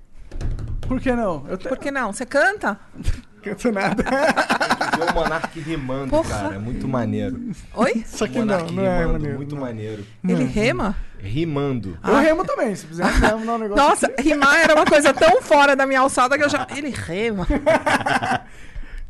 Por 0.89 1.01
que 1.01 1.13
não? 1.13 1.47
Eu 1.49 1.57
te- 1.57 1.69
Por 1.69 1.79
que 1.79 1.91
não? 1.91 2.13
Você 2.13 2.27
canta? 2.27 2.79
canto 3.43 3.73
nada. 3.73 4.03
Ver 4.05 5.11
o 5.11 5.15
Monark 5.15 5.59
rimando, 5.61 6.11
Porra. 6.11 6.29
cara. 6.31 6.55
É 6.55 6.59
muito 6.59 6.87
maneiro. 6.87 7.51
Oi? 7.75 8.05
Só 8.07 8.27
que 8.29 8.39
O 8.39 8.45
não, 8.45 8.67
não 8.67 8.83
é 8.85 8.99
rimando, 8.99 9.13
maneiro. 9.15 9.37
Muito 9.37 9.55
não. 9.55 9.63
maneiro. 9.63 10.07
Ele 10.29 10.45
rema? 10.45 10.97
Rimando. 11.19 11.99
Eu 12.07 12.17
remo 12.17 12.45
também, 12.45 12.75
se 12.75 12.87
quiser 12.87 13.07
remo, 13.07 13.47
dar 13.47 13.55
um 13.55 13.59
negócio. 13.59 13.85
Nossa, 13.85 14.13
rimar 14.19 14.57
era 14.59 14.75
uma 14.75 14.85
coisa 14.85 15.15
tão 15.15 15.41
fora 15.41 15.75
da 15.75 15.87
minha 15.87 16.01
alçada 16.01 16.37
que 16.37 16.45
eu 16.45 16.49
já. 16.49 16.67
Ele 16.77 16.91
rema. 16.91 17.47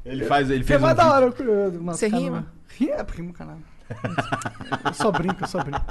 Ele 0.04 0.24
faz, 0.24 0.50
ele 0.50 0.62
Você 0.64 0.68
fez 0.68 0.80
vai 0.80 0.92
um 0.92 0.96
da 0.96 1.12
hora. 1.12 1.26
eu- 1.26 1.82
Você 1.84 2.08
rima? 2.08 2.46
Ri- 2.68 2.90
É, 2.90 3.04
rimo, 3.14 3.32
caralho. 3.32 3.62
Eu 4.86 4.94
só 4.94 5.12
brinco, 5.12 5.44
eu 5.44 5.46
só 5.48 5.62
brinco. 5.62 5.84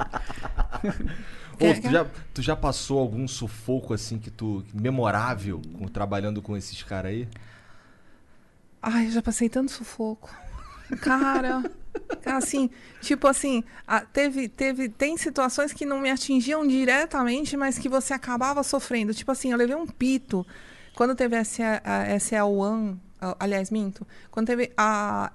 Ô, 1.60 1.64
É, 1.64 1.74
tu, 1.74 1.90
já, 1.90 2.06
tu 2.34 2.42
já 2.42 2.56
passou 2.56 2.98
algum 2.98 3.26
sufoco 3.28 3.94
assim 3.94 4.18
que 4.18 4.30
tu. 4.30 4.64
memorável 4.74 5.62
com- 5.78 5.86
trabalhando 5.88 6.42
com 6.42 6.56
esses 6.56 6.82
caras 6.82 7.12
aí? 7.12 7.28
Ai, 8.82 9.06
eu 9.06 9.10
já 9.12 9.22
passei 9.22 9.48
tanto 9.48 9.70
sufoco. 9.70 10.28
Cara, 11.00 11.62
assim, 12.26 12.68
tipo 13.00 13.26
assim, 13.28 13.62
teve, 14.12 14.48
teve, 14.48 14.88
tem 14.88 15.16
situações 15.16 15.72
que 15.72 15.86
não 15.86 16.00
me 16.00 16.10
atingiam 16.10 16.66
diretamente, 16.66 17.56
mas 17.56 17.78
que 17.78 17.88
você 17.88 18.12
acabava 18.12 18.62
sofrendo. 18.62 19.14
Tipo 19.14 19.30
assim, 19.30 19.52
eu 19.52 19.56
levei 19.58 19.76
um 19.76 19.86
pito 19.86 20.44
quando 20.94 21.14
teve 21.14 21.36
a 21.36 21.44
SE 21.44 21.62
a 21.62 21.78
SL1, 22.18 22.96
a- 22.96 22.96
aliás, 23.38 23.70
minto, 23.70 24.06
quando 24.30 24.46
teve 24.48 24.72
a 24.76 25.32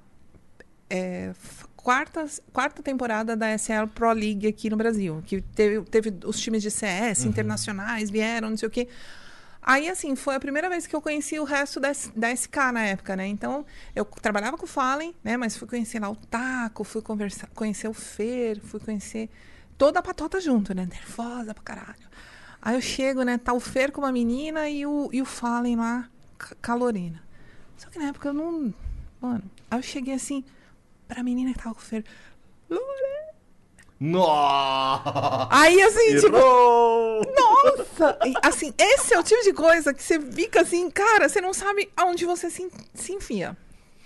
é, 0.89 1.33
quarta, 1.75 2.25
quarta 2.51 2.81
temporada 2.83 3.35
da 3.35 3.49
SL 3.57 3.87
Pro 3.93 4.11
League 4.11 4.47
aqui 4.47 4.69
no 4.69 4.77
Brasil, 4.77 5.23
que 5.25 5.41
teve, 5.41 5.81
teve 5.85 6.13
os 6.25 6.39
times 6.39 6.61
de 6.61 6.71
CS 6.71 7.25
internacionais, 7.25 8.09
vieram, 8.09 8.49
não 8.49 8.57
sei 8.57 8.67
o 8.67 8.71
quê. 8.71 8.87
Aí, 9.61 9.89
assim, 9.89 10.15
foi 10.15 10.35
a 10.35 10.39
primeira 10.39 10.69
vez 10.69 10.87
que 10.87 10.95
eu 10.95 11.01
conheci 11.01 11.37
o 11.39 11.43
resto 11.43 11.77
da, 11.79 11.91
da 12.15 12.31
SK 12.31 12.55
na 12.71 12.83
época, 12.83 13.17
né? 13.17 13.27
Então, 13.27 13.65
eu 13.93 14.05
trabalhava 14.05 14.57
com 14.57 14.63
o 14.63 14.67
Fallen, 14.67 15.13
né? 15.21 15.35
Mas 15.35 15.57
fui 15.57 15.67
conhecer 15.67 15.99
lá 15.99 16.09
o 16.09 16.15
Taco, 16.15 16.85
fui 16.85 17.01
conversar, 17.01 17.47
conhecer 17.53 17.89
o 17.89 17.93
Fer, 17.93 18.61
fui 18.61 18.79
conhecer 18.79 19.29
toda 19.77 19.99
a 19.99 20.01
patota 20.01 20.39
junto, 20.39 20.73
né? 20.73 20.87
Nervosa 20.89 21.53
pra 21.53 21.63
caralho. 21.63 22.07
Aí 22.61 22.75
eu 22.75 22.81
chego, 22.81 23.23
né? 23.23 23.37
Tá 23.37 23.51
o 23.51 23.59
Fer 23.59 23.91
com 23.91 23.99
uma 23.99 24.11
menina 24.11 24.69
e 24.69 24.85
o, 24.85 25.09
e 25.11 25.21
o 25.21 25.25
Fallen 25.25 25.75
lá, 25.75 26.07
ca- 26.37 26.55
calorina. 26.61 27.21
Só 27.77 27.89
que 27.89 27.99
na 27.99 28.05
época 28.09 28.29
eu 28.29 28.33
não. 28.33 28.73
Mano, 29.21 29.43
aí 29.69 29.79
eu 29.79 29.83
cheguei 29.83 30.13
assim, 30.13 30.43
pra 31.07 31.23
menina 31.23 31.53
que 31.53 31.59
tava 31.59 31.75
com 31.75 31.81
o 31.81 31.83
Fer. 31.83 32.03
Lore! 32.69 32.83
Nossa! 33.99 35.47
Aí 35.49 35.81
assim, 35.81 36.19
tipo, 36.19 36.35
Errou! 36.35 37.21
nossa! 37.35 38.19
E, 38.25 38.33
Assim, 38.43 38.73
esse 38.77 39.13
é 39.13 39.19
o 39.19 39.23
tipo 39.23 39.43
de 39.43 39.53
coisa 39.53 39.93
que 39.93 40.03
você 40.03 40.19
fica 40.19 40.61
assim, 40.61 40.89
cara, 40.91 41.27
você 41.27 41.41
não 41.41 41.53
sabe 41.53 41.89
aonde 41.97 42.25
você 42.25 42.49
se, 42.49 42.69
se 42.93 43.13
enfia. 43.13 43.57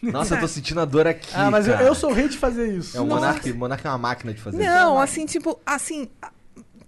Nossa, 0.01 0.35
eu 0.35 0.39
tô 0.39 0.47
sentindo 0.47 0.79
a 0.79 0.85
dor 0.85 1.05
aqui. 1.07 1.29
Ah, 1.33 1.51
mas 1.51 1.67
eu, 1.67 1.73
cara. 1.73 1.85
eu 1.85 1.93
sou 1.93 2.09
o 2.09 2.13
rei 2.13 2.27
de 2.27 2.37
fazer 2.37 2.75
isso. 2.75 2.97
É, 2.97 3.01
o. 3.01 3.05
Monark, 3.05 3.51
o 3.51 3.55
Monark 3.55 3.85
é 3.85 3.89
uma 3.89 3.97
máquina 3.97 4.33
de 4.33 4.41
fazer 4.41 4.57
isso. 4.57 4.65
Não, 4.65 4.97
assim, 4.97 5.25
tipo, 5.25 5.59
assim, 5.65 6.09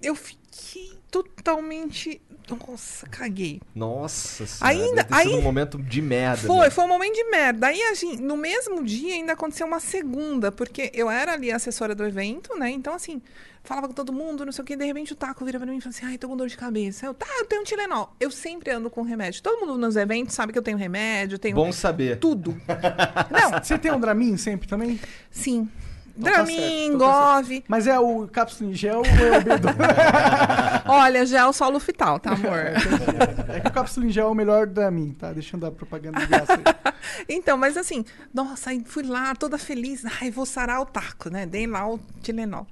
eu 0.01 0.15
fiquei 0.15 0.97
totalmente. 1.11 2.19
Nossa, 2.49 3.07
caguei. 3.07 3.61
Nossa 3.75 4.45
senhora. 4.45 4.75
Ainda- 4.77 5.03
deve 5.03 5.15
aí- 5.15 5.35
um 5.35 5.41
momento 5.41 5.77
de 5.77 6.01
merda. 6.01 6.47
Foi, 6.47 6.65
né? 6.65 6.69
foi 6.69 6.83
um 6.83 6.87
momento 6.87 7.13
de 7.15 7.23
merda. 7.25 7.67
Aí, 7.67 7.81
assim, 7.83 8.17
no 8.17 8.35
mesmo 8.37 8.83
dia 8.83 9.13
ainda 9.15 9.33
aconteceu 9.33 9.65
uma 9.67 9.79
segunda, 9.79 10.51
porque 10.51 10.91
eu 10.93 11.09
era 11.09 11.33
ali 11.33 11.51
assessora 11.51 11.95
do 11.95 12.05
evento, 12.05 12.57
né? 12.57 12.69
Então, 12.69 12.93
assim, 12.93 13.21
falava 13.63 13.87
com 13.87 13.93
todo 13.93 14.11
mundo, 14.11 14.45
não 14.45 14.51
sei 14.51 14.61
o 14.61 14.65
que, 14.65 14.75
de 14.75 14.85
repente 14.85 15.13
o 15.13 15.15
Taco 15.15 15.45
vira 15.45 15.57
pra 15.59 15.65
mim 15.69 15.77
e 15.77 15.81
fala 15.81 15.95
assim, 15.95 16.05
ai, 16.05 16.17
tô 16.17 16.27
com 16.27 16.35
dor 16.37 16.47
de 16.47 16.57
cabeça. 16.57 17.05
Eu, 17.05 17.13
tá, 17.13 17.25
eu 17.39 17.45
tenho 17.45 17.61
um 17.61 17.63
Tilenol. 17.65 18.13
Eu 18.19 18.29
sempre 18.29 18.71
ando 18.71 18.89
com 18.89 19.01
remédio. 19.03 19.41
Todo 19.41 19.59
mundo 19.59 19.77
nos 19.77 19.95
eventos 19.95 20.35
sabe 20.35 20.51
que 20.51 20.59
eu 20.59 20.63
tenho 20.63 20.77
remédio, 20.77 21.39
tenho 21.39 21.55
Bom 21.55 21.71
saber. 21.71 22.19
tudo. 22.19 22.59
Não, 23.31 23.59
Você 23.63 23.77
tem 23.77 23.91
um 23.91 23.99
Dramin 23.99 24.35
sempre 24.37 24.67
também? 24.67 24.99
sim. 25.31 25.69
Então 26.16 26.32
tá 26.32 26.43
Dramin, 26.43 26.86
então 26.86 26.99
tá 26.99 27.36
Gove. 27.36 27.64
Mas 27.68 27.88
é 27.88 27.99
o 27.99 28.28
cápsula 28.28 28.70
em 28.70 28.74
gel 28.74 28.99
ou 28.99 29.05
é 29.05 29.38
o 29.38 29.41
B12? 29.41 30.84
Olha, 30.88 31.26
gel 31.26 31.51
solo 31.51 31.80
fital, 31.80 32.20
tá, 32.20 32.34
amor? 32.34 32.59
é 33.49 33.59
que 33.59 33.68
o 33.68 33.72
cápsula 33.72 34.05
em 34.05 34.09
gel 34.09 34.28
é 34.28 34.32
o 34.32 34.36
melhor 34.36 34.68
Dramin, 34.68 35.14
tá? 35.14 35.34
Deixando 35.34 35.66
a 35.66 35.72
propaganda 35.72 36.20
de 36.20 36.28
graça 36.28 36.53
aí. 36.53 36.64
Então, 37.28 37.57
mas 37.57 37.76
assim, 37.78 38.05
nossa, 38.34 38.70
aí 38.70 38.82
fui 38.86 39.03
lá 39.03 39.36
toda 39.36 39.57
feliz. 39.57 40.03
Ai, 40.22 40.32
vou 40.32 40.45
sarar 40.45 40.82
o 40.82 40.86
taco, 40.86 41.30
né? 41.30 41.45
Dei 41.45 41.68
lá 41.68 41.88
o 41.88 41.99
Tilenol. 42.22 42.66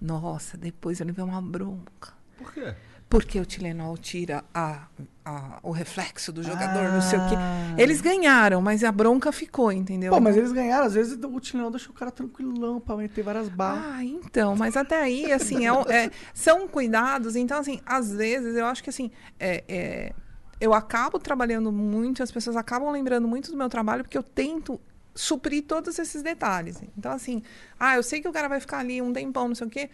Nossa, 0.00 0.56
depois 0.56 1.00
eu 1.00 1.06
levei 1.06 1.24
uma 1.24 1.40
bronca. 1.40 2.12
Por 2.36 2.52
quê? 2.52 2.74
Porque 3.08 3.40
o 3.40 3.46
Tilenol 3.46 3.96
tira 3.96 4.44
a, 4.52 4.86
a- 5.26 5.58
o 5.62 5.72
reflexo 5.72 6.32
do 6.32 6.40
jogador, 6.42 6.84
não 6.92 7.02
sei 7.02 7.18
o 7.18 7.28
quê. 7.28 7.34
Ah. 7.36 7.74
Eles 7.76 8.00
ganharam, 8.00 8.62
mas 8.62 8.84
a 8.84 8.92
bronca 8.92 9.32
ficou, 9.32 9.72
entendeu? 9.72 10.12
Pô, 10.12 10.20
mas 10.20 10.36
eles 10.36 10.52
ganharam. 10.52 10.86
Às 10.86 10.94
vezes 10.94 11.18
o 11.20 11.40
Tilenol 11.40 11.70
deixa 11.70 11.90
o 11.90 11.92
cara 11.92 12.12
tranquilão 12.12 12.78
pra 12.80 12.96
meter 12.96 13.22
várias 13.24 13.48
balas. 13.48 13.82
Ah, 13.84 14.04
então, 14.04 14.54
mas 14.54 14.76
até 14.76 15.02
aí, 15.02 15.32
assim, 15.32 15.66
é 15.66 15.70
é- 16.04 16.10
são 16.32 16.68
cuidados. 16.68 17.34
Então, 17.34 17.58
assim, 17.58 17.80
às 17.84 18.12
vezes 18.14 18.54
eu 18.56 18.64
acho 18.66 18.82
que 18.84 18.90
assim, 18.90 19.10
é- 19.40 19.64
é, 19.68 20.12
eu 20.60 20.72
acabo 20.72 21.18
trabalhando 21.18 21.72
muito, 21.72 22.22
as 22.22 22.30
pessoas 22.30 22.56
acabam 22.56 22.90
lembrando 22.90 23.26
muito 23.26 23.50
do 23.50 23.56
meu 23.56 23.68
trabalho, 23.68 24.04
porque 24.04 24.16
eu 24.16 24.22
tento 24.22 24.80
suprir 25.14 25.64
todos 25.64 25.98
esses 25.98 26.22
detalhes. 26.22 26.80
Então, 26.96 27.10
assim, 27.10 27.42
ah, 27.80 27.96
eu 27.96 28.02
sei 28.02 28.20
que 28.20 28.28
o 28.28 28.32
cara 28.32 28.48
vai 28.48 28.60
ficar 28.60 28.78
ali 28.78 29.02
um 29.02 29.12
tempão, 29.12 29.48
não 29.48 29.54
sei 29.56 29.66
o 29.66 29.70
quê. 29.70 29.90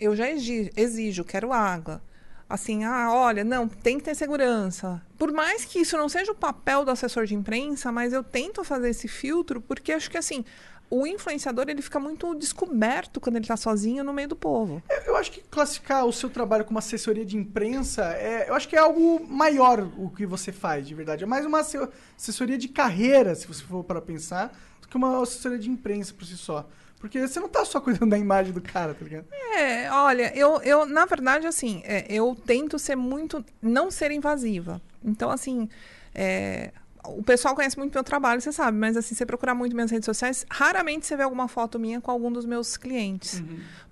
Eu 0.00 0.14
já 0.14 0.30
exijo, 0.30 0.70
exijo 0.76 1.24
quero 1.24 1.52
água. 1.52 2.02
Assim, 2.48 2.84
ah, 2.84 3.10
olha, 3.12 3.44
não, 3.44 3.68
tem 3.68 3.98
que 3.98 4.04
ter 4.04 4.14
segurança. 4.14 5.02
Por 5.18 5.30
mais 5.32 5.64
que 5.66 5.80
isso 5.80 5.96
não 5.98 6.08
seja 6.08 6.32
o 6.32 6.34
papel 6.34 6.84
do 6.84 6.90
assessor 6.90 7.26
de 7.26 7.34
imprensa, 7.34 7.92
mas 7.92 8.12
eu 8.12 8.24
tento 8.24 8.64
fazer 8.64 8.88
esse 8.88 9.06
filtro, 9.06 9.60
porque 9.60 9.92
acho 9.92 10.10
que 10.10 10.16
assim, 10.16 10.44
o 10.88 11.06
influenciador 11.06 11.66
ele 11.68 11.82
fica 11.82 12.00
muito 12.00 12.34
descoberto 12.34 13.20
quando 13.20 13.36
ele 13.36 13.44
está 13.44 13.56
sozinho 13.56 14.02
no 14.02 14.14
meio 14.14 14.28
do 14.28 14.36
povo. 14.36 14.82
Eu 15.06 15.14
acho 15.16 15.30
que 15.30 15.42
classificar 15.42 16.06
o 16.06 16.12
seu 16.12 16.30
trabalho 16.30 16.64
como 16.64 16.78
assessoria 16.78 17.24
de 17.26 17.36
imprensa, 17.36 18.02
é, 18.14 18.48
eu 18.48 18.54
acho 18.54 18.66
que 18.66 18.74
é 18.76 18.78
algo 18.78 19.22
maior 19.28 19.80
o 19.98 20.08
que 20.08 20.24
você 20.24 20.50
faz, 20.50 20.86
de 20.88 20.94
verdade. 20.94 21.24
É 21.24 21.26
mais 21.26 21.44
uma 21.44 21.60
asse- 21.60 21.86
assessoria 22.16 22.56
de 22.56 22.68
carreira, 22.68 23.34
se 23.34 23.46
você 23.46 23.62
for 23.62 23.84
para 23.84 24.00
pensar, 24.00 24.56
do 24.80 24.88
que 24.88 24.96
uma 24.96 25.22
assessoria 25.22 25.58
de 25.58 25.68
imprensa 25.68 26.14
por 26.14 26.24
si 26.24 26.38
só. 26.38 26.66
Porque 27.00 27.26
você 27.26 27.38
não 27.38 27.48
tá 27.48 27.64
só 27.64 27.80
cuidando 27.80 28.10
da 28.10 28.18
imagem 28.18 28.52
do 28.52 28.60
cara, 28.60 28.94
tá 28.94 29.04
ligado? 29.04 29.26
É, 29.56 29.90
olha, 29.90 30.36
eu, 30.36 30.60
eu 30.62 30.86
na 30.86 31.04
verdade, 31.06 31.46
assim, 31.46 31.82
é, 31.84 32.06
eu 32.08 32.34
tento 32.34 32.78
ser 32.78 32.96
muito. 32.96 33.44
não 33.62 33.90
ser 33.90 34.10
invasiva. 34.10 34.80
Então, 35.04 35.30
assim. 35.30 35.68
é, 36.14 36.72
o 37.06 37.22
pessoal 37.22 37.54
conhece 37.54 37.78
muito 37.78 37.94
meu 37.94 38.04
trabalho, 38.04 38.40
você 38.40 38.52
sabe, 38.52 38.76
mas 38.76 38.96
assim, 38.96 39.14
você 39.14 39.24
procurar 39.24 39.54
muito 39.54 39.74
minhas 39.74 39.90
redes 39.90 40.04
sociais, 40.04 40.44
raramente 40.50 41.06
você 41.06 41.16
vê 41.16 41.22
alguma 41.22 41.48
foto 41.48 41.78
minha 41.78 42.00
com 42.00 42.10
algum 42.10 42.30
dos 42.30 42.44
meus 42.44 42.76
clientes. 42.76 43.42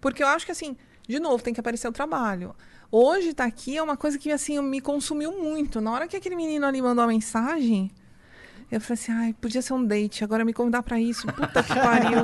Porque 0.00 0.22
eu 0.22 0.26
acho 0.26 0.44
que, 0.44 0.52
assim, 0.52 0.76
de 1.06 1.18
novo, 1.18 1.42
tem 1.42 1.54
que 1.54 1.60
aparecer 1.60 1.88
o 1.88 1.92
trabalho. 1.92 2.54
Hoje 2.90 3.32
tá 3.32 3.44
aqui 3.44 3.76
é 3.76 3.82
uma 3.82 3.96
coisa 3.96 4.18
que, 4.18 4.30
assim, 4.30 4.60
me 4.60 4.80
consumiu 4.80 5.32
muito. 5.32 5.80
Na 5.80 5.92
hora 5.92 6.08
que 6.08 6.16
aquele 6.16 6.36
menino 6.36 6.66
ali 6.66 6.82
mandou 6.82 7.04
a 7.04 7.06
mensagem, 7.06 7.90
eu 8.70 8.80
falei 8.80 9.00
assim, 9.00 9.12
ai, 9.12 9.34
podia 9.40 9.62
ser 9.62 9.72
um 9.74 9.84
date, 9.84 10.24
agora 10.24 10.44
me 10.44 10.52
convidar 10.52 10.82
pra 10.82 10.98
isso. 11.00 11.26
Puta 11.28 11.62
que 11.62 11.74
pariu. 11.74 12.18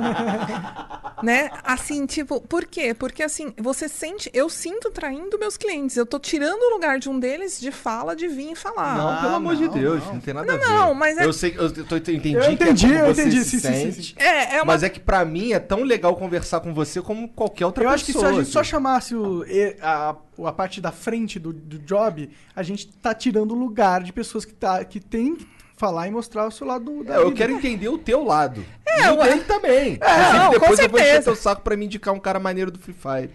né? 1.23 1.49
Assim, 1.63 2.05
tipo, 2.05 2.41
por 2.41 2.65
quê? 2.65 2.93
Porque 2.93 3.23
assim, 3.23 3.53
você 3.57 3.87
sente, 3.87 4.29
eu 4.33 4.49
sinto 4.49 4.91
traindo 4.91 5.39
meus 5.39 5.55
clientes. 5.55 5.95
Eu 5.95 6.05
tô 6.05 6.19
tirando 6.19 6.61
o 6.61 6.73
lugar 6.73 6.99
de 6.99 7.09
um 7.09 7.17
deles 7.17 7.59
de 7.61 7.71
fala, 7.71 8.13
de 8.15 8.27
vir 8.27 8.51
e 8.51 8.55
falar. 8.55 8.97
Não, 8.97 9.21
pelo 9.21 9.35
amor 9.35 9.55
de 9.55 9.65
não, 9.67 9.73
Deus, 9.73 10.03
não. 10.05 10.13
não, 10.15 10.19
tem 10.19 10.33
nada 10.33 10.53
a 10.53 10.57
ver. 10.57 10.65
não, 10.67 10.93
mas 10.93 11.17
é- 11.17 11.25
Eu 11.25 11.31
sei, 11.31 11.55
eu, 11.57 11.71
tô, 11.85 11.95
eu 11.95 11.99
entendi, 11.99 12.33
Eu 12.33 12.51
entendi, 12.51 12.87
que 12.87 12.93
é 12.93 12.97
como 12.97 13.09
eu 13.09 13.15
você 13.15 13.21
entendi, 13.21 13.43
se 13.45 13.49
sim, 13.51 13.59
sim, 13.59 13.73
sim, 13.73 13.91
sente, 13.91 14.07
sim. 14.09 14.13
É, 14.17 14.55
é 14.55 14.57
uma 14.57 14.65
Mas 14.65 14.83
é 14.83 14.89
que 14.89 14.99
pra 14.99 15.23
mim 15.23 15.53
é 15.53 15.59
tão 15.59 15.83
legal 15.83 16.13
conversar 16.15 16.59
com 16.59 16.73
você 16.73 17.01
como 17.01 17.29
qualquer 17.29 17.65
outra 17.65 17.83
eu 17.85 17.89
pessoa. 17.89 17.95
acho 17.95 18.05
que 18.05 18.11
se 18.13 18.25
a 18.25 18.33
gente 18.33 18.51
só 18.51 18.59
assim. 18.59 18.69
chamasse 18.69 19.15
o- 19.15 19.45
a, 19.81 20.15
a 20.45 20.51
parte 20.51 20.81
da 20.81 20.91
frente 20.91 21.39
do, 21.39 21.53
do 21.53 21.79
job, 21.79 22.29
a 22.53 22.63
gente 22.63 22.87
tá 22.97 23.13
tirando 23.13 23.51
o 23.51 23.55
lugar 23.55 24.03
de 24.03 24.11
pessoas 24.11 24.43
que, 24.43 24.53
tá, 24.53 24.83
que 24.83 24.99
tem 24.99 25.35
que 25.35 25.47
falar 25.83 26.07
e 26.07 26.11
mostrar 26.11 26.47
o 26.47 26.51
seu 26.51 26.65
lado 26.65 26.85
do, 26.85 27.03
da 27.03 27.15
É, 27.15 27.17
eu 27.17 27.25
vida. 27.25 27.35
quero 27.35 27.53
entender 27.53 27.89
o 27.89 27.97
teu 27.97 28.23
lado. 28.23 28.63
É, 28.87 29.07
e 29.07 29.09
o 29.09 29.17
dele 29.21 29.41
também. 29.41 29.97
É, 29.99 30.13
Inclusive, 30.13 30.37
não, 30.37 30.45
com 30.45 30.51
depois 30.59 30.79
eu 30.79 30.89
vou 30.89 30.99
encher 30.99 31.23
teu 31.23 31.35
saco 31.35 31.61
pra 31.61 31.75
me 31.75 31.85
indicar 31.85 32.13
um 32.13 32.19
cara 32.19 32.39
maneiro 32.39 32.71
do 32.71 32.79
Free 32.79 32.93
Fire. 32.95 33.29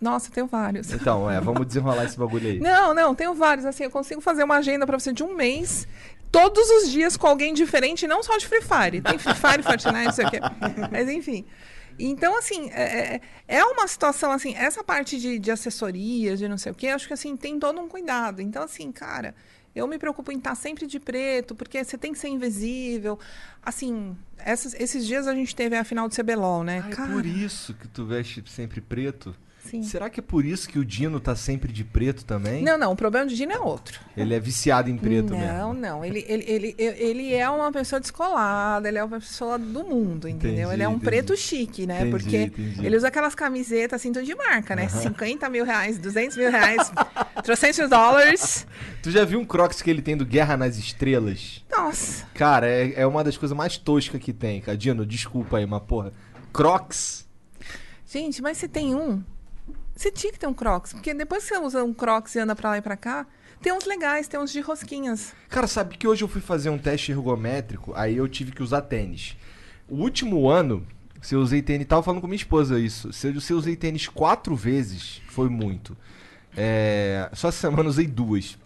Nossa, 0.00 0.30
tenho 0.32 0.46
vários. 0.48 0.92
Então, 0.92 1.30
é, 1.30 1.40
vamos 1.40 1.64
desenrolar 1.66 2.04
esse 2.04 2.18
bagulho 2.18 2.48
aí. 2.48 2.58
Não, 2.58 2.92
não, 2.92 3.14
tenho 3.14 3.34
vários. 3.34 3.64
Assim, 3.64 3.84
eu 3.84 3.90
consigo 3.90 4.20
fazer 4.20 4.42
uma 4.42 4.56
agenda 4.56 4.84
pra 4.84 4.98
você 4.98 5.12
de 5.12 5.22
um 5.22 5.32
mês, 5.34 5.86
todos 6.32 6.68
os 6.68 6.90
dias 6.90 7.16
com 7.16 7.28
alguém 7.28 7.54
diferente, 7.54 8.06
não 8.06 8.20
só 8.22 8.36
de 8.36 8.46
Free 8.48 8.60
Fire. 8.62 9.00
Tem 9.00 9.16
Free 9.16 9.34
Fire, 9.34 9.62
Fortnite, 9.62 10.04
não 10.06 10.12
sei 10.12 10.26
o 10.26 10.30
quê. 10.30 10.40
Mas 10.90 11.08
enfim. 11.08 11.44
Então, 11.98 12.36
assim, 12.38 12.70
é, 12.70 13.16
é- 13.16 13.20
é 13.58 13.64
uma 13.64 13.86
situação 13.88 14.30
assim, 14.32 14.54
essa 14.54 14.82
parte 14.84 15.18
de, 15.18 15.38
de 15.38 15.50
assessoria, 15.50 16.36
de 16.36 16.48
não 16.48 16.58
sei 16.58 16.72
o 16.72 16.74
quê, 16.74 16.88
acho 16.88 17.06
que 17.06 17.14
assim, 17.14 17.36
tem 17.36 17.58
todo 17.58 17.80
um 17.80 17.88
cuidado. 17.88 18.40
Então, 18.42 18.62
assim, 18.62 18.90
cara, 18.92 19.34
eu 19.74 19.86
me 19.86 19.98
preocupo 19.98 20.32
em 20.32 20.38
estar 20.38 20.54
sempre 20.54 20.86
de 20.86 20.98
preto, 20.98 21.54
porque 21.54 21.82
você 21.82 21.96
tem 21.98 22.12
que 22.12 22.18
ser 22.18 22.28
invisível. 22.28 23.18
Assim, 23.62 24.16
essas- 24.38 24.74
esses 24.74 25.06
dias 25.06 25.26
a 25.26 25.34
gente 25.34 25.54
teve 25.54 25.76
a 25.76 25.84
final 25.84 26.08
do 26.08 26.14
CBLOL, 26.14 26.62
né? 26.64 26.82
Ah, 26.84 26.90
é 26.90 26.94
Cara, 26.94 27.12
por 27.12 27.26
isso 27.26 27.74
que 27.74 27.88
tu 27.88 28.04
veste 28.06 28.42
sempre 28.46 28.80
preto? 28.80 29.34
Sim. 29.66 29.82
Será 29.82 30.08
que 30.08 30.20
é 30.20 30.22
por 30.22 30.44
isso 30.44 30.68
que 30.68 30.78
o 30.78 30.84
Dino 30.84 31.20
tá 31.20 31.34
sempre 31.36 31.72
de 31.72 31.84
preto 31.84 32.24
também? 32.24 32.62
Não, 32.62 32.78
não, 32.78 32.92
o 32.92 32.96
problema 32.96 33.26
do 33.26 33.34
Dino 33.34 33.52
é 33.52 33.58
outro. 33.58 34.00
Ele 34.16 34.34
é 34.34 34.40
viciado 34.40 34.88
em 34.88 34.96
preto 34.96 35.32
não, 35.32 35.38
mesmo. 35.38 35.74
não. 35.74 36.04
Ele, 36.04 36.24
ele, 36.28 36.44
ele, 36.46 36.74
ele 36.78 37.34
é 37.34 37.48
uma 37.50 37.70
pessoa 37.70 38.00
descolada, 38.00 38.88
ele 38.88 38.98
é 38.98 39.04
uma 39.04 39.18
pessoa 39.18 39.58
do 39.58 39.84
mundo, 39.84 40.28
entendeu? 40.28 40.68
Entendi, 40.68 40.74
ele 40.74 40.82
é 40.82 40.88
um 40.88 40.92
entendi. 40.92 41.04
preto 41.04 41.36
chique, 41.36 41.86
né? 41.86 42.06
Entendi, 42.06 42.10
Porque 42.10 42.52
ele 42.82 42.96
usa 42.96 43.08
aquelas 43.08 43.34
camisetas 43.34 44.00
assim, 44.00 44.12
tudo 44.12 44.24
de 44.24 44.34
marca, 44.34 44.74
né? 44.74 44.88
50 44.88 45.48
mil 45.50 45.64
reais, 45.64 45.98
200 45.98 46.36
mil 46.36 46.50
reais, 46.50 46.92
300 47.44 47.90
dólares. 47.90 48.66
Tu 49.02 49.10
já 49.10 49.24
viu 49.24 49.38
um 49.38 49.44
Crocs 49.44 49.82
que 49.82 49.90
ele 49.90 50.02
tem 50.02 50.16
do 50.16 50.24
Guerra 50.24 50.56
nas 50.56 50.76
Estrelas? 50.78 51.64
Nossa. 51.70 52.26
Cara, 52.34 52.68
é, 52.68 52.94
é 53.00 53.06
uma 53.06 53.22
das 53.22 53.36
coisas 53.36 53.56
mais 53.56 53.76
toscas 53.76 54.20
que 54.20 54.32
tem, 54.32 54.60
cara. 54.60 54.76
Dino, 54.76 55.04
desculpa 55.04 55.58
aí, 55.58 55.66
mas 55.66 55.82
porra. 55.82 56.12
Crocs? 56.52 57.26
Gente, 58.06 58.40
mas 58.40 58.58
você 58.58 58.68
tem 58.68 58.94
um. 58.94 59.22
Você 59.96 60.10
tinha 60.10 60.32
que 60.32 60.38
ter 60.38 60.46
um 60.46 60.52
Crocs, 60.54 60.92
porque 60.92 61.14
depois 61.14 61.42
que 61.42 61.48
você 61.48 61.58
usa 61.58 61.82
um 61.82 61.94
Crocs 61.94 62.34
e 62.34 62.38
anda 62.38 62.54
pra 62.54 62.70
lá 62.70 62.78
e 62.78 62.82
pra 62.82 62.96
cá, 62.96 63.26
tem 63.62 63.72
uns 63.72 63.86
legais, 63.86 64.28
tem 64.28 64.38
uns 64.38 64.52
de 64.52 64.60
rosquinhas. 64.60 65.32
Cara, 65.48 65.66
sabe 65.66 65.96
que 65.96 66.06
hoje 66.06 66.22
eu 66.22 66.28
fui 66.28 66.42
fazer 66.42 66.68
um 66.68 66.76
teste 66.78 67.10
ergométrico, 67.12 67.92
aí 67.96 68.16
eu 68.18 68.28
tive 68.28 68.52
que 68.52 68.62
usar 68.62 68.82
tênis. 68.82 69.36
O 69.88 69.96
último 69.96 70.48
ano, 70.50 70.86
se 71.22 71.34
eu 71.34 71.40
usei 71.40 71.62
tênis, 71.62 71.86
tava 71.86 72.02
falando 72.02 72.20
com 72.20 72.26
minha 72.26 72.36
esposa 72.36 72.78
isso. 72.78 73.10
Se 73.12 73.28
eu, 73.28 73.40
se 73.40 73.52
eu 73.52 73.56
usei 73.56 73.74
tênis 73.74 74.06
quatro 74.06 74.54
vezes, 74.54 75.22
foi 75.28 75.48
muito. 75.48 75.96
É, 76.54 77.30
só 77.32 77.48
essa 77.48 77.58
semana 77.58 77.84
eu 77.84 77.88
usei 77.88 78.06
duas. 78.06 78.58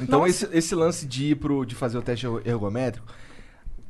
Então 0.00 0.26
esse, 0.26 0.48
esse 0.52 0.74
lance 0.74 1.04
de 1.04 1.32
ir 1.32 1.34
pro, 1.36 1.64
de 1.64 1.74
fazer 1.74 1.98
o 1.98 2.02
teste 2.02 2.26
ergo- 2.26 2.40
ergométrico, 2.44 3.06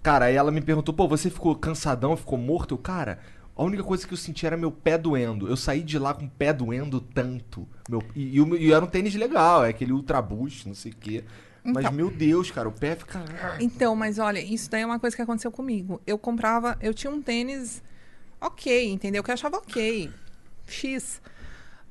cara, 0.03 0.25
aí 0.27 0.35
ela 0.35 0.51
me 0.51 0.61
perguntou, 0.61 0.95
pô, 0.95 1.07
você 1.07 1.29
ficou 1.31 1.55
cansadão, 1.55 2.17
ficou 2.17 2.39
morto? 2.39 2.77
Cara, 2.79 3.21
a 3.61 3.63
única 3.63 3.85
coisa 3.85 4.07
que 4.07 4.15
eu 4.15 4.17
senti 4.17 4.47
era 4.47 4.57
meu 4.57 4.73
pé 4.73 4.97
doendo. 4.97 5.47
Eu 5.47 5.55
saí 5.55 5.83
de 5.83 5.99
lá 5.99 6.15
com 6.15 6.25
o 6.25 6.31
pé 6.31 6.51
doendo 6.51 6.99
tanto. 6.99 7.69
Meu, 7.91 8.03
e, 8.17 8.41
e 8.41 8.57
e 8.57 8.73
era 8.73 8.83
um 8.83 8.89
tênis 8.89 9.15
legal, 9.15 9.67
é 9.67 9.69
aquele 9.69 9.93
Ultra 9.93 10.23
Boost, 10.23 10.67
não 10.67 10.75
sei 10.75 10.93
o 10.93 10.97
quê. 10.97 11.25
Mas, 11.63 11.85
Então. 11.85 11.93
meu 11.93 12.11
Deus, 12.11 12.51
cara, 12.51 12.67
o 12.71 12.73
pé 12.73 12.97
fica. 12.97 13.23
Então, 13.61 13.95
mas 13.95 14.19
olha, 14.19 14.39
isso 14.41 14.71
daí 14.71 14.81
é 14.81 14.87
uma 14.87 14.99
coisa 14.99 15.15
que 15.15 15.21
aconteceu 15.21 15.53
comigo. 15.53 16.01
Eu 16.07 16.17
comprava, 16.17 16.79
eu 16.81 16.95
tinha 16.95 17.11
um 17.11 17.21
tênis 17.21 17.83
ok, 18.41 18.91
entendeu? 18.91 19.23
Que 19.23 19.31
eu 19.31 19.35
achava 19.35 19.59
ok. 19.59 20.11
X. 20.67 21.21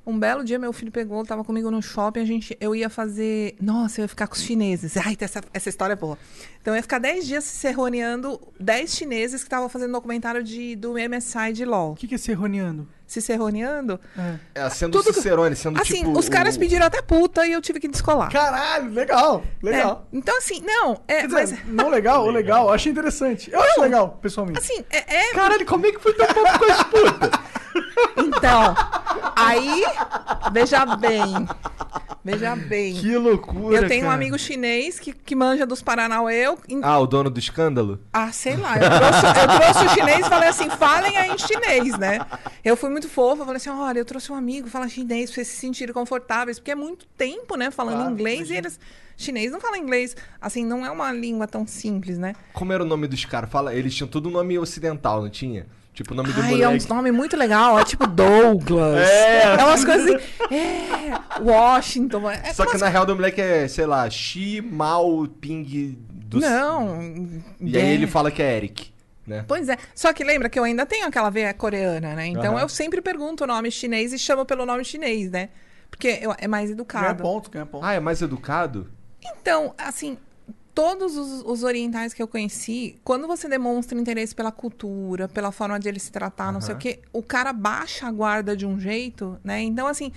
Um 0.10 0.20
belo 0.20 0.44
dia, 0.44 0.58
meu 0.58 0.74
filho 0.74 0.92
pegou, 0.92 1.24
tava 1.24 1.44
comigo 1.44 1.70
no 1.70 1.82
shopping, 1.82 2.20
a 2.22 2.26
gente, 2.26 2.58
eu 2.60 2.76
ia 2.76 2.90
fazer. 2.90 3.56
Nossa, 3.62 4.02
eu 4.02 4.04
ia 4.04 4.08
ficar 4.10 4.28
com 4.28 4.34
os 4.36 4.42
chineses. 4.42 4.98
Ai, 4.98 5.16
essa, 5.20 5.42
essa 5.54 5.70
história 5.70 5.94
é 5.94 5.96
boa. 5.96 6.18
Então, 6.62 6.74
eu 6.74 6.78
ia 6.78 6.82
ficar 6.82 7.00
10 7.00 7.26
dias 7.26 7.44
se 7.44 7.58
serroneando 7.58 8.40
10 8.60 8.94
chineses 8.94 9.42
que 9.42 9.48
estavam 9.48 9.70
fazendo 9.70 9.92
documentário 9.94 10.44
de, 10.44 10.76
do 10.76 10.94
MSI 10.94 11.54
de 11.54 11.64
LOL. 11.66 11.94
O 11.94 11.96
que, 11.96 12.08
que 12.08 12.16
é 12.16 12.18
serroneando? 12.18 12.88
Se 13.08 13.22
serroneando. 13.22 14.00
É. 14.54 14.66
É, 14.66 14.70
sendo 14.70 15.02
Tudo- 15.02 15.14
Cicerone, 15.14 15.56
sendo 15.56 15.82
Assim, 15.82 16.04
tipo. 16.04 16.18
os 16.20 16.28
caras 16.30 16.56
o- 16.56 16.60
pediram 16.60 16.86
até 16.86 17.02
puta 17.02 17.48
e 17.48 17.52
eu 17.54 17.62
tive 17.62 17.80
que 17.80 17.88
descolar. 17.88 18.32
Caralho, 18.32 18.92
legal, 18.92 19.44
legal. 19.64 20.08
É, 20.14 20.18
Então, 20.18 20.38
assim, 20.38 20.62
não, 20.62 21.02
é, 21.08 21.22
Quer 21.22 21.28
mas. 21.30 21.50
dizer, 21.50 21.66
não 21.68 21.90
legal, 21.90 22.24
ou 22.26 22.30
legal, 22.30 22.68
eu 22.68 22.74
achei 22.74 22.92
interessante. 22.92 23.50
Eu 23.52 23.60
acho 23.62 23.82
legal, 23.82 24.20
pessoalmente. 24.22 24.60
Assim, 24.60 24.84
é, 24.92 25.30
é- 25.30 25.34
Caralho, 25.34 25.66
como 25.66 25.86
é 25.88 25.92
que 25.92 26.00
foi 26.00 26.14
tão 26.14 26.28
pouco 26.28 26.60
com 26.60 26.66
as 26.72 26.84
putas? 26.84 27.30
Então, 28.18 28.76
aí, 29.36 29.84
veja 30.52 30.86
bem. 30.98 31.48
Veja 32.24 32.56
bem. 32.56 32.96
Que 32.96 33.16
loucura. 33.18 33.78
Eu 33.78 33.88
tenho 33.88 34.02
um 34.02 34.08
cara. 34.08 34.16
amigo 34.16 34.38
chinês 34.38 35.00
que, 35.00 35.14
que 35.14 35.36
manja 35.36 35.66
dos 35.66 35.82
Paranauê. 35.82 36.36
Eu, 36.48 36.60
em- 36.68 36.82
Ah, 36.84 37.00
o 37.00 37.08
dono 37.08 37.30
do 37.30 37.40
escândalo? 37.40 38.00
ah, 38.14 38.32
sei 38.32 38.58
lá. 38.58 38.76
Eu 38.78 38.90
trouxe, 38.90 39.26
eu 39.26 39.58
trouxe 39.60 39.86
o 39.86 39.90
chinês 39.98 40.26
e 40.26 40.30
falei 40.30 40.50
assim: 40.50 40.70
falem 40.70 41.18
aí 41.18 41.32
em 41.32 41.38
chinês, 41.38 41.98
né? 41.98 42.20
Eu 42.64 42.76
fui 42.76 42.90
muito 42.90 43.08
fofa. 43.08 43.44
Falei 43.46 43.56
assim: 43.58 43.70
olha, 43.70 44.00
eu 44.00 44.06
trouxe 44.06 44.32
um 44.32 44.36
amigo, 44.36 44.68
fala 44.70 44.88
chinês 44.90 45.30
pra 45.30 45.36
vocês 45.36 45.48
se 45.48 45.58
sentirem 45.58 45.94
confortáveis. 45.94 46.60
Porque 46.60 46.72
é 46.72 46.76
muito 46.76 47.06
tempo, 47.18 47.56
né? 47.56 47.72
Falando 47.72 47.96
Claro, 47.98 48.12
inglês 48.12 48.50
e 48.50 48.56
eles. 48.56 48.80
Chinês 49.16 49.52
não 49.52 49.60
fala 49.60 49.78
inglês. 49.78 50.16
Assim, 50.42 50.64
não 50.66 50.86
é 50.86 50.92
uma 50.92 51.12
língua 51.12 51.48
tão 51.48 51.66
simples, 51.66 52.18
né? 52.18 52.36
Como 52.54 52.72
era 52.72 52.84
o 52.84 52.86
nome 52.86 53.08
dos 53.08 53.26
caras? 53.26 53.50
Fala, 53.50 53.74
eles 53.74 53.96
tinham 53.96 54.08
tudo 54.08 54.30
nome 54.30 54.58
ocidental, 54.60 55.22
não 55.22 55.30
tinha? 55.30 55.68
Tipo, 56.00 56.14
o 56.14 56.16
nome 56.16 56.32
do 56.32 56.42
Ai, 56.42 56.62
é 56.62 56.66
moleque. 56.66 56.86
um 56.90 56.96
nome 56.96 57.12
muito 57.12 57.36
legal. 57.36 57.78
É 57.78 57.84
tipo 57.84 58.08
Douglas. 58.08 59.00
É. 59.10 59.44
É 59.60 59.66
umas 59.66 59.84
coisas 59.84 60.16
assim. 60.16 60.56
É. 60.56 61.42
Washington. 61.42 62.30
É 62.32 62.54
Só 62.54 62.64
que 62.64 62.72
umas 62.72 62.82
na 62.82 62.88
real 62.88 63.06
do 63.06 63.14
moleque 63.18 63.42
é, 63.42 63.68
sei 63.68 63.86
lá, 63.86 64.10
Xi 64.10 64.62
Mao 64.62 65.28
Ping 65.28 65.98
do 66.10 66.40
Não. 66.40 67.02
E 67.60 67.76
aí 67.76 67.84
é. 67.84 67.94
ele 67.96 68.08
fala 68.08 68.32
que 68.32 68.42
é 68.42 68.56
Eric, 68.56 68.94
né? 69.28 69.44
Pois 69.46 69.68
é. 69.68 69.76
Só 69.94 70.14
que 70.14 70.24
lembra 70.24 70.48
que 70.48 70.58
eu 70.58 70.64
ainda 70.64 70.86
tenho 70.86 71.06
aquela 71.06 71.30
veia 71.30 71.54
coreana, 71.54 72.16
né? 72.16 72.28
Então 72.28 72.54
Aham. 72.54 72.62
eu 72.62 72.70
sempre 72.70 73.02
pergunto 73.02 73.44
o 73.44 73.48
nome 73.48 73.70
chinês 73.70 74.14
e 74.14 74.18
chamo 74.18 74.46
pelo 74.46 74.66
nome 74.66 74.86
chinês, 74.86 75.30
né? 75.30 75.50
Porque 75.92 76.18
eu- 76.22 76.34
é 76.38 76.48
mais 76.48 76.68
Ganha 76.70 76.76
educado. 76.78 77.22
ponto, 77.22 77.52
ganha 77.52 77.66
ponto. 77.66 77.84
Ah, 77.86 77.92
é 77.94 78.00
mais 78.00 78.22
educado? 78.22 78.90
Então, 79.22 79.74
assim, 79.78 80.18
todos 80.80 81.18
os, 81.18 81.42
os 81.46 81.64
orientais 81.64 82.14
que 82.14 82.24
eu 82.24 82.28
conheci, 82.28 82.98
quando 83.04 83.28
você 83.28 83.50
demonstra 83.50 84.00
interesse 84.00 84.34
pela 84.34 84.50
cultura, 84.50 85.28
pela 85.28 85.52
forma 85.52 85.78
de 85.78 85.90
ele 85.90 86.00
se 86.00 86.10
tratar, 86.10 86.54
não 86.54 86.62
sei 86.62 86.74
o 86.74 86.78
quê, 86.78 87.00
o 87.12 87.22
cara 87.22 87.52
baixa 87.52 88.08
a 88.08 88.12
guarda 88.12 88.56
de 88.56 88.66
um 88.66 88.80
jeito, 88.80 89.38
né? 89.44 89.62
Então, 89.62 89.88
assim. 89.88 90.12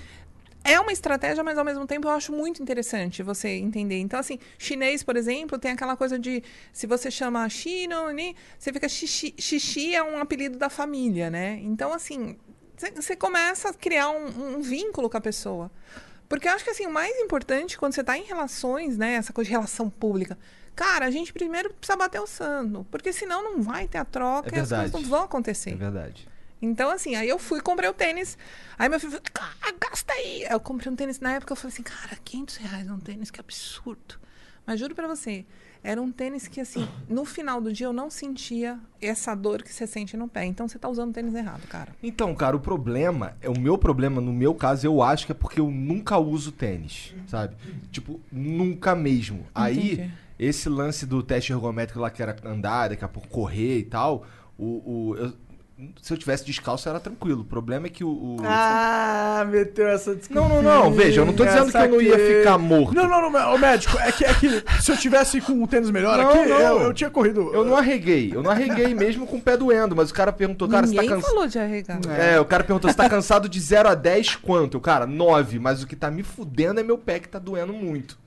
É 0.64 0.78
uma 0.78 0.93
estratégia, 0.93 1.43
mas 1.43 1.59
ao 1.59 1.64
mesmo 1.64 1.84
tempo 1.89 2.06
eu 2.06 2.12
acho 2.12 2.30
muito 2.32 2.62
interessante 2.62 3.20
você 3.24 3.48
entender. 3.48 3.98
Então, 3.98 4.20
assim, 4.20 4.39
chinês, 4.56 5.02
por 5.02 5.16
exemplo, 5.16 5.59
tem 5.59 5.72
aquela 5.72 5.97
coisa 5.97 6.16
de 6.16 6.40
se 6.72 6.86
você 6.86 7.10
chama 7.10 7.48
Chino, 7.48 8.09
ni, 8.12 8.36
você 8.56 8.72
fica 8.72 8.89
xixi, 8.89 9.34
xixi 9.36 9.93
é 9.93 10.01
um 10.05 10.18
apelido 10.18 10.56
da 10.56 10.70
família, 10.70 11.28
né? 11.28 11.59
Então, 11.64 11.93
assim, 11.93 12.36
você- 12.76 12.93
você 12.93 13.16
começa 13.16 13.70
a 13.70 13.74
criar 13.74 14.10
um, 14.10 14.59
um 14.59 14.60
vínculo 14.60 15.10
com 15.10 15.16
a 15.16 15.20
pessoa. 15.20 15.68
Porque 16.32 16.48
eu 16.48 16.52
acho 16.52 16.64
que 16.64 16.70
assim, 16.70 16.86
o 16.86 16.90
mais 16.90 17.14
importante 17.18 17.76
quando 17.76 17.92
você 17.92 18.02
tá 18.02 18.16
em 18.16 18.22
relações, 18.22 18.96
né, 18.96 19.16
essa 19.16 19.34
coisa 19.34 19.48
de 19.48 19.52
relação 19.52 19.90
pública, 19.90 20.38
cara, 20.74 21.04
a 21.04 21.10
gente 21.10 21.30
primeiro 21.30 21.74
precisa 21.74 21.94
bater 21.94 22.22
o 22.22 22.26
santo, 22.26 22.86
porque 22.90 23.12
senão 23.12 23.44
não 23.44 23.60
vai 23.60 23.86
ter 23.86 23.98
a 23.98 24.04
troca 24.06 24.48
É 24.48 24.59
e 24.59 24.62
as 24.62 24.70
coisas 24.70 24.92
não 24.92 25.02
vão 25.02 25.24
acontecer. 25.24 25.72
É 25.72 25.74
verdade. 25.74 26.26
Então, 26.62 26.88
assim, 26.88 27.16
aí 27.16 27.28
eu 27.28 27.38
fui 27.38 27.59
e 27.59 27.60
comprei 27.60 27.86
o 27.86 27.92
tênis. 27.92 28.38
Aí 28.78 28.88
meu 28.88 28.98
filho 28.98 29.12
falou, 29.12 29.26
cara, 29.30 29.76
gasta 29.78 30.10
aí. 30.14 30.46
Eu 30.48 30.59
comprei 30.59 30.90
um 30.90 30.96
tênis 30.96 31.20
na 31.20 31.34
época, 31.34 31.52
eu 31.52 31.56
falei 31.56 31.74
assim, 31.74 31.82
cara, 31.82 32.16
500 32.24 32.56
reais 32.56 32.88
um 32.88 32.98
tênis, 32.98 33.30
que 33.30 33.38
absurdo. 33.38 34.18
Mas 34.64 34.80
juro 34.80 34.94
pra 34.94 35.06
você, 35.06 35.44
era 35.84 36.00
um 36.00 36.12
tênis 36.12 36.46
que, 36.46 36.60
assim, 36.60 36.86
no 37.09 37.24
final 37.24 37.60
do 37.60 37.72
dia 37.72 37.86
eu 37.86 37.92
não 37.92 38.09
sentia 38.09 38.78
essa 39.00 39.34
dor 39.34 39.62
que 39.62 39.72
você 39.72 39.86
sente 39.86 40.16
no 40.16 40.28
pé. 40.28 40.44
Então 40.44 40.68
você 40.68 40.78
tá 40.78 40.88
usando 40.88 41.10
o 41.10 41.12
tênis 41.12 41.34
errado, 41.34 41.66
cara. 41.68 41.92
Então, 42.02 42.34
cara, 42.34 42.56
o 42.56 42.60
problema, 42.60 43.36
é 43.40 43.48
o 43.48 43.59
meu 43.59 43.76
problema, 43.76 44.20
no 44.20 44.32
meu 44.32 44.54
caso, 44.54 44.86
eu 44.86 45.02
acho 45.02 45.26
que 45.26 45.32
é 45.32 45.34
porque 45.34 45.59
eu 45.60 45.70
nunca 45.70 46.16
uso 46.18 46.52
tênis, 46.52 47.14
sabe? 47.26 47.56
Tipo, 47.90 48.20
nunca 48.30 48.94
mesmo. 48.94 49.44
Aí, 49.54 49.94
Entendi. 49.94 50.10
esse 50.38 50.68
lance 50.68 51.04
do 51.04 51.22
teste 51.22 51.52
ergométrico 51.52 51.98
lá 52.00 52.10
que 52.10 52.22
era 52.22 52.36
andar, 52.44 52.90
daqui 52.90 53.04
a 53.04 53.09
pouco 53.09 53.28
correr 53.28 53.78
e 53.78 53.84
tal, 53.84 54.24
o, 54.56 54.64
o- 55.10 55.16
eu- 55.16 55.32
se 56.00 56.12
eu 56.12 56.16
tivesse 56.16 56.44
descalço 56.44 56.88
era 56.88 56.98
tranquilo. 57.00 57.42
O 57.42 57.44
problema 57.44 57.86
é 57.86 57.90
que 57.90 58.02
o. 58.04 58.09
o- 58.09 58.36
Ah, 58.44 59.44
meteu 59.48 59.88
essa 59.88 60.14
desculpa. 60.14 60.40
Não, 60.48 60.62
não, 60.62 60.84
não, 60.84 60.92
veja, 60.92 61.20
eu 61.20 61.24
não 61.26 61.32
tô 61.32 61.44
dizendo 61.44 61.70
que 61.70 61.76
eu 61.76 61.88
não 61.88 62.00
ia 62.00 62.18
ficar 62.18 62.59
morto. 62.59 62.94
Não, 62.94 63.09
não, 63.09 63.30
não, 63.30 63.54
ô 63.54 63.59
médico, 63.59 63.98
é 63.98 64.12
que, 64.12 64.24
é 64.24 64.34
que 64.34 64.48
se 64.82 64.90
eu 64.92 64.96
tivesse 64.96 65.40
com 65.40 65.52
um 65.52 65.66
tênis 65.66 65.90
melhor 65.90 66.16
Não, 66.18 66.28
aqui, 66.30 66.48
não. 66.48 66.59
Eu, 66.60 66.80
eu 66.82 66.94
tinha 66.94 67.10
corrido. 67.10 67.52
Eu 67.52 67.64
não 67.64 67.76
arreguei, 67.76 68.30
eu 68.34 68.42
não 68.42 68.50
arreguei 68.50 68.92
mesmo 68.94 69.26
com 69.26 69.36
o 69.36 69.40
pé 69.40 69.56
doendo, 69.56 69.94
mas 69.96 70.10
o 70.10 70.14
cara 70.14 70.32
perguntou, 70.32 70.68
cara, 70.68 70.86
você 70.86 70.94
tá 70.94 71.02
Ninguém 71.02 71.16
cansado. 71.16 71.30
falou 71.32 71.46
de 71.46 71.59
arregar. 71.59 72.00
É, 72.18 72.40
o 72.40 72.44
cara 72.44 72.64
perguntou, 72.64 72.90
você 72.90 72.96
tá 72.96 73.09
cansado 73.09 73.48
de 73.48 73.60
0 73.60 73.88
a 73.88 73.94
10 73.94 74.36
quanto? 74.36 74.76
Eu, 74.76 74.80
cara, 74.80 75.06
9, 75.06 75.59
mas 75.59 75.82
o 75.82 75.86
que 75.86 75.96
tá 75.96 76.10
me 76.10 76.22
fudendo 76.22 76.80
é 76.80 76.82
meu 76.82 76.98
pé 76.98 77.18
que 77.18 77.28
tá 77.28 77.38
doendo 77.38 77.72
muito. 77.72 78.20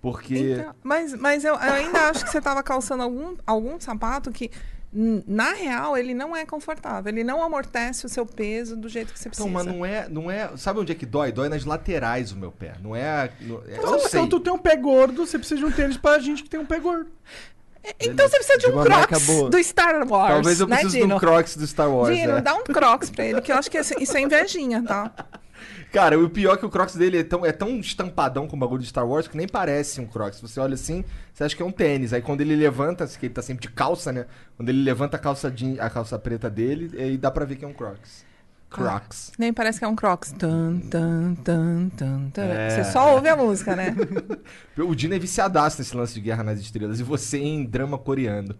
Porque. 0.00 0.56
Então, 0.58 0.74
mas 0.82 1.14
mas 1.14 1.44
eu, 1.44 1.54
eu 1.54 1.60
ainda 1.72 2.08
acho 2.10 2.24
que 2.24 2.30
você 2.30 2.38
estava 2.38 2.60
calçando 2.62 3.04
algum, 3.04 3.36
algum 3.46 3.78
sapato 3.80 4.32
que, 4.32 4.50
na 4.92 5.52
real, 5.54 5.96
ele 5.96 6.12
não 6.12 6.36
é 6.36 6.44
confortável. 6.44 7.10
Ele 7.10 7.24
não 7.24 7.42
amortece 7.42 8.04
o 8.04 8.08
seu 8.08 8.26
peso 8.26 8.76
do 8.76 8.88
jeito 8.88 9.12
que 9.12 9.18
você 9.18 9.30
precisa. 9.30 9.48
Então, 9.48 9.64
mas 9.64 9.66
não 9.66 9.84
é, 9.86 10.06
não 10.08 10.30
é. 10.30 10.50
Sabe 10.56 10.80
onde 10.80 10.92
é 10.92 10.94
que 10.94 11.06
dói? 11.06 11.32
Dói 11.32 11.48
nas 11.48 11.64
laterais 11.64 12.30
o 12.32 12.36
meu 12.36 12.52
pé. 12.52 12.74
Não 12.82 12.94
é. 12.94 13.30
não- 13.40 13.62
é- 13.66 13.76
Então, 13.78 13.94
eu 13.94 14.00
sei. 14.00 14.20
então 14.20 14.28
tu 14.28 14.40
tem 14.40 14.52
um 14.52 14.58
pé 14.58 14.76
gordo, 14.76 15.26
você 15.26 15.38
precisa 15.38 15.58
de 15.60 15.64
um 15.64 15.72
tênis 15.72 15.96
pra 15.96 16.18
gente 16.18 16.42
que 16.42 16.50
tem 16.50 16.60
um 16.60 16.66
pé 16.66 16.78
gordo. 16.78 17.10
Então 17.98 18.28
você 18.28 18.36
precisa 18.36 18.58
de, 18.58 18.66
De 18.66 18.72
um 18.72 18.82
Crocs 18.84 19.26
do 19.50 19.64
Star 19.64 20.08
Wars. 20.08 20.34
Talvez 20.34 20.60
eu 20.60 20.66
né, 20.68 20.76
precise 20.76 20.96
de 20.98 21.02
Dino? 21.02 21.16
um 21.16 21.18
Crocs 21.18 21.56
do 21.56 21.66
Star 21.66 21.90
Wars. 21.90 22.14
Dino, 22.16 22.36
é. 22.36 22.40
dá 22.40 22.54
um 22.54 22.62
Crocs 22.62 23.10
pra 23.10 23.24
ele, 23.24 23.40
que 23.40 23.50
eu 23.50 23.56
acho 23.56 23.68
que 23.70 23.78
isso 23.78 24.16
é 24.16 24.20
invejinha, 24.20 24.84
tá? 24.86 25.10
Cara, 25.92 26.18
o 26.18 26.28
pior 26.30 26.54
é 26.54 26.56
que 26.56 26.64
o 26.64 26.70
Crocs 26.70 26.96
dele 26.96 27.18
é 27.18 27.22
tão, 27.24 27.44
é 27.44 27.52
tão 27.52 27.78
estampadão 27.78 28.48
com 28.48 28.56
o 28.56 28.58
bagulho 28.58 28.80
de 28.80 28.88
Star 28.88 29.06
Wars 29.06 29.28
que 29.28 29.36
nem 29.36 29.46
parece 29.46 30.00
um 30.00 30.06
Crocs. 30.06 30.40
Você 30.40 30.58
olha 30.58 30.74
assim, 30.74 31.04
você 31.34 31.44
acha 31.44 31.54
que 31.54 31.62
é 31.62 31.66
um 31.66 31.70
tênis. 31.70 32.12
Aí 32.14 32.22
quando 32.22 32.40
ele 32.40 32.56
levanta, 32.56 33.06
que 33.06 33.26
ele 33.26 33.34
tá 33.34 33.42
sempre 33.42 33.68
de 33.68 33.72
calça, 33.74 34.10
né? 34.10 34.26
Quando 34.56 34.70
ele 34.70 34.82
levanta 34.82 35.16
a 35.16 35.20
calça, 35.20 35.52
jean- 35.54 35.76
a 35.78 35.90
calça 35.90 36.18
preta 36.18 36.48
dele, 36.48 36.90
aí 36.98 37.18
dá 37.18 37.30
pra 37.30 37.44
ver 37.44 37.56
que 37.56 37.64
é 37.64 37.68
um 37.68 37.74
Crocs. 37.74 38.24
Crocs. 38.70 39.32
Nem 39.38 39.52
parece 39.52 39.78
que 39.78 39.84
é 39.84 39.88
um 39.88 39.94
Crocs. 39.94 40.32
Tan, 40.32 40.78
tan, 40.90 41.34
tan, 41.44 41.90
tan, 41.90 42.30
tan. 42.30 42.42
É. 42.44 42.70
Você 42.70 42.84
só 42.90 43.14
ouve 43.14 43.28
a 43.28 43.36
música, 43.36 43.76
né? 43.76 43.94
O 44.78 44.94
Dino 44.94 45.12
é 45.14 45.18
viciadaço 45.18 45.76
nesse 45.78 45.94
lance 45.94 46.14
de 46.14 46.20
Guerra 46.22 46.42
nas 46.42 46.58
Estrelas. 46.58 46.98
E 46.98 47.02
você 47.02 47.36
em 47.36 47.66
drama 47.66 47.98
coreano. 47.98 48.56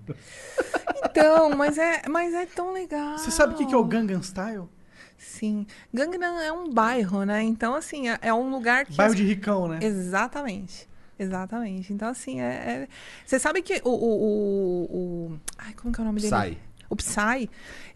Então, 1.06 1.56
mas 1.56 1.78
é, 1.78 2.02
mas 2.10 2.34
é 2.34 2.44
tão 2.44 2.74
legal. 2.74 3.16
Você 3.16 3.30
sabe 3.30 3.54
o 3.54 3.56
que 3.56 3.64
que 3.64 3.74
é 3.74 3.76
o 3.78 3.84
Gangnam 3.84 4.20
Style? 4.22 4.68
Sim. 5.22 5.66
Gangnam 5.94 6.38
é 6.40 6.52
um 6.52 6.68
bairro, 6.70 7.24
né? 7.24 7.42
Então, 7.42 7.74
assim, 7.74 8.08
é, 8.08 8.18
é 8.22 8.34
um 8.34 8.50
lugar 8.50 8.84
que... 8.84 8.94
Bairro 8.96 9.14
de 9.14 9.22
ricão, 9.24 9.68
né? 9.68 9.78
Exatamente. 9.80 10.88
Exatamente. 11.18 11.92
Então, 11.92 12.08
assim, 12.08 12.40
é. 12.40 12.44
é- 12.44 12.88
Você 13.24 13.38
sabe 13.38 13.62
que 13.62 13.80
o, 13.84 13.88
o, 13.88 13.92
o, 13.94 14.96
o- 15.32 15.40
Ai, 15.58 15.72
como 15.74 15.94
que 15.94 16.00
é 16.00 16.02
o 16.02 16.06
nome 16.06 16.20
dele? 16.20 16.30
Sai. 16.30 16.58
O 16.90 16.96
Psy, 16.96 17.48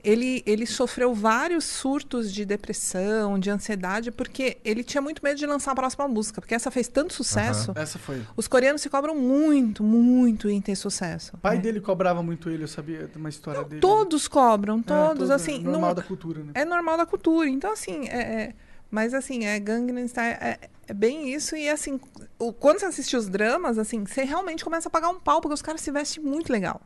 ele, 0.06 0.42
ele 0.46 0.64
sofreu 0.66 1.12
vários 1.12 1.64
surtos 1.64 2.32
de 2.32 2.44
depressão, 2.44 3.38
de 3.38 3.50
ansiedade, 3.50 4.12
porque 4.12 4.56
ele 4.64 4.84
tinha 4.84 5.02
muito 5.02 5.20
medo 5.22 5.36
de 5.36 5.44
lançar 5.46 5.72
a 5.72 5.74
próxima 5.74 6.06
música, 6.06 6.40
porque 6.40 6.54
essa 6.54 6.70
fez 6.70 6.86
tanto 6.86 7.12
sucesso. 7.12 7.72
Essa 7.74 7.98
foi. 7.98 8.22
Os 8.36 8.46
coreanos 8.46 8.80
se 8.82 8.88
cobram 8.88 9.16
muito, 9.16 9.82
muito 9.82 10.48
em 10.48 10.60
ter 10.60 10.76
sucesso. 10.76 11.32
O 11.34 11.38
pai 11.38 11.56
né? 11.56 11.62
dele 11.62 11.80
cobrava 11.80 12.22
muito 12.22 12.48
ele, 12.48 12.62
eu 12.62 12.68
sabia 12.68 13.08
de 13.08 13.18
uma 13.18 13.28
história 13.28 13.64
dele. 13.64 13.80
Todos 13.80 14.28
cobram, 14.28 14.78
É, 14.78 14.82
todos, 14.82 15.18
todo- 15.28 15.32
assim. 15.32 15.58
Normal 15.62 15.80
não- 15.88 15.94
da 15.94 16.02
cultura, 16.02 16.42
né? 16.44 16.52
é 16.54 16.64
normal 16.64 16.96
da 16.96 17.04
cultura. 17.06 17.48
Então, 17.48 17.72
assim, 17.72 18.06
é, 18.08 18.18
é- 18.42 18.54
mas 18.88 19.12
assim, 19.12 19.44
é 19.44 19.58
Gangnam 19.58 20.06
Style 20.06 20.36
é, 20.40 20.58
é 20.86 20.94
bem 20.94 21.34
isso. 21.34 21.56
E 21.56 21.68
assim, 21.68 21.98
o- 22.38 22.52
quando 22.52 22.78
você 22.78 22.86
assiste 22.86 23.16
os 23.16 23.28
dramas, 23.28 23.76
assim, 23.76 24.04
você 24.06 24.22
realmente 24.22 24.62
começa 24.64 24.88
a 24.88 24.90
pagar 24.90 25.08
um 25.08 25.18
pau, 25.18 25.40
porque 25.40 25.54
os 25.54 25.62
caras 25.62 25.80
se 25.80 25.90
vestem 25.90 26.22
muito 26.22 26.52
legal. 26.52 26.80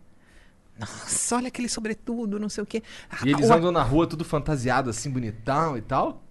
Nossa, 0.80 1.36
olha 1.36 1.48
aquele 1.48 1.68
sobretudo, 1.68 2.40
não 2.40 2.48
sei 2.48 2.64
o 2.64 2.66
quê. 2.66 2.82
E 3.24 3.30
eles 3.30 3.48
O- 3.48 3.52
andam 3.52 3.70
na 3.70 3.82
rua 3.82 4.06
tudo 4.06 4.24
fantasiado, 4.24 4.90
assim, 4.90 5.10
bonitão 5.10 5.76
e 5.76 5.82
tal? 5.82 6.22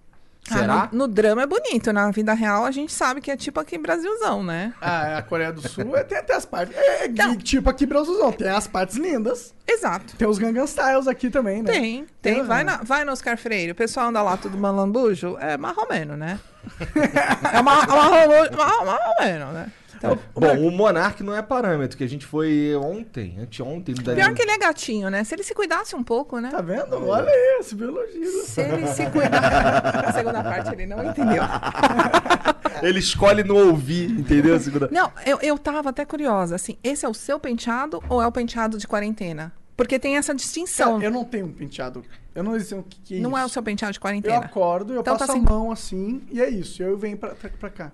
Ah, 0.50 0.54
Será? 0.58 0.88
no, 0.90 1.00
no 1.00 1.08
drama 1.08 1.42
é 1.42 1.46
bonito, 1.46 1.92
na 1.92 2.10
vida 2.10 2.32
real 2.32 2.64
a 2.64 2.70
gente 2.70 2.90
sabe 2.92 3.20
que 3.20 3.30
é 3.30 3.36
tipo 3.36 3.60
aqui 3.60 3.76
Brasilzão, 3.76 4.42
né? 4.42 4.72
Ah, 4.80 5.18
a 5.18 5.22
Coreia 5.22 5.52
do 5.52 5.60
Sul 5.68 5.94
é, 5.94 6.02
tem 6.02 6.16
até 6.16 6.34
as 6.34 6.46
partes. 6.46 6.74
É, 6.76 7.04
é 7.04 7.08
Não. 7.08 7.36
tipo 7.36 7.68
aqui 7.68 7.84
Brasilzão, 7.84 8.32
tem 8.32 8.48
as 8.48 8.66
partes 8.66 8.96
lindas. 8.96 9.54
Exato. 9.68 10.16
Tem 10.16 10.26
os 10.26 10.38
Gangnam 10.38 10.64
Styles 10.64 11.06
aqui 11.06 11.28
também, 11.28 11.62
né? 11.62 11.70
Tem, 11.70 12.06
tem. 12.22 12.34
Tem, 12.36 12.42
Vai, 12.42 12.64
né? 12.64 12.72
na, 12.72 12.76
vai 12.82 13.04
no 13.04 13.12
Oscar 13.12 13.36
Freire. 13.36 13.72
O 13.72 13.74
pessoal 13.74 14.08
anda 14.08 14.22
lá 14.22 14.36
tudo 14.38 14.56
malambujo. 14.56 15.36
É 15.38 15.58
marromeno, 15.58 16.16
né? 16.16 16.40
é 17.52 17.60
ma- 17.62 17.86
marromeno, 17.86 18.56
marromeno, 18.84 19.52
né? 19.52 19.72
Então, 20.00 20.18
Bom, 20.34 20.66
o 20.66 20.70
Monark 20.70 21.22
não 21.22 21.36
é 21.36 21.42
parâmetro, 21.42 21.94
que 21.98 22.02
a 22.02 22.08
gente 22.08 22.24
foi 22.24 22.74
ontem, 22.74 23.36
anteontem. 23.38 23.94
Daria 23.96 24.24
pior 24.24 24.34
que 24.34 24.40
ele 24.40 24.50
é 24.52 24.56
gatinho, 24.58 25.10
né? 25.10 25.22
Se 25.24 25.34
ele 25.34 25.42
se 25.42 25.54
cuidasse 25.54 25.94
um 25.94 26.02
pouco, 26.02 26.38
né? 26.40 26.48
Tá 26.50 26.62
vendo? 26.62 27.06
Olha 27.06 27.28
aí, 27.28 27.58
esse 27.60 27.74
elogio. 27.80 28.42
Se 28.46 28.62
ele 28.62 28.86
se 28.86 29.04
cuidar. 29.10 30.06
A 30.08 30.12
segunda 30.16 30.42
parte 30.42 30.72
ele 30.72 30.86
não 30.86 31.04
entendeu. 31.04 31.42
Ele 32.82 32.98
escolhe 32.98 33.44
não 33.44 33.56
ouvir, 33.68 34.10
entendeu? 34.10 34.54
A 34.54 34.58
segunda- 34.58 34.88
Não, 34.90 35.12
eu, 35.26 35.38
eu 35.42 35.58
tava 35.58 35.90
até 35.90 36.04
curiosa, 36.06 36.54
assim, 36.54 36.78
esse 36.82 37.04
é 37.04 37.08
o 37.08 37.12
seu 37.12 37.38
penteado 37.38 38.02
ou 38.08 38.22
é 38.22 38.26
o 38.26 38.32
penteado 38.32 38.78
de 38.78 38.86
quarentena? 38.88 39.52
Porque 39.76 39.98
tem 39.98 40.16
essa 40.16 40.34
distinção. 40.34 40.94
Cara, 40.94 41.04
eu 41.04 41.10
não 41.10 41.24
tenho 41.24 41.44
um 41.46 41.52
penteado. 41.52 42.02
Eu 42.34 42.42
não 42.42 42.58
sei 42.58 42.78
o 42.78 42.82
que, 42.82 42.98
que 43.00 43.16
é 43.16 43.20
Não 43.20 43.30
isso. 43.30 43.38
é 43.38 43.44
o 43.44 43.48
seu 43.50 43.62
penteado 43.62 43.92
de 43.92 43.98
Eu 43.98 44.02
quarentena? 44.02 44.36
acordo, 44.38 44.94
eu 44.94 45.00
Então 45.00 45.14
passo 45.14 45.26
tá 45.26 45.32
a 45.32 45.36
assim. 45.36 45.44
mão 45.44 45.70
assim, 45.70 46.22
e 46.30 46.40
é 46.40 46.48
isso. 46.48 46.82
Eu 46.82 46.96
venho 46.96 47.18
pra, 47.18 47.34
pra, 47.34 47.50
pra 47.50 47.68
cá. 47.70 47.92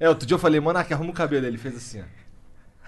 É, 0.00 0.08
outro 0.08 0.26
dia 0.26 0.34
eu 0.34 0.38
falei, 0.38 0.60
Monark, 0.60 0.92
arruma 0.92 1.10
o 1.10 1.14
cabelo. 1.14 1.46
Ele 1.46 1.58
fez 1.58 1.76
assim, 1.76 2.00
ó. 2.00 2.04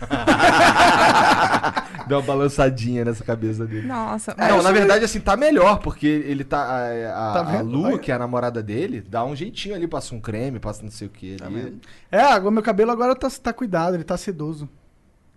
Deu 2.08 2.18
uma 2.18 2.26
balançadinha 2.26 3.04
nessa 3.04 3.22
cabeça 3.22 3.66
dele. 3.66 3.86
Nossa, 3.86 4.34
não, 4.36 4.56
eu 4.56 4.62
na 4.62 4.72
verdade, 4.72 5.04
assim, 5.04 5.20
tá 5.20 5.36
melhor, 5.36 5.78
porque 5.80 6.06
ele 6.06 6.42
tá. 6.42 6.58
A, 6.62 7.30
a, 7.40 7.44
Tá 7.44 7.58
a? 7.58 7.62
Lu, 7.62 7.98
que 7.98 8.10
é 8.10 8.14
a 8.14 8.18
namorada 8.18 8.62
dele, 8.62 9.02
dá 9.06 9.24
um 9.24 9.36
jeitinho 9.36 9.74
ali, 9.74 9.86
passa 9.86 10.14
um 10.14 10.20
creme, 10.20 10.58
passa 10.58 10.82
não 10.82 10.90
sei 10.90 11.06
o 11.06 11.10
que 11.10 11.36
Tá 11.36 11.46
ali. 11.46 11.78
É, 12.10 12.20
agora 12.22 12.50
meu 12.50 12.62
cabelo 12.62 12.90
agora 12.90 13.14
tá, 13.14 13.28
tá 13.30 13.52
cuidado, 13.52 13.94
ele 13.94 14.04
tá 14.04 14.16
sedoso. 14.16 14.68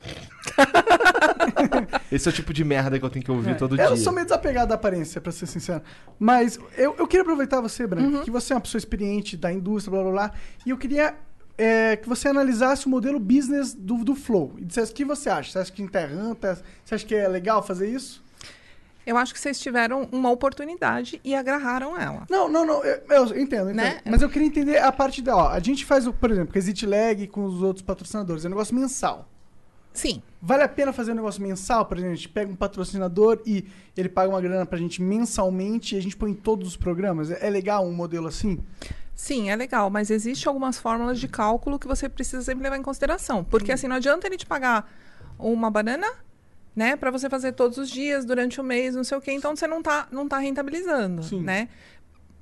Esse 2.12 2.28
é 2.28 2.32
o 2.32 2.34
tipo 2.34 2.54
de 2.54 2.64
merda 2.64 2.98
que 3.00 3.06
eu 3.06 3.10
tenho 3.10 3.24
que 3.26 3.32
ouvir 3.32 3.56
todo 3.58 3.76
eu 3.80 3.88
dia. 3.88 3.98
sou 3.98 4.14
meio 4.14 4.26
desapegado 4.26 4.70
da 4.70 4.76
aparência, 4.76 5.20
pra 5.22 5.32
ser 5.32 5.46
sincero. 5.46 5.82
Mas 6.20 6.60
eu, 6.78 6.96
eu 6.98 7.08
queria 7.08 7.22
aproveitar 7.24 7.62
você, 7.62 7.86
Branco, 7.88 8.18
Uhum. 8.18 8.24
que 8.24 8.32
você 8.32 8.54
é 8.54 8.56
uma 8.56 8.62
pessoa 8.62 8.80
experiente 8.80 9.36
da 9.38 9.52
indústria, 9.52 9.92
blá 9.92 10.04
blá 10.04 10.12
blá. 10.12 10.32
E 10.66 10.70
eu 10.72 10.78
queria 10.78 11.16
é, 11.58 11.96
que 11.96 12.08
você 12.08 12.28
analisasse 12.28 12.86
o 12.86 12.90
modelo 12.90 13.20
business 13.20 13.74
do, 13.74 14.04
do 14.04 14.16
Flow. 14.16 14.54
E 14.58 14.66
dissesse 14.66 14.92
o 14.92 14.96
que 14.96 15.06
você 15.06 15.30
acha. 15.30 15.52
Você 15.52 15.60
acha 15.60 15.72
que 15.72 15.82
enterranta? 15.82 16.62
Você 16.84 16.96
acha 16.96 17.06
que 17.06 17.16
é 17.16 17.28
legal 17.28 17.62
fazer 17.64 17.90
isso? 17.90 18.24
eu 19.06 19.18
acho 19.18 19.34
que 19.34 19.40
vocês 19.40 19.60
tiveram 19.60 20.08
uma 20.12 20.32
oportunidade 20.32 21.20
e 21.24 21.36
agarraram 21.36 22.00
ela. 22.00 22.26
Não, 22.30 22.48
não, 22.48 22.66
não. 22.66 22.84
Eu, 22.84 23.02
eu 23.10 23.24
entendo, 23.26 23.70
entendo. 23.70 23.74
Né? 23.74 24.00
Mas 24.06 24.22
eu 24.22 24.30
queria 24.30 24.48
entender 24.48 24.78
a 24.78 24.92
parte 24.92 25.22
da. 25.22 25.36
Ó, 25.36 25.50
a 25.50 25.60
gente 25.60 25.86
faz, 25.86 26.08
por 26.08 26.32
exemplo, 26.32 26.58
Exit 26.58 26.86
Lag 26.86 27.28
com 27.28 27.44
os 27.44 27.62
outros 27.62 27.84
patrocinadores. 27.84 28.46
É 28.46 28.48
um 28.48 28.52
negócio 28.52 28.74
mensal. 28.74 29.28
Sim, 29.94 30.24
Vale 30.46 30.62
a 30.62 30.68
pena 30.68 30.92
fazer 30.92 31.14
um 31.14 31.16
negócio 31.16 31.42
mensal? 31.42 31.86
Por 31.86 31.96
exemplo, 31.96 32.12
a 32.12 32.18
gente 32.18 32.28
pega 32.28 32.52
um 32.52 32.56
patrocinador 32.56 33.42
e 33.46 33.64
ele 33.96 34.10
paga 34.10 34.28
uma 34.28 34.42
grana 34.42 34.66
pra 34.66 34.78
gente 34.78 35.02
mensalmente 35.02 35.96
e 35.96 35.98
a 35.98 36.02
gente 36.02 36.18
põe 36.18 36.32
em 36.32 36.34
todos 36.34 36.68
os 36.68 36.76
programas. 36.76 37.32
É 37.32 37.48
é 37.48 37.50
legal 37.50 37.86
um 37.86 37.94
modelo 37.94 38.28
assim? 38.28 38.60
Sim, 39.16 39.50
é 39.50 39.56
legal, 39.56 39.90
mas 39.90 40.10
existem 40.10 40.48
algumas 40.48 40.78
fórmulas 40.78 41.20
de 41.20 41.28
cálculo 41.28 41.80
que 41.80 41.88
você 41.88 42.10
precisa 42.10 42.42
sempre 42.42 42.64
levar 42.64 42.78
em 42.78 42.82
consideração. 42.82 43.44
Porque 43.44 43.72
assim, 43.72 43.88
não 43.88 43.96
adianta 43.96 44.28
ele 44.28 44.38
te 44.38 44.46
pagar 44.46 44.92
uma 45.38 45.70
banana, 45.70 46.08
né, 46.76 46.96
para 46.96 47.12
você 47.12 47.30
fazer 47.30 47.52
todos 47.54 47.78
os 47.78 47.90
dias, 47.90 48.26
durante 48.26 48.60
o 48.60 48.64
mês, 48.64 48.96
não 48.96 49.04
sei 49.04 49.18
o 49.18 49.22
quê, 49.22 49.32
então 49.32 49.56
você 49.56 49.68
não 49.68 49.82
tá, 49.82 50.08
não 50.12 50.28
tá 50.28 50.40
rentabilizando, 50.40 51.24
Sim. 51.24 51.42
né? 51.42 51.70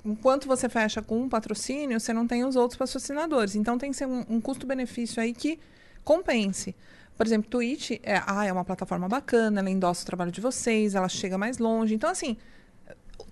Enquanto 0.04 0.48
você 0.48 0.68
fecha 0.68 1.00
com 1.00 1.20
um 1.20 1.28
patrocínio, 1.28 2.00
você 2.00 2.12
não 2.12 2.26
tem 2.26 2.44
os 2.44 2.56
outros 2.56 2.76
patrocinadores. 2.76 3.54
Então 3.54 3.78
tem 3.78 3.92
que 3.92 3.96
ser 3.96 4.06
um, 4.06 4.24
um 4.28 4.40
custo-benefício 4.40 5.22
aí 5.22 5.32
que 5.32 5.60
compense. 6.02 6.74
Por 7.16 7.24
exemplo, 7.24 7.48
Twitch 7.48 7.92
é, 8.02 8.20
ah, 8.26 8.44
é 8.44 8.52
uma 8.52 8.64
plataforma 8.64 9.08
bacana, 9.08 9.60
ela 9.60 9.70
endossa 9.70 10.02
o 10.02 10.06
trabalho 10.06 10.32
de 10.32 10.40
vocês, 10.40 10.94
ela 10.94 11.08
chega 11.08 11.38
mais 11.38 11.58
longe. 11.58 11.94
Então, 11.94 12.10
assim, 12.10 12.36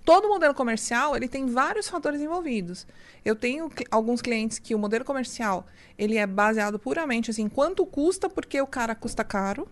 todo 0.03 0.27
modelo 0.27 0.53
comercial 0.53 1.15
ele 1.15 1.27
tem 1.27 1.45
vários 1.45 1.87
fatores 1.89 2.19
envolvidos. 2.21 2.87
Eu 3.23 3.35
tenho 3.35 3.69
cli- 3.69 3.85
alguns 3.91 4.21
clientes 4.21 4.57
que 4.59 4.73
o 4.73 4.79
modelo 4.79 5.05
comercial 5.05 5.65
ele 5.97 6.17
é 6.17 6.25
baseado 6.25 6.79
puramente 6.79 7.29
assim 7.31 7.47
quanto 7.47 7.85
custa 7.85 8.29
porque 8.29 8.59
o 8.61 8.67
cara 8.67 8.95
custa 8.95 9.23
caro 9.23 9.67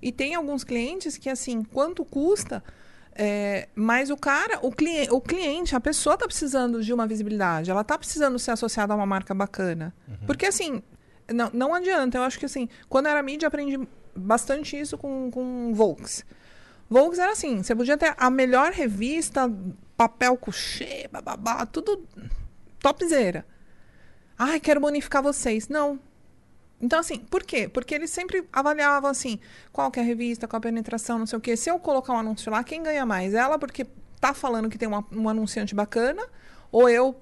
e 0.00 0.12
tem 0.12 0.34
alguns 0.34 0.62
clientes 0.64 1.16
que 1.16 1.28
assim 1.28 1.62
quanto 1.64 2.04
custa 2.04 2.62
é, 3.18 3.68
mas 3.74 4.10
o 4.10 4.16
cara, 4.16 4.58
o, 4.62 4.70
cliente, 4.70 5.10
o 5.10 5.20
cliente, 5.22 5.74
a 5.74 5.80
pessoa 5.80 6.14
está 6.14 6.26
precisando 6.26 6.82
de 6.84 6.92
uma 6.92 7.06
visibilidade, 7.06 7.70
ela 7.70 7.80
está 7.80 7.96
precisando 7.96 8.38
ser 8.38 8.50
associada 8.50 8.92
a 8.92 8.96
uma 8.96 9.06
marca 9.06 9.32
bacana. 9.34 9.94
Porque 10.26 10.44
assim, 10.44 10.82
não, 11.32 11.48
não 11.54 11.74
adianta. 11.74 12.18
Eu 12.18 12.22
acho 12.24 12.38
que 12.38 12.44
assim, 12.44 12.68
quando 12.90 13.06
eu 13.06 13.12
era 13.12 13.22
mídia, 13.22 13.48
aprendi 13.48 13.80
bastante 14.14 14.78
isso 14.78 14.98
com, 14.98 15.30
com 15.30 15.72
Volks. 15.74 16.26
Volks 16.88 17.18
era 17.18 17.32
assim, 17.32 17.62
você 17.62 17.74
podia 17.74 17.96
ter 17.96 18.14
a 18.16 18.30
melhor 18.30 18.72
revista, 18.72 19.52
papel 19.96 20.36
couché, 20.36 21.08
bababá, 21.10 21.66
tudo 21.66 22.06
topzera. 22.80 23.44
Ai, 24.38 24.60
quero 24.60 24.80
bonificar 24.80 25.22
vocês. 25.22 25.68
Não. 25.68 25.98
Então, 26.80 27.00
assim, 27.00 27.18
por 27.18 27.42
quê? 27.42 27.68
Porque 27.68 27.94
eles 27.94 28.10
sempre 28.10 28.46
avaliavam 28.52 29.10
assim, 29.10 29.40
qual 29.72 29.90
que 29.90 29.98
é 29.98 30.02
a 30.02 30.06
revista, 30.06 30.46
qual 30.46 30.58
a 30.58 30.60
penetração, 30.60 31.18
não 31.18 31.26
sei 31.26 31.38
o 31.38 31.40
quê. 31.40 31.56
Se 31.56 31.70
eu 31.70 31.78
colocar 31.78 32.12
um 32.12 32.18
anúncio 32.18 32.52
lá, 32.52 32.62
quem 32.62 32.82
ganha 32.82 33.06
mais? 33.06 33.34
Ela 33.34 33.58
porque 33.58 33.86
tá 34.20 34.34
falando 34.34 34.68
que 34.68 34.78
tem 34.78 34.86
uma- 34.86 35.04
um 35.10 35.28
anunciante 35.28 35.74
bacana, 35.74 36.22
ou 36.70 36.88
eu 36.88 37.16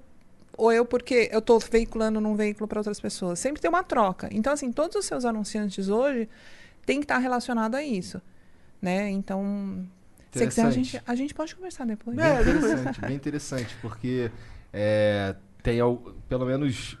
ou 0.57 0.71
eu 0.71 0.85
porque 0.85 1.29
eu 1.33 1.39
estou 1.39 1.59
veiculando 1.59 2.21
num 2.21 2.33
veículo 2.33 2.65
para 2.65 2.79
outras 2.79 2.97
pessoas. 2.97 3.39
Sempre 3.39 3.61
tem 3.61 3.67
uma 3.67 3.83
troca. 3.83 4.29
Então, 4.31 4.53
assim, 4.53 4.71
todos 4.71 4.95
os 4.95 5.05
seus 5.05 5.25
anunciantes 5.25 5.89
hoje 5.89 6.29
têm 6.85 6.99
que 6.99 7.03
estar 7.03 7.17
relacionados 7.17 7.77
a 7.77 7.83
isso. 7.83 8.21
Né? 8.85 9.09
Então, 9.09 9.85
se 10.31 10.39
você 10.39 10.47
quiser, 10.47 10.61
a 10.61 10.69
gente, 10.71 11.01
a 11.07 11.15
gente 11.15 11.33
pode 11.33 11.55
conversar 11.55 11.85
depois. 11.85 12.15
Bem 12.15 12.25
interessante, 12.39 13.01
bem 13.01 13.15
interessante, 13.15 13.75
porque 13.81 14.31
é, 14.71 15.35
tem 15.63 15.79
al- 15.79 15.97
pelo 16.29 16.45
menos. 16.45 16.97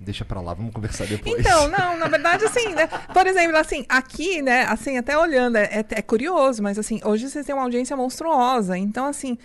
Deixa 0.00 0.24
pra 0.24 0.40
lá, 0.40 0.52
vamos 0.52 0.74
conversar 0.74 1.06
depois. 1.06 1.38
Então, 1.40 1.68
não, 1.70 1.96
na 1.96 2.08
verdade, 2.08 2.44
assim, 2.44 2.74
né? 2.74 2.86
Por 2.88 3.26
exemplo, 3.26 3.56
assim, 3.56 3.86
aqui, 3.88 4.42
né, 4.42 4.64
assim, 4.64 4.98
até 4.98 5.16
olhando, 5.16 5.56
é, 5.56 5.64
é- 5.80 5.86
é 5.88 6.02
curioso, 6.02 6.62
mas 6.62 6.78
assim, 6.78 7.00
hoje 7.04 7.30
vocês 7.30 7.46
têm 7.46 7.54
uma 7.54 7.62
audiência 7.64 7.96
monstruosa. 7.96 8.76
Então, 8.76 9.06
assim, 9.06 9.38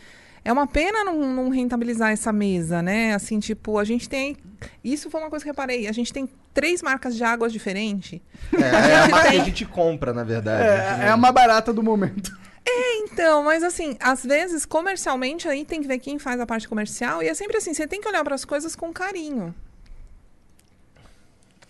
é 0.43 0.51
uma 0.51 0.67
pena 0.67 1.03
não, 1.03 1.33
não 1.33 1.49
rentabilizar 1.49 2.11
essa 2.11 2.31
mesa, 2.31 2.81
né? 2.81 3.13
Assim, 3.13 3.39
tipo, 3.39 3.77
a 3.77 3.83
gente 3.83 4.07
tem. 4.07 4.37
Isso 4.83 5.09
foi 5.09 5.21
uma 5.21 5.29
coisa 5.29 5.43
que 5.43 5.49
eu 5.49 5.53
reparei. 5.53 5.87
A 5.87 5.91
gente 5.91 6.11
tem 6.11 6.29
três 6.53 6.81
marcas 6.81 7.15
de 7.15 7.23
águas 7.23 7.53
diferentes. 7.53 8.19
É, 8.53 8.91
é 8.91 8.95
a 8.97 9.07
marca 9.07 9.31
que 9.31 9.37
a 9.37 9.43
gente 9.43 9.65
compra, 9.65 10.13
na 10.13 10.23
verdade. 10.23 10.63
É, 10.63 11.05
é 11.05 11.09
a 11.09 11.17
mais 11.17 11.33
barata 11.33 11.71
do 11.73 11.83
momento. 11.83 12.37
Então, 13.19 13.43
mas 13.43 13.63
assim, 13.63 13.97
às 13.99 14.23
vezes, 14.23 14.65
comercialmente, 14.65 15.47
aí 15.47 15.65
tem 15.65 15.81
que 15.81 15.87
ver 15.87 15.99
quem 15.99 16.17
faz 16.17 16.39
a 16.39 16.45
parte 16.45 16.69
comercial. 16.69 17.21
E 17.21 17.27
é 17.27 17.33
sempre 17.33 17.57
assim, 17.57 17.73
você 17.73 17.87
tem 17.87 17.99
que 17.99 18.07
olhar 18.07 18.23
para 18.23 18.35
as 18.35 18.45
coisas 18.45 18.75
com 18.75 18.93
carinho. 18.93 19.53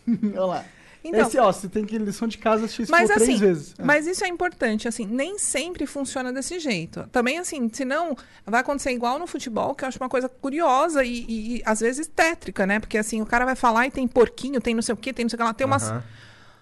Olha 0.34 0.46
lá. 0.46 0.66
Então, 1.04 1.22
Esse, 1.22 1.38
ó, 1.40 1.52
você 1.52 1.70
tem 1.70 1.86
que 1.86 1.98
lição 1.98 2.28
de 2.28 2.38
casa 2.38 2.66
assistir 2.66 2.90
Mas 2.92 3.10
três 3.10 3.22
assim, 3.22 3.38
vezes. 3.38 3.74
É. 3.80 3.84
mas 3.84 4.06
isso 4.06 4.24
é 4.24 4.28
importante, 4.28 4.88
assim, 4.88 5.06
nem 5.06 5.38
sempre 5.40 5.86
funciona 5.86 6.34
desse 6.34 6.60
jeito. 6.60 7.08
Também, 7.12 7.40
assim, 7.40 7.70
senão 7.72 8.18
vai 8.46 8.60
acontecer 8.60 8.92
igual 8.92 9.18
no 9.18 9.26
futebol, 9.26 9.74
que 9.74 9.86
eu 9.86 9.88
acho 9.88 9.98
uma 9.98 10.10
coisa 10.10 10.28
curiosa 10.28 11.04
e, 11.06 11.10
e- 11.28 11.58
e, 11.58 11.64
às 11.66 11.80
vezes 11.80 12.06
tétrica, 12.08 12.66
né? 12.66 12.80
Porque 12.80 12.98
assim, 12.98 13.22
o 13.22 13.26
cara 13.26 13.46
vai 13.46 13.56
falar 13.56 13.88
e 13.88 13.92
tem 13.92 14.08
porquinho, 14.08 14.60
tem 14.60 14.76
não 14.76 14.82
sei 14.82 14.94
o 14.94 14.98
quê, 14.98 15.14
tem 15.14 15.24
não 15.24 15.30
sei 15.30 15.36
o 15.36 15.40
que 15.40 15.44
lá, 15.44 15.54
tem 15.54 15.66
umas. 15.66 15.84
Aham. 15.90 16.04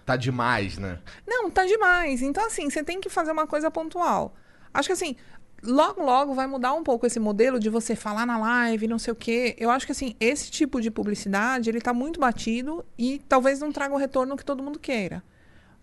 Tá 0.06 0.16
demais, 0.16 0.78
né? 0.78 0.98
Não, 1.26 1.50
tá 1.50 1.66
demais. 1.66 2.22
Então, 2.22 2.46
assim, 2.46 2.70
você 2.70 2.82
tem 2.82 3.00
que 3.00 3.10
fazer 3.10 3.30
uma 3.32 3.46
coisa 3.46 3.70
pontual. 3.70 4.34
Acho 4.72 4.88
que 4.88 4.92
assim, 4.92 5.16
logo, 5.62 6.02
logo 6.02 6.34
vai 6.34 6.46
mudar 6.46 6.72
um 6.72 6.82
pouco 6.82 7.06
esse 7.06 7.18
modelo 7.18 7.58
de 7.58 7.68
você 7.68 7.96
falar 7.96 8.26
na 8.26 8.38
live, 8.38 8.86
não 8.86 8.98
sei 8.98 9.12
o 9.12 9.16
quê. 9.16 9.56
Eu 9.58 9.70
acho 9.70 9.86
que 9.86 9.92
assim, 9.92 10.14
esse 10.20 10.50
tipo 10.50 10.80
de 10.80 10.90
publicidade, 10.90 11.68
ele 11.68 11.80
tá 11.80 11.92
muito 11.92 12.20
batido 12.20 12.84
e 12.96 13.20
talvez 13.28 13.60
não 13.60 13.72
traga 13.72 13.94
o 13.94 13.98
retorno 13.98 14.36
que 14.36 14.44
todo 14.44 14.62
mundo 14.62 14.78
queira. 14.78 15.22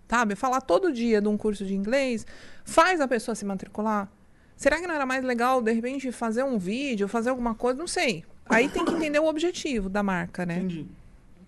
Sabe? 0.07 0.35
Falar 0.35 0.61
todo 0.61 0.91
dia 0.91 1.21
de 1.21 1.27
um 1.27 1.37
curso 1.37 1.65
de 1.65 1.73
inglês 1.73 2.25
faz 2.63 3.01
a 3.01 3.07
pessoa 3.07 3.35
se 3.35 3.43
matricular. 3.43 4.09
Será 4.55 4.79
que 4.79 4.87
não 4.87 4.95
era 4.95 5.05
mais 5.05 5.23
legal, 5.23 5.61
de 5.61 5.71
repente, 5.71 6.11
fazer 6.11 6.43
um 6.43 6.57
vídeo, 6.57 7.07
fazer 7.07 7.29
alguma 7.29 7.53
coisa? 7.53 7.77
Não 7.77 7.87
sei. 7.87 8.23
Aí 8.47 8.69
tem 8.69 8.85
que 8.85 8.93
entender 8.93 9.19
o 9.19 9.25
objetivo 9.25 9.89
da 9.89 10.01
marca, 10.01 10.45
né? 10.45 10.57
Entendi. 10.57 10.85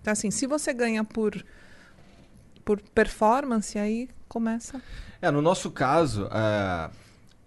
Então, 0.01 0.11
assim, 0.11 0.31
se 0.31 0.45
você 0.47 0.73
ganha 0.73 1.03
por, 1.03 1.43
por 2.65 2.81
performance, 2.81 3.77
aí 3.77 4.09
começa. 4.27 4.81
É, 5.21 5.31
no 5.31 5.41
nosso 5.41 5.71
caso, 5.71 6.27
é, 6.31 6.89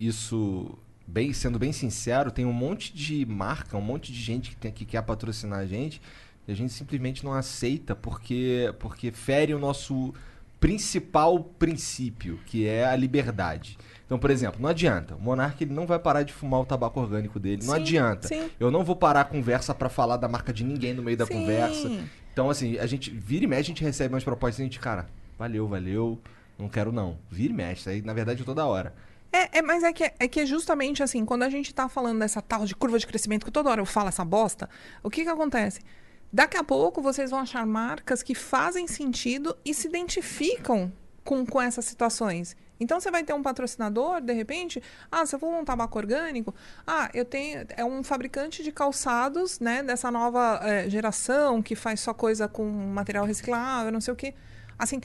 isso, 0.00 0.78
bem, 1.06 1.32
sendo 1.32 1.58
bem 1.58 1.72
sincero, 1.72 2.30
tem 2.30 2.46
um 2.46 2.52
monte 2.52 2.94
de 2.94 3.26
marca, 3.26 3.76
um 3.76 3.82
monte 3.82 4.10
de 4.10 4.18
gente 4.18 4.50
que, 4.50 4.56
tem, 4.56 4.72
que 4.72 4.84
quer 4.86 5.02
patrocinar 5.02 5.60
a 5.60 5.66
gente 5.66 6.00
e 6.48 6.52
a 6.52 6.56
gente 6.56 6.72
simplesmente 6.72 7.22
não 7.22 7.34
aceita 7.34 7.94
porque, 7.94 8.74
porque 8.78 9.12
fere 9.12 9.52
o 9.54 9.58
nosso 9.58 10.14
principal 10.58 11.38
princípio, 11.42 12.38
que 12.46 12.66
é 12.66 12.84
a 12.84 12.94
liberdade. 12.96 13.78
Então, 14.04 14.18
por 14.18 14.30
exemplo, 14.30 14.60
não 14.60 14.68
adianta. 14.68 15.14
O 15.14 15.20
Monark 15.20 15.62
ele 15.62 15.72
não 15.72 15.86
vai 15.86 15.98
parar 15.98 16.22
de 16.22 16.32
fumar 16.32 16.60
o 16.60 16.66
tabaco 16.66 17.00
orgânico 17.00 17.38
dele. 17.38 17.64
Não 17.64 17.74
Sim, 17.74 17.80
adianta. 17.80 18.28
sim. 18.28 18.50
Eu 18.58 18.70
não 18.70 18.84
vou 18.84 18.96
parar 18.96 19.20
a 19.20 19.24
conversa 19.24 19.74
pra 19.74 19.88
falar 19.88 20.16
da 20.16 20.28
marca 20.28 20.52
de 20.52 20.64
ninguém 20.64 20.92
no 20.92 21.02
meio 21.02 21.16
da 21.16 21.26
Sim. 21.26 21.34
conversa. 21.34 21.90
Então, 22.32 22.50
assim, 22.50 22.78
a 22.78 22.86
gente 22.86 23.10
vira 23.10 23.44
e 23.44 23.46
mexe, 23.46 23.62
a 23.62 23.74
gente 23.74 23.84
recebe 23.84 24.14
umas 24.14 24.24
propostas 24.24 24.58
e 24.58 24.62
a 24.62 24.64
gente, 24.64 24.80
cara, 24.80 25.08
valeu, 25.38 25.66
valeu, 25.66 26.20
não 26.58 26.68
quero 26.68 26.92
não. 26.92 27.16
Vira 27.30 27.52
e 27.52 27.56
mexe, 27.56 27.80
isso 27.80 27.90
aí 27.90 28.02
na 28.02 28.12
verdade 28.12 28.44
toda 28.44 28.66
hora. 28.66 28.94
É, 29.32 29.58
é, 29.58 29.62
mas 29.62 29.82
é 29.82 29.92
que, 29.92 30.04
é 30.04 30.28
que 30.28 30.44
justamente 30.44 31.02
assim, 31.02 31.24
quando 31.24 31.44
a 31.44 31.50
gente 31.50 31.72
tá 31.72 31.88
falando 31.88 32.18
dessa 32.18 32.42
tal 32.42 32.64
de 32.64 32.74
curva 32.74 32.98
de 32.98 33.06
crescimento, 33.06 33.44
que 33.44 33.52
toda 33.52 33.70
hora 33.70 33.80
eu 33.80 33.86
falo 33.86 34.08
essa 34.08 34.24
bosta, 34.24 34.68
o 35.02 35.10
que 35.10 35.22
que 35.22 35.28
acontece? 35.28 35.80
Daqui 36.32 36.56
a 36.56 36.64
pouco 36.64 37.00
vocês 37.00 37.30
vão 37.30 37.40
achar 37.40 37.64
marcas 37.66 38.22
que 38.22 38.34
fazem 38.34 38.86
sentido 38.86 39.56
e 39.64 39.72
se 39.74 39.88
identificam 39.88 40.92
com, 41.24 41.44
com 41.44 41.60
essas 41.60 41.84
situações. 41.84 42.56
Então 42.78 42.98
você 42.98 43.10
vai 43.10 43.22
ter 43.22 43.34
um 43.34 43.42
patrocinador, 43.42 44.20
de 44.22 44.32
repente, 44.32 44.82
ah, 45.12 45.26
se 45.26 45.34
eu 45.34 45.38
vou 45.38 45.50
montar 45.50 45.72
tabaco 45.72 45.98
orgânico, 45.98 46.54
ah, 46.86 47.10
eu 47.12 47.26
tenho 47.26 47.66
é 47.76 47.84
um 47.84 48.02
fabricante 48.02 48.62
de 48.62 48.72
calçados, 48.72 49.60
né, 49.60 49.82
dessa 49.82 50.10
nova 50.10 50.60
eh, 50.62 50.88
geração 50.88 51.62
que 51.62 51.74
faz 51.76 52.00
só 52.00 52.14
coisa 52.14 52.48
com 52.48 52.64
material 52.64 53.26
reciclável, 53.26 53.92
não 53.92 54.00
sei 54.00 54.14
o 54.14 54.16
quê. 54.16 54.34
Assim, 54.78 54.98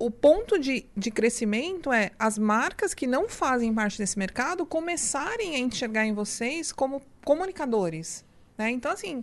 o 0.00 0.10
ponto 0.10 0.58
de, 0.58 0.86
de 0.96 1.10
crescimento 1.10 1.92
é 1.92 2.10
as 2.18 2.38
marcas 2.38 2.94
que 2.94 3.06
não 3.06 3.28
fazem 3.28 3.72
parte 3.72 3.98
desse 3.98 4.18
mercado 4.18 4.64
começarem 4.66 5.54
a 5.54 5.58
enxergar 5.58 6.06
em 6.06 6.14
vocês 6.14 6.72
como 6.72 7.02
comunicadores, 7.24 8.24
né? 8.58 8.70
Então 8.70 8.90
assim, 8.90 9.22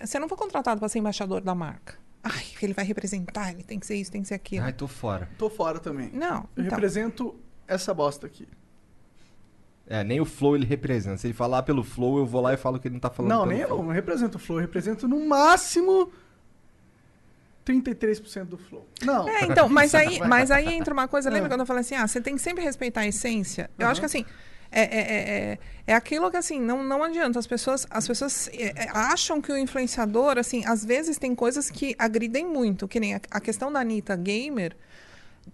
você 0.00 0.18
não 0.18 0.28
foi 0.28 0.38
contratado 0.38 0.78
para 0.78 0.88
ser 0.88 1.00
embaixador 1.00 1.40
da 1.40 1.54
marca. 1.54 2.00
Ai, 2.22 2.44
ele 2.62 2.72
vai 2.72 2.84
representar, 2.84 3.50
ele 3.52 3.64
tem 3.64 3.80
que 3.80 3.86
ser 3.86 3.96
isso, 3.96 4.12
tem 4.12 4.22
que 4.22 4.28
ser 4.28 4.34
aquilo. 4.34 4.64
Ai, 4.64 4.72
tô 4.72 4.86
fora. 4.86 5.28
Tô 5.36 5.50
fora 5.50 5.80
também. 5.80 6.10
Não, 6.12 6.48
Eu 6.56 6.62
então. 6.62 6.64
represento 6.64 7.34
essa 7.66 7.92
bosta 7.92 8.26
aqui. 8.28 8.46
É, 9.84 10.04
nem 10.04 10.20
o 10.20 10.24
Flow 10.24 10.54
ele 10.54 10.64
representa. 10.64 11.16
Se 11.18 11.26
ele 11.26 11.34
falar 11.34 11.64
pelo 11.64 11.82
Flow, 11.82 12.18
eu 12.18 12.24
vou 12.24 12.40
lá 12.40 12.54
e 12.54 12.56
falo 12.56 12.78
que 12.78 12.86
ele 12.86 12.94
não 12.94 13.00
tá 13.00 13.10
falando 13.10 13.30
Não, 13.32 13.38
pelo 13.40 13.50
nem 13.50 13.60
eu 13.62 13.68
Flow. 13.68 13.82
não 13.82 13.90
represento 13.90 14.36
o 14.38 14.40
Flow. 14.40 14.58
Eu 14.58 14.62
represento 14.62 15.08
no 15.08 15.26
máximo 15.26 16.12
33% 17.66 18.44
do 18.44 18.58
Flow. 18.58 18.86
Não. 19.02 19.28
É, 19.28 19.44
então, 19.44 19.68
mas 19.68 19.94
aí, 19.96 20.18
mas 20.20 20.50
aí 20.50 20.72
entra 20.74 20.92
uma 20.92 21.06
coisa, 21.08 21.30
lembra 21.30 21.46
É. 21.46 21.48
quando 21.50 21.60
eu 21.60 21.66
falei 21.66 21.80
assim, 21.82 21.94
ah, 21.94 22.06
você 22.06 22.20
tem 22.20 22.34
que 22.36 22.42
sempre 22.42 22.62
respeitar 22.64 23.02
a 23.02 23.06
essência? 23.06 23.70
Eu 23.78 23.86
acho 23.88 24.00
que 24.00 24.06
assim, 24.06 24.24
é, 24.70 24.82
é, 24.82 25.00
é, 25.00 25.18
é- 25.52 25.58
é 25.88 25.94
aquilo 25.94 26.30
que 26.30 26.36
assim, 26.36 26.60
não, 26.60 26.82
não 26.82 27.02
adianta. 27.02 27.38
As 27.38 27.46
pessoas, 27.46 27.86
as 27.90 28.06
pessoas 28.06 28.48
é, 28.52 28.84
é, 28.84 28.88
acham 28.92 29.40
que 29.40 29.52
o 29.52 29.56
influenciador, 29.56 30.38
assim, 30.38 30.64
às 30.66 30.84
vezes 30.84 31.18
tem 31.18 31.34
coisas 31.34 31.70
que 31.70 31.94
agridem 31.98 32.46
muito, 32.46 32.88
que 32.88 32.98
nem 32.98 33.14
a, 33.14 33.20
a 33.30 33.40
questão 33.40 33.70
da 33.72 33.80
Anitta 33.80 34.16
gamer 34.16 34.74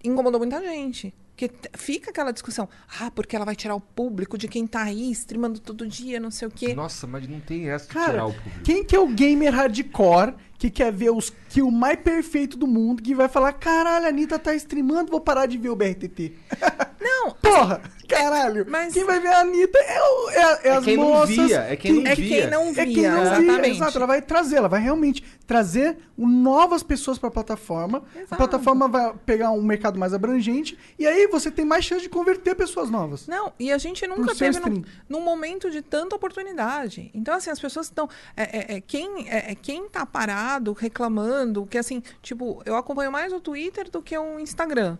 incomodou 0.03 0.39
muita 0.39 0.61
gente. 0.61 1.13
Que 1.35 1.47
t- 1.47 1.69
fica 1.77 2.11
aquela 2.11 2.31
discussão, 2.33 2.67
ah, 2.99 3.09
porque 3.11 3.33
ela 3.33 3.45
vai 3.45 3.55
tirar 3.55 3.73
o 3.73 3.79
público 3.79 4.37
de 4.37 4.45
quem 4.49 4.67
tá 4.67 4.83
aí 4.83 5.09
streamando 5.11 5.57
todo 5.59 5.87
dia, 5.87 6.19
não 6.19 6.29
sei 6.29 6.49
o 6.49 6.51
quê. 6.51 6.73
Nossa, 6.75 7.07
mas 7.07 7.25
não 7.29 7.39
tem 7.39 7.69
essa 7.69 7.87
de 7.87 7.93
Cara, 7.93 8.11
tirar 8.11 8.25
o 8.25 8.33
público. 8.33 8.59
quem 8.65 8.83
que 8.83 8.93
é 8.93 8.99
o 8.99 9.07
gamer 9.07 9.53
hardcore 9.53 10.33
que 10.59 10.69
quer 10.69 10.91
ver 10.91 11.09
os 11.09 11.31
kill 11.49 11.71
mais 11.71 11.97
perfeito 11.99 12.55
do 12.57 12.67
mundo 12.67 13.01
que 13.01 13.15
vai 13.15 13.27
falar, 13.27 13.53
caralho, 13.53 14.05
a 14.05 14.09
Anitta 14.09 14.37
tá 14.37 14.53
streamando, 14.53 15.09
vou 15.09 15.21
parar 15.21 15.45
de 15.47 15.57
ver 15.57 15.69
o 15.69 15.75
BRTT. 15.75 16.33
Não, 17.01 17.31
Porra, 17.41 17.81
caralho. 18.09 18.65
Mas- 18.69 18.93
Quem 18.93 19.05
vai 19.05 19.21
ver 19.21 19.29
a 19.29 19.39
Anitta 19.39 19.79
é, 19.79 20.01
o- 20.01 20.29
é, 20.29 20.35
é 20.35 20.59
É 20.67 20.71
as 20.71 20.83
quem 20.83 20.97
não 20.97 21.07
moças. 21.07 21.29
via, 21.35 21.59
é 21.61 21.75
quem 21.77 21.93
não 21.93 22.11
é 22.11 22.13
via. 22.15 22.41
quem 22.41 22.49
não 22.49 22.61
É 22.63 22.73
via, 22.73 22.85
quem 22.85 23.03
não 23.03 23.21
via, 23.21 23.21
exatamente. 23.21 23.75
exato. 23.77 23.97
Ela 23.97 24.05
vai 24.07 24.21
trazer, 24.21 24.55
ela 24.57 24.67
vai 24.67 24.81
realmente 24.81 25.23
trazer 25.47 25.97
novas 26.17 26.83
pessoas 26.83 27.17
pra 27.17 27.31
plataforma. 27.31 28.03
A 28.13 28.19
Exato. 28.19 28.35
plataforma 28.35 28.87
vai 28.89 29.13
pegar 29.25 29.51
um 29.51 29.61
mercado 29.61 29.97
mais 29.97 30.13
abrangente 30.13 30.77
e 30.99 31.07
aí 31.07 31.25
você 31.27 31.49
tem 31.49 31.63
mais 31.63 31.85
chance 31.85 32.01
de 32.01 32.09
converter 32.09 32.53
pessoas 32.53 32.89
novas. 32.89 33.27
Não, 33.27 33.53
e 33.57 33.71
a 33.71 33.77
gente 33.77 34.05
nunca 34.05 34.35
teve 34.35 34.59
num, 34.59 34.83
num 35.07 35.21
momento 35.21 35.71
de 35.71 35.81
tanta 35.81 36.15
oportunidade. 36.17 37.09
Então, 37.13 37.33
assim, 37.33 37.49
as 37.49 37.59
pessoas 37.59 37.85
estão. 37.85 38.09
É, 38.35 38.73
é, 38.73 38.75
é, 38.77 38.81
quem, 38.81 39.29
é, 39.29 39.51
é, 39.51 39.55
quem 39.55 39.87
tá 39.87 40.05
parado, 40.05 40.48
reclamando, 40.77 41.65
que 41.65 41.77
assim, 41.77 42.01
tipo, 42.21 42.61
eu 42.65 42.75
acompanho 42.75 43.11
mais 43.11 43.31
o 43.33 43.39
Twitter 43.39 43.89
do 43.89 44.01
que 44.01 44.17
o 44.17 44.39
Instagram. 44.39 44.97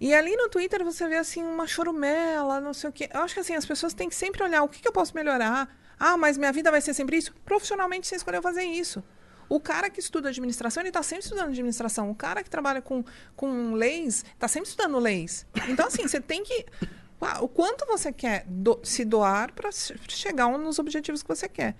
E 0.00 0.12
ali 0.14 0.36
no 0.36 0.48
Twitter 0.48 0.84
você 0.84 1.08
vê 1.08 1.16
assim 1.16 1.42
uma 1.42 1.66
chorumela, 1.66 2.60
não 2.60 2.74
sei 2.74 2.90
o 2.90 2.92
quê. 2.92 3.08
Eu 3.12 3.20
acho 3.20 3.34
que 3.34 3.40
assim, 3.40 3.54
as 3.54 3.64
pessoas 3.64 3.94
têm 3.94 4.08
que 4.08 4.14
sempre 4.14 4.42
olhar 4.42 4.62
o 4.62 4.68
que, 4.68 4.80
que 4.80 4.88
eu 4.88 4.92
posso 4.92 5.14
melhorar. 5.14 5.68
Ah, 5.98 6.16
mas 6.16 6.36
minha 6.36 6.52
vida 6.52 6.70
vai 6.70 6.80
ser 6.82 6.92
sempre 6.92 7.16
isso? 7.16 7.32
Profissionalmente 7.44 8.06
você 8.06 8.16
escolheu 8.16 8.42
fazer 8.42 8.64
isso. 8.64 9.02
O 9.48 9.58
cara 9.60 9.88
que 9.88 10.00
estuda 10.00 10.28
administração, 10.28 10.82
ele 10.82 10.88
está 10.90 11.02
sempre 11.02 11.22
estudando 11.24 11.48
administração. 11.48 12.10
O 12.10 12.14
cara 12.14 12.42
que 12.42 12.50
trabalha 12.50 12.82
com, 12.82 13.02
com 13.34 13.72
leis, 13.72 14.24
está 14.34 14.48
sempre 14.48 14.68
estudando 14.68 14.98
leis. 14.98 15.46
Então, 15.68 15.86
assim, 15.86 16.02
você 16.06 16.20
tem 16.20 16.42
que. 16.42 16.66
Ah, 17.20 17.42
O 17.42 17.48
quanto 17.48 17.86
você 17.86 18.12
quer 18.12 18.44
do- 18.46 18.80
se 18.82 19.04
doar 19.04 19.52
para 19.52 19.70
chegar 19.72 20.48
nos 20.58 20.78
objetivos 20.78 21.22
que 21.22 21.28
você 21.28 21.48
quer. 21.48 21.74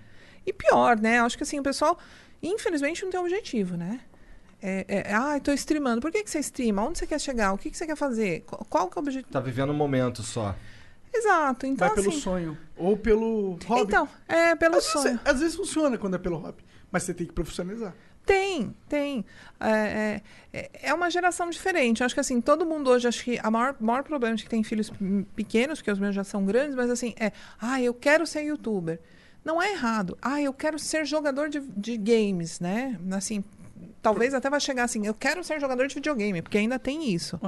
E 0.47 0.53
pior, 0.53 0.99
né? 0.99 1.21
Acho 1.21 1.37
que 1.37 1.43
assim, 1.43 1.59
o 1.59 1.63
pessoal, 1.63 1.99
infelizmente, 2.47 3.03
não 3.03 3.11
tem 3.11 3.21
objetivo, 3.21 3.77
né? 3.77 4.01
É, 4.63 4.85
é, 4.89 5.15
ah, 5.15 5.37
estou 5.37 5.55
streamando. 5.55 6.01
Por 6.01 6.11
que, 6.11 6.25
que 6.25 6.31
você 6.31 6.41
streama? 6.41 6.85
Onde 6.85 6.99
você 6.99 7.07
quer 7.07 7.21
chegar? 7.21 7.53
O 7.53 7.59
que, 7.59 7.71
que 7.71 7.77
você 7.77 7.87
quer 7.87 7.97
fazer? 7.97 8.41
Qual, 8.41 8.67
qual 8.69 8.89
que 8.89 8.99
é 8.99 9.01
o 9.01 9.03
objetivo? 9.03 9.33
Tá 9.33 9.41
vivendo 9.41 9.71
um 9.71 9.77
momento 9.77 10.23
só. 10.23 10.55
Exato. 11.13 11.67
Então, 11.67 11.89
vai 11.89 11.97
pelo 11.97 12.11
assim, 12.11 12.21
sonho. 12.21 12.59
Ou 12.77 12.97
pelo 12.97 13.59
hobby. 13.67 13.83
Então, 13.83 14.09
é 14.29 14.55
pelo 14.55 14.77
às, 14.77 14.85
vezes, 14.85 15.03
sonho. 15.03 15.21
às 15.25 15.41
vezes 15.41 15.57
funciona 15.57 15.99
quando 15.99 16.15
é 16.15 16.19
pelo 16.19 16.37
hobby. 16.37 16.65
Mas 16.91 17.03
você 17.03 17.15
tem 17.15 17.27
que 17.27 17.33
profissionalizar. 17.33 17.95
Tem, 18.25 18.75
tem. 18.89 19.25
É, 19.61 20.21
é, 20.53 20.71
é 20.83 20.95
uma 20.95 21.09
geração 21.09 21.49
diferente. 21.49 22.01
Eu 22.01 22.07
acho 22.07 22.15
que 22.15 22.21
assim, 22.21 22.41
todo 22.41 22.67
mundo 22.67 22.91
hoje, 22.91 23.07
acho 23.07 23.23
que 23.23 23.39
a 23.41 23.51
maior, 23.51 23.77
maior 23.79 24.03
problema 24.03 24.35
de 24.35 24.43
que 24.43 24.51
tem 24.51 24.65
filhos 24.65 24.91
pequenos, 25.37 25.79
porque 25.79 25.93
os 25.93 25.99
meus 25.99 26.15
já 26.15 26.25
são 26.25 26.45
grandes, 26.45 26.75
mas 26.75 26.91
assim, 26.91 27.15
é, 27.21 27.31
ah, 27.61 27.81
eu 27.81 27.95
quero 27.95 28.27
ser 28.27 28.43
youtuber. 28.43 28.99
Não 29.47 29.63
é 29.63 29.71
errado. 29.71 30.19
Ah, 30.21 30.41
eu 30.43 30.53
quero 30.53 30.77
ser 30.79 31.07
jogador 31.07 31.49
de, 31.49 31.61
de 31.61 31.97
games, 31.97 32.59
né? 32.59 32.99
Assim, 33.13 33.45
talvez 34.03 34.35
até 34.35 34.51
vai 34.51 34.59
chegar 34.61 34.83
assim, 34.85 35.07
eu 35.07 35.15
quero 35.15 35.45
ser 35.45 35.61
jogador 35.61 35.87
de 35.87 35.95
videogame, 35.95 36.43
porque 36.43 36.59
ainda 36.59 36.79
tem 36.81 37.09
isso. 37.15 37.39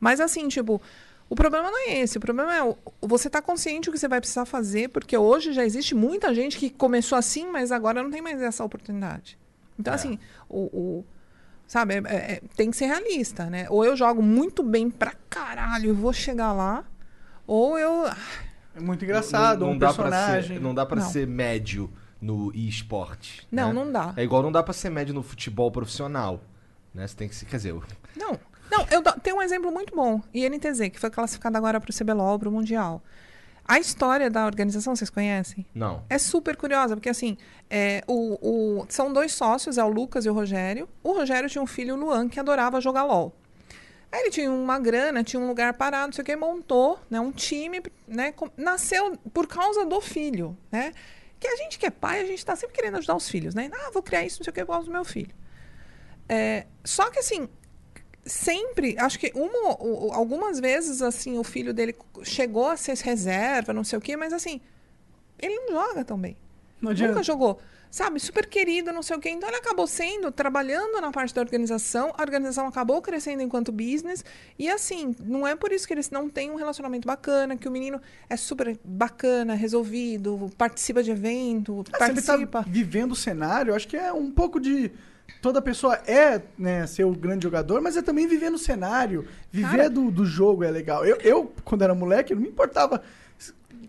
Mas 0.00 0.18
assim, 0.20 0.48
tipo, 0.48 0.82
o 1.30 1.36
problema 1.36 1.70
não 1.70 1.78
é 1.88 1.98
esse. 2.00 2.18
O 2.18 2.20
problema 2.20 2.56
é 2.56 2.62
o- 2.64 2.76
você 3.02 3.30
tá 3.30 3.40
consciente 3.40 3.88
do 3.88 3.92
que 3.92 3.98
você 3.98 4.08
vai 4.08 4.18
precisar 4.20 4.44
fazer, 4.46 4.88
porque 4.88 5.16
hoje 5.16 5.52
já 5.52 5.64
existe 5.64 5.94
muita 5.94 6.34
gente 6.34 6.58
que 6.58 6.68
começou 6.70 7.16
assim, 7.16 7.46
mas 7.50 7.70
agora 7.70 8.02
não 8.02 8.10
tem 8.10 8.20
mais 8.20 8.42
essa 8.42 8.64
oportunidade. 8.64 9.38
Então, 9.78 9.94
assim, 9.94 10.18
o. 10.48 10.58
o- 10.76 11.04
sabe, 11.68 11.94
é- 11.94 12.02
é- 12.06 12.32
é- 12.32 12.42
tem 12.56 12.68
que 12.70 12.76
ser 12.76 12.86
realista, 12.86 13.44
né? 13.48 13.66
Ou 13.70 13.84
eu 13.84 13.94
jogo 13.94 14.20
muito 14.22 14.62
bem 14.64 14.90
pra 14.90 15.12
caralho 15.30 15.90
e 15.90 15.92
vou 15.92 16.12
chegar 16.12 16.52
lá, 16.52 16.84
ou 17.46 17.78
eu. 17.78 18.06
É 18.78 18.80
muito 18.80 19.04
engraçado, 19.04 19.60
não, 19.60 19.72
um 19.72 19.78
dá 19.78 19.92
pra 19.92 20.04
personagem. 20.04 20.56
ser, 20.56 20.62
não 20.62 20.74
dá 20.74 20.86
pra 20.86 21.00
Não. 21.00 21.08
ser 21.10 21.26
médio 21.26 21.90
no 22.20 22.52
esporte. 22.54 23.46
Não, 23.50 23.68
né? 23.68 23.72
não 23.74 23.90
dá. 23.92 24.12
É 24.16 24.22
igual 24.22 24.42
não 24.42 24.52
dá 24.52 24.62
pra 24.62 24.72
ser 24.72 24.90
médio 24.90 25.12
no 25.14 25.22
futebol 25.22 25.70
profissional. 25.70 26.40
Né? 26.94 27.06
Você 27.06 27.16
tem 27.16 27.28
que 27.28 27.34
ser. 27.34 27.46
Quer 27.46 27.56
dizer, 27.56 27.70
eu- 27.70 27.82
Não, 28.16 28.38
não, 28.70 28.86
eu 28.90 29.02
tenho 29.20 29.36
um 29.36 29.42
exemplo 29.42 29.70
muito 29.70 29.94
bom. 29.94 30.20
INTZ, 30.32 30.88
que 30.90 30.98
foi 30.98 31.10
classificado 31.10 31.56
agora 31.56 31.80
para 31.80 31.90
o 31.90 31.94
CBLOL, 31.94 32.38
para 32.38 32.48
o 32.48 32.52
Mundial. 32.52 33.02
A 33.64 33.78
história 33.78 34.30
da 34.30 34.46
organização, 34.46 34.96
vocês 34.96 35.10
conhecem? 35.10 35.66
não. 35.74 36.02
É 36.08 36.16
super 36.16 36.56
curiosa, 36.56 36.96
porque 36.96 37.08
assim, 37.10 37.36
é, 37.68 38.02
o, 38.06 38.38
o- 38.80 38.86
são 38.88 39.12
dois 39.12 39.32
sócios, 39.34 39.76
é 39.76 39.84
o 39.84 39.88
Lucas 39.88 40.24
e 40.24 40.30
o 40.30 40.32
Rogério. 40.32 40.88
O 41.02 41.12
Rogério 41.12 41.50
tinha 41.50 41.60
um 41.62 41.66
filho, 41.66 41.94
o 41.94 41.98
Luan, 41.98 42.28
que 42.28 42.40
adorava 42.40 42.80
jogar 42.80 43.04
LOL. 43.04 43.34
Aí 44.10 44.20
ele 44.22 44.30
tinha 44.30 44.50
uma 44.50 44.78
grana, 44.78 45.22
tinha 45.22 45.38
um 45.38 45.46
lugar 45.46 45.74
parado, 45.74 46.06
não 46.06 46.12
sei 46.12 46.22
o 46.22 46.24
que, 46.24 46.34
montou 46.34 46.98
né, 47.10 47.20
um 47.20 47.30
time, 47.30 47.82
né? 48.06 48.32
com- 48.32 48.50
nasceu 48.56 49.16
por 49.34 49.46
causa 49.46 49.84
do 49.84 50.00
filho, 50.00 50.56
né? 50.72 50.92
Que 51.38 51.46
a 51.46 51.56
gente 51.56 51.78
que 51.78 51.86
é 51.86 51.90
pai, 51.90 52.20
a 52.20 52.24
gente 52.24 52.44
tá 52.44 52.56
sempre 52.56 52.74
querendo 52.74 52.96
ajudar 52.96 53.14
os 53.16 53.28
filhos, 53.28 53.54
né? 53.54 53.70
Ah, 53.72 53.90
vou 53.92 54.02
criar 54.02 54.24
isso, 54.24 54.40
não 54.40 54.44
sei 54.44 54.50
o 54.50 54.54
que, 54.54 54.64
por 54.64 54.72
causa 54.72 54.86
do 54.86 54.92
meu 54.92 55.04
filho. 55.04 55.34
É, 56.28 56.66
só 56.84 57.10
que 57.10 57.18
assim, 57.18 57.48
sempre, 58.24 58.96
acho 58.98 59.18
que 59.18 59.32
uma, 59.34 59.70
algumas 60.14 60.58
vezes, 60.58 61.02
assim, 61.02 61.38
o 61.38 61.44
filho 61.44 61.72
dele 61.72 61.94
chegou 62.22 62.66
a 62.68 62.76
ser 62.76 62.96
reserva, 62.96 63.72
não 63.72 63.84
sei 63.84 63.98
o 63.98 64.02
quê, 64.02 64.16
mas 64.16 64.32
assim, 64.32 64.60
ele 65.38 65.54
não 65.60 65.72
joga 65.72 66.04
tão 66.04 66.18
bem. 66.18 66.36
Não 66.80 66.90
adianta. 66.90 67.12
Nunca 67.12 67.22
jogou. 67.24 67.60
Sabe, 67.90 68.20
super 68.20 68.46
querido, 68.46 68.92
não 68.92 69.02
sei 69.02 69.16
o 69.16 69.20
quê. 69.20 69.30
Então 69.30 69.48
ele 69.48 69.56
acabou 69.56 69.86
sendo, 69.86 70.30
trabalhando 70.30 71.00
na 71.00 71.10
parte 71.10 71.34
da 71.34 71.40
organização, 71.40 72.12
a 72.16 72.22
organização 72.22 72.66
acabou 72.66 73.00
crescendo 73.00 73.42
enquanto 73.42 73.72
business. 73.72 74.24
E 74.58 74.68
assim, 74.68 75.14
não 75.24 75.46
é 75.46 75.56
por 75.56 75.72
isso 75.72 75.86
que 75.86 75.94
eles 75.94 76.10
não 76.10 76.28
têm 76.28 76.50
um 76.50 76.56
relacionamento 76.56 77.06
bacana, 77.06 77.56
que 77.56 77.66
o 77.66 77.70
menino 77.70 78.00
é 78.28 78.36
super 78.36 78.78
bacana, 78.84 79.54
resolvido, 79.54 80.50
participa 80.58 81.02
de 81.02 81.10
evento, 81.10 81.82
ele 81.88 81.98
participa. 81.98 82.62
tá 82.62 82.68
vivendo 82.68 83.12
o 83.12 83.16
cenário, 83.16 83.74
acho 83.74 83.88
que 83.88 83.96
é 83.96 84.12
um 84.12 84.30
pouco 84.30 84.60
de. 84.60 84.92
Toda 85.42 85.60
pessoa 85.60 85.94
é 86.06 86.40
né, 86.58 86.86
ser 86.86 87.04
o 87.04 87.12
grande 87.12 87.44
jogador, 87.44 87.80
mas 87.82 87.96
é 87.96 88.02
também 88.02 88.26
viver 88.26 88.50
no 88.50 88.58
cenário. 88.58 89.26
Viver 89.52 89.76
Cara- 89.76 89.90
do, 89.90 90.10
do 90.10 90.24
jogo 90.24 90.64
é 90.64 90.70
legal. 90.70 91.04
Eu, 91.04 91.16
eu, 91.18 91.52
quando 91.64 91.82
era 91.82 91.94
moleque, 91.94 92.34
não 92.34 92.42
me 92.42 92.48
importava 92.48 93.02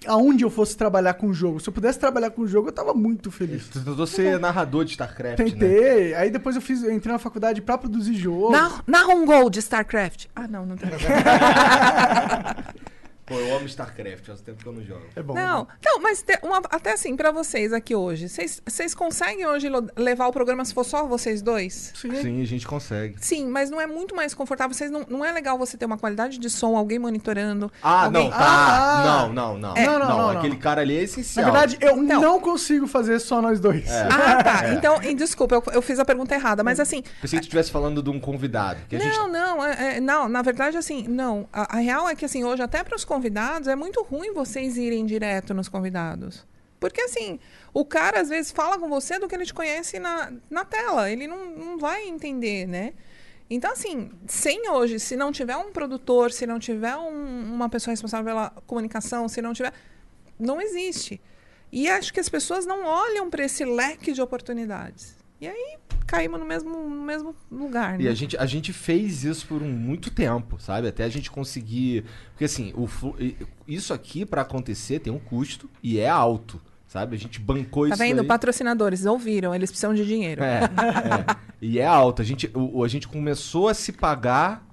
aonde 0.08 0.44
eu 0.44 0.50
fosse 0.50 0.76
trabalhar 0.78 1.14
com 1.16 1.28
o 1.28 1.34
jogo. 1.34 1.60
Se 1.60 1.70
eu 1.70 1.74
pudesse 1.74 2.00
trabalhar 2.00 2.30
com 2.32 2.44
o 2.44 2.48
jogo, 2.48 2.70
eu 2.70 2.72
tava 2.72 2.94
muito 2.94 3.32
feliz. 3.32 3.68
Tu 3.68 3.84
tentou 3.84 4.08
ser 4.08 4.40
narrador 4.40 4.86
de 4.86 4.92
StarCraft, 4.92 5.40
né? 5.40 5.46
Tentei, 5.46 6.14
aí 6.14 6.30
depois 6.30 6.56
eu 6.56 6.62
fiz, 6.62 6.84
eu 6.84 6.92
entrei 6.92 7.14
na 7.14 7.20
faculdade 7.20 7.62
pra 7.62 7.78
produzir 7.78 8.16
jogo. 8.16 8.52
Na, 8.52 8.82
narra 8.88 9.14
um 9.14 9.26
gol 9.26 9.50
de 9.50 9.60
StarCraft. 9.60 10.28
Ah, 10.36 10.48
não, 10.48 10.66
não 10.66 10.78
tem. 10.78 10.90
Pô, 13.30 13.36
eu 13.36 13.56
amo 13.56 13.66
StarCraft, 13.68 14.26
faz 14.26 14.42
tempo 14.42 14.62
que 14.62 14.68
eu 14.68 14.74
não 14.74 14.84
jogo. 14.84 15.04
É 15.16 15.22
bom. 15.24 15.34
Não, 15.36 15.68
não, 15.86 16.00
mas 16.02 16.22
te- 16.22 16.40
uma- 16.44 16.62
até 16.70 16.94
assim, 16.94 17.16
pra 17.16 17.32
vocês 17.32 17.72
aqui 17.72 17.96
hoje, 17.96 18.28
vocês 18.28 18.94
conseguem 18.96 19.46
hoje 19.46 19.70
levar 19.96 20.28
o 20.28 20.32
programa 20.34 20.66
se 20.66 20.74
for 20.74 20.84
só 20.84 21.06
vocês 21.06 21.42
dois? 21.42 21.94
Sim. 21.96 22.14
Sim, 22.16 22.42
a 22.42 22.46
gente 22.46 22.68
consegue. 22.68 23.16
Sim, 23.24 23.48
mas 23.48 23.70
não 23.70 23.80
é 23.80 23.86
muito 23.88 24.16
mais 24.16 24.34
confortável. 24.34 24.74
Vocês 24.74 24.90
não, 24.92 25.06
não 25.08 25.24
é 25.24 25.32
legal 25.32 25.58
você 25.58 25.78
ter 25.78 25.86
uma 25.86 25.98
qualidade 25.98 26.40
de 26.40 26.50
som, 26.50 26.76
alguém 26.76 26.98
monitorando. 27.00 27.72
Ah, 27.84 28.06
alguém... 28.06 28.24
não, 28.24 28.32
tá. 28.32 28.38
Ah, 28.40 29.04
não, 29.06 29.34
não, 29.34 29.58
não. 29.58 29.76
É. 29.78 29.86
Não, 29.86 30.00
não, 30.00 30.08
não, 30.18 30.30
Aquele 30.32 30.54
não. 30.56 30.60
cara 30.60 30.82
ali 30.82 30.96
é 30.96 30.98
Na 31.00 31.04
essencial. 31.04 31.46
verdade, 31.46 31.78
eu 31.80 31.98
Então. 32.04 32.20
não 32.22 32.40
consigo 32.40 32.88
fazer 32.88 33.20
só 33.20 33.42
nós 33.42 33.60
dois. 33.60 33.88
Ah, 33.92 34.44
tá. 34.44 34.70
Então, 34.74 35.02
e 35.04 35.14
desculpa, 35.14 35.56
eu, 35.56 35.64
eu 35.74 35.82
fiz 35.82 36.00
a 36.00 36.06
pergunta 36.06 36.34
errada, 36.34 36.64
mas 36.64 36.80
assim. 36.80 37.04
Pensei 37.22 37.38
que 37.40 37.46
tu 37.46 37.50
estivesse 37.50 37.70
falando 37.72 38.02
de 38.02 38.10
um 38.10 38.20
convidado. 38.20 38.80
Que 38.90 38.96
a 38.96 39.00
gente... 39.00 39.16
Não, 39.18 39.28
não, 39.28 39.64
é- 39.66 39.98
é- 39.98 40.00
não, 40.00 40.28
na 40.28 40.42
verdade, 40.42 40.78
assim, 40.78 41.06
não. 41.08 41.48
A, 41.54 41.78
a 41.78 41.80
real 41.80 42.08
é 42.10 42.16
que, 42.16 42.26
assim, 42.26 42.44
hoje, 42.44 42.62
até 42.62 42.84
para 42.84 42.96
os 42.96 43.06
convidados, 43.20 43.68
é 43.68 43.76
muito 43.76 44.02
ruim 44.02 44.32
vocês 44.34 44.78
irem 44.78 45.06
direto 45.06 45.54
nos 45.54 45.68
convidados. 45.68 46.48
Porque, 46.80 47.02
assim, 47.02 47.38
o 47.74 47.84
cara, 47.84 48.22
às 48.22 48.30
vezes, 48.30 48.52
fala 48.52 48.80
com 48.80 48.88
você 48.88 49.20
do 49.20 49.28
que 49.28 49.36
ele 49.36 49.46
te 49.46 49.54
conhece 49.54 50.00
na, 50.00 50.32
na 50.50 50.64
tela. 50.64 51.12
Ele 51.12 51.28
não, 51.28 51.46
não 51.54 51.78
vai 51.78 52.08
entender, 52.08 52.66
né? 52.66 52.94
Então, 53.50 53.72
assim, 53.74 54.10
sem 54.26 54.70
hoje, 54.70 54.98
se 55.00 55.18
não 55.18 55.32
tiver 55.32 55.58
um 55.58 55.72
produtor, 55.74 56.32
se 56.32 56.48
não 56.48 56.58
tiver 56.58 56.96
um- 56.96 57.54
uma 57.54 57.68
pessoa 57.68 57.92
responsável 57.92 58.26
pela 58.26 58.50
comunicação, 58.66 59.28
se 59.28 59.42
não 59.42 59.54
tiver. 59.54 59.74
Não 60.40 60.62
existe. 60.62 61.20
E 61.72 61.90
acho 61.90 62.14
que 62.14 62.20
as 62.22 62.30
pessoas 62.30 62.66
não 62.66 62.86
olham 62.86 63.30
para 63.30 63.44
esse 63.44 63.66
leque 63.66 64.14
de 64.14 64.22
oportunidades. 64.22 65.18
E 65.42 65.48
aí 65.50 65.78
caímos 66.10 66.40
no 66.40 66.46
mesmo, 66.46 66.70
no 66.90 67.04
mesmo 67.06 67.36
lugar. 67.52 68.00
E 68.02 68.06
né? 68.06 68.10
a 68.10 68.14
gente, 68.14 68.36
a 68.38 68.46
gente 68.46 68.74
fez 68.74 69.24
isso 69.24 69.46
por 69.48 69.62
um, 69.62 69.70
muito 69.72 70.10
tempo, 70.12 70.60
sabe? 70.60 70.88
Até 70.88 71.04
a 71.04 71.10
gente 71.10 71.30
conseguir. 71.32 72.04
Porque 72.32 72.46
assim, 72.46 72.74
o, 72.76 72.88
e- 73.20 73.36
isso 73.68 73.94
aqui 73.94 74.26
pra 74.26 74.42
acontecer 74.42 75.00
tem 75.00 75.12
um 75.14 75.20
custo 75.20 75.70
e 75.84 76.00
é 76.00 76.10
alto, 76.10 76.60
sabe? 76.88 77.16
A 77.16 77.20
gente 77.20 77.40
bancou 77.40 77.88
Tá 77.88 77.94
isso. 77.96 78.04
vendo? 78.04 78.22
aí. 78.22 78.28
Patrocinadores, 78.28 79.06
ouviram, 79.06 79.54
eles 79.54 79.70
precisam 79.70 79.94
de 79.94 80.06
dinheiro. 80.06 80.44
É, 80.44 80.64
é. 80.64 81.36
E 81.62 81.80
é 81.80 81.86
alto. 81.86 82.22
A 82.22 82.26
gente, 82.26 82.50
o, 82.54 82.84
a 82.84 82.88
gente 82.88 83.08
começou 83.08 83.68
a 83.68 83.74
se 83.74 83.92
pagar 83.92 84.66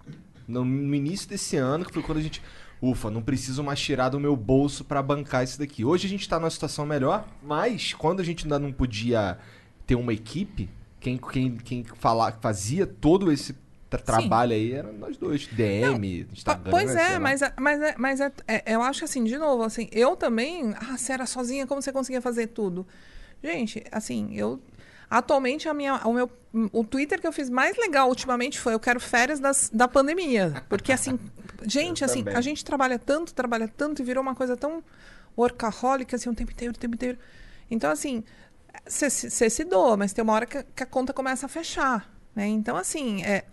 no, 0.48 0.64
no 0.64 0.94
início 0.94 1.28
desse 1.28 1.56
ano, 1.56 1.84
que 1.84 1.92
foi 1.92 2.02
quando 2.02 2.18
a 2.18 2.22
gente. 2.22 2.42
Ufa, 2.80 3.10
não 3.10 3.22
preciso 3.22 3.64
mais 3.64 3.80
tirar 3.80 4.10
do 4.10 4.20
meu 4.20 4.36
bolso 4.36 4.84
pra 4.84 5.02
bancar 5.02 5.42
isso 5.42 5.58
daqui. 5.58 5.82
Hoje 5.82 6.06
a 6.06 6.10
gente 6.10 6.28
tá 6.28 6.38
numa 6.38 6.50
situação 6.50 6.84
melhor, 6.84 7.26
mas 7.42 7.94
quando 7.94 8.20
a 8.20 8.22
gente 8.24 8.44
ainda 8.44 8.58
não 8.58 8.70
podia 8.70 9.38
ter 9.86 9.94
uma 9.94 10.12
equipe, 10.12 10.68
quem, 11.06 11.16
quem, 11.18 11.56
quem 11.56 11.84
fala, 11.84 12.32
fazia 12.32 12.84
todo 12.84 13.30
esse 13.30 13.54
tra- 13.88 14.00
trabalho 14.00 14.52
aí 14.52 14.72
era 14.72 14.90
nós 14.90 15.16
dois. 15.16 15.46
DM, 15.46 16.24
Pa- 16.24 16.32
Instagram. 16.32 16.70
Pois 16.72 16.96
é, 16.96 17.18
mas, 17.20 17.40
mas, 17.56 17.80
é, 17.80 17.94
mas 17.96 18.20
é, 18.20 18.32
é- 18.48 18.62
eu 18.74 18.82
acho 18.82 19.04
assim, 19.04 19.22
de 19.22 19.38
novo, 19.38 19.62
assim, 19.62 19.88
eu 19.92 20.16
também. 20.16 20.74
Ah, 20.76 20.96
você 20.98 21.12
era 21.12 21.24
sozinha, 21.24 21.64
como 21.64 21.80
você 21.80 21.92
conseguia 21.92 22.20
fazer 22.20 22.48
tudo? 22.48 22.84
Gente, 23.42 23.84
assim, 23.92 24.34
eu. 24.34 24.60
Atualmente, 25.08 25.68
a 25.68 25.74
minha, 25.74 25.94
o 26.04 26.12
meu 26.12 26.28
o 26.72 26.82
Twitter 26.82 27.20
que 27.20 27.26
eu 27.26 27.32
fiz 27.32 27.48
mais 27.48 27.76
legal 27.76 28.08
ultimamente 28.08 28.58
foi 28.58 28.74
eu 28.74 28.80
quero 28.80 28.98
férias 28.98 29.38
das, 29.38 29.70
da 29.72 29.86
pandemia. 29.86 30.64
Porque, 30.68 30.90
assim, 30.90 31.16
gente, 31.64 32.02
assim, 32.04 32.24
a 32.34 32.40
gente 32.40 32.64
trabalha 32.64 32.98
tanto, 32.98 33.32
trabalha 33.32 33.68
tanto 33.68 34.02
e 34.02 34.04
virou 34.04 34.22
uma 34.22 34.34
coisa 34.34 34.56
tão 34.56 34.82
workaholic, 35.38 36.12
assim, 36.14 36.28
o 36.28 36.34
tempo 36.34 36.50
inteiro, 36.50 36.74
o 36.74 36.78
tempo 36.78 36.94
inteiro. 36.96 37.16
Então, 37.70 37.90
assim, 37.90 38.24
você 38.84 39.50
se 39.50 39.64
doa, 39.64 39.96
mas 39.96 40.12
tem 40.12 40.22
uma 40.22 40.32
hora 40.32 40.46
que, 40.46 40.62
que 40.62 40.82
a 40.82 40.86
conta 40.86 41.12
começa 41.12 41.46
a 41.46 41.48
fechar. 41.48 42.12
Né? 42.34 42.46
Então, 42.46 42.76
assim, 42.76 43.22
é, 43.24 43.44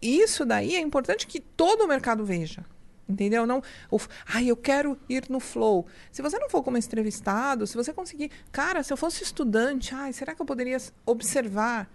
isso 0.00 0.44
daí 0.44 0.76
é 0.76 0.80
importante 0.80 1.26
que 1.26 1.40
todo 1.40 1.84
o 1.84 1.88
mercado 1.88 2.24
veja. 2.24 2.64
Entendeu? 3.08 3.44
Não, 3.44 3.60
o, 3.90 3.98
ai, 4.24 4.46
eu 4.46 4.56
quero 4.56 4.96
ir 5.08 5.24
no 5.28 5.40
flow. 5.40 5.86
Se 6.12 6.22
você 6.22 6.38
não 6.38 6.48
for 6.48 6.62
como 6.62 6.78
entrevistado, 6.78 7.66
se 7.66 7.76
você 7.76 7.92
conseguir. 7.92 8.30
Cara, 8.52 8.84
se 8.84 8.92
eu 8.92 8.96
fosse 8.96 9.24
estudante, 9.24 9.92
ai, 9.94 10.12
será 10.12 10.32
que 10.32 10.40
eu 10.40 10.46
poderia 10.46 10.78
observar? 11.04 11.90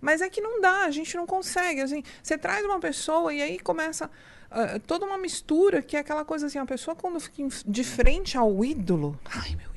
Mas 0.00 0.20
é 0.20 0.30
que 0.30 0.40
não 0.40 0.60
dá, 0.60 0.84
a 0.84 0.90
gente 0.90 1.16
não 1.16 1.26
consegue. 1.26 1.80
Assim, 1.80 2.04
você 2.22 2.38
traz 2.38 2.64
uma 2.64 2.78
pessoa 2.78 3.34
e 3.34 3.42
aí 3.42 3.58
começa 3.58 4.08
ah, 4.50 4.80
toda 4.86 5.04
uma 5.04 5.18
mistura 5.18 5.82
que 5.82 5.96
é 5.96 6.00
aquela 6.00 6.24
coisa 6.24 6.46
assim, 6.46 6.58
a 6.58 6.66
pessoa 6.66 6.96
quando 6.96 7.20
fica 7.20 7.42
de 7.66 7.84
frente 7.84 8.38
ao 8.38 8.64
ídolo. 8.64 9.18
Ai, 9.24 9.56
meu. 9.56 9.69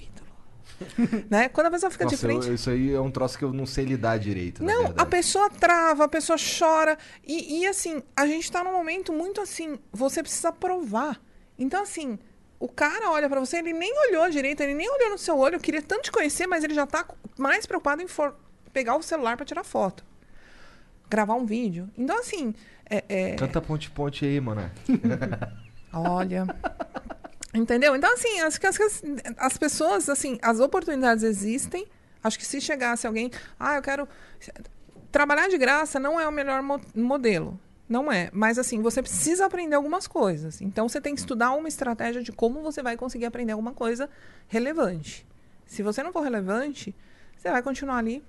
né? 1.30 1.50
Quando 1.50 1.68
a 1.68 1.72
pessoa 1.72 1.90
fica 1.92 2.06
de 2.06 2.14
Nossa, 2.14 2.26
frente. 2.28 2.48
eu- 2.48 2.54
isso 2.56 2.70
aí 2.70 2.94
é 2.94 3.00
um 3.00 3.12
troço 3.12 3.38
que 3.38 3.44
eu 3.46 3.52
não 3.54 3.66
sei 3.66 3.86
lidar 3.86 4.18
direito. 4.20 4.64
Não, 4.64 4.94
a 4.98 5.06
pessoa 5.06 5.50
trava, 5.50 6.06
a 6.06 6.08
pessoa 6.08 6.38
chora. 6.38 6.98
E, 7.26 7.60
e, 7.62 7.68
assim, 7.68 8.02
a 8.16 8.26
gente 8.28 8.52
tá 8.52 8.64
num 8.64 8.72
momento 8.74 9.12
muito 9.14 9.42
assim, 9.42 9.78
você 9.92 10.22
precisa 10.22 10.52
provar. 10.52 11.20
Então, 11.58 11.82
assim, 11.84 12.18
o 12.60 12.68
cara 12.68 13.12
olha 13.12 13.30
pra 13.30 13.40
você, 13.40 13.58
ele 13.58 13.74
nem 13.74 13.94
olhou 14.10 14.30
direito, 14.30 14.62
ele 14.62 14.74
nem 14.74 14.90
olhou 14.90 15.10
no 15.12 15.18
seu 15.18 15.38
olho, 15.38 15.60
queria 15.60 15.82
tanto 15.82 16.04
te 16.04 16.12
conhecer, 16.12 16.48
mas 16.48 16.64
ele 16.64 16.74
já 16.74 16.86
tá 16.88 17.06
mais 17.38 17.66
preocupado 17.66 18.02
em 18.02 18.08
for- 18.08 18.36
pegar 18.72 18.96
o 18.96 19.02
celular 19.04 19.36
pra 19.38 19.46
tirar 19.46 19.64
foto. 19.64 20.04
Gravar 21.10 21.36
um 21.36 21.46
vídeo. 21.46 21.90
Então, 21.98 22.18
assim, 22.20 22.56
é- 22.90 23.04
é, 23.08 23.36
Canta 23.36 23.62
ponte-ponte 23.62 24.26
aí, 24.26 24.40
mano. 24.42 24.70
Olha. 25.94 26.46
Entendeu? 27.54 27.96
Então, 27.96 28.12
assim, 28.14 28.40
acho 28.42 28.60
que 28.60 28.66
as, 28.66 28.78
as 29.38 29.58
pessoas, 29.58 30.10
assim, 30.10 30.40
as 30.42 30.60
oportunidades 30.60 31.24
existem. 31.24 31.88
Acho 32.24 32.40
que 32.40 32.46
se 32.46 32.60
chegasse 32.60 33.06
alguém, 33.06 33.30
ah, 33.60 33.76
eu 33.76 33.82
quero. 33.82 34.08
Trabalhar 35.12 35.48
de 35.48 35.58
graça 35.58 36.00
não 36.00 36.20
é 36.20 36.28
o 36.28 36.32
melhor 36.32 36.64
mo- 36.64 36.82
modelo. 36.96 37.60
Não 37.88 38.12
é. 38.12 38.30
Mas, 38.34 38.58
assim, 38.58 38.82
você 38.82 39.02
precisa 39.02 39.46
aprender 39.46 39.76
algumas 39.76 40.08
coisas. 40.08 40.62
Então, 40.62 40.90
você 40.90 41.00
tem 41.00 41.14
que 41.14 41.20
estudar 41.20 41.52
uma 41.52 41.68
estratégia 41.68 42.24
de 42.24 42.32
como 42.32 42.62
você 42.64 42.82
vai 42.82 42.98
conseguir 42.98 43.26
aprender 43.26 43.52
alguma 43.52 43.74
coisa 43.74 44.10
relevante. 44.48 45.28
Se 45.66 45.84
você 45.84 46.02
não 46.02 46.12
for 46.12 46.22
relevante, 46.22 46.96
você 47.38 47.52
vai 47.52 47.62
continuar 47.62 47.98
ali 47.98 48.24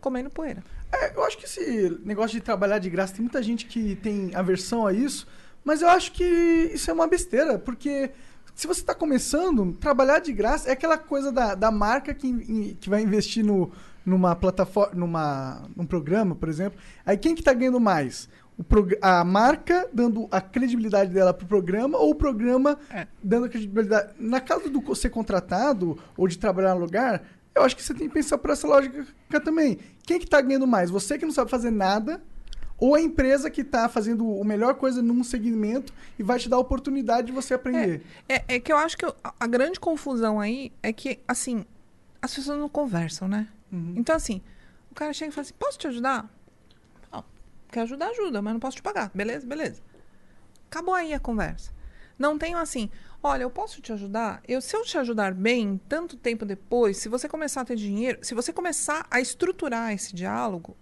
comendo 0.00 0.30
poeira. 0.30 0.62
É, 0.92 1.14
eu 1.14 1.24
acho 1.24 1.36
que 1.36 1.44
esse 1.44 1.98
negócio 2.04 2.38
de 2.38 2.40
trabalhar 2.42 2.78
de 2.78 2.88
graça, 2.88 3.14
tem 3.14 3.22
muita 3.22 3.42
gente 3.42 3.66
que 3.66 3.96
tem 3.96 4.34
aversão 4.34 4.86
a 4.86 4.92
isso, 4.92 5.26
mas 5.64 5.82
eu 5.82 5.88
acho 5.88 6.12
que 6.12 6.24
isso 6.72 6.90
é 6.90 6.94
uma 6.94 7.06
besteira, 7.06 7.58
porque 7.58 8.10
se 8.54 8.66
você 8.66 8.80
está 8.80 8.94
começando, 8.94 9.72
trabalhar 9.74 10.20
de 10.20 10.32
graça 10.32 10.68
é 10.68 10.72
aquela 10.72 10.96
coisa 10.96 11.32
da, 11.32 11.54
da 11.54 11.70
marca 11.70 12.14
que, 12.14 12.76
que 12.80 12.88
vai 12.88 13.02
investir 13.02 13.44
no, 13.44 13.70
numa 14.06 14.36
plataforma, 14.36 14.94
numa, 14.94 15.62
num 15.76 15.86
programa, 15.86 16.34
por 16.34 16.48
exemplo. 16.48 16.78
Aí 17.04 17.16
quem 17.16 17.34
que 17.34 17.42
tá 17.42 17.52
ganhando 17.52 17.80
mais? 17.80 18.28
A 19.02 19.24
marca 19.24 19.88
dando 19.92 20.28
a 20.30 20.40
credibilidade 20.40 21.12
dela 21.12 21.34
pro 21.34 21.46
programa 21.46 21.98
ou 21.98 22.10
o 22.10 22.14
programa 22.14 22.78
É. 22.88 23.08
dando 23.22 23.46
a 23.46 23.48
credibilidade. 23.48 24.12
Na 24.18 24.40
caso 24.40 24.70
do 24.70 24.94
ser 24.94 25.10
contratado 25.10 25.98
ou 26.16 26.28
de 26.28 26.38
trabalhar 26.38 26.74
no 26.74 26.80
lugar, 26.80 27.24
eu 27.52 27.62
acho 27.62 27.74
que 27.74 27.82
você 27.82 27.92
tem 27.92 28.06
que 28.06 28.14
pensar 28.14 28.38
por 28.38 28.50
essa 28.50 28.66
lógica 28.68 29.04
também. 29.44 29.78
Quem 30.04 30.20
que 30.20 30.26
tá 30.26 30.40
ganhando 30.40 30.66
mais? 30.66 30.90
Você 30.90 31.18
que 31.18 31.24
não 31.24 31.32
sabe 31.32 31.50
fazer 31.50 31.72
nada 31.72 32.22
ou 32.78 32.94
a 32.94 33.00
empresa 33.00 33.50
que 33.50 33.62
tá 33.62 33.88
fazendo 33.88 34.40
a 34.40 34.44
melhor 34.44 34.74
coisa 34.74 35.00
num 35.00 35.22
segmento 35.22 35.92
e 36.18 36.22
vai 36.22 36.38
te 36.38 36.48
dar 36.48 36.56
a 36.56 36.60
oportunidade 36.60 37.28
de 37.28 37.32
você 37.32 37.54
aprender. 37.54 38.02
É, 38.28 38.56
é 38.56 38.60
que 38.60 38.72
eu 38.72 38.76
acho 38.76 38.96
que 38.96 39.04
a, 39.04 39.14
a 39.38 39.46
grande 39.46 39.78
confusão 39.78 40.40
aí 40.40 40.72
é 40.82 40.92
que, 40.92 41.20
assim, 41.26 41.64
as 42.20 42.34
pessoas 42.34 42.58
não 42.58 42.68
conversam, 42.68 43.28
né? 43.28 43.48
Então, 43.96 44.14
assim, 44.14 44.40
o 44.90 44.94
cara 44.94 45.12
chega 45.12 45.30
e 45.30 45.34
fala 45.34 45.42
assim: 45.42 45.54
posso 45.58 45.78
te 45.78 45.86
ajudar? 45.88 46.28
Não, 47.12 47.24
quer 47.70 47.80
ajudar, 47.80 48.08
ajuda, 48.08 48.40
mas 48.40 48.52
não 48.52 48.60
posso 48.60 48.76
te 48.76 48.82
pagar. 48.82 49.10
Beleza? 49.14 49.46
Beleza. 49.46 49.82
Acabou 50.70 50.94
aí 50.94 51.12
a 51.12 51.20
conversa. 51.20 51.72
Não 52.18 52.38
tenho 52.38 52.58
assim, 52.58 52.90
olha, 53.22 53.42
eu 53.42 53.50
posso 53.50 53.80
te 53.80 53.92
ajudar? 53.92 54.40
Eu, 54.46 54.60
se 54.60 54.76
eu 54.76 54.82
te 54.84 54.96
ajudar 54.96 55.34
bem, 55.34 55.80
tanto 55.88 56.16
tempo 56.16 56.44
depois, 56.44 56.98
se 56.98 57.08
você 57.08 57.28
começar 57.28 57.62
a 57.62 57.64
ter 57.64 57.76
dinheiro, 57.76 58.18
se 58.22 58.34
você 58.34 58.52
começar 58.52 59.06
a 59.10 59.20
estruturar 59.20 59.92
esse 59.92 60.14
diálogo, 60.14 60.76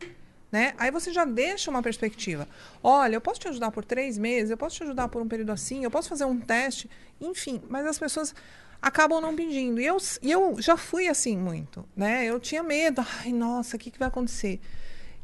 né? 0.52 0.74
Aí 0.78 0.90
você 0.90 1.10
já 1.12 1.24
deixa 1.24 1.70
uma 1.70 1.82
perspectiva. 1.82 2.46
Olha, 2.82 3.14
eu 3.16 3.20
posso 3.20 3.40
te 3.40 3.48
ajudar 3.48 3.70
por 3.72 3.84
três 3.84 4.18
meses, 4.18 4.50
eu 4.50 4.56
posso 4.56 4.76
te 4.76 4.82
ajudar 4.84 5.08
por 5.08 5.22
um 5.22 5.26
período 5.26 5.50
assim, 5.50 5.82
eu 5.82 5.90
posso 5.90 6.10
fazer 6.10 6.26
um 6.26 6.38
teste, 6.38 6.88
enfim. 7.20 7.62
Mas 7.70 7.86
as 7.86 7.98
pessoas 7.98 8.34
acabam 8.80 9.20
não 9.20 9.34
pedindo. 9.34 9.80
E 9.80 9.86
eu, 9.86 9.96
eu 10.22 10.56
já 10.60 10.76
fui 10.76 11.08
assim 11.08 11.36
muito, 11.38 11.84
né? 11.96 12.24
Eu 12.26 12.38
tinha 12.38 12.62
medo. 12.62 13.02
Ai, 13.20 13.32
nossa, 13.32 13.76
o 13.76 13.78
que, 13.78 13.90
que 13.90 13.98
vai 13.98 14.08
acontecer? 14.08 14.60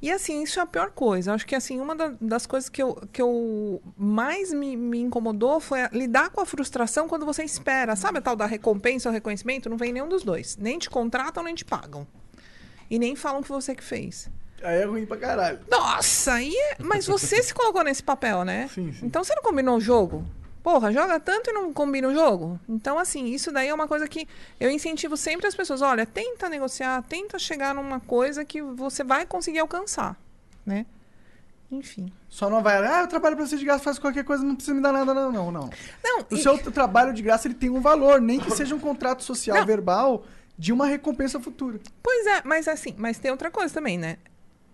E 0.01 0.13
assim, 0.13 0.45
isso 0.45 0.61
é 0.61 0.63
a 0.63 0.67
pior 0.67 0.93
coisa. 0.93 1.35
Acho 1.35 1.45
que 1.45 1.57
assim, 1.57 1.81
uma 1.81 1.95
da- 1.97 2.15
das 2.21 2.47
coisas 2.47 2.71
que 2.71 2.81
eu, 2.81 2.95
que 3.13 3.21
eu 3.21 3.83
mais 3.97 4.53
me, 4.53 4.77
me 4.77 5.01
incomodou 5.01 5.59
foi 5.59 5.83
a- 5.83 5.91
lidar 5.93 6.31
com 6.31 6.41
a 6.41 6.47
frustração 6.47 7.09
quando 7.09 7.27
você 7.27 7.43
espera. 7.43 7.97
Sabe 7.97 8.19
a 8.19 8.23
tal 8.23 8.37
da 8.37 8.47
recompensa 8.47 9.09
ou 9.09 9.13
reconhecimento? 9.13 9.69
Não 9.69 9.77
vem 9.77 9.93
nenhum 9.93 10.09
dos 10.09 10.23
dois. 10.23 10.57
Nem 10.57 10.79
te 10.79 10.89
contratam, 10.89 11.43
nem 11.43 11.55
te 11.55 11.65
pagam. 11.65 12.07
E 12.89 12.97
nem 12.99 13.17
falam 13.17 13.43
que 13.43 13.49
você 13.49 13.75
que 13.75 13.83
fez. 13.83 14.31
Aí 14.63 14.83
é 14.83 14.85
ruim 14.85 15.07
pra 15.07 15.17
caralho. 15.17 15.61
Nossa, 15.71 16.35
aí 16.35 16.55
é... 16.55 16.77
mas 16.81 17.07
você 17.07 17.43
se 17.43 17.55
colocou 17.55 17.83
nesse 17.85 18.03
papel, 18.03 18.45
né? 18.45 18.69
Sim, 18.75 18.93
sim. 18.93 19.07
Então 19.07 19.23
você 19.23 19.35
não 19.35 19.43
combinou 19.43 19.77
o 19.77 19.81
jogo? 19.81 20.25
Porra, 20.63 20.93
joga 20.93 21.19
tanto 21.21 21.51
e 21.51 21.53
não 21.53 21.73
combina 21.73 22.09
o 22.09 22.13
jogo? 22.15 22.59
Então, 22.69 22.99
assim, 22.99 23.27
isso 23.27 23.51
daí 23.53 23.69
é 23.69 23.75
uma 23.75 23.87
coisa 23.89 24.07
que 24.09 24.27
eu 24.61 24.71
incentivo 24.71 25.17
sempre 25.17 25.47
as 25.47 25.55
pessoas. 25.55 25.81
Olha, 25.81 26.05
tenta 26.05 26.49
negociar, 26.49 27.03
tenta 27.03 27.39
chegar 27.39 27.75
numa 27.75 28.01
coisa 28.01 28.45
que 28.45 28.61
você 28.61 29.03
vai 29.05 29.25
conseguir 29.25 29.61
alcançar, 29.61 30.17
né? 30.67 30.85
Enfim. 31.71 32.11
Só 32.29 32.49
não 32.51 32.63
vai, 32.63 32.77
ah, 32.79 33.03
eu 33.03 33.07
trabalho 33.07 33.37
pra 33.37 33.47
você 33.47 33.57
de 33.57 33.65
graça, 33.65 33.85
faz 33.85 33.99
qualquer 33.99 34.25
coisa, 34.25 34.43
não 34.43 34.55
precisa 34.55 34.75
me 34.75 34.83
dar 34.83 34.93
nada, 34.93 35.13
não, 35.15 35.31
não, 35.31 35.51
não. 35.53 35.71
Não, 36.03 36.21
O 36.31 36.35
e- 36.35 36.43
seu 36.43 36.59
trabalho 36.59 37.13
de 37.13 37.23
graça, 37.23 37.47
ele 37.47 37.55
tem 37.55 37.71
um 37.71 37.81
valor, 37.81 38.21
nem 38.21 38.41
que 38.41 38.51
seja 38.53 38.75
um 38.75 38.81
contrato 38.81 39.23
social 39.23 39.59
Não. 39.59 39.67
verbal 39.67 40.25
de 40.57 40.73
uma 40.73 40.87
recompensa 40.87 41.39
futura. 41.39 41.79
Pois 42.03 42.27
é, 42.27 42.43
mas 42.45 42.67
assim, 42.67 42.95
mas 42.99 43.19
tem 43.19 43.31
outra 43.31 43.51
coisa 43.51 43.73
também, 43.73 43.97
né? 43.97 44.17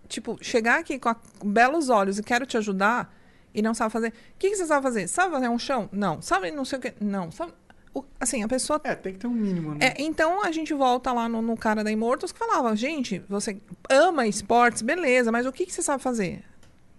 Tipo, 0.07 0.37
chegar 0.41 0.79
aqui 0.79 0.99
com, 0.99 1.09
a- 1.09 1.15
belos 1.43 1.89
olhos 1.89 2.19
e 2.19 2.23
quero 2.23 2.45
te 2.45 2.57
ajudar 2.57 3.13
e 3.53 3.61
não 3.61 3.73
sabe 3.73 3.91
fazer. 3.91 4.09
O 4.09 4.13
que, 4.37 4.49
que 4.51 4.55
você 4.55 4.65
sabe 4.65 4.83
fazer? 4.83 5.07
Sabe 5.07 5.31
fazer 5.31 5.49
um 5.49 5.57
chão? 5.59 5.89
Não. 5.91 6.21
Sabe 6.21 6.51
não 6.51 6.65
sei 6.65 6.77
o 6.79 6.81
quê? 6.81 6.93
Não. 6.99 7.31
Sabe... 7.31 7.53
o- 7.93 8.03
assim, 8.19 8.43
a 8.43 8.47
pessoa. 8.47 8.79
É, 8.83 8.93
tem 8.95 9.13
que 9.13 9.19
ter 9.19 9.27
um 9.27 9.31
mínimo, 9.31 9.73
né? 9.75 9.87
É, 9.87 9.93
então 10.01 10.43
a 10.43 10.51
gente 10.51 10.73
volta 10.73 11.11
lá 11.11 11.27
no, 11.29 11.41
no 11.41 11.55
cara 11.57 11.83
da 11.83 11.91
Immortals 11.91 12.31
que 12.31 12.37
falava, 12.39 12.75
gente, 12.75 13.19
você 13.29 13.57
ama 13.89 14.27
esportes, 14.27 14.81
beleza, 14.81 15.31
mas 15.31 15.45
o 15.45 15.51
que, 15.51 15.65
que 15.65 15.71
você 15.73 15.81
sabe 15.81 16.03
fazer? 16.03 16.43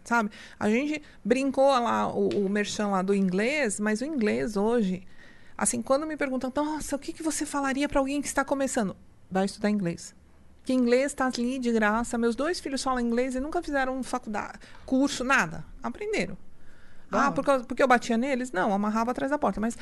Sabe? 0.04 0.30
A 0.58 0.70
gente 0.70 1.02
brincou 1.24 1.66
lá, 1.68 2.08
o, 2.08 2.28
o 2.46 2.48
merchan 2.48 2.88
lá 2.88 3.02
do 3.02 3.14
inglês, 3.14 3.78
mas 3.80 4.00
o 4.00 4.04
inglês 4.04 4.56
hoje, 4.56 5.02
assim, 5.58 5.82
quando 5.82 6.06
me 6.06 6.16
perguntam, 6.16 6.52
nossa, 6.54 6.94
o 6.96 6.98
que, 6.98 7.12
que 7.12 7.22
você 7.22 7.44
falaria 7.44 7.88
para 7.88 7.98
alguém 8.00 8.20
que 8.22 8.28
está 8.28 8.44
começando? 8.44 8.96
Vai 9.30 9.44
estudar 9.46 9.68
inglês. 9.68 10.14
Que 10.66 10.74
inglês 10.74 11.06
está 11.12 11.26
ali 11.26 11.58
de 11.58 11.70
graça. 11.72 12.18
Meus 12.18 12.36
dois 12.36 12.60
filhos 12.60 12.82
falam 12.82 13.00
inglês 13.00 13.34
e 13.34 13.40
nunca 13.40 13.62
fizeram 13.62 14.02
faculdade, 14.02 14.58
curso, 14.84 15.24
nada. 15.24 15.64
Aprenderam. 15.82 16.36
Ah, 17.10 17.30
por 17.30 17.44
causa- 17.44 17.64
porque 17.64 17.80
eu 17.80 17.86
batia 17.86 18.16
neles? 18.18 18.50
Não, 18.50 18.72
amarrava 18.74 19.12
atrás 19.12 19.30
da 19.30 19.38
porta, 19.38 19.60
mas. 19.60 19.78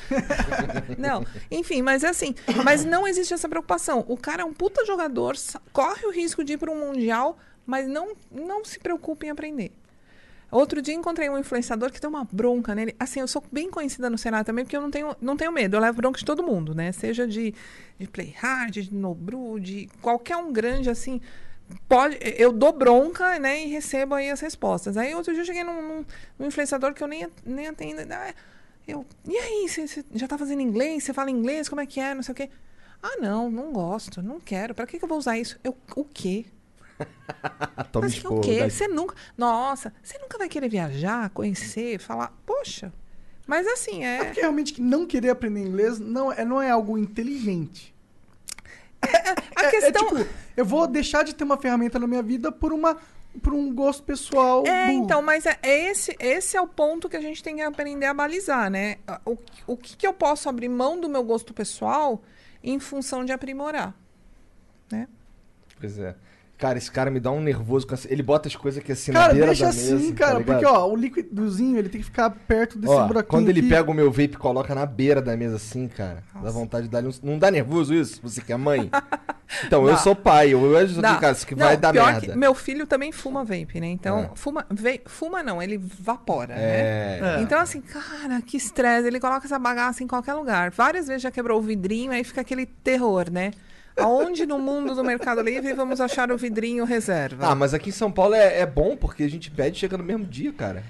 não. 0.97 1.25
Enfim, 1.49 1.81
mas 1.81 2.03
é 2.03 2.09
assim. 2.09 2.35
Mas 2.63 2.85
não 2.85 3.07
existe 3.07 3.33
essa 3.33 3.49
preocupação. 3.49 4.05
O 4.07 4.15
cara 4.15 4.43
é 4.43 4.45
um 4.45 4.53
puta 4.53 4.85
jogador, 4.85 5.35
corre 5.73 6.05
o 6.05 6.11
risco 6.11 6.43
de 6.43 6.53
ir 6.53 6.57
para 6.57 6.69
um 6.71 6.79
Mundial, 6.79 7.37
mas 7.65 7.87
não, 7.87 8.13
não 8.31 8.63
se 8.63 8.77
preocupe 8.79 9.25
em 9.25 9.31
aprender. 9.31 9.71
Outro 10.55 10.81
dia 10.81 10.93
encontrei 10.93 11.29
um 11.29 11.37
influenciador 11.37 11.91
que 11.91 11.99
tem 11.99 12.09
uma 12.09 12.23
bronca 12.31 12.73
nele. 12.75 12.95
Assim, 12.99 13.19
eu 13.19 13.27
sou 13.27 13.43
bem 13.51 13.69
conhecida 13.69 14.09
no 14.09 14.17
Senado 14.17 14.45
também, 14.45 14.63
porque 14.63 14.77
eu 14.77 14.81
não 14.81 14.91
tenho, 14.91 15.15
não 15.21 15.35
tenho 15.35 15.51
medo. 15.51 15.75
Eu 15.75 15.81
levo 15.81 15.97
bronca 15.97 16.17
de 16.19 16.25
todo 16.25 16.43
mundo, 16.43 16.73
né? 16.73 16.91
Seja 16.91 17.27
de, 17.27 17.53
de 17.99 18.07
Play 18.07 18.33
Hard, 18.37 18.71
de 18.73 18.93
Nobru, 18.93 19.59
de 19.59 19.89
qualquer 20.01 20.37
um 20.37 20.53
grande, 20.53 20.89
assim. 20.89 21.19
Pode, 21.89 22.17
eu 22.37 22.51
dou 22.53 22.71
bronca, 22.71 23.39
né? 23.39 23.65
E 23.65 23.69
recebo 23.69 24.15
aí 24.15 24.29
as 24.29 24.39
respostas. 24.39 24.97
Aí 24.97 25.13
outro 25.15 25.33
dia 25.33 25.41
eu 25.41 25.45
cheguei 25.45 25.63
num, 25.63 25.81
num- 25.81 26.05
num 26.39 26.47
influenciador 26.47 26.93
que 26.93 27.03
eu 27.03 27.07
nem, 27.07 27.27
nem 27.45 27.67
atendo. 27.67 28.01
Ah, 28.13 28.33
Eu, 28.87 29.05
e 29.27 29.35
aí, 29.37 29.67
você, 29.67 30.05
já 30.13 30.27
tá 30.27 30.37
fazendo 30.37 30.61
inglês? 30.61 31.03
Você 31.03 31.13
fala 31.13 31.31
inglês? 31.31 31.67
Como 31.69 31.81
é 31.81 31.85
que 31.87 31.99
é? 31.99 32.13
Não 32.13 32.23
sei 32.23 32.33
o 32.33 32.35
quê. 32.35 32.49
Ah, 33.01 33.17
não, 33.21 33.49
não 33.51 33.71
gosto, 33.73 34.21
não 34.21 34.39
quero. 34.39 34.75
Pra 34.75 34.87
que, 34.87 34.99
que 34.99 35.05
eu 35.05 35.09
vou 35.09 35.17
usar 35.17 35.37
isso? 35.37 35.59
Eu, 35.63 35.75
o 35.95 36.05
quê? 36.05 36.45
Toma 37.91 38.05
Mas 38.05 38.13
que 38.13 38.17
esporro, 38.19 38.37
o 38.37 38.41
quê? 38.41 38.69
Você 38.69 38.87
nunca. 38.87 39.15
Nossa, 39.37 39.93
você 40.01 40.17
nunca 40.17 40.37
vai 40.37 40.47
querer 40.49 40.69
viajar, 40.69 41.29
conhecer, 41.31 41.99
falar. 41.99 42.33
Poxa. 42.45 42.91
Mas 43.47 43.67
assim, 43.67 44.03
É 44.03 44.17
é. 44.17 44.25
porque 44.25 44.41
realmente 44.41 44.73
que 44.73 44.81
não 44.81 45.05
querer 45.05 45.29
aprender 45.29 45.61
inglês 45.61 45.99
não 45.99 46.31
é, 46.31 46.43
não 46.43 46.61
é 46.61 46.69
algo 46.69 46.97
inteligente. 46.97 47.93
A 49.55 49.63
É- 49.65 49.69
questão. 49.71 50.17
É, 50.17 50.23
tipo, 50.23 50.29
eu 50.57 50.65
vou 50.65 50.87
deixar 50.87 51.23
de 51.23 51.35
ter 51.35 51.43
uma 51.43 51.57
ferramenta 51.57 51.99
na 51.99 52.07
minha 52.07 52.23
vida 52.23 52.51
por 52.51 52.73
uma 52.73 52.97
por 53.43 53.53
um 53.53 53.73
gosto 53.75 54.01
pessoal. 54.03 54.65
É, 54.65 54.87
burro. 54.87 55.03
então, 55.03 55.21
mas 55.21 55.45
é 55.45 55.59
é 55.61 55.89
esse, 55.91 56.15
esse 56.19 56.55
é 56.55 56.61
o 56.61 56.67
ponto 56.67 57.09
que 57.09 57.17
a 57.17 57.21
gente 57.21 57.43
tem 57.43 57.57
que 57.57 57.61
aprender 57.61 58.05
a 58.05 58.13
balizar, 58.13 58.69
né? 58.71 58.97
O, 59.25 59.37
o 59.67 59.75
que, 59.75 59.97
que 59.97 60.07
eu 60.07 60.13
posso 60.13 60.47
abrir 60.47 60.69
mão 60.69 60.97
do 60.99 61.09
meu 61.09 61.21
gosto 61.21 61.53
pessoal 61.53 62.23
em 62.63 62.79
função 62.79 63.25
de 63.25 63.33
aprimorar, 63.33 63.93
né? 64.89 65.07
Pois 65.79 65.99
é. 65.99 66.15
Cara, 66.57 66.77
esse 66.77 66.89
cara 66.89 67.11
me 67.11 67.19
dá 67.19 67.31
um 67.31 67.41
nervoso. 67.41 67.85
com 67.85 67.93
essa- 67.93 68.11
Ele 68.11 68.23
bota 68.23 68.47
as 68.47 68.55
coisas 68.55 68.81
aqui 68.81 68.91
assim 68.93 69.11
na 69.11 69.19
Cara, 69.19 69.33
beira 69.33 69.47
deixa 69.47 69.63
da 69.65 69.69
assim, 69.71 69.93
mesa, 69.95 70.11
tá 70.13 70.17
cara, 70.25 70.37
ligado? 70.39 70.59
porque 70.61 70.65
ó, 70.65 70.87
o 70.87 70.95
líquidozinho 70.95 71.77
ele 71.77 71.89
tem 71.89 71.99
que 71.99 72.05
ficar 72.05 72.29
perto 72.29 72.77
desse 72.77 72.93
Ó, 72.93 73.05
buraquinho. 73.07 73.29
quando 73.29 73.49
ele 73.49 73.59
aqui. 73.59 73.69
pega 73.69 73.91
o 73.91 73.93
meu 73.93 74.09
vape 74.09 74.23
e 74.23 74.37
coloca 74.37 74.73
na 74.73 74.85
beira 74.85 75.21
da 75.21 75.35
mesa 75.35 75.57
assim, 75.57 75.87
cara, 75.89 76.23
dá 76.33 76.39
Nossa. 76.39 76.53
vontade 76.53 76.83
de 76.87 76.91
dar 76.91 77.03
um... 77.03 77.11
Não 77.21 77.37
dá 77.37 77.51
nervoso 77.51 77.93
isso? 77.93 78.21
Você 78.23 78.39
que 78.41 78.53
é 78.53 78.57
mãe? 78.57 78.89
Então, 79.67 79.87
eu 79.87 79.95
sou 79.97 80.15
pai, 80.15 80.53
eu 80.53 80.59
Dá. 80.99 81.11
aqui, 81.11 81.21
cara, 81.21 81.33
isso 81.33 81.45
que 81.45 81.53
Não, 81.55 81.67
vai 81.67 81.77
dar 81.77 81.93
pior 81.93 82.11
merda. 82.13 82.33
que 82.33 82.37
meu 82.37 82.53
filho 82.55 82.87
também 82.87 83.11
fuma 83.11 83.43
vape, 83.43 83.79
né? 83.79 83.87
Então, 83.87 84.19
É. 84.19 84.29
fuma, 84.33 84.65
ve- 84.71 85.01
fuma 85.05 85.43
não, 85.43 85.61
ele 85.61 85.77
vapora, 85.77 86.55
né? 86.55 86.61
É. 86.61 87.19
É. 87.37 87.41
Então, 87.41 87.59
assim, 87.59 87.79
cara, 87.79 88.41
que 88.41 88.57
estresse. 88.57 89.07
Ele 89.07 89.19
coloca 89.19 89.45
essa 89.45 89.59
bagaça 89.59 90.03
em 90.03 90.07
qualquer 90.07 90.33
lugar. 90.33 90.71
Várias 90.71 91.05
vezes 91.07 91.21
já 91.21 91.29
quebrou 91.29 91.59
o 91.59 91.61
vidrinho, 91.61 92.11
aí 92.11 92.23
fica 92.23 92.41
aquele 92.41 92.65
terror, 92.65 93.29
né? 93.31 93.51
Aonde 93.97 94.45
no 94.45 94.59
mundo 94.59 94.93
do 94.93 95.03
Mercado 95.03 95.41
Livre 95.41 95.73
vamos 95.73 96.01
achar 96.01 96.31
o 96.31 96.37
vidrinho 96.37 96.83
reserva? 96.85 97.47
Ah, 97.47 97.55
mas 97.55 97.73
aqui 97.73 97.89
em 97.89 97.93
São 97.93 98.11
Paulo 98.11 98.33
é, 98.35 98.59
é 98.59 98.65
bom 98.65 98.97
porque 98.97 99.23
a 99.23 99.29
gente 99.29 99.49
pede 99.49 99.77
e 99.77 99.79
chega 99.79 99.97
no 99.97 100.03
mesmo 100.03 100.25
dia, 100.25 100.51
cara. 100.51 100.83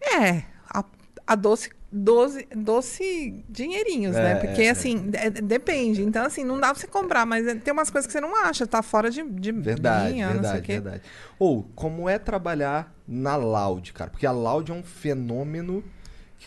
É, 0.00 0.42
a, 0.68 0.84
a 1.26 1.34
doce, 1.34 1.70
doce, 1.90 2.46
doce 2.54 3.44
dinheirinhos, 3.48 4.16
É, 4.16 4.22
né? 4.22 4.34
Porque, 4.36 4.62
é, 4.62 4.70
assim, 4.70 5.10
é- 5.14 5.30
depende. 5.30 6.02
Então, 6.02 6.24
assim, 6.26 6.44
não 6.44 6.58
dá 6.60 6.68
pra 6.72 6.80
você 6.80 6.86
comprar, 6.86 7.24
mas 7.24 7.46
é- 7.46 7.54
tem 7.54 7.72
umas 7.72 7.88
coisas 7.90 8.06
que 8.06 8.12
você 8.12 8.20
não 8.20 8.36
acha, 8.44 8.66
tá 8.66 8.82
fora 8.82 9.10
de, 9.10 9.22
de 9.22 9.52
Verdade, 9.52 10.12
linha, 10.12 10.28
verdade, 10.28 10.66
verdade. 10.66 11.02
Ou, 11.38 11.64
como 11.74 12.08
é 12.08 12.18
trabalhar 12.18 12.94
na 13.08 13.36
Loud, 13.36 13.92
cara? 13.92 14.10
Porque 14.10 14.26
a 14.26 14.32
Loud 14.32 14.70
é 14.70 14.74
um 14.74 14.82
fenômeno 14.82 15.82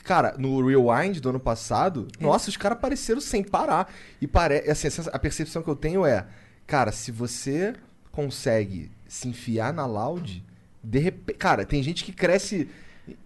cara, 0.03 0.35
no 0.37 0.65
Rewind 0.65 1.19
do 1.19 1.29
ano 1.29 1.39
passado, 1.39 2.07
É. 2.19 2.23
nossa, 2.23 2.49
os 2.49 2.57
caras 2.57 2.77
apareceram 2.77 3.21
sem 3.21 3.43
parar. 3.43 3.93
E 4.21 4.27
parece, 4.27 4.87
assim, 4.87 5.09
a 5.11 5.19
percepção 5.19 5.61
que 5.61 5.69
eu 5.69 5.75
tenho 5.75 6.05
é, 6.05 6.25
cara, 6.67 6.91
se 6.91 7.11
você 7.11 7.73
consegue 8.11 8.89
se 9.07 9.27
enfiar 9.27 9.73
na 9.73 9.85
Loud, 9.85 10.43
de 10.83 10.99
repente, 10.99 11.37
cara, 11.37 11.65
tem 11.65 11.81
gente 11.83 12.03
que 12.03 12.11
cresce 12.11 12.69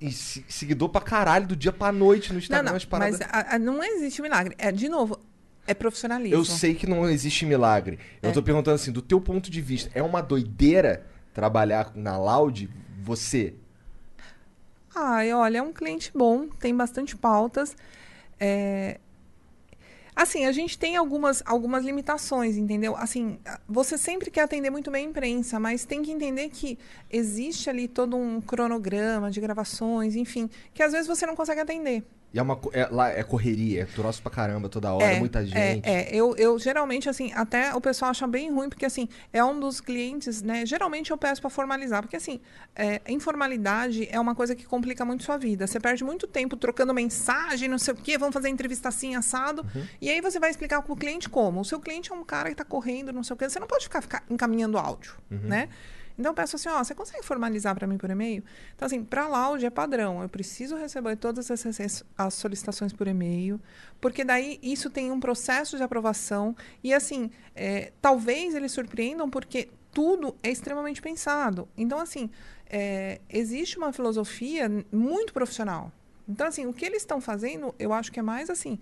e, 0.01 0.11
se- 0.11 0.43
seguidor 0.47 0.89
pra 0.89 0.99
caralho 1.01 1.47
do 1.47 1.55
dia 1.55 1.71
pra 1.71 1.91
noite 1.91 2.29
no 2.29 2.33
Não, 2.33 2.39
Instagram, 2.39 2.69
não, 2.69 2.75
as 2.75 2.85
paradas. 2.85 3.19
mas 3.19 3.29
a- 3.31 3.55
a- 3.55 3.59
não 3.59 3.83
existe 3.83 4.21
milagre. 4.21 4.55
É, 4.57 4.71
de 4.71 4.89
novo, 4.89 5.17
é 5.67 5.73
profissionalismo. 5.73 6.35
Eu 6.35 6.43
sei 6.43 6.73
que 6.73 6.87
não 6.87 7.07
existe 7.09 7.45
milagre. 7.45 7.99
Eu 8.21 8.31
É. 8.31 8.33
tô 8.33 8.41
perguntando 8.43 8.75
assim, 8.75 8.91
do 8.91 9.01
teu 9.01 9.21
ponto 9.21 9.49
de 9.49 9.61
vista, 9.61 9.89
é 9.93 10.01
uma 10.03 10.21
doideira 10.21 11.05
trabalhar 11.33 11.91
na 11.95 12.17
Loud? 12.17 12.69
Você? 13.03 13.53
Ai, 14.95 15.33
olha, 15.33 15.59
é 15.59 15.61
um 15.61 15.71
cliente 15.73 16.11
bom, 16.13 16.47
tem 16.59 16.75
bastante 16.75 17.15
pautas. 17.15 17.75
É, 18.39 18.99
Assim, 20.15 20.45
a 20.45 20.51
gente 20.51 20.77
tem 20.77 20.97
algumas, 20.97 21.41
algumas 21.45 21.85
limitações, 21.85 22.57
entendeu? 22.57 22.93
Assim, 22.97 23.39
você 23.67 23.97
sempre 23.97 24.29
quer 24.29 24.41
atender 24.41 24.69
muito 24.69 24.91
bem 24.91 25.05
a 25.05 25.09
imprensa, 25.09 25.57
mas 25.61 25.85
tem 25.85 26.01
que 26.01 26.11
entender 26.11 26.49
que 26.49 26.77
existe 27.09 27.69
ali 27.69 27.87
todo 27.87 28.17
um 28.17 28.41
cronograma 28.41 29.31
de 29.31 29.39
gravações, 29.39 30.17
enfim, 30.17 30.49
que 30.73 30.83
às 30.83 30.91
vezes 30.91 31.07
você 31.07 31.25
não 31.25 31.37
consegue 31.37 31.61
atender. 31.61 32.03
E 32.31 32.37
é 32.37 32.41
uma 32.41 32.59
é, 32.73 32.87
lá 32.91 33.09
é 33.09 33.23
correria, 33.23 33.81
é 33.81 33.85
troço 33.85 34.21
pra 34.21 34.29
caramba 34.29 34.69
toda 34.69 34.93
hora, 34.93 35.15
muita 35.17 35.43
gente. 35.43 35.57
É, 35.57 35.81
é. 35.83 36.15
Eu, 36.15 36.35
eu 36.37 36.59
geralmente, 36.59 37.09
assim, 37.09 37.31
até 37.33 37.73
o 37.73 37.81
pessoal 37.81 38.11
acha 38.11 38.27
bem 38.27 38.51
ruim, 38.51 38.69
porque 38.69 38.85
assim, 38.85 39.09
é 39.33 39.43
um 39.43 39.59
dos 39.59 39.81
clientes, 39.81 40.43
né? 40.43 40.63
Geralmente 40.65 41.09
eu 41.09 41.17
peço 41.17 41.41
para 41.41 41.49
formalizar, 41.49 42.03
porque 42.03 42.15
assim, 42.15 42.39
é, 42.75 43.01
informalidade 43.07 44.07
é 44.11 44.19
uma 44.19 44.35
coisa 44.35 44.55
que 44.55 44.63
complica 44.65 45.03
muito 45.03 45.23
sua 45.23 45.37
vida. 45.37 45.65
Você 45.65 45.79
perde 45.79 46.03
muito 46.03 46.27
tempo 46.27 46.55
trocando 46.55 46.93
mensagem, 46.93 47.67
não 47.67 47.79
sei 47.79 47.93
o 47.95 47.97
quê, 47.97 48.17
vamos 48.17 48.33
fazer 48.33 48.49
entrevista 48.49 48.89
assim, 48.89 49.15
assado. 49.15 49.65
Uhum. 49.75 49.87
E 49.99 50.09
aí 50.09 50.21
você 50.21 50.39
vai 50.39 50.51
explicar 50.51 50.83
pro 50.83 50.95
cliente 50.95 51.27
como. 51.29 51.61
O 51.61 51.65
seu 51.65 51.79
cliente 51.79 52.11
é 52.11 52.15
um 52.15 52.23
cara 52.23 52.49
que 52.49 52.55
tá 52.55 52.65
correndo, 52.65 53.11
não 53.11 53.23
sei 53.23 53.33
o 53.33 53.37
quê. 53.37 53.49
Você 53.49 53.59
não 53.59 53.67
pode 53.67 53.85
ficar, 53.85 54.01
ficar 54.01 54.23
encaminhando 54.29 54.77
áudio, 54.77 55.15
Uhum. 55.31 55.39
né? 55.43 55.67
Então 56.19 56.31
eu 56.31 56.35
peço 56.35 56.57
assim, 56.57 56.67
ó, 56.67 56.83
você 56.83 56.93
consegue 56.93 57.25
formalizar 57.25 57.73
para 57.73 57.87
mim 57.87 57.97
por 57.97 58.09
e-mail? 58.09 58.43
Então 58.75 58.85
assim, 58.85 59.01
para 59.01 59.25
Loud 59.25 59.65
é 59.65 59.69
padrão, 59.69 60.21
eu 60.21 60.27
preciso 60.27 60.75
receber 60.75 61.15
todas 61.15 61.49
essas 61.49 62.03
as 62.17 62.33
solicitações 62.33 62.91
por 62.91 63.07
e-mail, 63.07 63.59
porque 64.01 64.25
daí 64.25 64.59
isso 64.61 64.89
tem 64.89 65.11
um 65.11 65.19
processo 65.19 65.77
de 65.77 65.83
aprovação 65.83 66.53
e 66.83 66.93
assim, 66.93 67.31
é, 67.55 67.93
talvez 68.01 68.53
eles 68.53 68.73
surpreendam 68.73 69.29
porque 69.29 69.69
tudo 69.93 70.35
é 70.43 70.51
extremamente 70.51 71.01
pensado. 71.01 71.69
Então 71.77 71.97
assim, 71.97 72.29
é, 72.69 73.21
existe 73.29 73.77
uma 73.77 73.93
filosofia 73.93 74.69
muito 74.91 75.31
profissional. 75.31 75.89
Então 76.27 76.47
assim, 76.47 76.65
o 76.65 76.73
que 76.73 76.85
eles 76.85 77.01
estão 77.01 77.21
fazendo, 77.21 77.73
eu 77.79 77.93
acho 77.93 78.11
que 78.11 78.19
é 78.19 78.23
mais 78.23 78.49
assim, 78.49 78.77